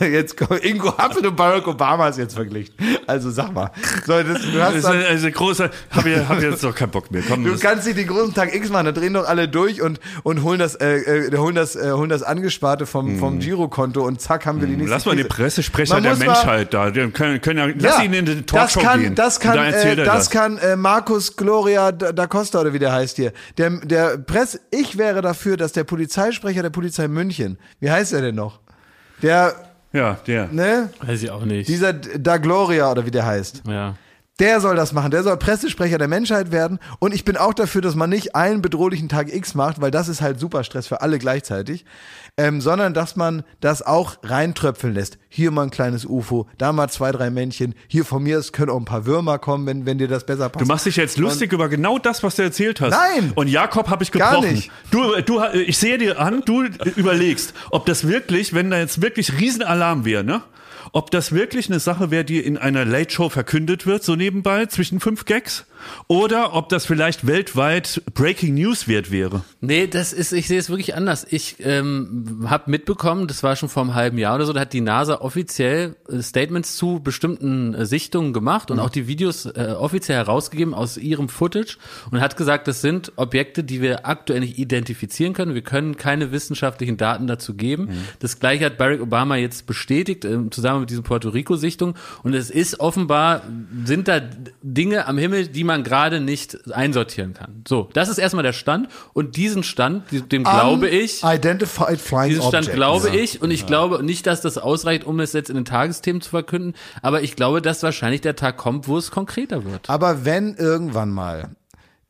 Jetzt 0.06 0.36
kommen, 0.36 0.60
Ingo 0.62 0.90
Appelt 0.90 1.26
und 1.26 1.36
Barack 1.36 1.66
Obama 1.66 2.08
ist 2.08 2.18
jetzt 2.18 2.34
verglichen. 2.34 2.74
Also 3.08 3.30
sag 3.30 3.52
mal. 3.52 3.70
So, 4.06 4.12
das, 4.22 4.24
du 4.24 4.62
hast 4.62 4.68
Das 4.68 4.74
ist 4.76 4.84
dann, 4.84 4.92
eine, 4.98 5.06
also 5.06 5.30
große, 5.30 5.70
hab, 5.90 6.06
ich, 6.06 6.16
hab 6.28 6.40
jetzt 6.40 6.62
doch 6.62 6.74
keinen 6.74 6.90
Bock 6.90 7.10
mehr. 7.10 7.22
Komm, 7.28 7.44
Du 7.44 7.50
das- 7.50 7.60
kannst 7.60 7.86
nicht 7.86 7.98
den 7.98 8.06
großen 8.06 8.34
Tag 8.34 8.54
X 8.54 8.70
machen, 8.70 8.86
da 8.86 8.92
drehen 8.92 9.14
doch 9.14 9.26
alle 9.26 9.48
durch 9.48 9.82
und, 9.82 9.98
und 10.22 10.42
holen 10.44 10.60
das, 10.60 10.76
äh, 10.76 10.96
äh, 11.26 11.36
holen 11.36 11.56
das, 11.56 11.74
äh, 11.76 11.90
holen 11.92 12.08
das 12.08 12.22
Angesparte 12.68 12.86
vom, 12.86 13.18
vom 13.18 13.38
Girokonto 13.38 14.02
und 14.04 14.20
zack 14.20 14.46
haben 14.46 14.60
wir 14.60 14.66
die 14.68 14.76
nächste 14.76 14.86
Hm. 14.88 14.92
Lass 14.96 15.06
mal 15.06 15.16
den. 15.16 15.28
Pressesprecher 15.28 15.94
Man 15.94 16.02
der 16.02 16.16
Menschheit 16.16 16.74
da. 16.74 16.90
Können, 16.90 17.40
können 17.40 17.58
ja, 17.58 17.66
lass 17.78 17.98
Ja, 17.98 18.02
ihn 18.04 18.12
in 18.12 18.26
das 18.26 18.46
Talkshow 18.46 18.80
kann, 18.80 19.00
gehen. 19.00 19.14
Das 19.14 19.40
kann, 19.40 19.56
da 19.56 19.64
äh, 19.64 19.70
erzählt 19.72 19.98
er 19.98 20.04
das 20.04 20.30
kann 20.30 20.58
äh, 20.58 20.76
Markus 20.76 21.36
Gloria 21.36 21.92
da 21.92 22.12
da 22.12 22.26
Costa 22.26 22.60
oder 22.60 22.72
wie 22.72 22.78
der 22.78 22.92
heißt 22.92 23.16
hier. 23.16 23.32
Der, 23.56 23.70
der 23.70 24.18
Press, 24.18 24.60
ich 24.70 24.98
wäre 24.98 25.22
dafür, 25.22 25.56
dass 25.56 25.72
der 25.72 25.84
Polizeisprecher 25.84 26.62
der 26.62 26.70
Polizei 26.70 27.08
München, 27.08 27.58
wie 27.80 27.90
heißt 27.90 28.12
er 28.12 28.20
denn 28.22 28.34
noch? 28.34 28.60
Der, 29.22 29.54
Ja, 29.92 30.18
der. 30.26 30.48
ne? 30.48 30.90
Weiß 31.04 31.22
ich 31.22 31.30
auch 31.30 31.44
nicht. 31.44 31.68
Dieser 31.68 31.92
Da 31.92 32.36
Gloria 32.38 32.90
oder 32.90 33.06
wie 33.06 33.10
der 33.10 33.26
heißt. 33.26 33.62
ja. 33.66 33.94
Der 34.40 34.60
soll 34.60 34.76
das 34.76 34.92
machen. 34.92 35.10
Der 35.10 35.24
soll 35.24 35.36
Pressesprecher 35.36 35.98
der 35.98 36.06
Menschheit 36.06 36.52
werden. 36.52 36.78
Und 37.00 37.12
ich 37.12 37.24
bin 37.24 37.36
auch 37.36 37.54
dafür, 37.54 37.80
dass 37.80 37.96
man 37.96 38.08
nicht 38.08 38.36
einen 38.36 38.62
bedrohlichen 38.62 39.08
Tag 39.08 39.34
X 39.34 39.56
macht, 39.56 39.80
weil 39.80 39.90
das 39.90 40.06
ist 40.06 40.20
halt 40.20 40.38
super 40.38 40.62
Stress 40.62 40.86
für 40.86 41.00
alle 41.00 41.18
gleichzeitig. 41.18 41.84
Ähm, 42.38 42.60
sondern 42.60 42.94
dass 42.94 43.16
man 43.16 43.42
das 43.60 43.82
auch 43.82 44.16
reintröpfeln 44.22 44.94
lässt. 44.94 45.18
Hier 45.28 45.50
mal 45.50 45.64
ein 45.64 45.70
kleines 45.70 46.04
UFO, 46.06 46.46
da 46.56 46.72
mal 46.72 46.88
zwei, 46.88 47.10
drei 47.10 47.30
Männchen. 47.30 47.74
Hier 47.88 48.04
von 48.04 48.22
mir 48.22 48.38
es 48.38 48.52
können 48.52 48.70
auch 48.70 48.78
ein 48.78 48.84
paar 48.84 49.06
Würmer 49.06 49.40
kommen, 49.40 49.66
wenn, 49.66 49.86
wenn 49.86 49.98
dir 49.98 50.06
das 50.06 50.24
besser 50.24 50.48
passt. 50.48 50.64
Du 50.64 50.68
machst 50.68 50.86
dich 50.86 50.94
jetzt 50.96 51.18
lustig 51.18 51.52
über 51.52 51.68
genau 51.68 51.98
das, 51.98 52.22
was 52.22 52.36
du 52.36 52.42
erzählt 52.42 52.80
hast. 52.80 52.92
Nein! 52.92 53.32
Und 53.34 53.48
Jakob 53.48 53.90
habe 53.90 54.04
ich 54.04 54.12
Gar 54.12 54.36
gebrochen. 54.36 54.54
nicht. 54.54 54.70
Du, 54.92 55.20
du, 55.20 55.42
ich 55.52 55.78
sehe 55.78 55.98
dir 55.98 56.20
an, 56.20 56.42
du 56.44 56.62
überlegst, 56.94 57.54
ob 57.70 57.86
das 57.86 58.06
wirklich, 58.06 58.54
wenn 58.54 58.70
da 58.70 58.78
jetzt 58.78 59.02
wirklich 59.02 59.38
Riesenalarm 59.40 60.04
wäre, 60.04 60.22
ne? 60.22 60.42
Ob 60.92 61.10
das 61.10 61.32
wirklich 61.32 61.68
eine 61.68 61.80
Sache 61.80 62.10
wäre, 62.10 62.24
die 62.24 62.38
in 62.38 62.56
einer 62.56 62.84
Late 62.84 63.10
Show 63.10 63.28
verkündet 63.28 63.84
wird, 63.84 64.04
so 64.04 64.16
nebenbei 64.16 64.66
zwischen 64.66 65.00
fünf 65.00 65.24
Gags, 65.24 65.66
oder 66.06 66.54
ob 66.54 66.68
das 66.68 66.86
vielleicht 66.86 67.26
weltweit 67.26 68.02
Breaking 68.14 68.54
News 68.54 68.88
wert 68.88 69.10
wäre. 69.10 69.42
Nee, 69.60 69.86
das 69.86 70.12
ist, 70.12 70.32
ich 70.32 70.48
sehe 70.48 70.58
es 70.58 70.70
wirklich 70.70 70.94
anders. 70.94 71.26
Ich 71.28 71.56
ähm, 71.60 72.46
habe 72.48 72.70
mitbekommen, 72.70 73.26
das 73.26 73.42
war 73.42 73.56
schon 73.56 73.68
vor 73.68 73.82
einem 73.82 73.94
halben 73.94 74.18
Jahr 74.18 74.34
oder 74.36 74.46
so, 74.46 74.52
da 74.52 74.60
hat 74.60 74.72
die 74.72 74.80
NASA 74.80 75.16
offiziell 75.16 75.96
äh, 76.08 76.22
Statements 76.22 76.76
zu 76.76 77.00
bestimmten 77.02 77.74
äh, 77.74 77.86
Sichtungen 77.86 78.32
gemacht 78.32 78.70
und 78.70 78.78
auch 78.78 78.90
die 78.90 79.06
Videos 79.06 79.46
äh, 79.46 79.74
offiziell 79.78 80.18
herausgegeben 80.18 80.74
aus 80.74 80.96
ihrem 80.96 81.28
Footage 81.28 81.78
und 82.10 82.20
hat 82.20 82.36
gesagt, 82.36 82.68
das 82.68 82.80
sind 82.80 83.12
Objekte, 83.16 83.64
die 83.64 83.80
wir 83.82 84.06
aktuell 84.06 84.40
nicht 84.40 84.58
identifizieren 84.58 85.32
können. 85.32 85.54
Wir 85.54 85.62
können 85.62 85.96
keine 85.96 86.32
wissenschaftlichen 86.32 86.96
Daten 86.96 87.26
dazu 87.26 87.54
geben. 87.54 87.88
Das 88.18 88.40
gleiche 88.40 88.64
hat 88.64 88.78
Barack 88.78 89.00
Obama 89.00 89.36
jetzt 89.36 89.66
bestätigt, 89.66 90.24
äh, 90.24 90.50
zusammen 90.50 90.80
mit 90.80 90.90
diesen 90.90 91.02
Puerto 91.02 91.28
Rico-Sichtungen. 91.28 91.94
Und 92.22 92.34
es 92.34 92.50
ist 92.50 92.80
offenbar, 92.80 93.42
sind 93.84 94.08
da 94.08 94.20
Dinge 94.62 95.06
am 95.06 95.18
Himmel, 95.18 95.48
die 95.48 95.64
man 95.68 95.84
gerade 95.84 96.20
nicht 96.20 96.68
einsortieren 96.72 97.34
kann. 97.34 97.62
So, 97.68 97.88
das 97.92 98.08
ist 98.08 98.18
erstmal 98.18 98.42
der 98.42 98.52
Stand. 98.52 98.88
Und 99.12 99.36
diesen 99.36 99.62
Stand, 99.62 100.04
dem 100.32 100.42
glaube 100.42 100.88
ich, 100.88 101.22
Identified 101.22 102.00
Flying 102.00 102.30
diesen 102.30 102.42
Stand 102.42 102.66
Objects. 102.66 102.74
glaube 102.74 103.10
ich. 103.10 103.40
Und 103.40 103.52
ich 103.52 103.66
glaube 103.66 104.02
nicht, 104.02 104.26
dass 104.26 104.40
das 104.40 104.58
ausreicht, 104.58 105.04
um 105.04 105.20
es 105.20 105.32
jetzt 105.32 105.50
in 105.50 105.54
den 105.54 105.64
Tagesthemen 105.64 106.20
zu 106.20 106.30
verkünden. 106.30 106.74
Aber 107.02 107.22
ich 107.22 107.36
glaube, 107.36 107.62
dass 107.62 107.82
wahrscheinlich 107.84 108.22
der 108.22 108.34
Tag 108.34 108.56
kommt, 108.56 108.88
wo 108.88 108.98
es 108.98 109.12
konkreter 109.12 109.64
wird. 109.64 109.88
Aber 109.88 110.24
wenn 110.24 110.54
irgendwann 110.54 111.10
mal 111.10 111.50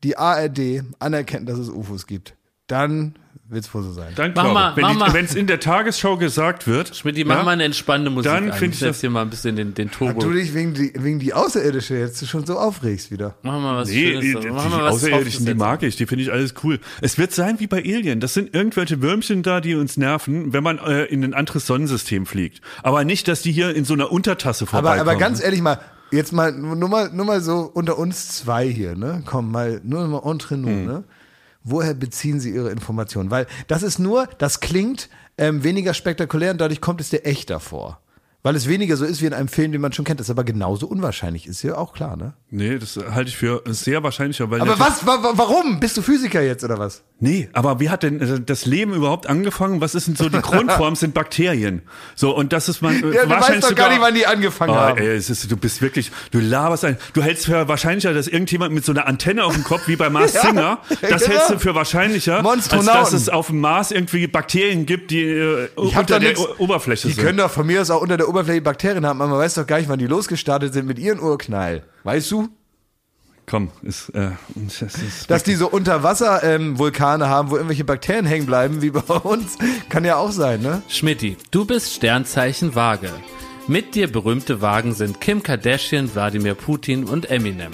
die 0.03 0.17
ARD 0.17 0.83
anerkennt, 0.99 1.49
dass 1.49 1.59
es 1.59 1.69
UFOs 1.69 2.07
gibt, 2.07 2.35
dann 2.69 3.17
wird 3.51 3.65
es 3.65 3.73
wohl 3.75 3.83
so 3.83 3.93
sein. 3.93 4.13
Dann 4.15 4.33
Mach 4.35 4.43
glaube 4.45 4.55
mal, 4.55 4.71
ich. 4.71 4.77
Wenn 4.77 4.83
mach 4.99 5.13
mal. 5.13 5.17
Es 5.25 5.35
in 5.35 5.47
der 5.47 5.59
Tagesschau 5.59 6.17
gesagt 6.17 6.67
wird. 6.67 6.95
Schmidt, 6.95 7.17
die 7.17 7.25
machen 7.25 7.39
ja, 7.39 7.45
mal 7.45 7.51
eine 7.53 7.65
entspannende 7.65 8.11
Musik 8.11 8.31
Dann 8.31 8.51
an. 8.51 8.57
find 8.59 8.75
ich 8.75 8.81
das- 8.81 9.01
hier 9.01 9.11
mal 9.11 9.23
ein 9.23 9.31
bisschen 9.31 9.57
den, 9.57 9.75
den 9.75 9.91
Turbo. 9.91 10.21
Du 10.21 10.33
dich 10.33 10.53
wegen 10.55 10.75
die, 10.75 10.93
wegen 10.97 11.19
die 11.19 11.33
Außerirdische 11.33 11.97
jetzt 11.97 12.27
schon 12.29 12.45
so 12.45 12.59
aufregst 12.59 13.11
wieder. 13.11 13.37
Machen 13.43 13.63
wir 13.63 13.73
mal 13.73 13.77
was 13.83 13.89
Nee, 13.89 14.09
Schönes. 14.13 14.21
die, 14.21 14.27
die, 14.29 14.35
wir 14.35 14.41
die 14.43 14.51
was 14.55 14.95
Außerirdischen, 14.95 15.47
die 15.47 15.55
mag 15.55 15.83
ich, 15.83 15.97
die 15.97 16.07
finde 16.07 16.25
ich 16.25 16.33
alles 16.33 16.55
cool. 16.63 16.79
Es 17.01 17.17
wird 17.17 17.33
sein 17.33 17.59
wie 17.61 17.67
bei 17.67 17.79
Alien. 17.79 18.21
Das 18.21 18.35
sind 18.35 18.55
irgendwelche 18.55 19.01
Würmchen 19.03 19.43
da, 19.43 19.61
die 19.61 19.75
uns 19.75 19.97
nerven, 19.97 20.53
wenn 20.53 20.63
man 20.63 20.79
äh, 20.79 21.05
in 21.05 21.25
ein 21.25 21.35
anderes 21.35 21.67
Sonnensystem 21.67 22.27
fliegt. 22.27 22.61
Aber 22.83 23.05
nicht, 23.05 23.29
dass 23.29 23.43
die 23.43 23.53
hier 23.53 23.75
in 23.75 23.85
so 23.85 23.95
einer 23.95 24.13
Untertasse 24.13 24.65
Aber, 24.65 24.71
vorbeikommen. 24.71 25.01
aber 25.09 25.17
ganz 25.19 25.43
ehrlich 25.43 25.63
mal, 25.63 25.79
jetzt 26.11 26.33
mal 26.33 26.53
nur 26.53 26.89
mal 26.89 27.11
nur 27.13 27.25
mal 27.27 27.41
so 27.41 27.71
unter 27.73 27.99
uns 27.99 28.29
zwei 28.29 28.67
hier, 28.69 28.95
ne? 28.95 29.23
Komm 29.27 29.51
mal 29.53 29.81
nur 29.85 30.07
mal 30.09 30.23
entre 30.31 30.57
nous, 30.59 30.87
ne? 30.87 31.05
Woher 31.63 31.95
beziehen 31.95 32.41
Sie 32.41 32.55
Ihre 32.55 32.71
Informationen? 32.71 33.31
Weil 33.31 33.47
das 33.67 33.83
ist 33.83 33.99
nur, 33.99 34.27
das 34.39 34.61
klingt 34.61 35.09
ähm, 35.37 35.65
weniger 35.65 35.95
spektakulär 35.95 36.53
und 36.53 36.61
dadurch 36.61 36.81
kommt 36.81 37.01
es 37.01 37.11
dir 37.11 37.25
echter 37.25 37.61
vor. 37.61 38.01
Weil 38.49 38.57
es 38.57 38.67
weniger 38.67 38.97
so 38.97 39.05
ist 39.05 39.21
wie 39.21 39.27
in 39.27 39.35
einem 39.35 39.49
Film, 39.49 39.73
den 39.73 39.83
man 39.83 39.93
schon 39.93 40.07
kennt. 40.07 40.21
Das 40.21 40.29
ist 40.29 40.31
aber 40.31 40.43
genauso 40.43 40.87
unwahrscheinlich. 40.87 41.47
Ist 41.47 41.63
ja 41.63 41.77
auch 41.77 41.93
klar, 41.93 42.17
ne? 42.17 42.33
Nee, 42.51 42.79
das 42.79 42.99
halte 43.11 43.29
ich 43.29 43.37
für 43.37 43.63
sehr 43.67 44.03
wahrscheinlicher, 44.03 44.51
weil 44.51 44.63
Aber 44.63 44.79
was, 44.81 45.05
wa, 45.07 45.23
wa, 45.23 45.33
warum? 45.35 45.81
Bist 45.81 45.99
du 45.99 46.01
Physiker 46.03 46.41
jetzt 46.41 46.65
oder 46.65 46.79
was? 46.79 47.03
Nee, 47.21 47.51
aber 47.53 47.79
wie 47.79 47.91
hat 47.91 48.05
denn 48.05 48.21
äh, 48.23 48.41
das 48.41 48.65
Leben 48.65 48.95
überhaupt 48.95 49.27
angefangen? 49.27 49.83
Was 49.83 49.95
ist 49.95 50.07
denn 50.07 50.17
so 50.17 50.31
die 50.31 50.41
Grundform? 50.41 50.97
sind 50.97 51.13
Bakterien. 51.13 51.83
So, 52.15 52.35
und 52.35 52.55
das 52.55 52.71
ist 52.71 52.81
man 52.81 52.95
äh, 52.95 52.97
Ja, 53.17 53.25
du 53.25 53.29
wahrscheinlich 53.29 53.63
weißt 53.65 53.71
doch 53.73 53.77
gar 53.77 53.87
sogar- 53.87 53.89
nicht, 53.91 54.01
wann 54.01 54.15
die 54.15 54.27
angefangen 54.27 54.73
Oh, 54.73 54.77
haben. 54.77 54.99
ey, 54.99 55.09
es 55.17 55.29
ist, 55.29 55.51
du 55.53 55.57
bist 55.59 55.83
wirklich, 55.83 56.11
du 56.31 56.41
laberst 56.41 56.87
ein. 56.87 56.97
Du 57.13 57.23
hältst 57.23 57.45
für 57.45 57.69
wahrscheinlicher, 57.69 58.15
dass 58.15 58.29
irgendjemand 58.29 58.73
mit 58.73 58.83
so 58.83 58.93
einer 58.93 59.07
Antenne 59.07 59.45
auf 59.45 59.53
dem 59.53 59.65
Kopf, 59.65 59.89
wie 59.89 59.97
bei 59.97 60.09
Mars 60.09 60.33
Ja, 60.39 60.41
Singer, 60.41 60.79
das 60.89 61.25
genau. 61.25 61.35
hältst 61.35 61.51
du 61.51 61.59
für 61.59 61.75
wahrscheinlicher, 61.75 62.43
als 62.47 62.69
dass 62.69 63.13
es 63.13 63.29
auf 63.29 63.49
dem 63.49 63.61
Mars 63.61 63.91
irgendwie 63.91 64.27
Bakterien 64.27 64.87
gibt, 64.87 65.11
die 65.11 65.21
äh, 65.25 65.69
unter 65.75 66.19
der 66.19 66.31
nix- 66.31 66.41
Oberfläche 66.59 67.09
Die 67.09 67.13
sind. 67.13 67.23
können 67.25 67.37
doch 67.37 67.51
von 67.51 67.67
mir 67.67 67.83
aus 67.83 67.91
auch 67.91 68.01
unter 68.01 68.17
der 68.17 68.27
Oberfläche 68.27 68.38
Bakterien 68.43 69.07
haben, 69.07 69.21
aber 69.21 69.31
man 69.31 69.39
weiß 69.41 69.55
doch 69.55 69.67
gar 69.67 69.79
nicht, 69.79 69.89
wann 69.89 69.99
die 69.99 70.07
losgestartet 70.07 70.73
sind 70.73 70.87
mit 70.87 70.99
ihren 70.99 71.21
Urknall. 71.21 71.85
Weißt 72.05 72.31
du? 72.31 72.49
Komm, 73.47 73.71
ist, 73.83 74.11
äh, 74.11 74.33
das 74.55 74.83
ist 74.83 75.31
Dass 75.31 75.43
die 75.43 75.55
so 75.55 75.71
Unterwasser 75.71 76.43
ähm, 76.45 76.79
Vulkane 76.79 77.29
haben, 77.29 77.51
wo 77.51 77.57
irgendwelche 77.57 77.85
Bakterien 77.85 78.27
hängen 78.27 78.45
bleiben, 78.45 78.83
wie 78.83 78.91
bei 78.91 79.01
uns, 79.01 79.57
kann 79.89 80.05
ja 80.05 80.17
auch 80.17 80.33
sein, 80.33 80.61
ne? 80.61 80.83
Schmidti, 80.89 81.39
du 81.51 81.65
bist 81.65 81.95
Sternzeichen 81.95 82.75
Waage. 82.75 83.11
Mit 83.67 83.95
dir 83.95 84.11
berühmte 84.11 84.61
Wagen 84.61 84.95
sind 84.95 85.21
Kim 85.21 85.43
Kardashian, 85.43 86.15
Wladimir 86.15 86.55
Putin 86.55 87.05
und 87.05 87.31
Eminem. 87.31 87.73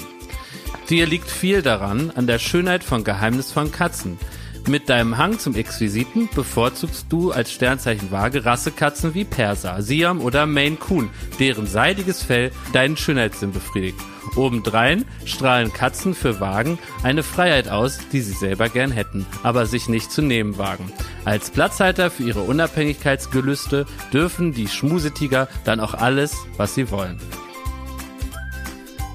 Dir 0.91 1.07
liegt 1.07 1.31
viel 1.31 1.62
daran, 1.62 2.12
an 2.15 2.27
der 2.27 2.39
Schönheit 2.39 2.85
von 2.85 3.05
geheimnisvollen 3.05 3.73
Katzen. 3.73 4.19
Mit 4.66 4.89
deinem 4.89 5.19
Hang 5.19 5.39
zum 5.39 5.55
Exquisiten 5.55 6.31
bevorzugst 6.35 7.07
du 7.11 7.32
als 7.32 7.53
Sternzeichen 7.53 8.11
Waage 8.11 8.47
Rassekatzen 8.47 9.12
wie 9.12 9.24
Perser, 9.24 9.82
Siam 9.82 10.23
oder 10.23 10.47
Maine 10.47 10.77
Coon, 10.77 11.11
deren 11.39 11.66
seidiges 11.66 12.23
Fell 12.23 12.51
deinen 12.73 12.97
Schönheitssinn 12.97 13.53
befriedigt. 13.53 13.99
Obendrein 14.36 15.05
strahlen 15.27 15.70
Katzen 15.70 16.15
für 16.15 16.41
Wagen 16.41 16.78
eine 17.03 17.23
Freiheit 17.23 17.69
aus, 17.69 17.99
die 18.11 18.23
sie 18.23 18.32
selber 18.32 18.70
gern 18.70 18.91
hätten, 18.91 19.27
aber 19.43 19.66
sich 19.66 19.89
nicht 19.91 20.11
zu 20.11 20.23
nehmen 20.23 20.57
wagen. 20.57 20.91
Als 21.27 21.51
Platzhalter 21.51 22.11
für 22.11 22.23
ihre 22.23 22.41
Unabhängigkeitsgelüste 22.41 23.85
dürfen 24.15 24.55
die 24.55 24.69
Schmusetiger 24.69 25.47
dann 25.65 25.78
auch 25.78 25.93
alles, 25.93 26.39
was 26.57 26.74
sie 26.74 26.91
wollen. 26.91 27.20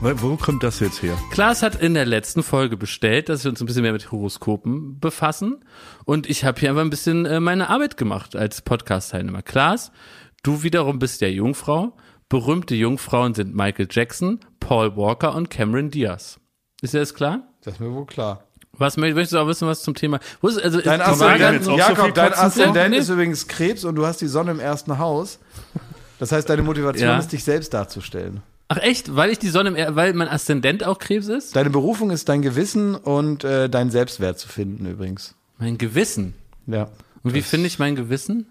Wo 0.02 0.38
kommt 0.38 0.64
das 0.64 0.80
jetzt 0.80 1.02
her? 1.04 1.18
Klaas 1.32 1.62
hat 1.62 1.76
in 1.76 1.94
der 1.94 2.06
letzten 2.06 2.42
Folge 2.42 2.78
bestellt, 2.78 3.28
dass 3.28 3.44
wir 3.44 3.52
uns 3.52 3.60
ein 3.62 3.66
bisschen 3.66 3.82
mehr 3.82 3.92
mit 3.92 4.12
Horoskopen 4.12 5.00
befassen. 5.00 5.64
Und 6.06 6.30
ich 6.30 6.46
habe 6.46 6.60
hier 6.60 6.70
einfach 6.70 6.82
ein 6.84 6.90
bisschen 6.90 7.26
äh, 7.26 7.40
meine 7.42 7.70
Arbeit 7.70 7.98
gemacht 7.98 8.36
als 8.36 8.62
Podcast-Teilnehmer. 8.62 9.42
Klaas, 9.42 9.92
du 10.42 10.64
wiederum 10.64 11.00
bist 11.00 11.20
ja 11.22 11.28
Jungfrau. 11.28 11.98
Berühmte 12.30 12.76
Jungfrauen 12.76 13.34
sind 13.34 13.54
Michael 13.56 13.88
Jackson, 13.90 14.40
Paul 14.60 14.96
Walker 14.96 15.36
und 15.36 15.50
Cameron 15.50 15.90
Diaz. 15.90 16.40
Ist 16.82 16.94
dir 16.94 17.00
das 17.00 17.14
klar? 17.14 17.42
Das 17.64 17.74
ist 17.76 17.80
mir 17.80 17.92
wohl 17.92 18.06
klar. 18.06 18.46
Was 18.72 18.98
mö- 18.98 19.14
möchtest 19.14 19.34
du 19.34 19.40
auch 19.40 19.48
wissen, 19.48 19.68
was 19.68 19.82
zum 19.82 19.96
Thema? 19.96 20.20
Wo 20.40 20.48
ist, 20.48 20.64
also, 20.64 20.80
Dein 20.80 21.02
ist- 21.02 21.08
Aszendent- 21.08 21.22
Aszendent, 21.44 21.54
jetzt 21.56 21.68
auch 21.68 21.72
so 21.74 21.78
Jakob, 21.78 22.14
dein 22.14 22.34
Aszendent 22.34 22.96
ist 22.96 23.10
übrigens 23.10 23.48
Krebs 23.50 23.84
und 23.84 23.96
du 23.96 24.06
hast 24.06 24.22
die 24.22 24.28
Sonne 24.28 24.52
im 24.52 24.60
ersten 24.62 24.98
Haus. 24.98 25.40
Das 26.20 26.32
heißt, 26.32 26.50
deine 26.50 26.62
Motivation 26.64 27.10
Ja. 27.10 27.18
ist, 27.18 27.32
dich 27.34 27.44
selbst 27.44 27.74
darzustellen. 27.74 28.42
Ach 28.70 28.78
echt? 28.78 29.16
Weil 29.16 29.32
ich 29.32 29.40
die 29.40 29.50
Sonne, 29.50 29.70
im, 29.70 29.76
Er- 29.76 29.96
weil 29.96 30.14
mein 30.14 30.28
Aszendent 30.30 30.84
auch 30.84 31.00
Krebs 31.00 31.28
ist? 31.28 31.56
Deine 31.56 31.70
Berufung 31.72 32.12
ist 32.12 32.30
dein 32.30 32.42
Gewissen 32.42 32.96
und 32.96 33.44
äh, 33.44 33.68
dein 33.70 33.90
Selbstwert 33.92 34.40
zu 34.40 34.48
finden 34.48 34.86
übrigens. 34.86 35.36
Mein 35.58 35.78
Gewissen. 35.78 36.34
Ja. 36.68 36.90
Und 37.24 37.34
wie 37.34 37.42
finde 37.42 37.68
ich 37.68 37.80
mein 37.80 37.96
Gewissen? 37.96 38.46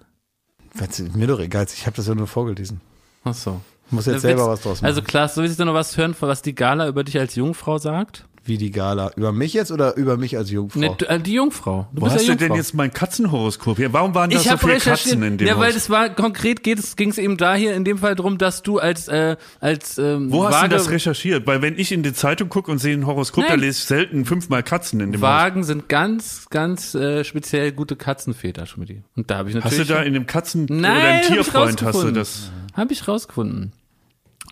Was, 0.75 0.99
mir 0.99 1.27
doch 1.27 1.41
egal, 1.41 1.67
ich 1.73 1.87
habe 1.87 1.97
das 1.97 2.07
ja 2.09 2.15
nur 2.15 2.27
vorgelesen. 2.27 2.81
Ach 3.25 3.33
so. 3.35 3.61
Muss 3.91 4.05
jetzt 4.07 4.17
Äh, 4.17 4.21
selber 4.21 4.49
was 4.49 4.61
draus 4.61 4.79
machen. 4.83 4.87
Also 4.87 5.01
Klaas, 5.03 5.35
soll 5.35 5.47
ich 5.47 5.57
da 5.57 5.65
noch 5.65 5.73
was 5.73 5.97
hören, 5.97 6.15
was 6.21 6.43
die 6.43 6.55
Gala 6.55 6.89
über 6.89 7.05
dich 7.05 7.19
als 7.19 7.35
Jungfrau 7.37 7.79
sagt? 7.79 8.25
Wie 8.49 8.57
die 8.57 8.71
Gala. 8.71 9.13
Über 9.15 9.31
mich 9.33 9.53
jetzt 9.53 9.71
oder 9.71 9.95
über 9.97 10.17
mich 10.17 10.37
als 10.39 10.51
Jungfrau? 10.51 10.81
Ne, 10.81 10.97
äh, 11.07 11.21
die 11.21 11.35
Jungfrau. 11.35 11.87
Du 11.93 12.01
Wo 12.01 12.05
bist 12.07 12.17
hast 12.17 12.27
ja 12.27 12.33
du 12.33 12.39
denn 12.39 12.47
Jungfrau. 12.49 12.57
jetzt 12.57 12.75
mein 12.75 12.93
Katzenhoroskop 12.93 13.77
hier? 13.77 13.93
Warum 13.93 14.15
waren 14.15 14.31
da 14.31 14.37
ich 14.39 14.49
so 14.49 14.57
viele 14.57 14.79
Katzen 14.79 15.23
in 15.23 15.37
dem 15.37 15.47
ja, 15.47 15.59
weil 15.59 15.69
Haus? 15.69 15.75
das 15.75 15.91
war 15.91 16.09
konkret 16.09 16.63
ging 16.63 16.79
es 16.79 16.97
ging 16.97 17.11
es 17.11 17.19
eben 17.19 17.37
da 17.37 17.55
hier 17.55 17.75
in 17.75 17.85
dem 17.85 17.99
Fall 17.99 18.15
drum, 18.15 18.39
dass 18.39 18.63
du 18.63 18.79
als 18.79 19.07
äh, 19.09 19.37
als 19.61 19.99
ähm, 19.99 20.33
Wo 20.33 20.47
hast 20.47 20.63
du 20.65 20.69
das 20.69 20.91
recherchiert? 20.91 21.47
Weil 21.47 21.61
wenn 21.61 21.79
ich 21.79 21.93
in 21.93 22.03
die 22.03 22.15
Zeitung 22.15 22.49
gucke 22.49 22.71
und 22.71 22.79
sehe 22.79 22.95
ein 22.97 23.07
Horoskop, 23.07 23.45
Nein. 23.45 23.51
da 23.53 23.67
lese 23.67 23.79
ich 23.79 23.85
selten 23.85 24.25
fünfmal 24.25 24.63
Katzen 24.63 25.01
in 25.01 25.13
dem 25.13 25.21
Haus. 25.21 25.29
Wagen 25.29 25.65
sind 25.65 25.89
ganz 25.91 26.47
ganz 26.49 26.95
äh, 26.95 27.25
speziell 27.25 27.73
gute 27.73 27.97
Katzenväter, 27.97 28.65
Schmidt. 28.65 29.03
Und 29.15 29.31
da 29.31 29.37
habe 29.37 29.51
ich 29.51 29.57
Hast 29.57 29.65
natürlich 29.65 29.89
du 29.89 29.95
da 29.95 30.03
in 30.03 30.15
dem 30.15 30.27
Katzen- 30.27 30.67
Nein, 30.71 30.97
oder 30.97 31.21
im 31.21 31.35
Tierfreund 31.35 31.83
hast 31.83 32.03
du 32.03 32.11
das? 32.13 32.51
Habe 32.73 32.95
ich 32.95 33.07
rausgefunden. 33.07 33.73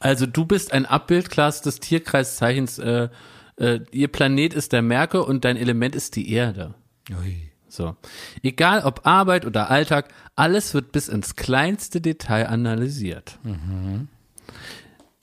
Also 0.00 0.26
du 0.26 0.44
bist 0.44 0.72
ein 0.74 0.84
Abbild, 0.84 1.30
Klaas, 1.30 1.62
des 1.62 1.80
Tierkreiszeichens. 1.80 2.78
Äh, 2.78 3.08
äh, 3.56 3.80
ihr 3.90 4.08
Planet 4.08 4.54
ist 4.54 4.72
der 4.72 4.82
Merkur 4.82 5.28
und 5.28 5.44
dein 5.44 5.56
Element 5.56 5.94
ist 5.94 6.16
die 6.16 6.32
Erde. 6.32 6.74
Ui. 7.10 7.50
So. 7.68 7.96
Egal 8.42 8.82
ob 8.84 9.06
Arbeit 9.06 9.44
oder 9.44 9.70
Alltag, 9.70 10.08
alles 10.34 10.72
wird 10.72 10.92
bis 10.92 11.08
ins 11.08 11.36
kleinste 11.36 12.00
Detail 12.00 12.48
analysiert. 12.48 13.38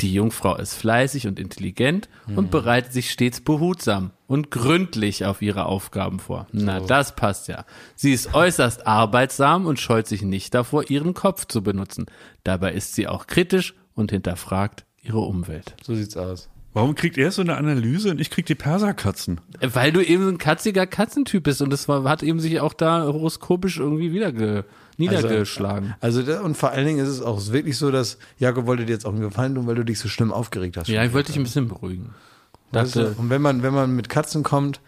Die 0.01 0.13
Jungfrau 0.13 0.57
ist 0.57 0.73
fleißig 0.73 1.27
und 1.27 1.39
intelligent 1.39 2.09
und 2.35 2.51
bereitet 2.51 2.91
sich 2.91 3.09
stets 3.09 3.41
behutsam 3.41 4.11
und 4.27 4.51
gründlich 4.51 5.25
auf 5.25 5.41
ihre 5.41 5.65
Aufgaben 5.65 6.19
vor. 6.19 6.47
Na, 6.51 6.79
das 6.79 7.15
passt 7.15 7.47
ja. 7.47 7.65
Sie 7.95 8.11
ist 8.11 8.33
äußerst 8.33 8.85
arbeitsam 8.85 9.65
und 9.65 9.79
scheut 9.79 10.07
sich 10.07 10.21
nicht 10.21 10.53
davor, 10.53 10.89
ihren 10.89 11.13
Kopf 11.13 11.47
zu 11.47 11.63
benutzen. 11.63 12.05
Dabei 12.43 12.73
ist 12.73 12.95
sie 12.95 13.07
auch 13.07 13.27
kritisch 13.27 13.73
und 13.95 14.11
hinterfragt 14.11 14.85
ihre 15.01 15.19
Umwelt. 15.19 15.75
So 15.83 15.95
sieht's 15.95 16.17
aus. 16.17 16.49
Warum 16.73 16.95
kriegt 16.95 17.17
er 17.17 17.31
so 17.31 17.41
eine 17.41 17.55
Analyse 17.55 18.09
und 18.09 18.19
ich 18.19 18.31
krieg 18.31 18.45
die 18.47 18.55
Perserkatzen? 18.55 19.39
Weil 19.61 19.91
du 19.91 20.03
eben 20.03 20.27
ein 20.27 20.37
katziger 20.39 20.87
Katzentyp 20.87 21.43
bist 21.43 21.61
und 21.61 21.69
das 21.69 21.87
war, 21.87 22.03
hat 22.05 22.23
eben 22.23 22.39
sich 22.39 22.59
auch 22.59 22.73
da 22.73 23.03
horoskopisch 23.03 23.77
irgendwie 23.77 24.11
wiederge, 24.11 24.65
niedergeschlagen. 24.97 25.93
Also 25.99 26.23
da, 26.23 26.41
und 26.41 26.57
vor 26.57 26.71
allen 26.71 26.87
Dingen 26.87 26.99
ist 26.99 27.09
es 27.09 27.21
auch 27.21 27.51
wirklich 27.51 27.77
so, 27.77 27.91
dass 27.91 28.17
Jakob 28.39 28.65
wollte 28.65 28.85
dir 28.85 28.93
jetzt 28.93 29.05
auch 29.05 29.13
einen 29.13 29.21
Gefallen 29.21 29.53
tun, 29.53 29.67
weil 29.67 29.75
du 29.75 29.85
dich 29.85 29.99
so 29.99 30.07
schlimm 30.07 30.31
aufgeregt 30.31 30.77
hast. 30.77 30.87
ja, 30.87 31.03
ich 31.03 31.13
wollte 31.13 31.31
dich 31.31 31.39
ein 31.39 31.43
bisschen 31.43 31.67
beruhigen. 31.67 32.09
Weißt 32.71 32.95
du? 32.95 33.13
Und 33.17 33.29
wenn 33.29 33.41
man, 33.41 33.61
wenn 33.61 33.73
man 33.73 33.95
mit 33.95 34.09
Katzen 34.09 34.41
kommt, 34.41 34.81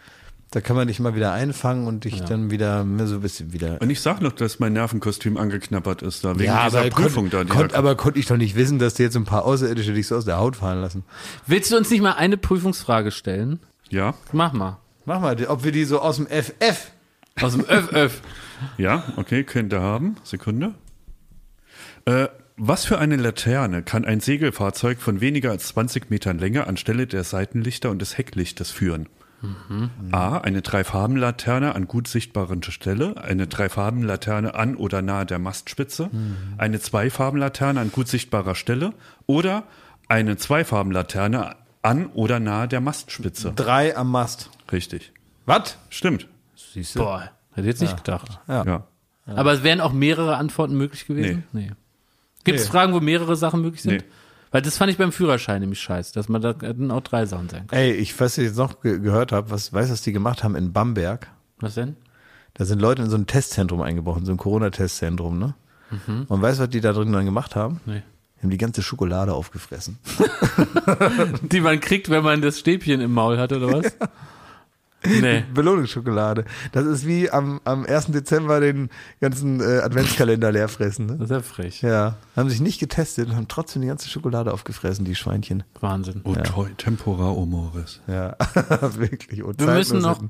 da 0.52 0.60
kann 0.60 0.76
man 0.76 0.86
dich 0.88 1.00
mal 1.00 1.14
wieder 1.14 1.32
einfangen 1.32 1.86
und 1.86 2.04
dich 2.04 2.22
dann 2.22 2.50
wieder 2.50 2.84
mehr 2.84 3.06
so 3.06 3.16
ein 3.16 3.20
bisschen 3.20 3.52
wieder. 3.52 3.80
Und 3.82 3.90
ich 3.90 4.00
sag 4.00 4.20
noch, 4.22 4.32
dass 4.32 4.58
mein 4.60 4.72
Nervenkostüm 4.72 5.36
angeknabbert 5.36 6.02
ist 6.02 6.24
da, 6.24 6.38
wegen 6.38 6.52
dieser 6.52 6.80
aber 6.80 6.88
Prüfung 6.90 7.30
konnt, 7.30 7.34
da. 7.34 7.44
konnt, 7.54 7.70
dieser- 7.72 7.78
aber 7.78 7.96
konnte 7.96 8.18
ich 8.20 8.26
doch 8.26 8.36
nicht 8.36 8.54
wissen, 8.56 8.78
dass 8.78 8.94
dir 8.94 9.04
jetzt 9.04 9.16
ein 9.16 9.24
paar 9.24 9.44
Außerirdische 9.44 9.92
dich 9.92 10.06
so 10.06 10.16
aus 10.16 10.24
der 10.24 10.38
Haut 10.38 10.56
fahren 10.56 10.80
lassen. 10.80 11.04
willst 11.46 11.72
du 11.72 11.76
uns 11.76 11.90
nicht 11.90 12.00
mal 12.00 12.12
eine 12.12 12.36
Prüfungsfrage 12.36 13.10
stellen? 13.10 13.58
ja, 13.90 14.14
Mach 14.32 14.52
mal. 14.52 14.78
Mach 15.04 15.20
mal, 15.20 15.36
ob 15.46 15.62
wir 15.64 15.72
die 15.72 15.84
so 15.84 16.00
aus 16.00 16.16
dem 16.16 16.26
FF. 16.26 16.90
Aus 17.40 17.52
dem 17.52 17.64
Öff. 17.64 18.20
ja, 18.78 19.04
okay, 19.16 19.44
könnt 19.44 19.72
ihr 19.72 19.80
haben. 19.82 20.16
Sekunde. 20.24 20.74
Äh, 22.06 22.28
was 22.56 22.84
für 22.86 22.98
eine 22.98 23.16
Laterne 23.16 23.82
kann 23.82 24.04
ein 24.04 24.20
Segelfahrzeug 24.20 24.98
von 25.00 25.20
weniger 25.20 25.50
als 25.50 25.68
20 25.68 26.08
Metern 26.10 26.38
Länge 26.38 26.66
anstelle 26.66 27.06
der 27.06 27.22
Seitenlichter 27.24 27.90
und 27.90 28.00
des 28.00 28.16
Hecklichtes 28.16 28.70
führen? 28.70 29.08
A. 30.12 30.38
Eine 30.38 30.62
Dreifarbenlaterne 30.62 31.74
an 31.74 31.86
gut 31.86 32.08
sichtbarer 32.08 32.56
Stelle, 32.68 33.22
eine 33.22 33.46
Dreifarbenlaterne 33.46 34.54
an 34.54 34.76
oder 34.76 35.02
nahe 35.02 35.26
der 35.26 35.38
Mastspitze, 35.38 36.10
eine 36.58 36.80
Zweifarbenlaterne 36.80 37.80
an 37.80 37.92
gut 37.92 38.08
sichtbarer 38.08 38.54
Stelle 38.54 38.92
oder 39.26 39.64
eine 40.08 40.36
Zweifarbenlaterne 40.36 41.56
an 41.82 42.06
oder 42.06 42.40
nahe 42.40 42.68
der 42.68 42.80
Mastspitze. 42.80 43.52
Drei 43.54 43.96
am 43.96 44.10
Mast. 44.10 44.50
Richtig. 44.72 45.12
Was? 45.44 45.78
Stimmt. 45.90 46.28
Siehst 46.54 46.96
du? 46.96 47.00
Boah, 47.00 47.30
hätte 47.52 47.60
ich 47.62 47.66
jetzt 47.66 47.82
nicht 47.82 47.96
gedacht. 47.96 48.40
Ja. 48.48 48.84
Aber 49.26 49.52
es 49.52 49.62
wären 49.62 49.80
auch 49.80 49.92
mehrere 49.92 50.36
Antworten 50.36 50.76
möglich 50.76 51.06
gewesen? 51.06 51.44
Nee. 51.52 51.72
Gibt 52.44 52.58
es 52.58 52.66
Nee. 52.66 52.70
Fragen, 52.70 52.92
wo 52.94 53.00
mehrere 53.00 53.36
Sachen 53.36 53.60
möglich 53.60 53.82
sind? 53.82 54.02
Nee. 54.02 54.04
Weil 54.56 54.62
das 54.62 54.78
fand 54.78 54.90
ich 54.90 54.96
beim 54.96 55.12
Führerschein 55.12 55.60
nämlich 55.60 55.80
scheiße, 55.80 56.14
dass 56.14 56.30
man 56.30 56.40
da 56.40 56.54
hätten 56.58 56.90
auch 56.90 57.02
drei 57.02 57.26
Sachen 57.26 57.50
sein 57.50 57.66
können. 57.66 57.78
Ey, 57.78 57.92
ich 57.92 58.14
weiß, 58.14 58.20
was 58.20 58.38
ich 58.38 58.44
jetzt 58.44 58.56
noch 58.56 58.80
ge 58.80 59.00
gehört 59.00 59.30
habe, 59.30 59.50
was 59.50 59.70
weiß, 59.70 59.90
was 59.90 60.00
die 60.00 60.12
gemacht 60.12 60.42
haben 60.42 60.56
in 60.56 60.72
Bamberg. 60.72 61.30
Was 61.60 61.74
denn? 61.74 61.94
Da 62.54 62.64
sind 62.64 62.80
Leute 62.80 63.02
in 63.02 63.10
so 63.10 63.18
ein 63.18 63.26
Testzentrum 63.26 63.82
eingebrochen, 63.82 64.24
so 64.24 64.32
ein 64.32 64.38
Corona-Testzentrum, 64.38 65.38
ne? 65.38 65.54
Und 66.28 66.40
weißt 66.40 66.58
du, 66.58 66.62
was 66.62 66.70
die 66.70 66.80
da 66.80 66.94
drin 66.94 67.12
dann 67.12 67.26
gemacht 67.26 67.54
haben? 67.54 67.82
Nee. 67.84 68.02
Die 68.38 68.42
haben 68.44 68.48
die 68.50 68.56
ganze 68.56 68.80
Schokolade 68.80 69.34
aufgefressen. 69.34 69.98
Die 71.42 71.60
man 71.60 71.78
kriegt, 71.78 72.08
wenn 72.08 72.24
man 72.24 72.40
das 72.40 72.58
Stäbchen 72.58 73.02
im 73.02 73.12
Maul 73.12 73.36
hat, 73.36 73.52
oder 73.52 73.70
was? 73.70 73.94
Nee. 75.06 75.44
Belohnungsschokolade. 75.54 76.44
Das 76.72 76.84
ist 76.86 77.06
wie 77.06 77.30
am, 77.30 77.60
am 77.64 77.84
1. 77.86 78.06
Dezember 78.06 78.60
den 78.60 78.90
ganzen 79.20 79.60
äh, 79.60 79.80
Adventskalender 79.80 80.52
leer 80.52 80.68
fressen. 80.68 81.06
Ne? 81.06 81.16
Das 81.18 81.30
ist 81.30 81.30
ja 81.30 81.42
frech. 81.42 81.82
Ja, 81.82 82.16
haben 82.34 82.50
sich 82.50 82.60
nicht 82.60 82.78
getestet 82.78 83.28
und 83.28 83.36
haben 83.36 83.48
trotzdem 83.48 83.82
die 83.82 83.88
ganze 83.88 84.08
Schokolade 84.08 84.52
aufgefressen, 84.52 85.04
die 85.04 85.14
Schweinchen. 85.14 85.62
Wahnsinn. 85.80 86.20
Oh 86.24 86.34
toll, 86.34 86.70
Tempora 86.76 87.30
Omoris. 87.30 88.00
Ja, 88.06 88.36
wirklich. 88.96 89.42
Und 89.42 89.60
Wir 89.60 89.68
müssen 89.68 90.00
noch, 90.00 90.20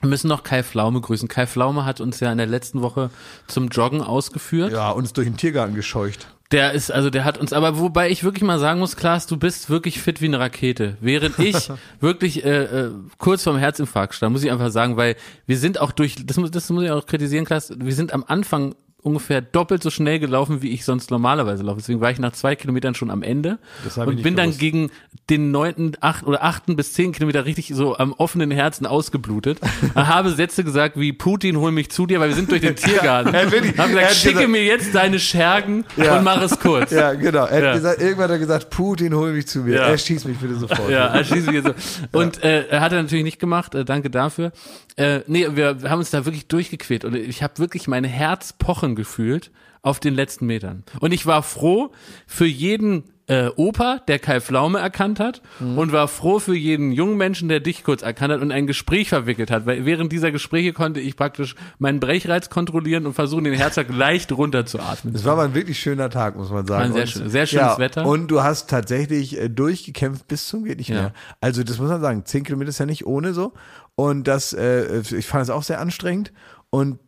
wir 0.00 0.08
müssen 0.08 0.28
noch 0.28 0.42
Kai 0.42 0.62
Flaume 0.62 1.00
grüßen. 1.00 1.28
Kai 1.28 1.46
Flaume 1.46 1.84
hat 1.84 2.00
uns 2.00 2.20
ja 2.20 2.32
in 2.32 2.38
der 2.38 2.46
letzten 2.46 2.82
Woche 2.82 3.10
zum 3.46 3.68
Joggen 3.68 4.00
ausgeführt. 4.00 4.72
Ja, 4.72 4.90
uns 4.90 5.12
durch 5.12 5.26
den 5.26 5.36
Tiergarten 5.36 5.74
gescheucht. 5.74 6.28
Der 6.52 6.72
ist, 6.72 6.90
also 6.90 7.08
der 7.08 7.24
hat 7.24 7.38
uns, 7.38 7.52
aber 7.52 7.78
wobei 7.78 8.10
ich 8.10 8.24
wirklich 8.24 8.44
mal 8.44 8.58
sagen 8.58 8.78
muss, 8.78 8.94
Klaas, 8.94 9.26
du 9.26 9.38
bist 9.38 9.70
wirklich 9.70 10.00
fit 10.00 10.20
wie 10.20 10.26
eine 10.26 10.38
Rakete. 10.38 10.98
Während 11.00 11.38
ich 11.38 11.70
wirklich 12.00 12.44
äh, 12.44 12.64
äh, 12.64 12.90
kurz 13.18 13.42
vorm 13.42 13.56
Herzinfarkt 13.56 14.14
stand, 14.14 14.32
muss 14.32 14.44
ich 14.44 14.50
einfach 14.50 14.70
sagen, 14.70 14.98
weil 14.98 15.16
wir 15.46 15.56
sind 15.56 15.80
auch 15.80 15.92
durch, 15.92 16.16
das 16.26 16.36
muss, 16.36 16.50
das 16.50 16.68
muss 16.68 16.84
ich 16.84 16.90
auch 16.90 17.06
kritisieren, 17.06 17.46
Klaas, 17.46 17.72
wir 17.76 17.94
sind 17.94 18.12
am 18.12 18.24
Anfang 18.26 18.74
ungefähr 19.02 19.40
doppelt 19.40 19.82
so 19.82 19.90
schnell 19.90 20.18
gelaufen, 20.20 20.62
wie 20.62 20.70
ich 20.70 20.84
sonst 20.84 21.10
normalerweise 21.10 21.62
laufe. 21.64 21.78
Deswegen 21.80 22.00
war 22.00 22.10
ich 22.12 22.18
nach 22.20 22.32
zwei 22.32 22.54
Kilometern 22.54 22.94
schon 22.94 23.10
am 23.10 23.22
Ende 23.22 23.58
Das 23.84 23.96
ich 23.96 24.02
und 24.04 24.22
bin 24.22 24.36
dann 24.36 24.46
gewusst. 24.46 24.60
gegen 24.60 24.90
den 25.28 25.50
neunten, 25.50 25.92
acht 26.00 26.24
oder 26.24 26.44
achten 26.44 26.76
bis 26.76 26.92
zehn 26.92 27.10
Kilometer 27.12 27.44
richtig 27.44 27.72
so 27.74 27.96
am 27.96 28.12
offenen 28.12 28.50
Herzen 28.52 28.86
ausgeblutet. 28.86 29.58
Habe 29.96 30.30
Sätze 30.30 30.62
gesagt 30.64 30.96
wie 30.98 31.12
Putin, 31.12 31.56
hol 31.56 31.72
mich 31.72 31.90
zu 31.90 32.06
dir, 32.06 32.20
weil 32.20 32.28
wir 32.28 32.36
sind 32.36 32.50
durch 32.50 32.60
den 32.60 32.76
Tiergarten. 32.76 33.34
Er 33.34 33.46
hat 33.46 33.52
wirklich- 33.52 33.76
Hab 33.76 33.88
er 33.88 33.94
gesagt, 33.94 34.14
schicke 34.14 34.34
gesagt- 34.34 34.50
mir 34.50 34.64
jetzt 34.64 34.94
deine 34.94 35.18
Schergen 35.18 35.84
Ja. 35.96 36.18
und 36.18 36.24
mach 36.24 36.40
es 36.42 36.58
kurz. 36.60 36.90
Ja, 37.02 37.14
genau. 37.14 37.46
Er 37.46 37.56
hat 37.56 37.62
Ja. 37.62 37.74
gesagt, 37.74 38.00
irgendwann 38.00 38.24
hat 38.24 38.30
er 38.32 38.38
gesagt, 38.38 38.70
Putin, 38.70 39.14
hol 39.14 39.32
mich 39.32 39.48
zu 39.48 39.60
mir. 39.60 39.76
Ja. 39.76 39.86
Er 39.88 39.98
schießt 39.98 40.26
mich 40.28 40.38
bitte 40.38 40.54
sofort. 40.54 40.90
Ja, 40.90 41.08
anschließend 41.08 41.50
hier 41.50 41.62
so. 41.62 41.74
Und 42.18 42.42
äh, 42.44 42.66
er 42.68 42.80
hat 42.80 42.92
er 42.92 43.02
natürlich 43.02 43.24
nicht 43.24 43.40
gemacht, 43.40 43.74
äh, 43.74 43.84
danke 43.84 44.10
dafür. 44.10 44.52
Äh, 44.96 45.20
nee, 45.26 45.48
wir, 45.54 45.82
wir 45.82 45.90
haben 45.90 46.00
uns 46.00 46.10
da 46.10 46.24
wirklich 46.26 46.46
durchgequält 46.48 47.04
und 47.06 47.16
ich 47.16 47.42
habe 47.42 47.58
wirklich 47.58 47.88
mein 47.88 48.04
Herz 48.04 48.52
pochen 48.52 48.91
gefühlt 48.94 49.50
auf 49.82 49.98
den 50.00 50.14
letzten 50.14 50.46
Metern. 50.46 50.84
Und 51.00 51.12
ich 51.12 51.26
war 51.26 51.42
froh 51.42 51.90
für 52.26 52.46
jeden 52.46 53.04
äh, 53.28 53.48
Opa, 53.56 54.00
der 54.08 54.18
Kai 54.18 54.40
Pflaume 54.40 54.78
erkannt 54.80 55.20
hat 55.20 55.42
und 55.60 55.92
war 55.92 56.08
froh 56.08 56.40
für 56.40 56.56
jeden 56.56 56.90
jungen 56.90 57.16
Menschen, 57.16 57.48
der 57.48 57.60
dich 57.60 57.84
kurz 57.84 58.02
erkannt 58.02 58.32
hat 58.32 58.40
und 58.40 58.50
ein 58.50 58.66
Gespräch 58.66 59.08
verwickelt 59.08 59.50
hat, 59.50 59.64
weil 59.64 59.84
während 59.84 60.10
dieser 60.12 60.32
Gespräche 60.32 60.72
konnte 60.72 60.98
ich 61.00 61.16
praktisch 61.16 61.54
meinen 61.78 62.00
Brechreiz 62.00 62.50
kontrollieren 62.50 63.06
und 63.06 63.14
versuchen, 63.14 63.44
den 63.44 63.54
Herzschlag 63.54 63.88
leicht 63.94 64.32
runterzuatmen. 64.32 65.14
Es 65.14 65.24
war 65.24 65.34
aber 65.34 65.42
ein 65.44 65.54
wirklich 65.54 65.78
schöner 65.80 66.10
Tag, 66.10 66.36
muss 66.36 66.50
man 66.50 66.66
sagen. 66.66 66.80
War 66.80 66.84
ein 66.86 66.92
sehr 66.92 67.06
schön- 67.06 67.30
sehr 67.30 67.46
schönes 67.46 67.64
ja, 67.66 67.78
Wetter. 67.78 68.06
Und 68.06 68.28
du 68.28 68.42
hast 68.42 68.68
tatsächlich 68.68 69.38
äh, 69.40 69.48
durchgekämpft 69.48 70.26
bis 70.28 70.48
zum 70.48 70.64
geht 70.64 70.78
nicht 70.78 70.90
Ja. 70.90 70.96
mehr. 70.96 71.12
Also 71.40 71.62
das 71.62 71.78
muss 71.78 71.88
man 71.90 72.00
sagen, 72.00 72.24
zehn 72.24 72.42
Kilometer 72.44 72.70
ist 72.70 72.78
ja 72.80 72.86
nicht 72.86 73.06
ohne 73.06 73.34
so. 73.34 73.52
Und 73.94 74.26
das, 74.26 74.52
äh, 74.52 75.00
ich 75.00 75.26
fand 75.26 75.44
es 75.44 75.50
auch 75.50 75.62
sehr 75.62 75.80
anstrengend. 75.80 76.32
Und 76.70 76.98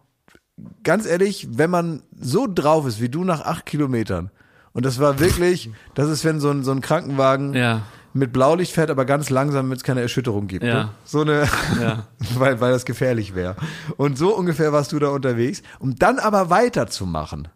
ganz 0.82 1.06
ehrlich, 1.06 1.48
wenn 1.52 1.70
man 1.70 2.02
so 2.18 2.46
drauf 2.52 2.86
ist 2.86 3.00
wie 3.00 3.08
du 3.08 3.24
nach 3.24 3.40
acht 3.42 3.66
Kilometern, 3.66 4.30
und 4.72 4.84
das 4.84 4.98
war 4.98 5.20
wirklich, 5.20 5.70
das 5.94 6.08
ist, 6.08 6.24
wenn 6.24 6.40
so 6.40 6.50
ein, 6.50 6.64
so 6.64 6.72
ein 6.72 6.80
Krankenwagen 6.80 7.54
Ja. 7.54 7.82
mit 8.12 8.32
Blaulicht 8.32 8.72
fährt, 8.72 8.90
aber 8.90 9.04
ganz 9.04 9.30
langsam, 9.30 9.66
damit 9.66 9.78
es 9.78 9.84
keine 9.84 10.00
Erschütterung 10.00 10.46
gibt. 10.48 10.64
Ja. 10.64 10.74
Ne? 10.74 10.88
So 11.04 11.20
eine, 11.20 11.48
Ja. 11.80 12.06
weil, 12.36 12.60
weil 12.60 12.72
das 12.72 12.84
gefährlich 12.84 13.34
wäre. 13.36 13.54
Und 13.96 14.18
so 14.18 14.34
ungefähr 14.36 14.72
warst 14.72 14.90
du 14.92 14.98
da 14.98 15.08
unterwegs, 15.08 15.62
um 15.78 15.94
dann 15.96 16.18
aber 16.18 16.50
weiterzumachen. 16.50 17.48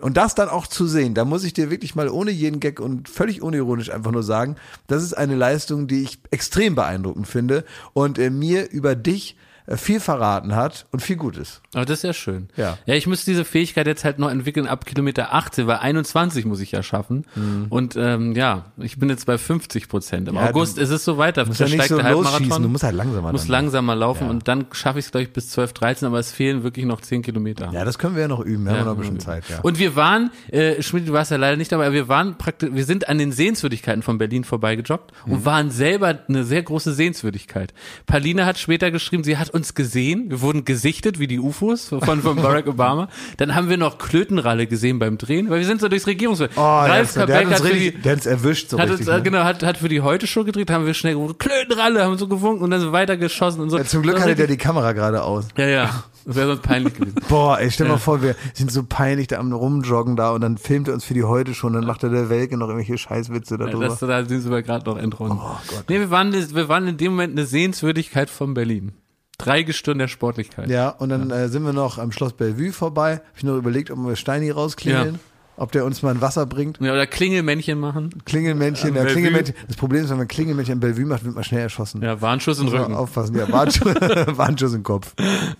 Und 0.00 0.16
das 0.16 0.36
dann 0.36 0.48
auch 0.48 0.68
zu 0.68 0.86
sehen, 0.86 1.14
da 1.14 1.24
muss 1.24 1.42
ich 1.42 1.52
dir 1.54 1.70
wirklich 1.70 1.96
mal 1.96 2.08
ohne 2.08 2.30
jeden 2.30 2.60
Gag 2.60 2.78
und 2.78 3.08
völlig 3.08 3.42
unironisch 3.42 3.90
einfach 3.90 4.12
nur 4.12 4.22
sagen, 4.22 4.54
das 4.86 5.02
ist 5.02 5.12
eine 5.14 5.34
Leistung, 5.34 5.88
die 5.88 6.02
ich 6.02 6.20
extrem 6.30 6.76
beeindruckend 6.76 7.26
finde 7.26 7.64
und 7.94 8.16
äh, 8.20 8.30
mir 8.30 8.70
über 8.70 8.94
dich 8.94 9.36
viel 9.76 10.00
verraten 10.00 10.56
hat 10.56 10.86
und 10.92 11.00
viel 11.00 11.16
Gutes. 11.16 11.60
Aber 11.74 11.84
das 11.84 11.98
ist 11.98 12.02
ja 12.04 12.12
schön. 12.12 12.48
Ja. 12.56 12.78
Ja, 12.86 12.94
ich 12.94 13.06
muss 13.06 13.24
diese 13.24 13.44
Fähigkeit 13.44 13.86
jetzt 13.86 14.04
halt 14.04 14.18
noch 14.18 14.30
entwickeln 14.30 14.66
ab 14.66 14.86
Kilometer 14.86 15.34
18, 15.34 15.66
weil 15.66 15.76
21 15.78 16.46
muss 16.46 16.60
ich 16.60 16.72
ja 16.72 16.82
schaffen. 16.82 17.26
Und 17.68 17.94
ähm, 17.96 18.32
ja, 18.32 18.66
ich 18.78 18.98
bin 18.98 19.10
jetzt 19.10 19.26
bei 19.26 19.36
50 19.36 19.88
Prozent. 19.88 20.28
Im 20.28 20.36
Ja, 20.36 20.48
August 20.48 20.78
du 20.78 20.80
ist 20.82 20.90
es 20.90 21.04
so 21.04 21.18
weiter. 21.18 21.44
musst 21.46 21.60
ja 21.60 21.66
nicht 21.68 21.82
so 21.88 22.00
losschießen, 22.00 22.62
du 22.62 22.68
musst 22.68 22.84
halt 22.84 22.94
langsamer 22.96 23.32
muss 23.32 23.42
dann. 23.42 23.50
langsamer 23.50 23.94
laufen 23.94 24.24
Ja. 24.24 24.30
und 24.30 24.48
dann 24.48 24.66
schaffe 24.72 24.98
ich 25.00 25.04
es, 25.04 25.10
glaube 25.10 25.24
ich, 25.24 25.32
bis 25.32 25.50
12, 25.50 25.72
13, 25.74 26.06
aber 26.08 26.18
es 26.18 26.32
fehlen 26.32 26.62
wirklich 26.62 26.86
noch 26.86 27.00
10 27.02 27.22
Kilometer. 27.22 27.70
Ja, 27.72 27.84
das 27.84 27.98
können 27.98 28.14
wir 28.14 28.22
ja 28.22 28.28
noch 28.28 28.40
üben, 28.40 28.64
wir 28.64 28.72
haben 28.72 28.78
Ja, 28.78 28.84
noch 28.86 28.92
ein 28.92 28.98
bisschen 28.98 29.16
ja. 29.16 29.20
Zeit, 29.24 29.44
ja. 29.50 29.60
Und 29.60 29.78
wir 29.78 29.94
waren, 29.96 30.30
äh, 30.50 30.80
Schmidt, 30.82 31.06
du 31.08 31.12
warst 31.12 31.30
ja 31.30 31.36
leider 31.36 31.56
nicht 31.58 31.72
dabei, 31.72 31.86
aber 31.86 31.94
wir 31.94 32.08
waren 32.08 32.38
praktisch, 32.38 32.70
wir 32.72 32.84
sind 32.84 33.08
an 33.08 33.18
den 33.18 33.32
Sehenswürdigkeiten 33.32 34.02
von 34.02 34.16
Berlin 34.18 34.44
vorbeigejoggt 34.44 35.12
Mhm. 35.26 35.32
und 35.32 35.44
waren 35.44 35.70
selber 35.70 36.18
eine 36.28 36.44
sehr 36.44 36.62
große 36.62 36.94
Sehenswürdigkeit. 36.94 37.74
Paulina 38.06 38.46
hat 38.46 38.58
später 38.58 38.90
geschrieben, 38.90 39.24
sie 39.24 39.36
hat 39.36 39.50
uns 39.58 39.74
gesehen, 39.74 40.30
wir 40.30 40.40
wurden 40.40 40.64
gesichtet 40.64 41.18
wie 41.18 41.26
die 41.26 41.38
UFOs 41.38 41.88
von, 41.88 42.22
von 42.22 42.36
Barack 42.36 42.66
Obama. 42.68 43.08
Dann 43.36 43.54
haben 43.54 43.68
wir 43.68 43.76
noch 43.76 43.98
Klötenralle 43.98 44.66
gesehen 44.66 44.98
beim 44.98 45.18
Drehen, 45.18 45.50
weil 45.50 45.58
wir 45.58 45.66
sind 45.66 45.80
so 45.80 45.88
durchs 45.88 46.06
Regierungsviertel. 46.06 46.56
Oh, 46.56 46.62
Ralf 46.62 47.16
hat 47.16 47.28
Kabeck 47.28 47.46
uns 47.46 47.56
hat 47.56 47.66
für 47.66 47.74
die, 47.74 47.84
richtig, 47.86 48.02
der 48.02 48.12
hat 48.12 48.18
uns 48.18 48.26
erwischt 48.26 48.70
so 48.70 48.78
hat 48.78 48.88
richtig. 48.88 49.06
uns, 49.06 49.16
ne? 49.16 49.22
genau, 49.22 49.44
hat, 49.44 49.62
hat 49.62 49.78
für 49.78 49.88
die 49.88 50.00
Heute-Show 50.00 50.44
gedreht, 50.44 50.70
haben 50.70 50.86
wir 50.86 50.94
schnell 50.94 51.14
gewunken, 51.14 51.38
Klötenralle, 51.38 52.04
haben 52.04 52.16
so 52.16 52.28
gewunken 52.28 52.64
und 52.64 52.70
dann 52.70 52.80
so 52.80 52.92
weitergeschossen 52.92 53.60
und 53.60 53.70
so. 53.70 53.78
ja, 53.78 53.84
zum 53.84 54.02
Glück 54.02 54.20
hatte 54.20 54.34
der 54.34 54.46
die 54.46 54.56
Kamera 54.56 54.92
gerade 54.92 55.22
aus. 55.22 55.48
Ja, 55.56 55.66
ja. 55.66 56.04
Das 56.28 56.36
wäre 56.36 56.48
sonst 56.48 56.62
peinlich 56.62 56.92
gewesen. 56.94 57.14
Boah, 57.28 57.58
ey, 57.58 57.70
stell 57.70 57.88
mal 57.88 57.96
vor, 57.96 58.20
wir 58.20 58.36
sind 58.52 58.70
so 58.70 58.82
peinlich 58.86 59.28
da 59.28 59.38
am 59.38 59.50
Rumjoggen 59.50 60.14
da 60.14 60.30
und 60.32 60.42
dann 60.42 60.58
filmt 60.58 60.86
er 60.88 60.92
uns 60.94 61.04
für 61.04 61.14
die 61.14 61.24
heute 61.24 61.54
schon, 61.54 61.72
dann 61.72 61.86
macht 61.86 62.02
er 62.02 62.10
der 62.10 62.28
Welke 62.28 62.58
noch 62.58 62.68
irgendwelche 62.68 62.98
Scheißwitze 62.98 63.56
darüber. 63.56 63.88
Das, 63.88 63.98
da 63.98 64.22
sind 64.22 64.50
wir 64.50 64.62
gerade 64.62 64.84
noch 64.84 64.98
entronnen. 64.98 65.38
Oh 65.40 65.56
Gott. 65.68 65.84
Nee, 65.88 66.00
wir 66.00 66.10
waren, 66.10 66.32
wir 66.32 66.68
waren 66.68 66.86
in 66.86 66.98
dem 66.98 67.12
Moment 67.12 67.32
eine 67.32 67.46
Sehenswürdigkeit 67.46 68.28
von 68.28 68.52
Berlin. 68.52 68.92
Drei 69.38 69.62
Gestirn 69.62 69.98
der 69.98 70.08
Sportlichkeit. 70.08 70.68
Ja, 70.68 70.88
und 70.88 71.10
dann 71.10 71.30
äh, 71.30 71.48
sind 71.48 71.62
wir 71.62 71.72
noch 71.72 71.98
am 71.98 72.10
Schloss 72.10 72.32
Bellevue 72.32 72.72
vorbei. 72.72 73.14
Hab 73.14 73.36
ich 73.36 73.44
noch 73.44 73.56
überlegt, 73.56 73.90
ob 73.90 73.98
wir 73.98 74.16
Steini 74.16 74.50
rausklingeln. 74.50 75.14
Ja. 75.14 75.20
Ob 75.58 75.72
der 75.72 75.84
uns 75.84 76.02
mal 76.02 76.14
ein 76.14 76.20
Wasser 76.20 76.46
bringt. 76.46 76.78
Ja, 76.80 76.92
oder 76.92 77.06
Klingelmännchen 77.06 77.80
machen. 77.80 78.10
Klingelmännchen, 78.24 78.94
ja. 78.94 79.04
Klingelmännchen. 79.04 79.56
Das 79.66 79.76
Problem 79.76 80.04
ist, 80.04 80.10
wenn 80.10 80.18
man 80.18 80.28
Klingelmännchen 80.28 80.74
in 80.74 80.80
Bellevue 80.80 81.04
macht, 81.04 81.24
wird 81.24 81.34
man 81.34 81.42
schnell 81.42 81.62
erschossen. 81.62 82.00
Ja, 82.00 82.20
Warnschuss 82.20 82.62
man 82.62 82.68
Rücken. 82.68 82.94
aufpassen. 82.94 83.36
Ja, 83.36 83.50
Warnschuss, 83.50 83.94
Warnschuss 84.38 84.72
im 84.74 84.84
Kopf. 84.84 85.14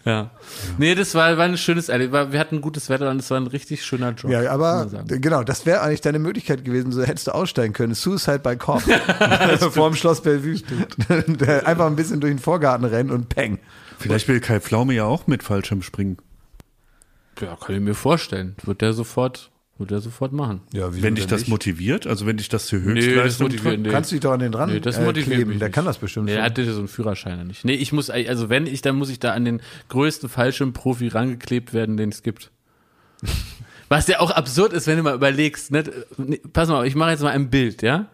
Ja. 0.04 0.30
Nee, 0.78 0.94
das 0.94 1.14
war, 1.14 1.36
war 1.36 1.44
ein 1.44 1.56
schönes 1.58 1.88
Wir 1.88 2.38
hatten 2.38 2.60
gutes 2.60 2.88
Wetter 2.88 3.10
und 3.10 3.18
es 3.18 3.30
war 3.30 3.38
ein 3.38 3.48
richtig 3.48 3.84
schöner 3.84 4.12
Job. 4.12 4.30
Ja, 4.30 4.50
aber 4.50 4.86
genau, 5.06 5.42
das 5.42 5.66
wäre 5.66 5.80
eigentlich 5.82 6.00
deine 6.00 6.20
Möglichkeit 6.20 6.64
gewesen. 6.64 6.92
So 6.92 7.02
hättest 7.02 7.26
du 7.26 7.32
aussteigen 7.32 7.72
können. 7.72 7.94
Suicide 7.94 8.38
by 8.38 8.56
Cop. 8.56 8.82
Vorm 9.72 9.94
Schloss 9.96 10.20
Bellevue. 10.22 10.62
Einfach 11.64 11.86
ein 11.86 11.96
bisschen 11.96 12.20
durch 12.20 12.32
den 12.32 12.38
Vorgarten 12.38 12.84
rennen 12.84 13.10
und 13.10 13.28
peng. 13.28 13.58
Vielleicht 13.98 14.28
will 14.28 14.38
Kai 14.40 14.60
Pflaume 14.60 14.94
ja 14.94 15.04
auch 15.04 15.26
mit 15.26 15.42
Fallschirm 15.42 15.82
springen. 15.82 16.18
Ja, 17.40 17.56
kann 17.56 17.74
ich 17.74 17.80
mir 17.80 17.94
vorstellen. 17.94 18.56
Wird 18.64 18.80
der 18.80 18.92
sofort, 18.92 19.50
wird 19.78 19.90
der 19.90 20.00
sofort 20.00 20.32
machen. 20.32 20.60
Ja, 20.72 20.88
Wenn 20.90 21.14
dich 21.14 21.26
das 21.26 21.46
motiviert, 21.48 22.06
also 22.06 22.26
wenn 22.26 22.36
dich 22.36 22.48
das 22.48 22.66
zur 22.66 22.80
Nee, 22.80 22.94
das 22.96 23.04
Höchstleistung 23.04 23.44
motiviert 23.46 23.64
treibt. 23.74 23.82
nee. 23.82 23.88
Kannst 23.90 24.10
du 24.10 24.14
dich 24.16 24.20
doch 24.22 24.32
an 24.32 24.40
den 24.40 24.52
dran 24.52 24.70
Nee, 24.72 24.80
das 24.80 24.98
äh, 24.98 25.04
motiviert 25.04 25.34
kleben. 25.36 25.50
mich 25.50 25.58
Der 25.58 25.68
nicht. 25.68 25.74
kann 25.74 25.84
das 25.84 25.98
bestimmt 25.98 26.26
Nee, 26.26 26.32
schon. 26.32 26.38
er 26.40 26.44
hatte 26.44 26.72
so 26.72 26.78
einen 26.80 26.88
Führerschein 26.88 27.46
nicht. 27.46 27.64
Nee, 27.64 27.74
ich 27.74 27.92
muss, 27.92 28.10
also 28.10 28.48
wenn 28.48 28.66
ich, 28.66 28.82
dann 28.82 28.96
muss 28.96 29.08
ich 29.10 29.20
da 29.20 29.32
an 29.34 29.44
den 29.44 29.60
größten 29.88 30.28
Fallschirmprofi 30.28 31.08
rangeklebt 31.08 31.72
werden, 31.72 31.96
den 31.96 32.08
es 32.10 32.22
gibt. 32.22 32.50
Was 33.88 34.06
ja 34.06 34.20
auch 34.20 34.30
absurd 34.30 34.72
ist, 34.74 34.86
wenn 34.86 34.98
du 34.98 35.02
mal 35.02 35.14
überlegst, 35.14 35.70
ne? 35.70 35.84
Nee, 36.18 36.40
pass 36.52 36.68
mal, 36.68 36.86
ich 36.86 36.94
mache 36.94 37.10
jetzt 37.10 37.22
mal 37.22 37.30
ein 37.30 37.48
Bild, 37.48 37.80
ja? 37.82 38.06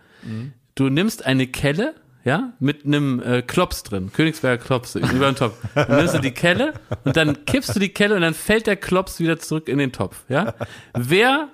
Du 0.77 0.89
nimmst 0.89 1.27
eine 1.27 1.47
Kelle, 1.49 1.95
ja, 2.25 2.55
mit 2.59 2.85
einem 2.85 3.21
äh, 3.21 3.43
Klops 3.43 3.83
drin, 3.83 4.11
Königsberger 4.13 4.63
Klops 4.63 4.95
über 4.95 5.31
den 5.31 5.37
Topf. 5.37 5.59
Dann 5.75 5.99
nimmst 5.99 6.15
du 6.15 6.21
die 6.21 6.33
Kelle 6.33 6.73
und 7.05 7.17
dann 7.17 7.45
kippst 7.45 7.77
du 7.77 7.81
die 7.81 7.91
Kelle 7.91 8.15
und 8.15 8.23
dann 8.23 8.35
fällt 8.35 8.67
der 8.67 8.77
Klops 8.77 9.21
wieder 9.21 9.39
zurück 9.39 9.69
in 9.69 9.79
den 9.79 9.93
Topf, 9.93 10.25
ja? 10.29 10.55
Wer 10.95 11.49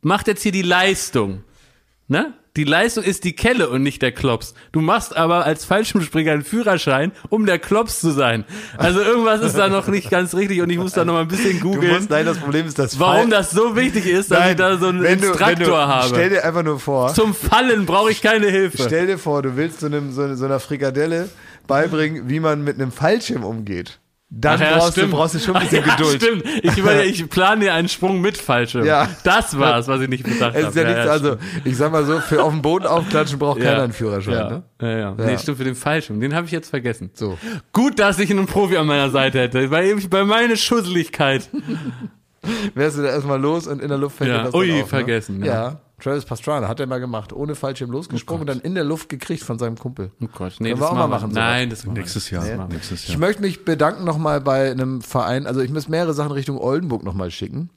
macht 0.00 0.26
jetzt 0.26 0.42
hier 0.42 0.52
die 0.52 0.62
Leistung? 0.62 1.44
Ne? 2.08 2.34
Die 2.56 2.64
Leistung 2.64 3.02
ist 3.02 3.24
die 3.24 3.34
Kelle 3.34 3.70
und 3.70 3.82
nicht 3.82 4.02
der 4.02 4.12
Klops. 4.12 4.52
Du 4.72 4.80
machst 4.82 5.16
aber 5.16 5.46
als 5.46 5.64
Fallschirmspringer 5.64 6.32
einen 6.32 6.44
Führerschein, 6.44 7.12
um 7.30 7.46
der 7.46 7.58
Klops 7.58 8.00
zu 8.00 8.10
sein. 8.10 8.44
Also 8.76 9.00
irgendwas 9.00 9.40
ist 9.40 9.56
da 9.56 9.68
noch 9.70 9.86
nicht 9.86 10.10
ganz 10.10 10.34
richtig 10.34 10.60
und 10.60 10.68
ich 10.68 10.76
muss 10.76 10.92
da 10.92 11.06
noch 11.06 11.14
mal 11.14 11.22
ein 11.22 11.28
bisschen 11.28 11.60
googeln, 11.60 11.94
musst, 11.94 12.10
nein, 12.10 12.26
das 12.26 12.36
Problem 12.36 12.66
ist 12.66 12.78
das 12.78 13.00
warum 13.00 13.22
Fall- 13.22 13.30
das 13.30 13.52
so 13.52 13.74
wichtig 13.74 14.04
ist, 14.06 14.30
dass 14.30 14.38
Nein, 14.40 14.50
ich 14.50 14.56
da 14.56 14.76
so 14.76 14.88
einen 14.88 15.02
wenn 15.02 15.18
du, 15.20 15.28
wenn 15.28 15.30
Instruktor 15.48 15.64
du, 15.66 15.76
habe. 15.78 16.08
Stell 16.08 16.28
dir 16.28 16.44
einfach 16.44 16.62
nur 16.62 16.78
vor, 16.78 17.14
Zum 17.14 17.34
Fallen 17.34 17.86
brauche 17.86 18.10
ich 18.10 18.20
keine 18.20 18.48
Hilfe. 18.50 18.82
stell 18.84 19.06
dir 19.06 19.18
vor, 19.18 19.40
du 19.42 19.56
willst 19.56 19.80
so, 19.80 19.86
einem, 19.86 20.12
so, 20.12 20.34
so 20.34 20.44
einer 20.44 20.60
Frikadelle 20.60 21.30
beibringen, 21.66 22.28
wie 22.28 22.40
man 22.40 22.62
mit 22.64 22.78
einem 22.78 22.92
Fallschirm 22.92 23.44
umgeht. 23.44 23.98
Dann 24.34 24.56
Ach 24.56 24.60
ja, 24.62 24.78
brauchst, 24.78 24.96
du, 24.96 25.06
brauchst 25.08 25.34
du 25.34 25.38
schon 25.40 25.56
ein 25.56 25.62
bisschen 25.62 25.84
Ach 25.86 25.88
ja, 25.88 25.94
Geduld. 25.96 26.22
Stimmt. 26.22 26.44
Ich, 26.62 26.78
überlege, 26.78 27.04
ich 27.10 27.28
plane 27.28 27.60
dir 27.60 27.74
einen 27.74 27.88
Sprung 27.90 28.22
mit 28.22 28.38
Fallschirm. 28.38 28.86
Ja. 28.86 29.06
Das 29.24 29.58
war's, 29.58 29.88
was 29.88 30.00
ich 30.00 30.08
nicht 30.08 30.24
bedacht 30.24 30.54
habe. 30.56 30.58
ja, 30.74 30.84
nichts, 30.88 31.06
also 31.10 31.36
ich 31.64 31.76
sag 31.76 31.92
mal 31.92 32.04
so, 32.06 32.18
für 32.18 32.42
auf 32.42 32.50
dem 32.50 32.62
Boden 32.62 32.86
aufklatschen 32.86 33.38
braucht 33.38 33.58
Ja. 33.58 33.72
keiner 33.72 33.82
einen 33.82 33.92
Führerschein. 33.92 34.32
Ja, 34.34 34.48
Ne? 34.50 34.62
ja, 34.80 34.98
ja. 34.98 35.14
Nee, 35.18 35.36
stimmt, 35.36 35.58
für 35.58 35.64
den 35.64 35.74
Fallschirm. 35.74 36.18
Den 36.18 36.34
habe 36.34 36.46
ich 36.46 36.52
jetzt 36.52 36.70
vergessen. 36.70 37.10
So. 37.12 37.36
Gut, 37.74 37.98
dass 37.98 38.18
ich 38.18 38.30
einen 38.30 38.46
Profi 38.46 38.78
an 38.78 38.86
meiner 38.86 39.10
Seite 39.10 39.38
hätte. 39.38 39.68
Bei, 39.68 39.94
bei 40.08 40.24
meiner 40.24 40.56
Schusseligkeit. 40.56 41.50
Wärst 42.74 42.98
du 42.98 43.02
da 43.02 43.08
erstmal 43.10 43.40
los 43.40 43.66
und 43.66 43.82
in 43.82 43.88
der 43.88 43.98
Luft 43.98 44.16
fällt 44.16 44.30
Ja. 44.30 44.44
das 44.44 44.54
Ui, 44.54 44.82
auf, 44.82 44.88
vergessen, 44.88 45.38
Ne? 45.40 45.46
ja. 45.46 45.80
Ja. 46.04 46.10
Travis 46.10 46.24
Pastrana 46.24 46.68
hat 46.68 46.80
er 46.80 46.86
mal 46.86 47.00
gemacht, 47.00 47.32
ohne 47.32 47.54
Fallschirm 47.54 47.90
losgesprungen 47.90 48.42
und 48.42 48.46
dann 48.48 48.60
in 48.60 48.74
der 48.74 48.84
Luft 48.84 49.08
gekriegt 49.08 49.42
von 49.42 49.58
seinem 49.58 49.76
Kumpel. 49.78 50.10
Oh 50.20 50.26
Gott, 50.32 50.54
nee, 50.58 50.70
Können 50.70 50.80
das 50.80 50.88
wir 50.88 50.92
auch 50.92 50.96
mal 50.96 51.06
machen. 51.08 51.30
Nein, 51.32 51.70
das 51.70 51.84
machen 51.84 51.96
wir 51.96 52.00
Nächstes. 52.02 52.30
Jahr. 52.30 52.42
machen 52.44 52.70
wir 52.70 52.76
Nächstes 52.76 53.04
Ich 53.04 53.10
Jahr. 53.10 53.18
möchte 53.20 53.42
mich 53.42 53.64
bedanken 53.64 54.04
nochmal 54.04 54.40
bei 54.40 54.70
einem 54.70 55.00
Verein, 55.02 55.46
also 55.46 55.60
ich 55.60 55.70
muss 55.70 55.88
mehrere 55.88 56.14
Sachen 56.14 56.32
Richtung 56.32 56.58
Oldenburg 56.58 57.04
nochmal 57.04 57.30
schicken. 57.30 57.70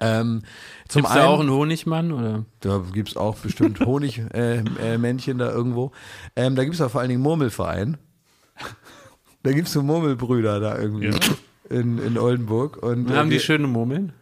Ähm, 0.00 0.42
zum 0.88 1.02
Gibt's 1.02 1.12
einen, 1.16 1.22
da 1.24 1.28
auch 1.28 1.40
einen 1.40 1.50
Honigmann 1.50 2.12
oder? 2.12 2.44
Da 2.60 2.82
gibt's 2.92 3.16
auch 3.16 3.36
bestimmt 3.36 3.80
Honigmännchen 3.86 5.40
äh, 5.40 5.44
äh, 5.44 5.46
da 5.46 5.52
irgendwo. 5.52 5.92
Ähm, 6.36 6.54
da 6.56 6.64
gibt's 6.64 6.80
auch 6.80 6.90
vor 6.90 7.00
allen 7.00 7.10
Dingen 7.10 7.22
Murmelverein. 7.22 7.96
Da 9.42 9.52
gibt's 9.52 9.72
so 9.72 9.82
Murmelbrüder 9.82 10.60
da 10.60 10.78
irgendwie 10.78 11.10
in, 11.70 11.98
in 11.98 12.18
Oldenburg. 12.18 12.76
Und, 12.82 13.10
äh, 13.10 13.14
Haben 13.14 13.30
die 13.30 13.34
wir- 13.36 13.40
schöne 13.40 13.66
Murmeln? 13.66 14.12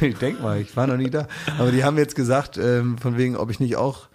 Ich 0.00 0.16
denk 0.20 0.40
mal, 0.40 0.60
ich 0.60 0.76
war 0.76 0.86
noch 0.86 0.96
nie 0.96 1.10
da. 1.10 1.26
Aber 1.58 1.70
die 1.70 1.84
haben 1.84 1.98
jetzt 1.98 2.14
gesagt, 2.14 2.58
ähm, 2.58 2.98
von 2.98 3.16
wegen, 3.16 3.36
ob 3.36 3.50
ich 3.50 3.60
nicht 3.60 3.76
auch 3.76 4.08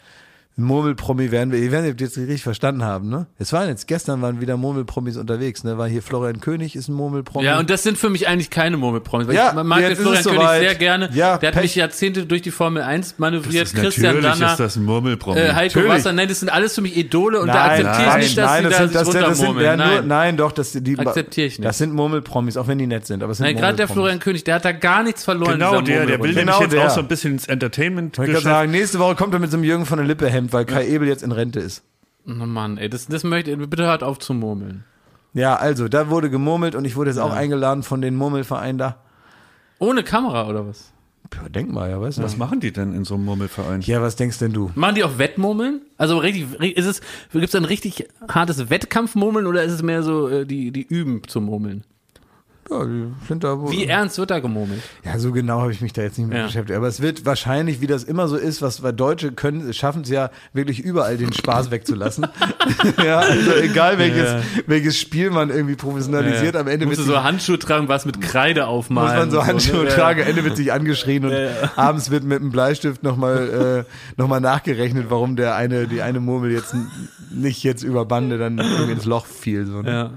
Murmelpromi 0.63 1.31
werden 1.31 1.51
will. 1.51 1.63
Ich 1.63 1.71
weiß 1.71 1.81
nicht, 1.81 1.91
ob 1.91 1.97
die 1.97 2.03
jetzt 2.03 2.17
richtig 2.17 2.43
verstanden 2.43 2.83
haben, 2.83 3.09
ne? 3.09 3.27
Es 3.37 3.53
waren 3.53 3.67
jetzt, 3.69 3.87
gestern 3.87 4.21
waren 4.21 4.41
wieder 4.41 4.57
Murmelpromis 4.57 5.17
unterwegs, 5.17 5.63
ne? 5.63 5.77
War 5.77 5.87
hier 5.87 6.01
Florian 6.01 6.39
König, 6.39 6.75
ist 6.75 6.87
ein 6.87 6.93
Murmelpromi. 6.93 7.45
Ja, 7.45 7.59
und 7.59 7.69
das 7.69 7.83
sind 7.83 7.97
für 7.97 8.09
mich 8.09 8.27
eigentlich 8.27 8.49
keine 8.49 8.77
Murmelpromis. 8.77 9.27
Weil 9.27 9.35
Ja, 9.35 9.49
ich 9.57 9.63
mag 9.63 9.79
jetzt 9.81 9.89
den 9.89 9.91
ist 9.93 10.01
Florian 10.03 10.23
König 10.23 10.39
soweit. 10.41 10.61
sehr 10.61 10.75
gerne. 10.75 11.09
Ja, 11.13 11.37
der 11.37 11.47
hat 11.49 11.53
Pech. 11.55 11.63
mich 11.63 11.75
Jahrzehnte 11.75 12.25
durch 12.25 12.41
die 12.41 12.51
Formel 12.51 12.83
1 12.83 13.15
manövriert. 13.19 13.63
Das 13.67 13.73
ist 13.73 13.79
Christian 13.79 14.15
natürlich 14.15 14.39
Danner, 14.39 14.51
ist 14.53 14.59
das 14.59 14.75
ein 14.75 14.85
Murmelpromi. 14.85 15.39
äh, 15.39 15.53
Heiko 15.53 15.79
Natürlich. 15.79 15.89
Wasser, 15.99 16.13
nein, 16.13 16.27
das 16.27 16.39
sind 16.39 16.49
alles 16.49 16.75
für 16.75 16.81
mich 16.81 16.97
Idole 16.97 17.39
und 17.41 17.47
da 17.47 17.65
akzeptiere 17.65 18.09
ich 18.09 18.15
nicht, 18.23 18.37
dass 18.37 18.45
nein, 18.49 18.63
sie 18.63 18.69
das 18.69 18.77
da 18.77 18.83
sind, 18.85 18.95
das, 18.95 19.05
sich 19.07 19.13
das, 19.21 19.29
das 19.29 19.37
sind, 19.39 19.59
ja, 19.59 19.75
nur, 19.77 19.85
nein. 19.85 20.07
nein, 20.07 20.37
doch, 20.37 20.51
das, 20.51 20.71
die, 20.73 20.97
Akzeptiere 20.99 21.47
ich 21.47 21.59
nicht. 21.59 21.67
Das 21.67 21.77
sind 21.77 21.93
Murmelpromis, 21.93 22.57
auch 22.57 22.67
wenn 22.67 22.77
die 22.77 22.87
nett 22.87 23.05
sind, 23.05 23.23
aber 23.23 23.31
es 23.31 23.37
sind 23.37 23.45
Nein, 23.47 23.55
gerade 23.55 23.75
der. 23.77 23.87
Florian 23.89 24.19
König, 24.19 24.43
der 24.43 24.55
hat 24.55 24.65
da 24.65 24.71
gar 24.71 25.03
nichts 25.03 25.23
verloren. 25.23 25.53
Genau, 25.53 25.81
der, 25.81 26.05
der 26.05 26.19
will 26.21 26.33
Murmelrunde. 26.33 26.39
Genau 26.41 26.59
nämlich 26.59 26.73
jetzt 26.79 26.85
auch 26.91 26.95
so 26.95 26.99
ein 27.01 27.07
bisschen 27.07 27.33
ins 27.33 27.47
Entertainment 27.47 28.17
Ich 28.19 28.33
kann 28.33 28.41
sagen, 28.43 28.71
nächste 28.71 28.99
Woche 28.99 29.15
kommt 29.15 29.33
er 29.33 29.39
mit 29.39 29.49
so 29.51 29.57
einem 29.57 29.63
Jürgen 29.63 29.85
von 29.85 29.97
der 29.97 30.05
Lippe 30.07 30.29
Hemd, 30.29 30.48
weil 30.53 30.65
Kai 30.65 30.87
Ebel 30.87 31.07
jetzt 31.07 31.23
in 31.23 31.31
Rente 31.31 31.59
ist. 31.59 31.83
Oh 32.27 32.31
Mann, 32.31 32.77
ey, 32.77 32.89
das, 32.89 33.07
das 33.07 33.23
möchte, 33.23 33.55
bitte 33.57 33.85
hört 33.85 34.03
auf 34.03 34.19
zu 34.19 34.33
murmeln. 34.33 34.83
Ja, 35.33 35.55
also, 35.55 35.87
da 35.87 36.09
wurde 36.09 36.29
gemurmelt 36.29 36.75
und 36.75 36.85
ich 36.85 36.95
wurde 36.95 37.11
jetzt 37.11 37.19
auch 37.19 37.31
eingeladen 37.31 37.83
von 37.83 38.01
den 38.01 38.15
Murmelverein 38.15 38.77
da. 38.77 38.97
Ohne 39.77 40.03
Kamera 40.03 40.47
oder 40.47 40.67
was? 40.67 40.91
Ja, 41.35 41.47
denk 41.47 41.71
mal, 41.71 41.89
ja, 41.89 42.01
weißt 42.01 42.17
du. 42.17 42.23
Was 42.23 42.37
machen 42.37 42.59
die 42.59 42.73
denn 42.73 42.93
in 42.93 43.05
so 43.05 43.15
einem 43.15 43.25
Murmelverein? 43.25 43.81
Ja, 43.81 44.01
was 44.01 44.15
denkst 44.15 44.39
denn 44.39 44.51
du? 44.51 44.71
Machen 44.75 44.95
die 44.95 45.03
auch 45.03 45.17
Wettmurmeln? 45.17 45.81
Also 45.97 46.17
richtig, 46.17 46.61
ist 46.75 46.85
es, 46.85 47.01
gibt 47.31 47.45
es 47.45 47.55
ein 47.55 47.65
richtig 47.65 48.07
hartes 48.27 48.69
Wettkampfmurmeln 48.69 49.45
oder 49.45 49.63
ist 49.63 49.73
es 49.73 49.83
mehr 49.83 50.01
so, 50.01 50.27
äh, 50.27 50.45
die, 50.45 50.71
die 50.71 50.81
üben 50.81 51.21
zum 51.27 51.45
Murmeln? 51.45 51.83
Ja, 52.69 52.85
die 52.85 53.07
sind 53.27 53.43
da 53.43 53.59
wohl. 53.59 53.71
Wie 53.71 53.85
ernst 53.85 54.17
wird 54.19 54.29
da 54.29 54.39
gemurmelt? 54.39 54.81
Ja, 55.03 55.17
so 55.17 55.31
genau 55.31 55.61
habe 55.61 55.71
ich 55.71 55.81
mich 55.81 55.93
da 55.93 56.01
jetzt 56.03 56.17
nicht 56.19 56.27
mehr 56.29 56.39
Ja. 56.39 56.45
beschäftigt. 56.45 56.77
Aber 56.77 56.87
es 56.87 57.01
wird 57.01 57.25
wahrscheinlich, 57.25 57.81
wie 57.81 57.87
das 57.87 58.03
immer 58.03 58.27
so 58.27 58.35
ist, 58.35 58.61
was 58.61 58.83
weil 58.83 58.93
Deutsche 58.93 59.31
können, 59.31 59.73
schaffen 59.73 60.03
es 60.03 60.09
ja 60.09 60.29
wirklich 60.53 60.79
überall 60.79 61.17
den 61.17 61.33
Spaß 61.33 61.71
wegzulassen. 61.71 62.27
ja, 63.03 63.19
also 63.19 63.53
egal 63.55 63.97
welches, 63.97 64.43
welches 64.67 64.99
Spiel 64.99 65.31
man 65.31 65.49
irgendwie 65.49 65.75
professionalisiert, 65.75 66.55
am 66.55 66.67
Ende 66.67 66.81
wird 66.81 66.89
Musst 66.89 66.99
du 66.99 67.03
sich, 67.03 67.13
so 67.13 67.23
Handschuhe 67.23 67.57
tragen, 67.59 67.87
was 67.87 68.05
mit 68.05 68.21
Kreide 68.21 68.67
aufmalen. 68.67 69.09
muss 69.09 69.19
man 69.19 69.31
so 69.31 69.45
Handschuhe 69.45 69.85
ne? 69.85 69.89
tragen, 69.89 70.21
am 70.21 70.27
Ende 70.27 70.43
wird 70.43 70.55
sich 70.55 70.71
angeschrien 70.71 71.25
und 71.25 71.33
abends 71.75 72.11
wird 72.11 72.23
mit 72.23 72.39
einem 72.39 72.51
Bleistift 72.51 73.01
nochmal 73.03 73.85
äh, 73.87 74.19
noch 74.21 74.27
mal 74.27 74.39
nachgerechnet, 74.39 75.07
warum 75.09 75.35
der 75.35 75.55
eine, 75.55 75.87
die 75.87 76.01
eine 76.01 76.19
Murmel 76.19 76.51
jetzt 76.51 76.75
nicht 77.31 77.63
jetzt 77.63 77.83
über 77.83 78.05
Bande 78.05 78.37
dann 78.37 78.57
irgendwie 78.59 78.91
ins 78.91 79.05
Loch 79.05 79.25
fiel. 79.25 79.65
So, 79.65 79.81
ne? 79.81 79.91
Ja. 79.91 80.11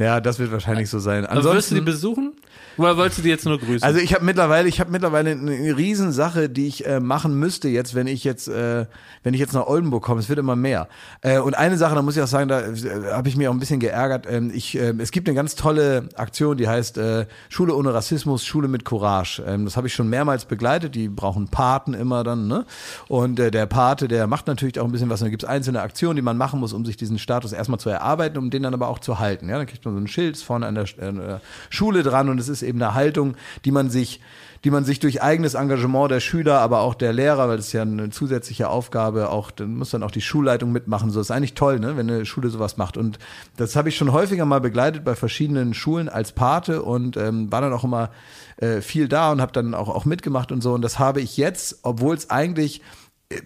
Ja, 0.00 0.18
das 0.18 0.38
wird 0.38 0.50
wahrscheinlich 0.50 0.88
so 0.88 0.98
sein. 0.98 1.26
Aber 1.26 1.44
wirst 1.44 1.70
du 1.70 1.74
die 1.74 1.80
Ansonsten, 1.80 1.84
besuchen? 1.84 2.32
Oder 2.76 2.96
wolltest 2.96 3.18
du 3.18 3.22
die 3.22 3.28
jetzt 3.28 3.44
nur 3.44 3.58
grüßen? 3.58 3.82
also 3.82 3.98
ich 3.98 4.14
habe 4.14 4.24
mittlerweile, 4.24 4.68
ich 4.68 4.80
habe 4.80 4.90
mittlerweile 4.90 5.30
eine, 5.32 5.76
Riesensache, 5.76 6.48
die 6.48 6.66
ich 6.66 6.86
äh, 6.86 7.00
machen 7.00 7.38
müsste 7.38 7.68
jetzt, 7.68 7.94
wenn 7.94 8.06
ich 8.06 8.24
jetzt, 8.24 8.48
äh, 8.48 8.86
wenn 9.22 9.34
ich 9.34 9.40
jetzt 9.40 9.52
nach 9.52 9.66
Oldenburg 9.66 10.02
komme. 10.02 10.20
Es 10.20 10.28
wird 10.28 10.38
immer 10.38 10.56
mehr. 10.56 10.88
Äh, 11.20 11.38
und 11.38 11.54
eine 11.56 11.76
Sache, 11.76 11.94
da 11.94 12.02
muss 12.02 12.16
ich 12.16 12.22
auch 12.22 12.28
sagen, 12.28 12.48
da 12.48 12.60
äh, 12.60 13.12
habe 13.12 13.28
ich 13.28 13.36
mich 13.36 13.48
auch 13.48 13.52
ein 13.52 13.58
bisschen 13.58 13.80
geärgert. 13.80 14.26
Ähm, 14.28 14.50
ich, 14.54 14.76
äh, 14.76 14.94
es 14.98 15.10
gibt 15.10 15.28
eine 15.28 15.34
ganz 15.34 15.54
tolle 15.54 16.08
Aktion, 16.14 16.56
die 16.56 16.68
heißt 16.68 16.98
äh, 16.98 17.26
Schule 17.48 17.74
ohne 17.74 17.92
Rassismus, 17.92 18.44
Schule 18.44 18.68
mit 18.68 18.84
Courage. 18.84 19.42
Ähm, 19.46 19.64
das 19.64 19.76
habe 19.76 19.86
ich 19.86 19.94
schon 19.94 20.08
mehrmals 20.08 20.44
begleitet. 20.44 20.94
Die 20.94 21.08
brauchen 21.08 21.48
Paten 21.48 21.94
immer 21.94 22.24
dann. 22.24 22.48
Ne? 22.48 22.64
Und 23.08 23.40
äh, 23.40 23.50
der 23.50 23.66
Pate, 23.66 24.08
der 24.08 24.26
macht 24.26 24.46
natürlich 24.46 24.78
auch 24.80 24.84
ein 24.84 24.92
bisschen 24.92 25.10
was. 25.10 25.20
Und 25.20 25.26
da 25.26 25.30
gibt 25.30 25.42
es 25.42 25.48
einzelne 25.48 25.82
Aktionen, 25.82 26.16
die 26.16 26.22
man 26.22 26.36
machen 26.36 26.60
muss, 26.60 26.72
um 26.72 26.84
sich 26.84 26.96
diesen 26.96 27.18
Status 27.18 27.52
erstmal 27.52 27.80
zu 27.80 27.90
erarbeiten, 27.90 28.38
um 28.38 28.50
den 28.50 28.62
dann 28.62 28.74
aber 28.74 28.88
auch 28.88 28.98
zu 28.98 29.18
halten. 29.18 29.48
Ja, 29.48 29.58
dann 29.58 29.66
kriegt 29.66 29.84
man 29.84 29.94
so 29.94 30.00
ein 30.00 30.08
Schild 30.08 30.36
vorne 30.38 30.66
an 30.66 30.74
der, 30.74 30.84
der 30.84 31.40
Schule 31.68 32.02
dran 32.02 32.28
und 32.28 32.38
es 32.38 32.48
ist 32.48 32.59
eben 32.62 32.82
eine 32.82 32.94
Haltung, 32.94 33.36
die 33.64 33.70
man 33.70 33.90
sich 33.90 34.20
die 34.64 34.70
man 34.70 34.84
sich 34.84 35.00
durch 35.00 35.22
eigenes 35.22 35.54
Engagement 35.54 36.10
der 36.10 36.20
Schüler, 36.20 36.60
aber 36.60 36.80
auch 36.80 36.94
der 36.94 37.12
Lehrer, 37.12 37.48
weil 37.48 37.56
das 37.56 37.68
ist 37.68 37.72
ja 37.72 37.82
eine 37.82 38.10
zusätzliche 38.10 38.68
Aufgabe, 38.68 39.30
auch 39.30 39.50
dann 39.50 39.76
muss 39.76 39.90
dann 39.90 40.02
auch 40.02 40.10
die 40.10 40.20
Schulleitung 40.20 40.70
mitmachen. 40.70 41.10
So 41.10 41.20
ist 41.20 41.30
eigentlich 41.30 41.54
toll, 41.54 41.80
ne, 41.80 41.96
wenn 41.96 42.10
eine 42.10 42.26
Schule 42.26 42.50
sowas 42.50 42.76
macht. 42.76 42.98
Und 42.98 43.18
das 43.56 43.74
habe 43.74 43.88
ich 43.88 43.96
schon 43.96 44.12
häufiger 44.12 44.44
mal 44.44 44.60
begleitet 44.60 45.02
bei 45.04 45.14
verschiedenen 45.14 45.72
Schulen 45.72 46.10
als 46.10 46.32
Pate 46.32 46.82
und 46.82 47.16
ähm, 47.16 47.50
war 47.50 47.62
dann 47.62 47.72
auch 47.72 47.84
immer 47.84 48.10
äh, 48.58 48.82
viel 48.82 49.08
da 49.08 49.32
und 49.32 49.40
habe 49.40 49.52
dann 49.52 49.74
auch 49.74 49.88
auch 49.88 50.04
mitgemacht 50.04 50.52
und 50.52 50.62
so. 50.62 50.74
Und 50.74 50.82
das 50.82 50.98
habe 50.98 51.22
ich 51.22 51.38
jetzt, 51.38 51.78
obwohl 51.82 52.14
es 52.14 52.28
eigentlich 52.28 52.82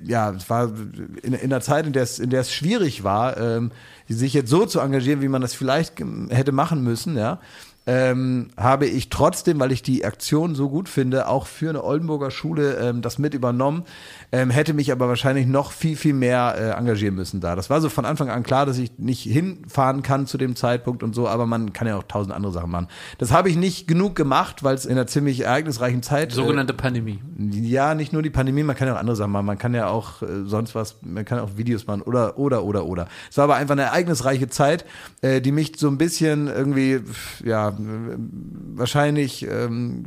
ja, 0.02 0.30
es 0.30 0.48
war 0.48 0.72
in, 1.22 1.34
in 1.34 1.50
der 1.50 1.60
Zeit, 1.60 1.86
in 1.86 1.92
der 1.92 2.04
es, 2.04 2.18
in 2.18 2.30
der 2.30 2.40
es 2.40 2.50
schwierig 2.50 3.04
war, 3.04 3.36
ähm, 3.36 3.70
sich 4.08 4.32
jetzt 4.32 4.48
so 4.48 4.64
zu 4.64 4.80
engagieren, 4.80 5.20
wie 5.20 5.28
man 5.28 5.42
das 5.42 5.52
vielleicht 5.52 6.02
hätte 6.30 6.52
machen 6.52 6.82
müssen, 6.82 7.18
ja, 7.18 7.38
ähm, 7.86 8.48
habe 8.56 8.86
ich 8.86 9.10
trotzdem, 9.10 9.60
weil 9.60 9.70
ich 9.70 9.82
die 9.82 10.04
Aktion 10.04 10.54
so 10.54 10.70
gut 10.70 10.88
finde, 10.88 11.28
auch 11.28 11.46
für 11.46 11.68
eine 11.68 11.84
Oldenburger 11.84 12.30
Schule 12.30 12.78
ähm, 12.80 13.02
das 13.02 13.18
mit 13.18 13.34
übernommen, 13.34 13.84
ähm, 14.32 14.50
hätte 14.50 14.72
mich 14.72 14.90
aber 14.90 15.08
wahrscheinlich 15.08 15.46
noch 15.46 15.72
viel, 15.72 15.96
viel 15.96 16.14
mehr 16.14 16.54
äh, 16.56 16.78
engagieren 16.78 17.14
müssen 17.14 17.40
da. 17.40 17.54
Das 17.54 17.68
war 17.68 17.80
so 17.82 17.90
von 17.90 18.06
Anfang 18.06 18.30
an 18.30 18.42
klar, 18.42 18.64
dass 18.64 18.78
ich 18.78 18.98
nicht 18.98 19.22
hinfahren 19.22 20.02
kann 20.02 20.26
zu 20.26 20.38
dem 20.38 20.56
Zeitpunkt 20.56 21.02
und 21.02 21.14
so, 21.14 21.28
aber 21.28 21.46
man 21.46 21.74
kann 21.74 21.86
ja 21.86 21.98
auch 21.98 22.04
tausend 22.04 22.34
andere 22.34 22.52
Sachen 22.52 22.70
machen. 22.70 22.88
Das 23.18 23.32
habe 23.32 23.50
ich 23.50 23.56
nicht 23.56 23.86
genug 23.86 24.14
gemacht, 24.14 24.64
weil 24.64 24.74
es 24.74 24.86
in 24.86 24.92
einer 24.92 25.06
ziemlich 25.06 25.40
ereignisreichen 25.40 26.02
Zeit 26.02 26.32
äh, 26.32 26.34
Sogenannte 26.34 26.72
Pandemie. 26.72 27.20
ja, 27.38 27.94
nicht 27.94 28.14
nur 28.14 28.22
die 28.22 28.30
Pandemie, 28.30 28.62
man 28.62 28.76
kann 28.76 28.88
ja 28.88 28.94
auch 28.94 29.00
andere 29.00 29.16
Sachen 29.16 29.32
machen. 29.32 29.46
Man 29.46 29.58
kann 29.58 29.74
ja 29.74 29.88
auch 29.88 30.22
äh, 30.22 30.44
sonst 30.46 30.74
was, 30.74 30.96
man 31.02 31.26
kann 31.26 31.38
auch 31.38 31.50
Videos 31.56 31.86
machen 31.86 32.00
oder, 32.00 32.38
oder, 32.38 32.64
oder, 32.64 32.86
oder. 32.86 33.08
Es 33.30 33.36
war 33.36 33.44
aber 33.44 33.56
einfach 33.56 33.72
eine 33.72 33.82
ereignisreiche 33.82 34.48
Zeit, 34.48 34.86
äh, 35.20 35.42
die 35.42 35.52
mich 35.52 35.74
so 35.76 35.88
ein 35.88 35.98
bisschen 35.98 36.46
irgendwie, 36.46 37.00
ja, 37.44 37.73
äh, 37.73 37.73
wahrscheinlich 37.78 39.46
ähm, 39.48 40.04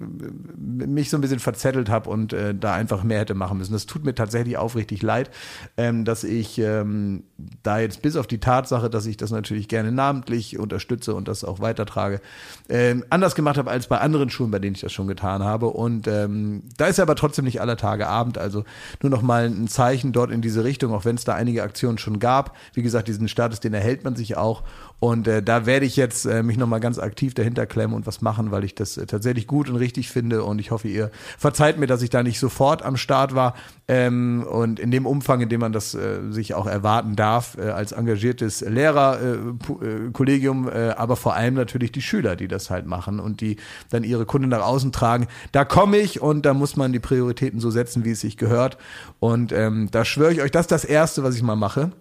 mich 0.58 1.10
so 1.10 1.18
ein 1.18 1.22
bisschen 1.22 1.40
verzettelt 1.40 1.90
habe 1.90 2.10
und 2.10 2.34
äh, 2.34 2.54
da 2.56 2.74
einfach 2.74 3.04
mehr 3.04 3.20
hätte 3.20 3.34
machen 3.34 3.58
müssen. 3.58 3.74
Das 3.74 3.86
tut 3.86 4.04
mir 4.04 4.16
tatsächlich 4.16 4.58
aufrichtig 4.58 5.02
leid, 5.02 5.32
ähm, 5.78 6.06
dass 6.06 6.24
ich 6.24 6.60
ähm, 6.60 7.24
da 7.64 7.80
jetzt 7.80 8.02
bis 8.02 8.16
auf 8.16 8.28
die 8.28 8.40
Tatsache, 8.40 8.90
dass 8.90 9.06
ich 9.06 9.18
das 9.18 9.32
natürlich 9.32 9.68
gerne 9.68 9.92
namentlich 9.92 10.60
unterstütze 10.60 11.16
und 11.16 11.28
das 11.28 11.44
auch 11.44 11.60
weitertrage, 11.60 12.22
ähm, 12.70 13.04
anders 13.10 13.36
gemacht 13.36 13.58
habe 13.58 13.72
als 13.72 13.88
bei 13.88 14.00
anderen 14.00 14.30
Schulen, 14.30 14.52
bei 14.52 14.60
denen 14.60 14.76
ich 14.76 14.82
das 14.82 14.94
schon 14.94 15.08
getan 15.08 15.44
habe. 15.44 15.68
Und 15.68 16.08
ähm, 16.08 16.64
da 16.78 16.88
ist 16.88 17.00
aber 17.00 17.16
trotzdem 17.16 17.46
nicht 17.46 17.62
aller 17.62 17.78
Tage 17.78 18.08
Abend. 18.08 18.38
Also 18.38 18.64
nur 19.02 19.10
noch 19.10 19.22
mal 19.22 19.46
ein 19.46 19.68
Zeichen 19.68 20.12
dort 20.12 20.32
in 20.32 20.42
diese 20.42 20.64
Richtung, 20.64 20.94
auch 20.94 21.06
wenn 21.06 21.16
es 21.16 21.24
da 21.24 21.36
einige 21.36 21.64
Aktionen 21.64 21.98
schon 21.98 22.20
gab. 22.20 22.56
Wie 22.74 22.84
gesagt, 22.84 23.08
diesen 23.08 23.28
Status, 23.28 23.60
den 23.60 23.74
erhält 23.74 24.04
man 24.04 24.16
sich 24.16 24.38
auch. 24.38 24.64
Und 25.00 25.28
äh, 25.28 25.44
da 25.44 25.66
werde 25.66 25.86
ich 25.86 25.96
jetzt 25.96 26.26
äh, 26.26 26.42
mich 26.42 26.58
noch 26.58 26.68
mal 26.68 26.80
ganz 26.80 26.98
aktiv 26.98 27.36
dahinter 27.36 27.68
klemmen 27.68 27.96
und 27.96 28.08
was 28.08 28.22
machen, 28.22 28.50
weil 28.50 28.64
ich 28.64 28.74
das 28.74 28.98
äh, 28.98 29.06
tatsächlich 29.06 29.46
gut 29.46 29.70
und 29.70 29.76
richtig 29.76 30.10
finde. 30.10 30.44
Und 30.44 30.60
ich 30.60 30.72
hoffe, 30.72 30.88
ihr 30.88 31.12
verzeiht 31.38 31.78
mir, 31.78 31.86
dass 31.86 32.02
ich 32.02 32.10
da 32.10 32.24
nicht 32.24 32.40
sofort 32.40 32.84
am 32.84 32.98
Start 32.98 33.36
war. 33.36 33.54
Ähm, 33.88 34.46
und 34.50 34.80
in 34.80 34.90
dem 34.90 35.06
Umfang, 35.06 35.42
in 35.42 35.50
dem 35.50 35.62
man 35.62 35.72
das 35.72 35.94
äh, 35.94 36.32
sich 36.32 36.56
auch 36.56 36.66
erwarten 36.66 37.16
darf, 37.16 37.58
äh, 37.60 37.70
als 37.70 37.92
engagiertes 37.92 38.62
Lehrerkollegium, 38.62 40.08
äh, 40.08 40.12
Kollegium, 40.12 40.68
äh, 40.68 40.90
aber 40.98 41.16
vor 41.16 41.36
allem 41.36 41.54
natürlich 41.54 41.92
die 41.92 42.02
Schüler, 42.02 42.36
die 42.36 42.48
das 42.48 42.72
halt 42.72 42.88
machen 42.88 43.20
und 43.20 43.40
die 43.40 43.58
dann 43.92 44.04
ihre 44.04 44.26
Kunden 44.26 44.50
nach 44.50 44.64
außen 44.64 44.92
tragen. 44.92 45.28
Da 45.52 45.64
komme 45.64 45.98
ich 45.98 46.22
und 46.22 46.46
da 46.46 46.56
muss 46.56 46.76
man 46.76 46.92
die 46.92 47.00
Prioritäten 47.00 47.60
so 47.60 47.70
setzen, 47.70 48.04
wie 48.04 48.12
es 48.12 48.22
sich 48.22 48.36
gehört. 48.36 48.78
Und 49.20 49.52
ähm, 49.52 49.90
da 49.92 50.06
schwöre 50.06 50.34
ich 50.34 50.42
euch, 50.42 50.52
das 50.52 50.64
ist 50.64 50.72
das 50.72 50.86
Erste, 50.86 51.24
was 51.24 51.36
ich 51.36 51.44
mal 51.44 51.56
mache. 51.56 51.92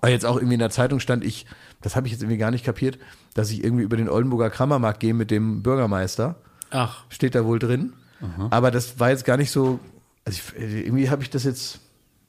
Weil 0.00 0.12
jetzt 0.12 0.24
auch 0.24 0.36
irgendwie 0.36 0.54
in 0.54 0.60
der 0.60 0.70
Zeitung 0.70 1.00
stand, 1.00 1.24
ich, 1.24 1.46
das 1.80 1.96
habe 1.96 2.06
ich 2.06 2.12
jetzt 2.12 2.22
irgendwie 2.22 2.38
gar 2.38 2.50
nicht 2.50 2.64
kapiert, 2.64 2.98
dass 3.34 3.50
ich 3.50 3.64
irgendwie 3.64 3.84
über 3.84 3.96
den 3.96 4.08
Oldenburger 4.08 4.50
Kramermarkt 4.50 5.00
gehe 5.00 5.14
mit 5.14 5.30
dem 5.30 5.62
Bürgermeister. 5.62 6.36
Ach, 6.70 7.04
Steht 7.08 7.34
da 7.34 7.44
wohl 7.44 7.58
drin. 7.58 7.92
Aber 8.50 8.70
das 8.70 9.00
war 9.00 9.08
jetzt 9.10 9.24
gar 9.24 9.38
nicht 9.38 9.50
so, 9.50 9.80
also 10.26 10.38
ich, 10.54 10.62
irgendwie 10.62 11.08
habe 11.08 11.22
ich 11.22 11.30
das 11.30 11.44
jetzt, 11.44 11.80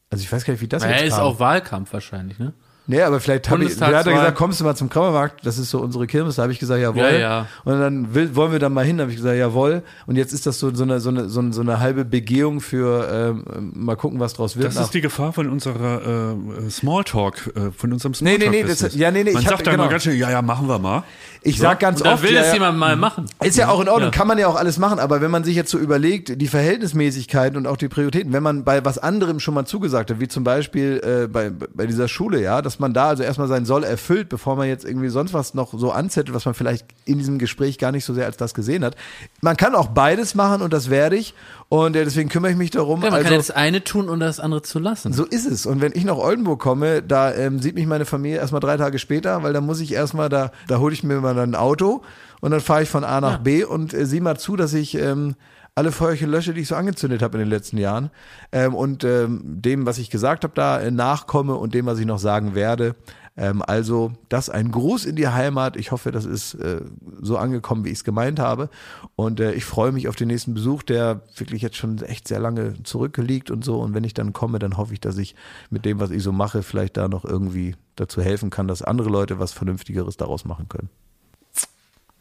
also 0.09 0.23
ich 0.23 0.31
weiß 0.31 0.45
gar 0.45 0.53
nicht, 0.53 0.61
wie 0.61 0.67
das 0.69 0.83
er 0.83 0.91
jetzt 0.91 1.03
ist 1.09 1.15
kam. 1.15 1.23
auch 1.23 1.39
Wahlkampf 1.39 1.91
wahrscheinlich, 1.91 2.39
ne? 2.39 2.53
Nee, 2.87 3.01
aber 3.03 3.19
vielleicht 3.19 3.49
habe 3.49 3.63
ich, 3.63 3.79
hat 3.79 3.91
er 3.93 4.03
gesagt, 4.11 4.35
kommst 4.35 4.59
du 4.59 4.63
mal 4.65 4.75
zum 4.75 4.89
Kramermarkt, 4.89 5.45
das 5.45 5.57
ist 5.59 5.69
so 5.69 5.79
unsere 5.79 6.07
Kirmes, 6.07 6.35
da 6.35 6.41
habe 6.41 6.51
ich 6.51 6.59
gesagt, 6.59 6.81
jawohl. 6.81 7.03
Ja, 7.03 7.11
ja. 7.11 7.47
Und 7.63 7.79
dann 7.79 8.13
will, 8.15 8.35
wollen 8.35 8.51
wir 8.51 8.59
da 8.59 8.69
mal 8.69 8.83
hin, 8.83 8.97
da 8.97 9.03
habe 9.03 9.11
ich 9.11 9.17
gesagt, 9.17 9.37
jawohl. 9.37 9.83
Und 10.07 10.15
jetzt 10.17 10.33
ist 10.33 10.45
das 10.47 10.59
so, 10.59 10.73
so, 10.73 10.83
eine, 10.83 10.99
so, 10.99 11.09
eine, 11.09 11.29
so, 11.29 11.39
eine, 11.39 11.53
so 11.53 11.61
eine 11.61 11.79
halbe 11.79 12.03
Begehung 12.05 12.59
für 12.59 13.35
ähm, 13.47 13.71
mal 13.75 13.95
gucken, 13.95 14.19
was 14.19 14.33
draus 14.33 14.57
wird. 14.57 14.67
Das 14.67 14.75
nach- 14.75 14.83
ist 14.85 14.93
die 14.95 15.01
Gefahr 15.01 15.31
von 15.31 15.47
unserer 15.49 16.33
äh, 16.65 16.69
Smalltalk, 16.69 17.53
äh, 17.55 17.71
von 17.71 17.93
unserem 17.93 18.11
Nee, 18.13 18.17
Smalltalk. 18.35 18.51
nee, 18.51 18.63
nee, 18.63 18.67
das- 18.67 18.95
ja, 18.95 19.11
nee, 19.11 19.23
nee, 19.23 19.31
Man 19.33 19.41
ich 19.43 19.47
hab- 19.47 19.57
sagt 19.57 19.67
dann 19.67 19.73
genau. 19.75 19.85
mal 19.85 19.89
ganz 19.91 20.03
schön, 20.03 20.17
ja, 20.17 20.31
ja, 20.31 20.41
machen 20.41 20.67
wir 20.67 20.79
mal. 20.79 21.03
Ich 21.43 21.57
sag 21.57 21.79
ganz 21.79 22.01
Da 22.03 22.13
oft, 22.13 22.23
will 22.23 22.33
ja, 22.33 22.41
das 22.41 22.53
jemand 22.53 22.77
mal 22.77 22.95
machen. 22.95 23.25
Ist 23.43 23.57
ja 23.57 23.69
auch 23.69 23.81
in 23.81 23.89
Ordnung, 23.89 24.11
Ja. 24.11 24.17
kann 24.17 24.27
man 24.27 24.37
ja 24.37 24.47
auch 24.47 24.55
alles 24.55 24.77
machen, 24.77 24.99
aber 24.99 25.21
wenn 25.21 25.31
man 25.31 25.43
sich 25.43 25.55
jetzt 25.55 25.71
so 25.71 25.77
überlegt, 25.79 26.39
die 26.39 26.47
Verhältnismäßigkeiten 26.47 27.57
und 27.57 27.67
auch 27.67 27.77
die 27.77 27.87
Prioritäten, 27.89 28.33
wenn 28.33 28.43
man 28.43 28.63
bei 28.63 28.83
was 28.85 28.97
anderem 28.97 29.39
schon 29.39 29.53
mal 29.53 29.65
zugesagt 29.65 30.11
hat, 30.11 30.19
wie 30.19 30.27
zum 30.27 30.43
Beispiel 30.43 31.01
äh, 31.03 31.27
bei, 31.27 31.49
bei 31.49 31.85
dieser 31.87 32.07
Schule, 32.07 32.41
ja, 32.41 32.61
dass 32.61 32.79
man 32.79 32.93
da 32.93 33.07
also 33.09 33.23
erstmal 33.23 33.47
sein 33.47 33.65
Soll 33.65 33.83
erfüllt, 33.83 34.29
bevor 34.29 34.55
man 34.55 34.67
jetzt 34.67 34.85
irgendwie 34.85 35.09
sonst 35.09 35.33
was 35.33 35.53
noch 35.53 35.73
so 35.77 35.91
anzettelt, 35.91 36.35
was 36.35 36.45
man 36.45 36.53
vielleicht 36.53 36.85
in 37.05 37.17
diesem 37.17 37.39
Gespräch 37.39 37.77
gar 37.77 37.91
nicht 37.91 38.05
so 38.05 38.13
sehr 38.13 38.25
als 38.25 38.37
das 38.37 38.53
gesehen 38.53 38.83
hat. 38.85 38.95
Man 39.41 39.57
kann 39.57 39.75
auch 39.75 39.87
beides 39.87 40.35
machen 40.35 40.61
und 40.61 40.71
das 40.73 40.89
werde 40.89 41.15
ich 41.15 41.33
und 41.71 41.95
äh, 41.95 42.03
deswegen 42.03 42.27
kümmere 42.27 42.51
ich 42.51 42.57
mich 42.57 42.71
darum. 42.71 43.01
Ja, 43.01 43.11
man 43.11 43.13
also, 43.13 43.23
kann 43.23 43.31
ja 43.31 43.37
das 43.37 43.49
eine 43.49 43.81
tun 43.81 44.09
und 44.09 44.19
das 44.19 44.41
andere 44.41 44.61
zu 44.61 44.77
lassen. 44.77 45.13
so 45.13 45.23
ist 45.23 45.45
es. 45.45 45.65
Und 45.65 45.79
wenn 45.79 45.93
ich 45.95 46.03
nach 46.03 46.17
Oldenburg 46.17 46.59
komme, 46.59 47.01
da 47.01 47.33
ähm, 47.33 47.59
sieht 47.59 47.75
mich 47.75 47.87
meine 47.87 48.03
Familie 48.03 48.39
erstmal 48.39 48.59
drei 48.59 48.75
Tage 48.75 48.99
später, 48.99 49.41
weil 49.41 49.53
da 49.53 49.61
muss 49.61 49.79
ich 49.79 49.93
erstmal, 49.93 50.27
da, 50.27 50.51
da 50.67 50.79
hole 50.79 50.93
ich 50.93 51.05
mir 51.05 51.21
mal 51.21 51.39
ein 51.39 51.55
Auto 51.55 52.01
und 52.41 52.51
dann 52.51 52.59
fahre 52.59 52.83
ich 52.83 52.89
von 52.89 53.05
A 53.05 53.21
nach 53.21 53.37
B 53.37 53.63
und 53.63 53.93
äh, 53.93 54.05
sieh 54.05 54.19
mal 54.19 54.37
zu, 54.37 54.57
dass 54.57 54.73
ich 54.73 54.95
ähm, 54.95 55.35
alle 55.73 55.93
Feuerchen 55.93 56.29
lösche, 56.29 56.53
die 56.53 56.59
ich 56.59 56.67
so 56.67 56.75
angezündet 56.75 57.21
habe 57.21 57.37
in 57.37 57.45
den 57.45 57.49
letzten 57.49 57.77
Jahren 57.77 58.09
ähm, 58.51 58.75
und 58.75 59.05
ähm, 59.05 59.39
dem, 59.41 59.85
was 59.85 59.97
ich 59.97 60.09
gesagt 60.09 60.43
habe, 60.43 60.53
da 60.53 60.81
äh, 60.81 60.91
nachkomme 60.91 61.55
und 61.55 61.73
dem, 61.73 61.85
was 61.85 61.99
ich 61.99 62.05
noch 62.05 62.19
sagen 62.19 62.53
werde. 62.53 62.95
Ähm, 63.37 63.61
also 63.65 64.11
das 64.29 64.49
ein 64.49 64.71
Gruß 64.71 65.05
in 65.05 65.15
die 65.15 65.27
Heimat. 65.27 65.77
Ich 65.77 65.91
hoffe, 65.91 66.11
das 66.11 66.25
ist 66.25 66.55
äh, 66.55 66.81
so 67.21 67.37
angekommen, 67.37 67.85
wie 67.85 67.89
ich 67.89 67.99
es 67.99 68.03
gemeint 68.03 68.39
habe. 68.39 68.69
Und 69.15 69.39
äh, 69.39 69.53
ich 69.53 69.65
freue 69.65 69.91
mich 69.91 70.07
auf 70.07 70.15
den 70.15 70.27
nächsten 70.27 70.53
Besuch, 70.53 70.83
der 70.83 71.21
wirklich 71.35 71.61
jetzt 71.61 71.77
schon 71.77 72.01
echt 72.01 72.27
sehr 72.27 72.39
lange 72.39 72.81
zurückliegt 72.83 73.51
und 73.51 73.63
so. 73.63 73.79
Und 73.79 73.93
wenn 73.93 74.03
ich 74.03 74.13
dann 74.13 74.33
komme, 74.33 74.59
dann 74.59 74.77
hoffe 74.77 74.93
ich, 74.93 74.99
dass 74.99 75.17
ich 75.17 75.35
mit 75.69 75.85
dem, 75.85 75.99
was 75.99 76.11
ich 76.11 76.23
so 76.23 76.31
mache, 76.31 76.63
vielleicht 76.63 76.97
da 76.97 77.07
noch 77.07 77.25
irgendwie 77.25 77.75
dazu 77.95 78.21
helfen 78.21 78.49
kann, 78.49 78.67
dass 78.67 78.81
andere 78.81 79.09
Leute 79.09 79.39
was 79.39 79.51
Vernünftigeres 79.51 80.17
daraus 80.17 80.45
machen 80.45 80.67
können. 80.69 80.89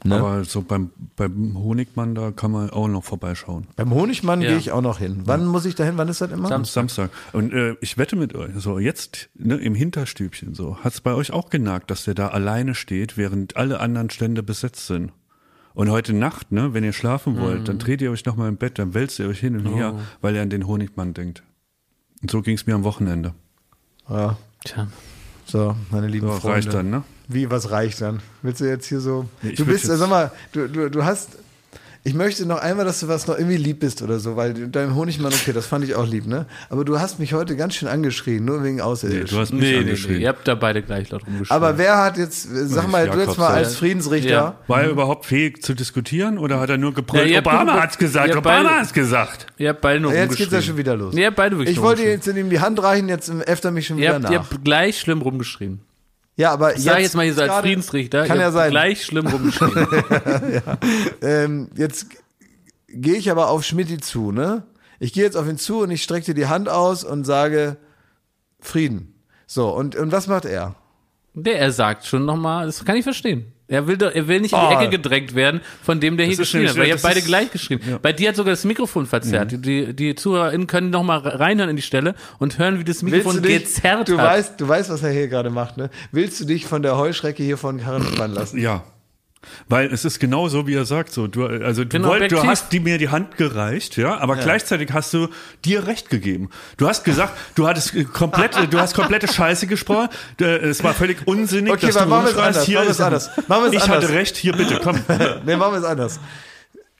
Ne? 0.02 0.16
Aber 0.16 0.44
so 0.44 0.62
beim, 0.62 0.90
beim 1.16 1.58
Honigmann, 1.58 2.14
da 2.14 2.30
kann 2.30 2.50
man 2.50 2.70
auch 2.70 2.88
noch 2.88 3.04
vorbeischauen. 3.04 3.66
Beim 3.76 3.92
Honigmann 3.92 4.40
ja. 4.40 4.50
gehe 4.50 4.58
ich 4.58 4.72
auch 4.72 4.80
noch 4.80 4.98
hin. 4.98 5.22
Wann 5.24 5.42
ja. 5.42 5.46
muss 5.46 5.66
ich 5.66 5.74
da 5.74 5.84
hin? 5.84 5.94
Wann 5.96 6.08
ist 6.08 6.22
das 6.22 6.30
immer? 6.30 6.48
Samstag. 6.48 6.72
Samstag. 6.72 7.10
Und 7.32 7.52
äh, 7.52 7.76
ich 7.80 7.98
wette 7.98 8.16
mit 8.16 8.34
euch, 8.34 8.52
so 8.56 8.78
jetzt 8.78 9.28
ne, 9.34 9.56
im 9.56 9.74
Hinterstübchen 9.74 10.54
so, 10.54 10.78
hat 10.78 10.94
es 10.94 11.00
bei 11.02 11.12
euch 11.12 11.32
auch 11.32 11.50
genagt, 11.50 11.90
dass 11.90 12.04
der 12.04 12.14
da 12.14 12.28
alleine 12.28 12.74
steht, 12.74 13.18
während 13.18 13.56
alle 13.56 13.80
anderen 13.80 14.08
Stände 14.08 14.42
besetzt 14.42 14.86
sind. 14.86 15.12
Und 15.74 15.90
heute 15.90 16.14
Nacht, 16.14 16.50
ne, 16.50 16.72
wenn 16.72 16.82
ihr 16.82 16.92
schlafen 16.92 17.38
wollt, 17.38 17.60
mhm. 17.60 17.64
dann 17.64 17.78
dreht 17.78 18.00
ihr 18.00 18.10
euch 18.10 18.24
nochmal 18.24 18.48
im 18.48 18.56
Bett, 18.56 18.78
dann 18.78 18.94
wälzt 18.94 19.18
ihr 19.18 19.28
euch 19.28 19.38
hin 19.38 19.56
und 19.56 19.66
oh. 19.66 19.76
her, 19.76 19.98
weil 20.20 20.34
ihr 20.34 20.42
an 20.42 20.50
den 20.50 20.66
Honigmann 20.66 21.14
denkt. 21.14 21.42
Und 22.22 22.30
so 22.30 22.42
ging 22.42 22.54
es 22.54 22.66
mir 22.66 22.74
am 22.74 22.84
Wochenende. 22.84 23.34
Ja. 24.08 24.36
Tja. 24.64 24.88
So, 25.50 25.74
meine 25.90 26.06
lieben 26.06 26.28
so, 26.28 26.34
Freunde. 26.34 26.56
Reicht 26.56 26.74
dann, 26.74 26.90
ne? 26.90 27.02
Wie, 27.26 27.50
was 27.50 27.70
reicht 27.70 28.00
dann? 28.00 28.20
Willst 28.42 28.60
du 28.60 28.66
jetzt 28.66 28.86
hier 28.86 29.00
so. 29.00 29.26
Nee, 29.42 29.52
du 29.52 29.64
bist, 29.64 29.86
sag 29.86 30.08
mal, 30.08 30.30
du, 30.52 30.68
du, 30.68 30.88
du 30.88 31.04
hast 31.04 31.38
ich 32.02 32.14
möchte 32.14 32.46
noch 32.46 32.58
einmal, 32.58 32.86
dass 32.86 33.00
du 33.00 33.08
was 33.08 33.26
noch 33.26 33.36
irgendwie 33.36 33.58
lieb 33.58 33.80
bist 33.80 34.00
oder 34.00 34.18
so, 34.18 34.34
weil 34.34 34.54
dein 34.54 34.94
Honigmann, 34.94 35.34
okay, 35.34 35.52
das 35.52 35.66
fand 35.66 35.84
ich 35.84 35.94
auch 35.94 36.06
lieb, 36.06 36.26
ne? 36.26 36.46
Aber 36.70 36.84
du 36.84 36.98
hast 36.98 37.18
mich 37.18 37.34
heute 37.34 37.56
ganz 37.56 37.74
schön 37.74 37.88
angeschrien, 37.88 38.42
nur 38.42 38.64
wegen 38.64 38.80
Außerirdisch. 38.80 39.30
Nee, 39.30 39.36
du 39.36 39.40
hast 39.40 39.52
mich 39.52 39.60
nee, 39.60 39.76
angeschrien. 39.76 40.16
Nee. 40.16 40.22
Ihr 40.22 40.28
habt 40.28 40.48
da 40.48 40.54
beide 40.54 40.80
gleich 40.80 41.10
laut 41.10 41.26
rumgeschrien. 41.26 41.54
Aber 41.54 41.76
wer 41.76 41.98
hat 41.98 42.16
jetzt, 42.16 42.48
sag 42.50 42.88
mal, 42.88 43.06
du 43.06 43.18
jetzt 43.18 43.36
mal 43.36 43.48
als 43.48 43.76
Friedensrichter. 43.76 44.30
Ja. 44.30 44.58
War 44.66 44.82
er 44.82 44.88
überhaupt 44.88 45.26
fähig 45.26 45.62
zu 45.62 45.74
diskutieren 45.74 46.38
oder 46.38 46.58
hat 46.58 46.70
er 46.70 46.78
nur 46.78 46.94
gebrüllt? 46.94 47.28
Ja, 47.28 47.40
Obama 47.40 47.82
hat's 47.82 47.98
gesagt, 47.98 48.34
Obama 48.34 48.78
hat's 48.78 48.94
gesagt. 48.94 49.46
Ihr 49.58 49.68
habt 49.68 49.82
beide 49.82 50.00
nur 50.00 50.14
ja, 50.14 50.22
Jetzt 50.22 50.36
geht's 50.36 50.52
ja 50.52 50.62
schon 50.62 50.78
wieder 50.78 50.96
los. 50.96 51.14
ihr 51.14 51.26
habt 51.26 51.36
beide 51.36 51.62
ich 51.64 51.82
wollte 51.82 52.02
jetzt 52.02 52.26
in 52.26 52.36
ihm 52.38 52.48
die 52.48 52.60
Hand 52.60 52.82
reichen, 52.82 53.10
jetzt 53.10 53.30
öfter 53.30 53.70
mich 53.70 53.86
schon 53.86 53.98
wieder 53.98 54.06
ihr 54.06 54.14
habt, 54.14 54.22
nach. 54.22 54.30
Ihr 54.30 54.38
habt 54.38 54.64
gleich 54.64 54.98
schlimm 54.98 55.20
rumgeschrien. 55.20 55.80
Ja, 56.36 56.52
aber 56.52 56.76
ich 56.76 56.82
sag 56.82 57.00
jetzt 57.00 57.14
mal 57.14 57.24
hier 57.24 57.34
so 57.34 57.42
als 57.42 57.52
Friedensrichter, 57.54 58.26
kann 58.26 58.40
ja 58.40 58.50
sein. 58.50 58.70
gleich 58.70 59.04
schlimm 59.04 59.26
rumgeschrieben. 59.26 59.86
ja. 60.52 60.78
ähm, 61.22 61.70
jetzt 61.76 62.06
gehe 62.88 63.16
ich 63.16 63.30
aber 63.30 63.48
auf 63.48 63.64
Schmidti 63.64 63.98
zu, 63.98 64.32
ne? 64.32 64.64
Ich 64.98 65.12
gehe 65.12 65.24
jetzt 65.24 65.36
auf 65.36 65.48
ihn 65.48 65.58
zu 65.58 65.80
und 65.80 65.90
ich 65.90 66.02
strecke 66.02 66.26
dir 66.26 66.34
die 66.34 66.46
Hand 66.46 66.68
aus 66.68 67.04
und 67.04 67.24
sage 67.24 67.76
Frieden. 68.60 69.14
So, 69.46 69.70
und, 69.70 69.96
und 69.96 70.12
was 70.12 70.26
macht 70.26 70.44
er? 70.44 70.76
Der, 71.34 71.58
er 71.58 71.72
sagt 71.72 72.06
schon 72.06 72.24
nochmal, 72.24 72.66
das 72.66 72.84
kann 72.84 72.96
ich 72.96 73.04
verstehen. 73.04 73.52
Er 73.70 73.86
will, 73.86 73.96
doch, 73.96 74.12
er 74.12 74.26
will 74.26 74.40
nicht 74.40 74.52
in 74.52 74.58
die 74.58 74.66
oh. 74.66 74.78
Ecke 74.78 74.90
gedrängt 74.90 75.36
werden 75.36 75.60
von 75.80 76.00
dem, 76.00 76.16
der 76.16 76.26
das 76.26 76.34
hier 76.34 76.42
geschrieben 76.42 76.68
hat, 76.68 76.76
weil 76.76 76.88
ihr 76.88 76.94
habt 76.94 77.02
beide 77.02 77.22
gleich 77.22 77.52
geschrieben. 77.52 77.82
Ja. 77.88 77.98
Bei 77.98 78.12
dir 78.12 78.30
hat 78.30 78.36
sogar 78.36 78.52
das 78.52 78.64
Mikrofon 78.64 79.06
verzerrt. 79.06 79.52
Mhm. 79.52 79.62
Die, 79.62 79.94
die 79.94 80.14
ZuhörerInnen 80.16 80.66
können 80.66 80.90
noch 80.90 81.04
mal 81.04 81.18
reinhören 81.18 81.70
in 81.70 81.76
die 81.76 81.82
Stelle 81.82 82.16
und 82.40 82.58
hören, 82.58 82.80
wie 82.80 82.84
das 82.84 83.02
Mikrofon 83.02 83.40
dich, 83.40 83.62
gezerrt 83.62 84.08
du 84.08 84.18
hat. 84.18 84.26
Weißt, 84.26 84.60
du 84.60 84.66
weißt, 84.66 84.90
was 84.90 85.04
er 85.04 85.12
hier 85.12 85.28
gerade 85.28 85.50
macht, 85.50 85.76
ne? 85.76 85.88
Willst 86.10 86.40
du 86.40 86.46
dich 86.46 86.66
von 86.66 86.82
der 86.82 86.96
Heuschrecke 86.96 87.44
hier 87.44 87.56
von 87.56 87.78
Karren 87.78 88.02
spannen 88.02 88.34
lassen? 88.34 88.58
Ja. 88.58 88.82
Weil 89.68 89.92
es 89.92 90.04
ist 90.04 90.20
genau 90.20 90.48
so, 90.48 90.66
wie 90.66 90.74
er 90.74 90.84
sagt, 90.84 91.12
so 91.12 91.26
du 91.26 91.46
also 91.46 91.84
du, 91.84 92.02
wollt, 92.04 92.30
du 92.30 92.42
hast 92.42 92.72
die 92.72 92.80
mir 92.80 92.98
die 92.98 93.08
Hand 93.08 93.38
gereicht, 93.38 93.96
ja, 93.96 94.18
aber 94.18 94.36
ja. 94.36 94.42
gleichzeitig 94.42 94.92
hast 94.92 95.14
du 95.14 95.28
dir 95.64 95.86
recht 95.86 96.10
gegeben. 96.10 96.50
Du 96.76 96.86
hast 96.86 97.04
gesagt, 97.04 97.32
du 97.54 97.66
hattest 97.66 97.94
komplette, 98.12 98.68
du 98.68 98.78
hast 98.78 98.94
komplette 98.94 99.28
Scheiße 99.28 99.66
gesprochen. 99.66 100.08
Es 100.38 100.84
war 100.84 100.92
völlig 100.92 101.26
unsinnig, 101.26 101.72
okay, 101.72 101.86
dass 101.86 101.96
du 101.96 102.06
machen 102.06 102.24
wir 102.24 102.32
es 102.32 102.36
anders. 102.36 102.64
Hier 102.64 102.84
machen 102.84 103.02
anders. 103.02 103.30
Machen 103.48 103.72
ich 103.72 103.82
anders. 103.82 104.04
hatte 104.04 104.08
recht. 104.10 104.36
Hier 104.36 104.52
bitte, 104.52 104.78
komm. 104.82 104.98
nee, 105.46 105.56
machen 105.56 105.72
wir 105.72 105.78
es 105.78 105.84
anders. 105.84 106.20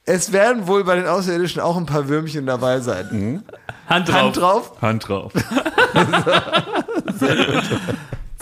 Es 0.05 0.33
werden 0.33 0.65
wohl 0.65 0.83
bei 0.83 0.95
den 0.95 1.05
Außerirdischen 1.05 1.61
auch 1.61 1.77
ein 1.77 1.85
paar 1.85 2.09
Würmchen 2.09 2.47
dabei 2.47 2.79
sein. 2.79 3.07
Mhm. 3.11 3.43
Hand 3.87 4.09
drauf. 4.09 4.81
Hand 4.81 5.07
drauf. 5.07 5.33
Hand 5.93 6.25
drauf. 6.25 6.43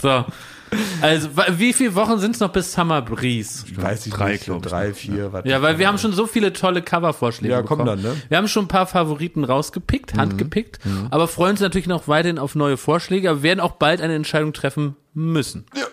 so. 0.00 0.24
Also, 1.00 1.30
wie 1.56 1.72
viele 1.72 1.94
Wochen 1.94 2.18
sind 2.18 2.34
es 2.34 2.40
noch 2.40 2.50
bis 2.52 2.72
Summer 2.72 3.02
Breeze? 3.02 3.64
Ich 3.66 3.80
weiß 3.80 4.06
ich 4.06 4.12
drei, 4.12 4.32
nicht, 4.32 4.44
glaube 4.44 4.66
ich. 4.66 4.70
Drei, 4.70 4.94
vier. 4.94 5.30
Ja, 5.32 5.42
ja 5.44 5.62
weil 5.62 5.78
wir 5.78 5.88
haben 5.88 5.98
schon 5.98 6.12
so 6.12 6.26
viele 6.26 6.52
tolle 6.52 6.82
Covervorschläge 6.82 7.52
ja, 7.52 7.60
bekommen. 7.62 7.86
Komm 7.86 8.02
dann, 8.02 8.02
ne? 8.02 8.16
Wir 8.28 8.38
haben 8.38 8.48
schon 8.48 8.64
ein 8.64 8.68
paar 8.68 8.86
Favoriten 8.86 9.44
rausgepickt, 9.44 10.14
mhm. 10.14 10.20
handgepickt, 10.20 10.84
mhm. 10.84 11.08
aber 11.10 11.26
freuen 11.28 11.52
uns 11.52 11.60
natürlich 11.60 11.88
noch 11.88 12.06
weiterhin 12.08 12.38
auf 12.38 12.54
neue 12.54 12.76
Vorschläge, 12.76 13.30
aber 13.30 13.42
werden 13.42 13.60
auch 13.60 13.72
bald 13.72 14.00
eine 14.00 14.14
Entscheidung 14.14 14.52
treffen 14.52 14.96
müssen. 15.14 15.66
Ja. 15.76 15.86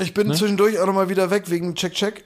Ich 0.00 0.12
bin 0.12 0.28
ne? 0.28 0.34
zwischendurch 0.34 0.78
auch 0.80 0.86
nochmal 0.86 1.08
wieder 1.08 1.30
weg 1.30 1.50
wegen 1.50 1.74
Check-Check. 1.74 2.24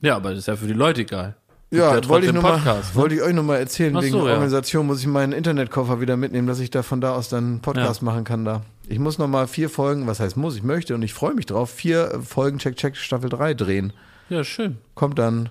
Ja, 0.00 0.16
aber 0.16 0.30
das 0.30 0.40
ist 0.40 0.46
ja 0.46 0.56
für 0.56 0.66
die 0.66 0.72
Leute 0.72 1.02
egal. 1.02 1.36
Ja, 1.70 2.08
wollte 2.08 2.26
ich, 2.26 2.32
noch 2.32 2.42
mal, 2.42 2.58
ne? 2.58 2.82
wollte 2.94 3.16
ich 3.16 3.22
euch 3.22 3.34
nochmal 3.34 3.58
erzählen. 3.58 3.96
Ach 3.96 4.02
wegen 4.02 4.12
so, 4.12 4.20
Organisation 4.20 4.86
muss 4.86 5.00
ich 5.00 5.08
meinen 5.08 5.32
Internetkoffer 5.32 6.00
wieder 6.00 6.16
mitnehmen, 6.16 6.46
dass 6.46 6.60
ich 6.60 6.70
da 6.70 6.84
von 6.84 7.00
da 7.00 7.14
aus 7.14 7.28
dann 7.28 7.44
einen 7.44 7.60
Podcast 7.60 8.02
ja. 8.02 8.04
machen 8.04 8.22
kann 8.22 8.44
da. 8.44 8.62
Ich 8.88 8.98
muss 8.98 9.18
nochmal 9.18 9.48
vier 9.48 9.68
Folgen, 9.68 10.06
was 10.06 10.20
heißt 10.20 10.36
muss, 10.36 10.56
ich 10.56 10.62
möchte 10.62 10.94
und 10.94 11.02
ich 11.02 11.12
freue 11.12 11.34
mich 11.34 11.46
drauf, 11.46 11.70
vier 11.70 12.20
Folgen 12.22 12.58
Check 12.58 12.76
Check 12.76 12.96
Staffel 12.96 13.28
3 13.30 13.54
drehen. 13.54 13.92
Ja, 14.28 14.44
schön. 14.44 14.78
Kommt 14.94 15.18
dann 15.18 15.50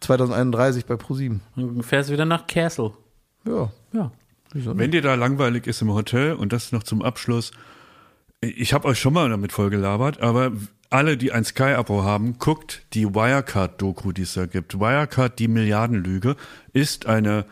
2031 0.00 0.86
bei 0.86 0.94
Pro7. 0.94 1.40
Dann 1.56 1.82
fährst 1.82 2.08
du 2.08 2.12
wieder 2.12 2.24
nach 2.24 2.46
Castle. 2.46 2.92
Ja. 3.46 3.72
Ja. 3.92 4.12
Wenn 4.54 4.90
dir 4.90 5.02
da 5.02 5.14
langweilig 5.14 5.66
ist 5.66 5.80
im 5.82 5.92
Hotel 5.92 6.34
und 6.34 6.52
das 6.52 6.72
noch 6.72 6.82
zum 6.82 7.02
Abschluss, 7.02 7.52
ich 8.40 8.74
habe 8.74 8.88
euch 8.88 9.00
schon 9.00 9.14
mal 9.14 9.30
damit 9.30 9.52
vollgelabert, 9.52 10.20
aber 10.20 10.52
alle, 10.90 11.16
die 11.16 11.32
ein 11.32 11.44
Sky-Abo 11.44 12.02
haben, 12.02 12.38
guckt 12.38 12.82
die 12.92 13.14
Wirecard-Doku, 13.14 14.12
die 14.12 14.22
es 14.22 14.34
da 14.34 14.46
gibt. 14.46 14.78
Wirecard, 14.78 15.38
die 15.38 15.48
Milliardenlüge, 15.48 16.36
ist 16.74 17.06
eine 17.06 17.46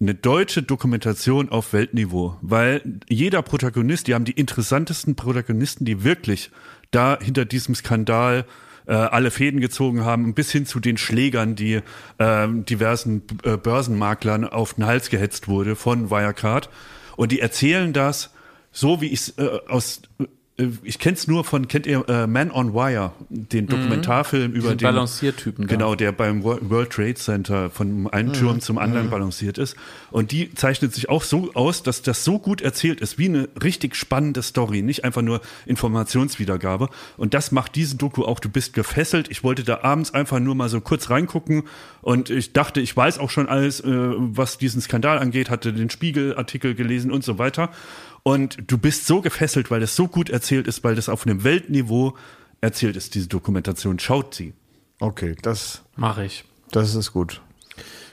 eine 0.00 0.14
deutsche 0.14 0.62
Dokumentation 0.62 1.48
auf 1.48 1.72
Weltniveau, 1.72 2.36
weil 2.40 3.00
jeder 3.08 3.42
Protagonist, 3.42 4.06
die 4.06 4.14
haben 4.14 4.24
die 4.24 4.32
interessantesten 4.32 5.16
Protagonisten, 5.16 5.84
die 5.84 6.04
wirklich 6.04 6.50
da 6.90 7.18
hinter 7.20 7.44
diesem 7.44 7.74
Skandal 7.74 8.44
äh, 8.86 8.92
alle 8.92 9.30
Fäden 9.30 9.60
gezogen 9.60 10.04
haben, 10.04 10.34
bis 10.34 10.52
hin 10.52 10.66
zu 10.66 10.78
den 10.78 10.96
Schlägern, 10.96 11.56
die 11.56 11.80
äh, 12.18 12.48
diversen 12.48 13.22
äh, 13.42 13.56
Börsenmaklern 13.56 14.44
auf 14.44 14.74
den 14.74 14.86
Hals 14.86 15.10
gehetzt 15.10 15.48
wurde 15.48 15.74
von 15.74 16.10
Wirecard. 16.10 16.70
Und 17.16 17.32
die 17.32 17.40
erzählen 17.40 17.92
das 17.92 18.32
so, 18.70 19.00
wie 19.00 19.08
ich 19.08 19.20
es 19.20 19.38
äh, 19.38 19.58
aus 19.68 20.02
ich 20.82 20.98
kenne 20.98 21.14
es 21.14 21.28
nur 21.28 21.44
von, 21.44 21.68
kennt 21.68 21.86
ihr 21.86 22.08
äh, 22.08 22.26
Man 22.26 22.50
on 22.50 22.74
Wire, 22.74 23.12
den 23.28 23.64
mhm. 23.64 23.68
Dokumentarfilm 23.68 24.52
über 24.52 24.74
den 24.74 24.78
Balanciertypen. 24.78 25.68
Genau, 25.68 25.94
der 25.94 26.10
beim 26.10 26.42
World 26.42 26.90
Trade 26.90 27.14
Center 27.14 27.70
von 27.70 28.08
einem 28.08 28.30
mhm. 28.30 28.32
Turm 28.32 28.60
zum 28.60 28.76
anderen 28.76 29.06
mhm. 29.06 29.10
balanciert 29.10 29.56
ist. 29.56 29.76
Und 30.10 30.32
die 30.32 30.52
zeichnet 30.54 30.92
sich 30.92 31.08
auch 31.08 31.22
so 31.22 31.52
aus, 31.54 31.84
dass 31.84 32.02
das 32.02 32.24
so 32.24 32.40
gut 32.40 32.60
erzählt 32.60 33.00
ist, 33.00 33.18
wie 33.18 33.26
eine 33.26 33.48
richtig 33.62 33.94
spannende 33.94 34.42
Story, 34.42 34.82
nicht 34.82 35.04
einfach 35.04 35.22
nur 35.22 35.40
Informationswiedergabe. 35.66 36.88
Und 37.16 37.34
das 37.34 37.52
macht 37.52 37.76
diese 37.76 37.96
Doku 37.96 38.24
auch, 38.24 38.40
du 38.40 38.48
bist 38.48 38.72
gefesselt. 38.72 39.30
Ich 39.30 39.44
wollte 39.44 39.62
da 39.62 39.82
abends 39.82 40.12
einfach 40.12 40.40
nur 40.40 40.56
mal 40.56 40.68
so 40.68 40.80
kurz 40.80 41.08
reingucken 41.08 41.62
und 42.00 42.30
ich 42.30 42.52
dachte, 42.52 42.80
ich 42.80 42.96
weiß 42.96 43.18
auch 43.18 43.30
schon 43.30 43.48
alles, 43.48 43.80
äh, 43.80 43.86
was 43.86 44.58
diesen 44.58 44.80
Skandal 44.80 45.18
angeht, 45.18 45.50
hatte 45.50 45.72
den 45.72 45.90
Spiegelartikel 45.90 46.74
gelesen 46.74 47.12
und 47.12 47.22
so 47.22 47.38
weiter. 47.38 47.70
Und 48.22 48.58
du 48.66 48.78
bist 48.78 49.06
so 49.06 49.20
gefesselt, 49.20 49.70
weil 49.70 49.80
das 49.80 49.96
so 49.96 50.08
gut 50.08 50.30
erzählt 50.30 50.66
ist, 50.66 50.84
weil 50.84 50.94
das 50.94 51.08
auf 51.08 51.26
einem 51.26 51.44
Weltniveau 51.44 52.16
erzählt 52.60 52.96
ist, 52.96 53.14
diese 53.14 53.28
Dokumentation. 53.28 53.98
Schaut 53.98 54.34
sie. 54.34 54.54
Okay, 55.00 55.36
das 55.42 55.82
mache 55.96 56.24
ich. 56.24 56.44
Das 56.70 56.94
ist 56.94 57.12
gut. 57.12 57.40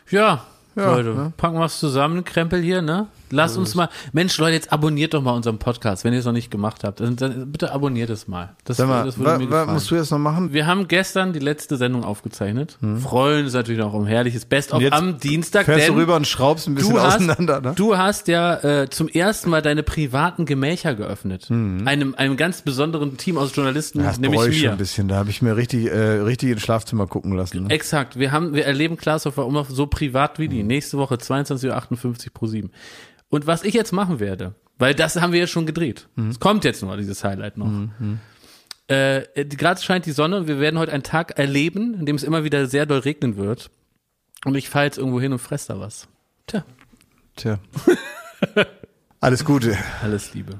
Ja, 0.10 0.46
ja, 0.76 0.96
Leute, 0.96 1.10
ne? 1.10 1.34
packen 1.38 1.58
wir 1.58 1.66
es 1.66 1.80
zusammen, 1.80 2.24
Krempel 2.24 2.62
hier, 2.62 2.82
ne? 2.82 3.08
Lass 3.32 3.58
uns 3.58 3.76
mal, 3.76 3.90
Mensch, 4.14 4.38
Leute, 4.38 4.54
jetzt 4.54 4.72
abonniert 4.72 5.14
doch 5.14 5.22
mal 5.22 5.32
unseren 5.32 5.58
Podcast, 5.58 6.04
wenn 6.04 6.14
ihr 6.14 6.20
es 6.20 6.26
noch 6.26 6.32
nicht 6.32 6.52
gemacht 6.52 6.84
habt. 6.84 7.00
Dann, 7.00 7.16
dann 7.16 7.52
bitte 7.52 7.72
abonniert 7.72 8.10
es 8.10 8.28
mal. 8.28 8.56
Das, 8.66 8.78
mal, 8.78 9.04
das 9.04 9.18
würde 9.18 9.40
mir 9.40 9.48
gefallen. 9.48 9.74
musst 9.74 9.90
du 9.90 9.96
jetzt 9.96 10.12
noch 10.12 10.20
machen? 10.20 10.54
Wir 10.54 10.68
haben 10.68 10.88
gestern 10.88 11.34
die 11.34 11.40
letzte 11.40 11.78
Sendung 11.78 12.04
aufgezeichnet. 12.04 12.78
Hm. 12.82 13.00
Freuen 13.00 13.46
uns 13.46 13.54
natürlich 13.54 13.80
noch 13.80 13.94
um 13.94 14.06
herrliches 14.06 14.46
Best-of 14.46 14.82
am 14.92 15.20
Dienstag. 15.20 15.66
Fährst 15.66 15.90
du 15.90 15.94
rüber 15.94 16.16
und 16.16 16.28
schraubst 16.28 16.68
ein 16.68 16.76
bisschen 16.76 17.00
hast, 17.00 17.16
auseinander, 17.16 17.62
ne? 17.62 17.74
Du 17.76 17.98
hast 17.98 18.28
ja 18.28 18.56
äh, 18.84 18.90
zum 18.90 19.08
ersten 19.08 19.50
Mal 19.50 19.62
deine 19.62 19.82
privaten 19.82 20.46
Gemächer 20.46 20.94
geöffnet. 20.94 21.46
Hm. 21.50 21.88
Einem, 21.88 22.16
einem 22.16 22.38
ganz 22.38 22.62
besonderen 22.62 23.18
Team 23.18 23.38
aus 23.38 23.56
Journalisten, 23.56 24.00
ja, 24.00 24.08
das 24.08 24.20
nämlich 24.20 24.40
mir. 24.42 24.54
schon 24.54 24.70
ein 24.70 24.78
bisschen. 24.78 25.08
Da 25.08 25.16
habe 25.16 25.32
ich 25.32 25.42
mir 25.42 25.58
richtig, 25.58 25.88
äh, 25.88 26.20
richtig 26.20 26.52
ins 26.52 26.62
Schlafzimmer 26.62 27.08
gucken 27.08 27.34
lassen. 27.34 27.64
Ne? 27.64 27.70
Exakt. 27.70 28.20
Wir 28.20 28.32
haben, 28.32 28.54
wir 28.54 28.66
erleben 28.66 28.98
Klaashofer 28.98 29.46
immer 29.48 29.66
so 29.66 29.88
privat 29.88 30.38
wie 30.38 30.48
die. 30.48 30.65
Nächste 30.68 30.98
Woche 30.98 31.16
22.58 31.16 32.28
Uhr 32.28 32.34
pro 32.34 32.48
7. 32.48 32.72
Und 33.30 33.48
was 33.48 33.64
ich 33.64 33.74
jetzt 33.74 33.92
machen 33.92 34.20
werde, 34.20 34.56
weil 34.78 34.94
das 34.94 35.20
haben 35.20 35.34
wir 35.34 35.40
ja 35.40 35.48
schon 35.48 35.66
gedreht. 35.66 36.08
Mhm. 36.16 36.30
Es 36.30 36.40
kommt 36.40 36.64
jetzt 36.66 36.82
nur 36.82 36.96
dieses 36.98 37.24
Highlight 37.24 37.58
noch. 37.58 37.68
Mhm. 37.68 38.20
Äh, 38.88 39.24
Gerade 39.46 39.82
scheint 39.82 40.06
die 40.06 40.12
Sonne 40.12 40.38
und 40.38 40.48
wir 40.48 40.60
werden 40.60 40.78
heute 40.80 40.92
einen 40.92 41.04
Tag 41.04 41.40
erleben, 41.40 41.96
in 42.00 42.06
dem 42.06 42.16
es 42.16 42.24
immer 42.24 42.44
wieder 42.44 42.68
sehr 42.68 42.86
doll 42.86 43.00
regnen 43.00 43.36
wird. 43.38 43.72
Und 44.46 44.56
ich 44.56 44.70
fahre 44.70 44.86
jetzt 44.86 44.98
irgendwo 44.98 45.20
hin 45.20 45.32
und 45.32 45.40
fress 45.40 45.66
da 45.66 45.80
was. 45.80 46.08
Tja, 46.46 46.64
Tja. 47.36 47.60
Alles 49.20 49.44
Gute. 49.44 49.76
alles 50.04 50.34
Liebe. 50.36 50.60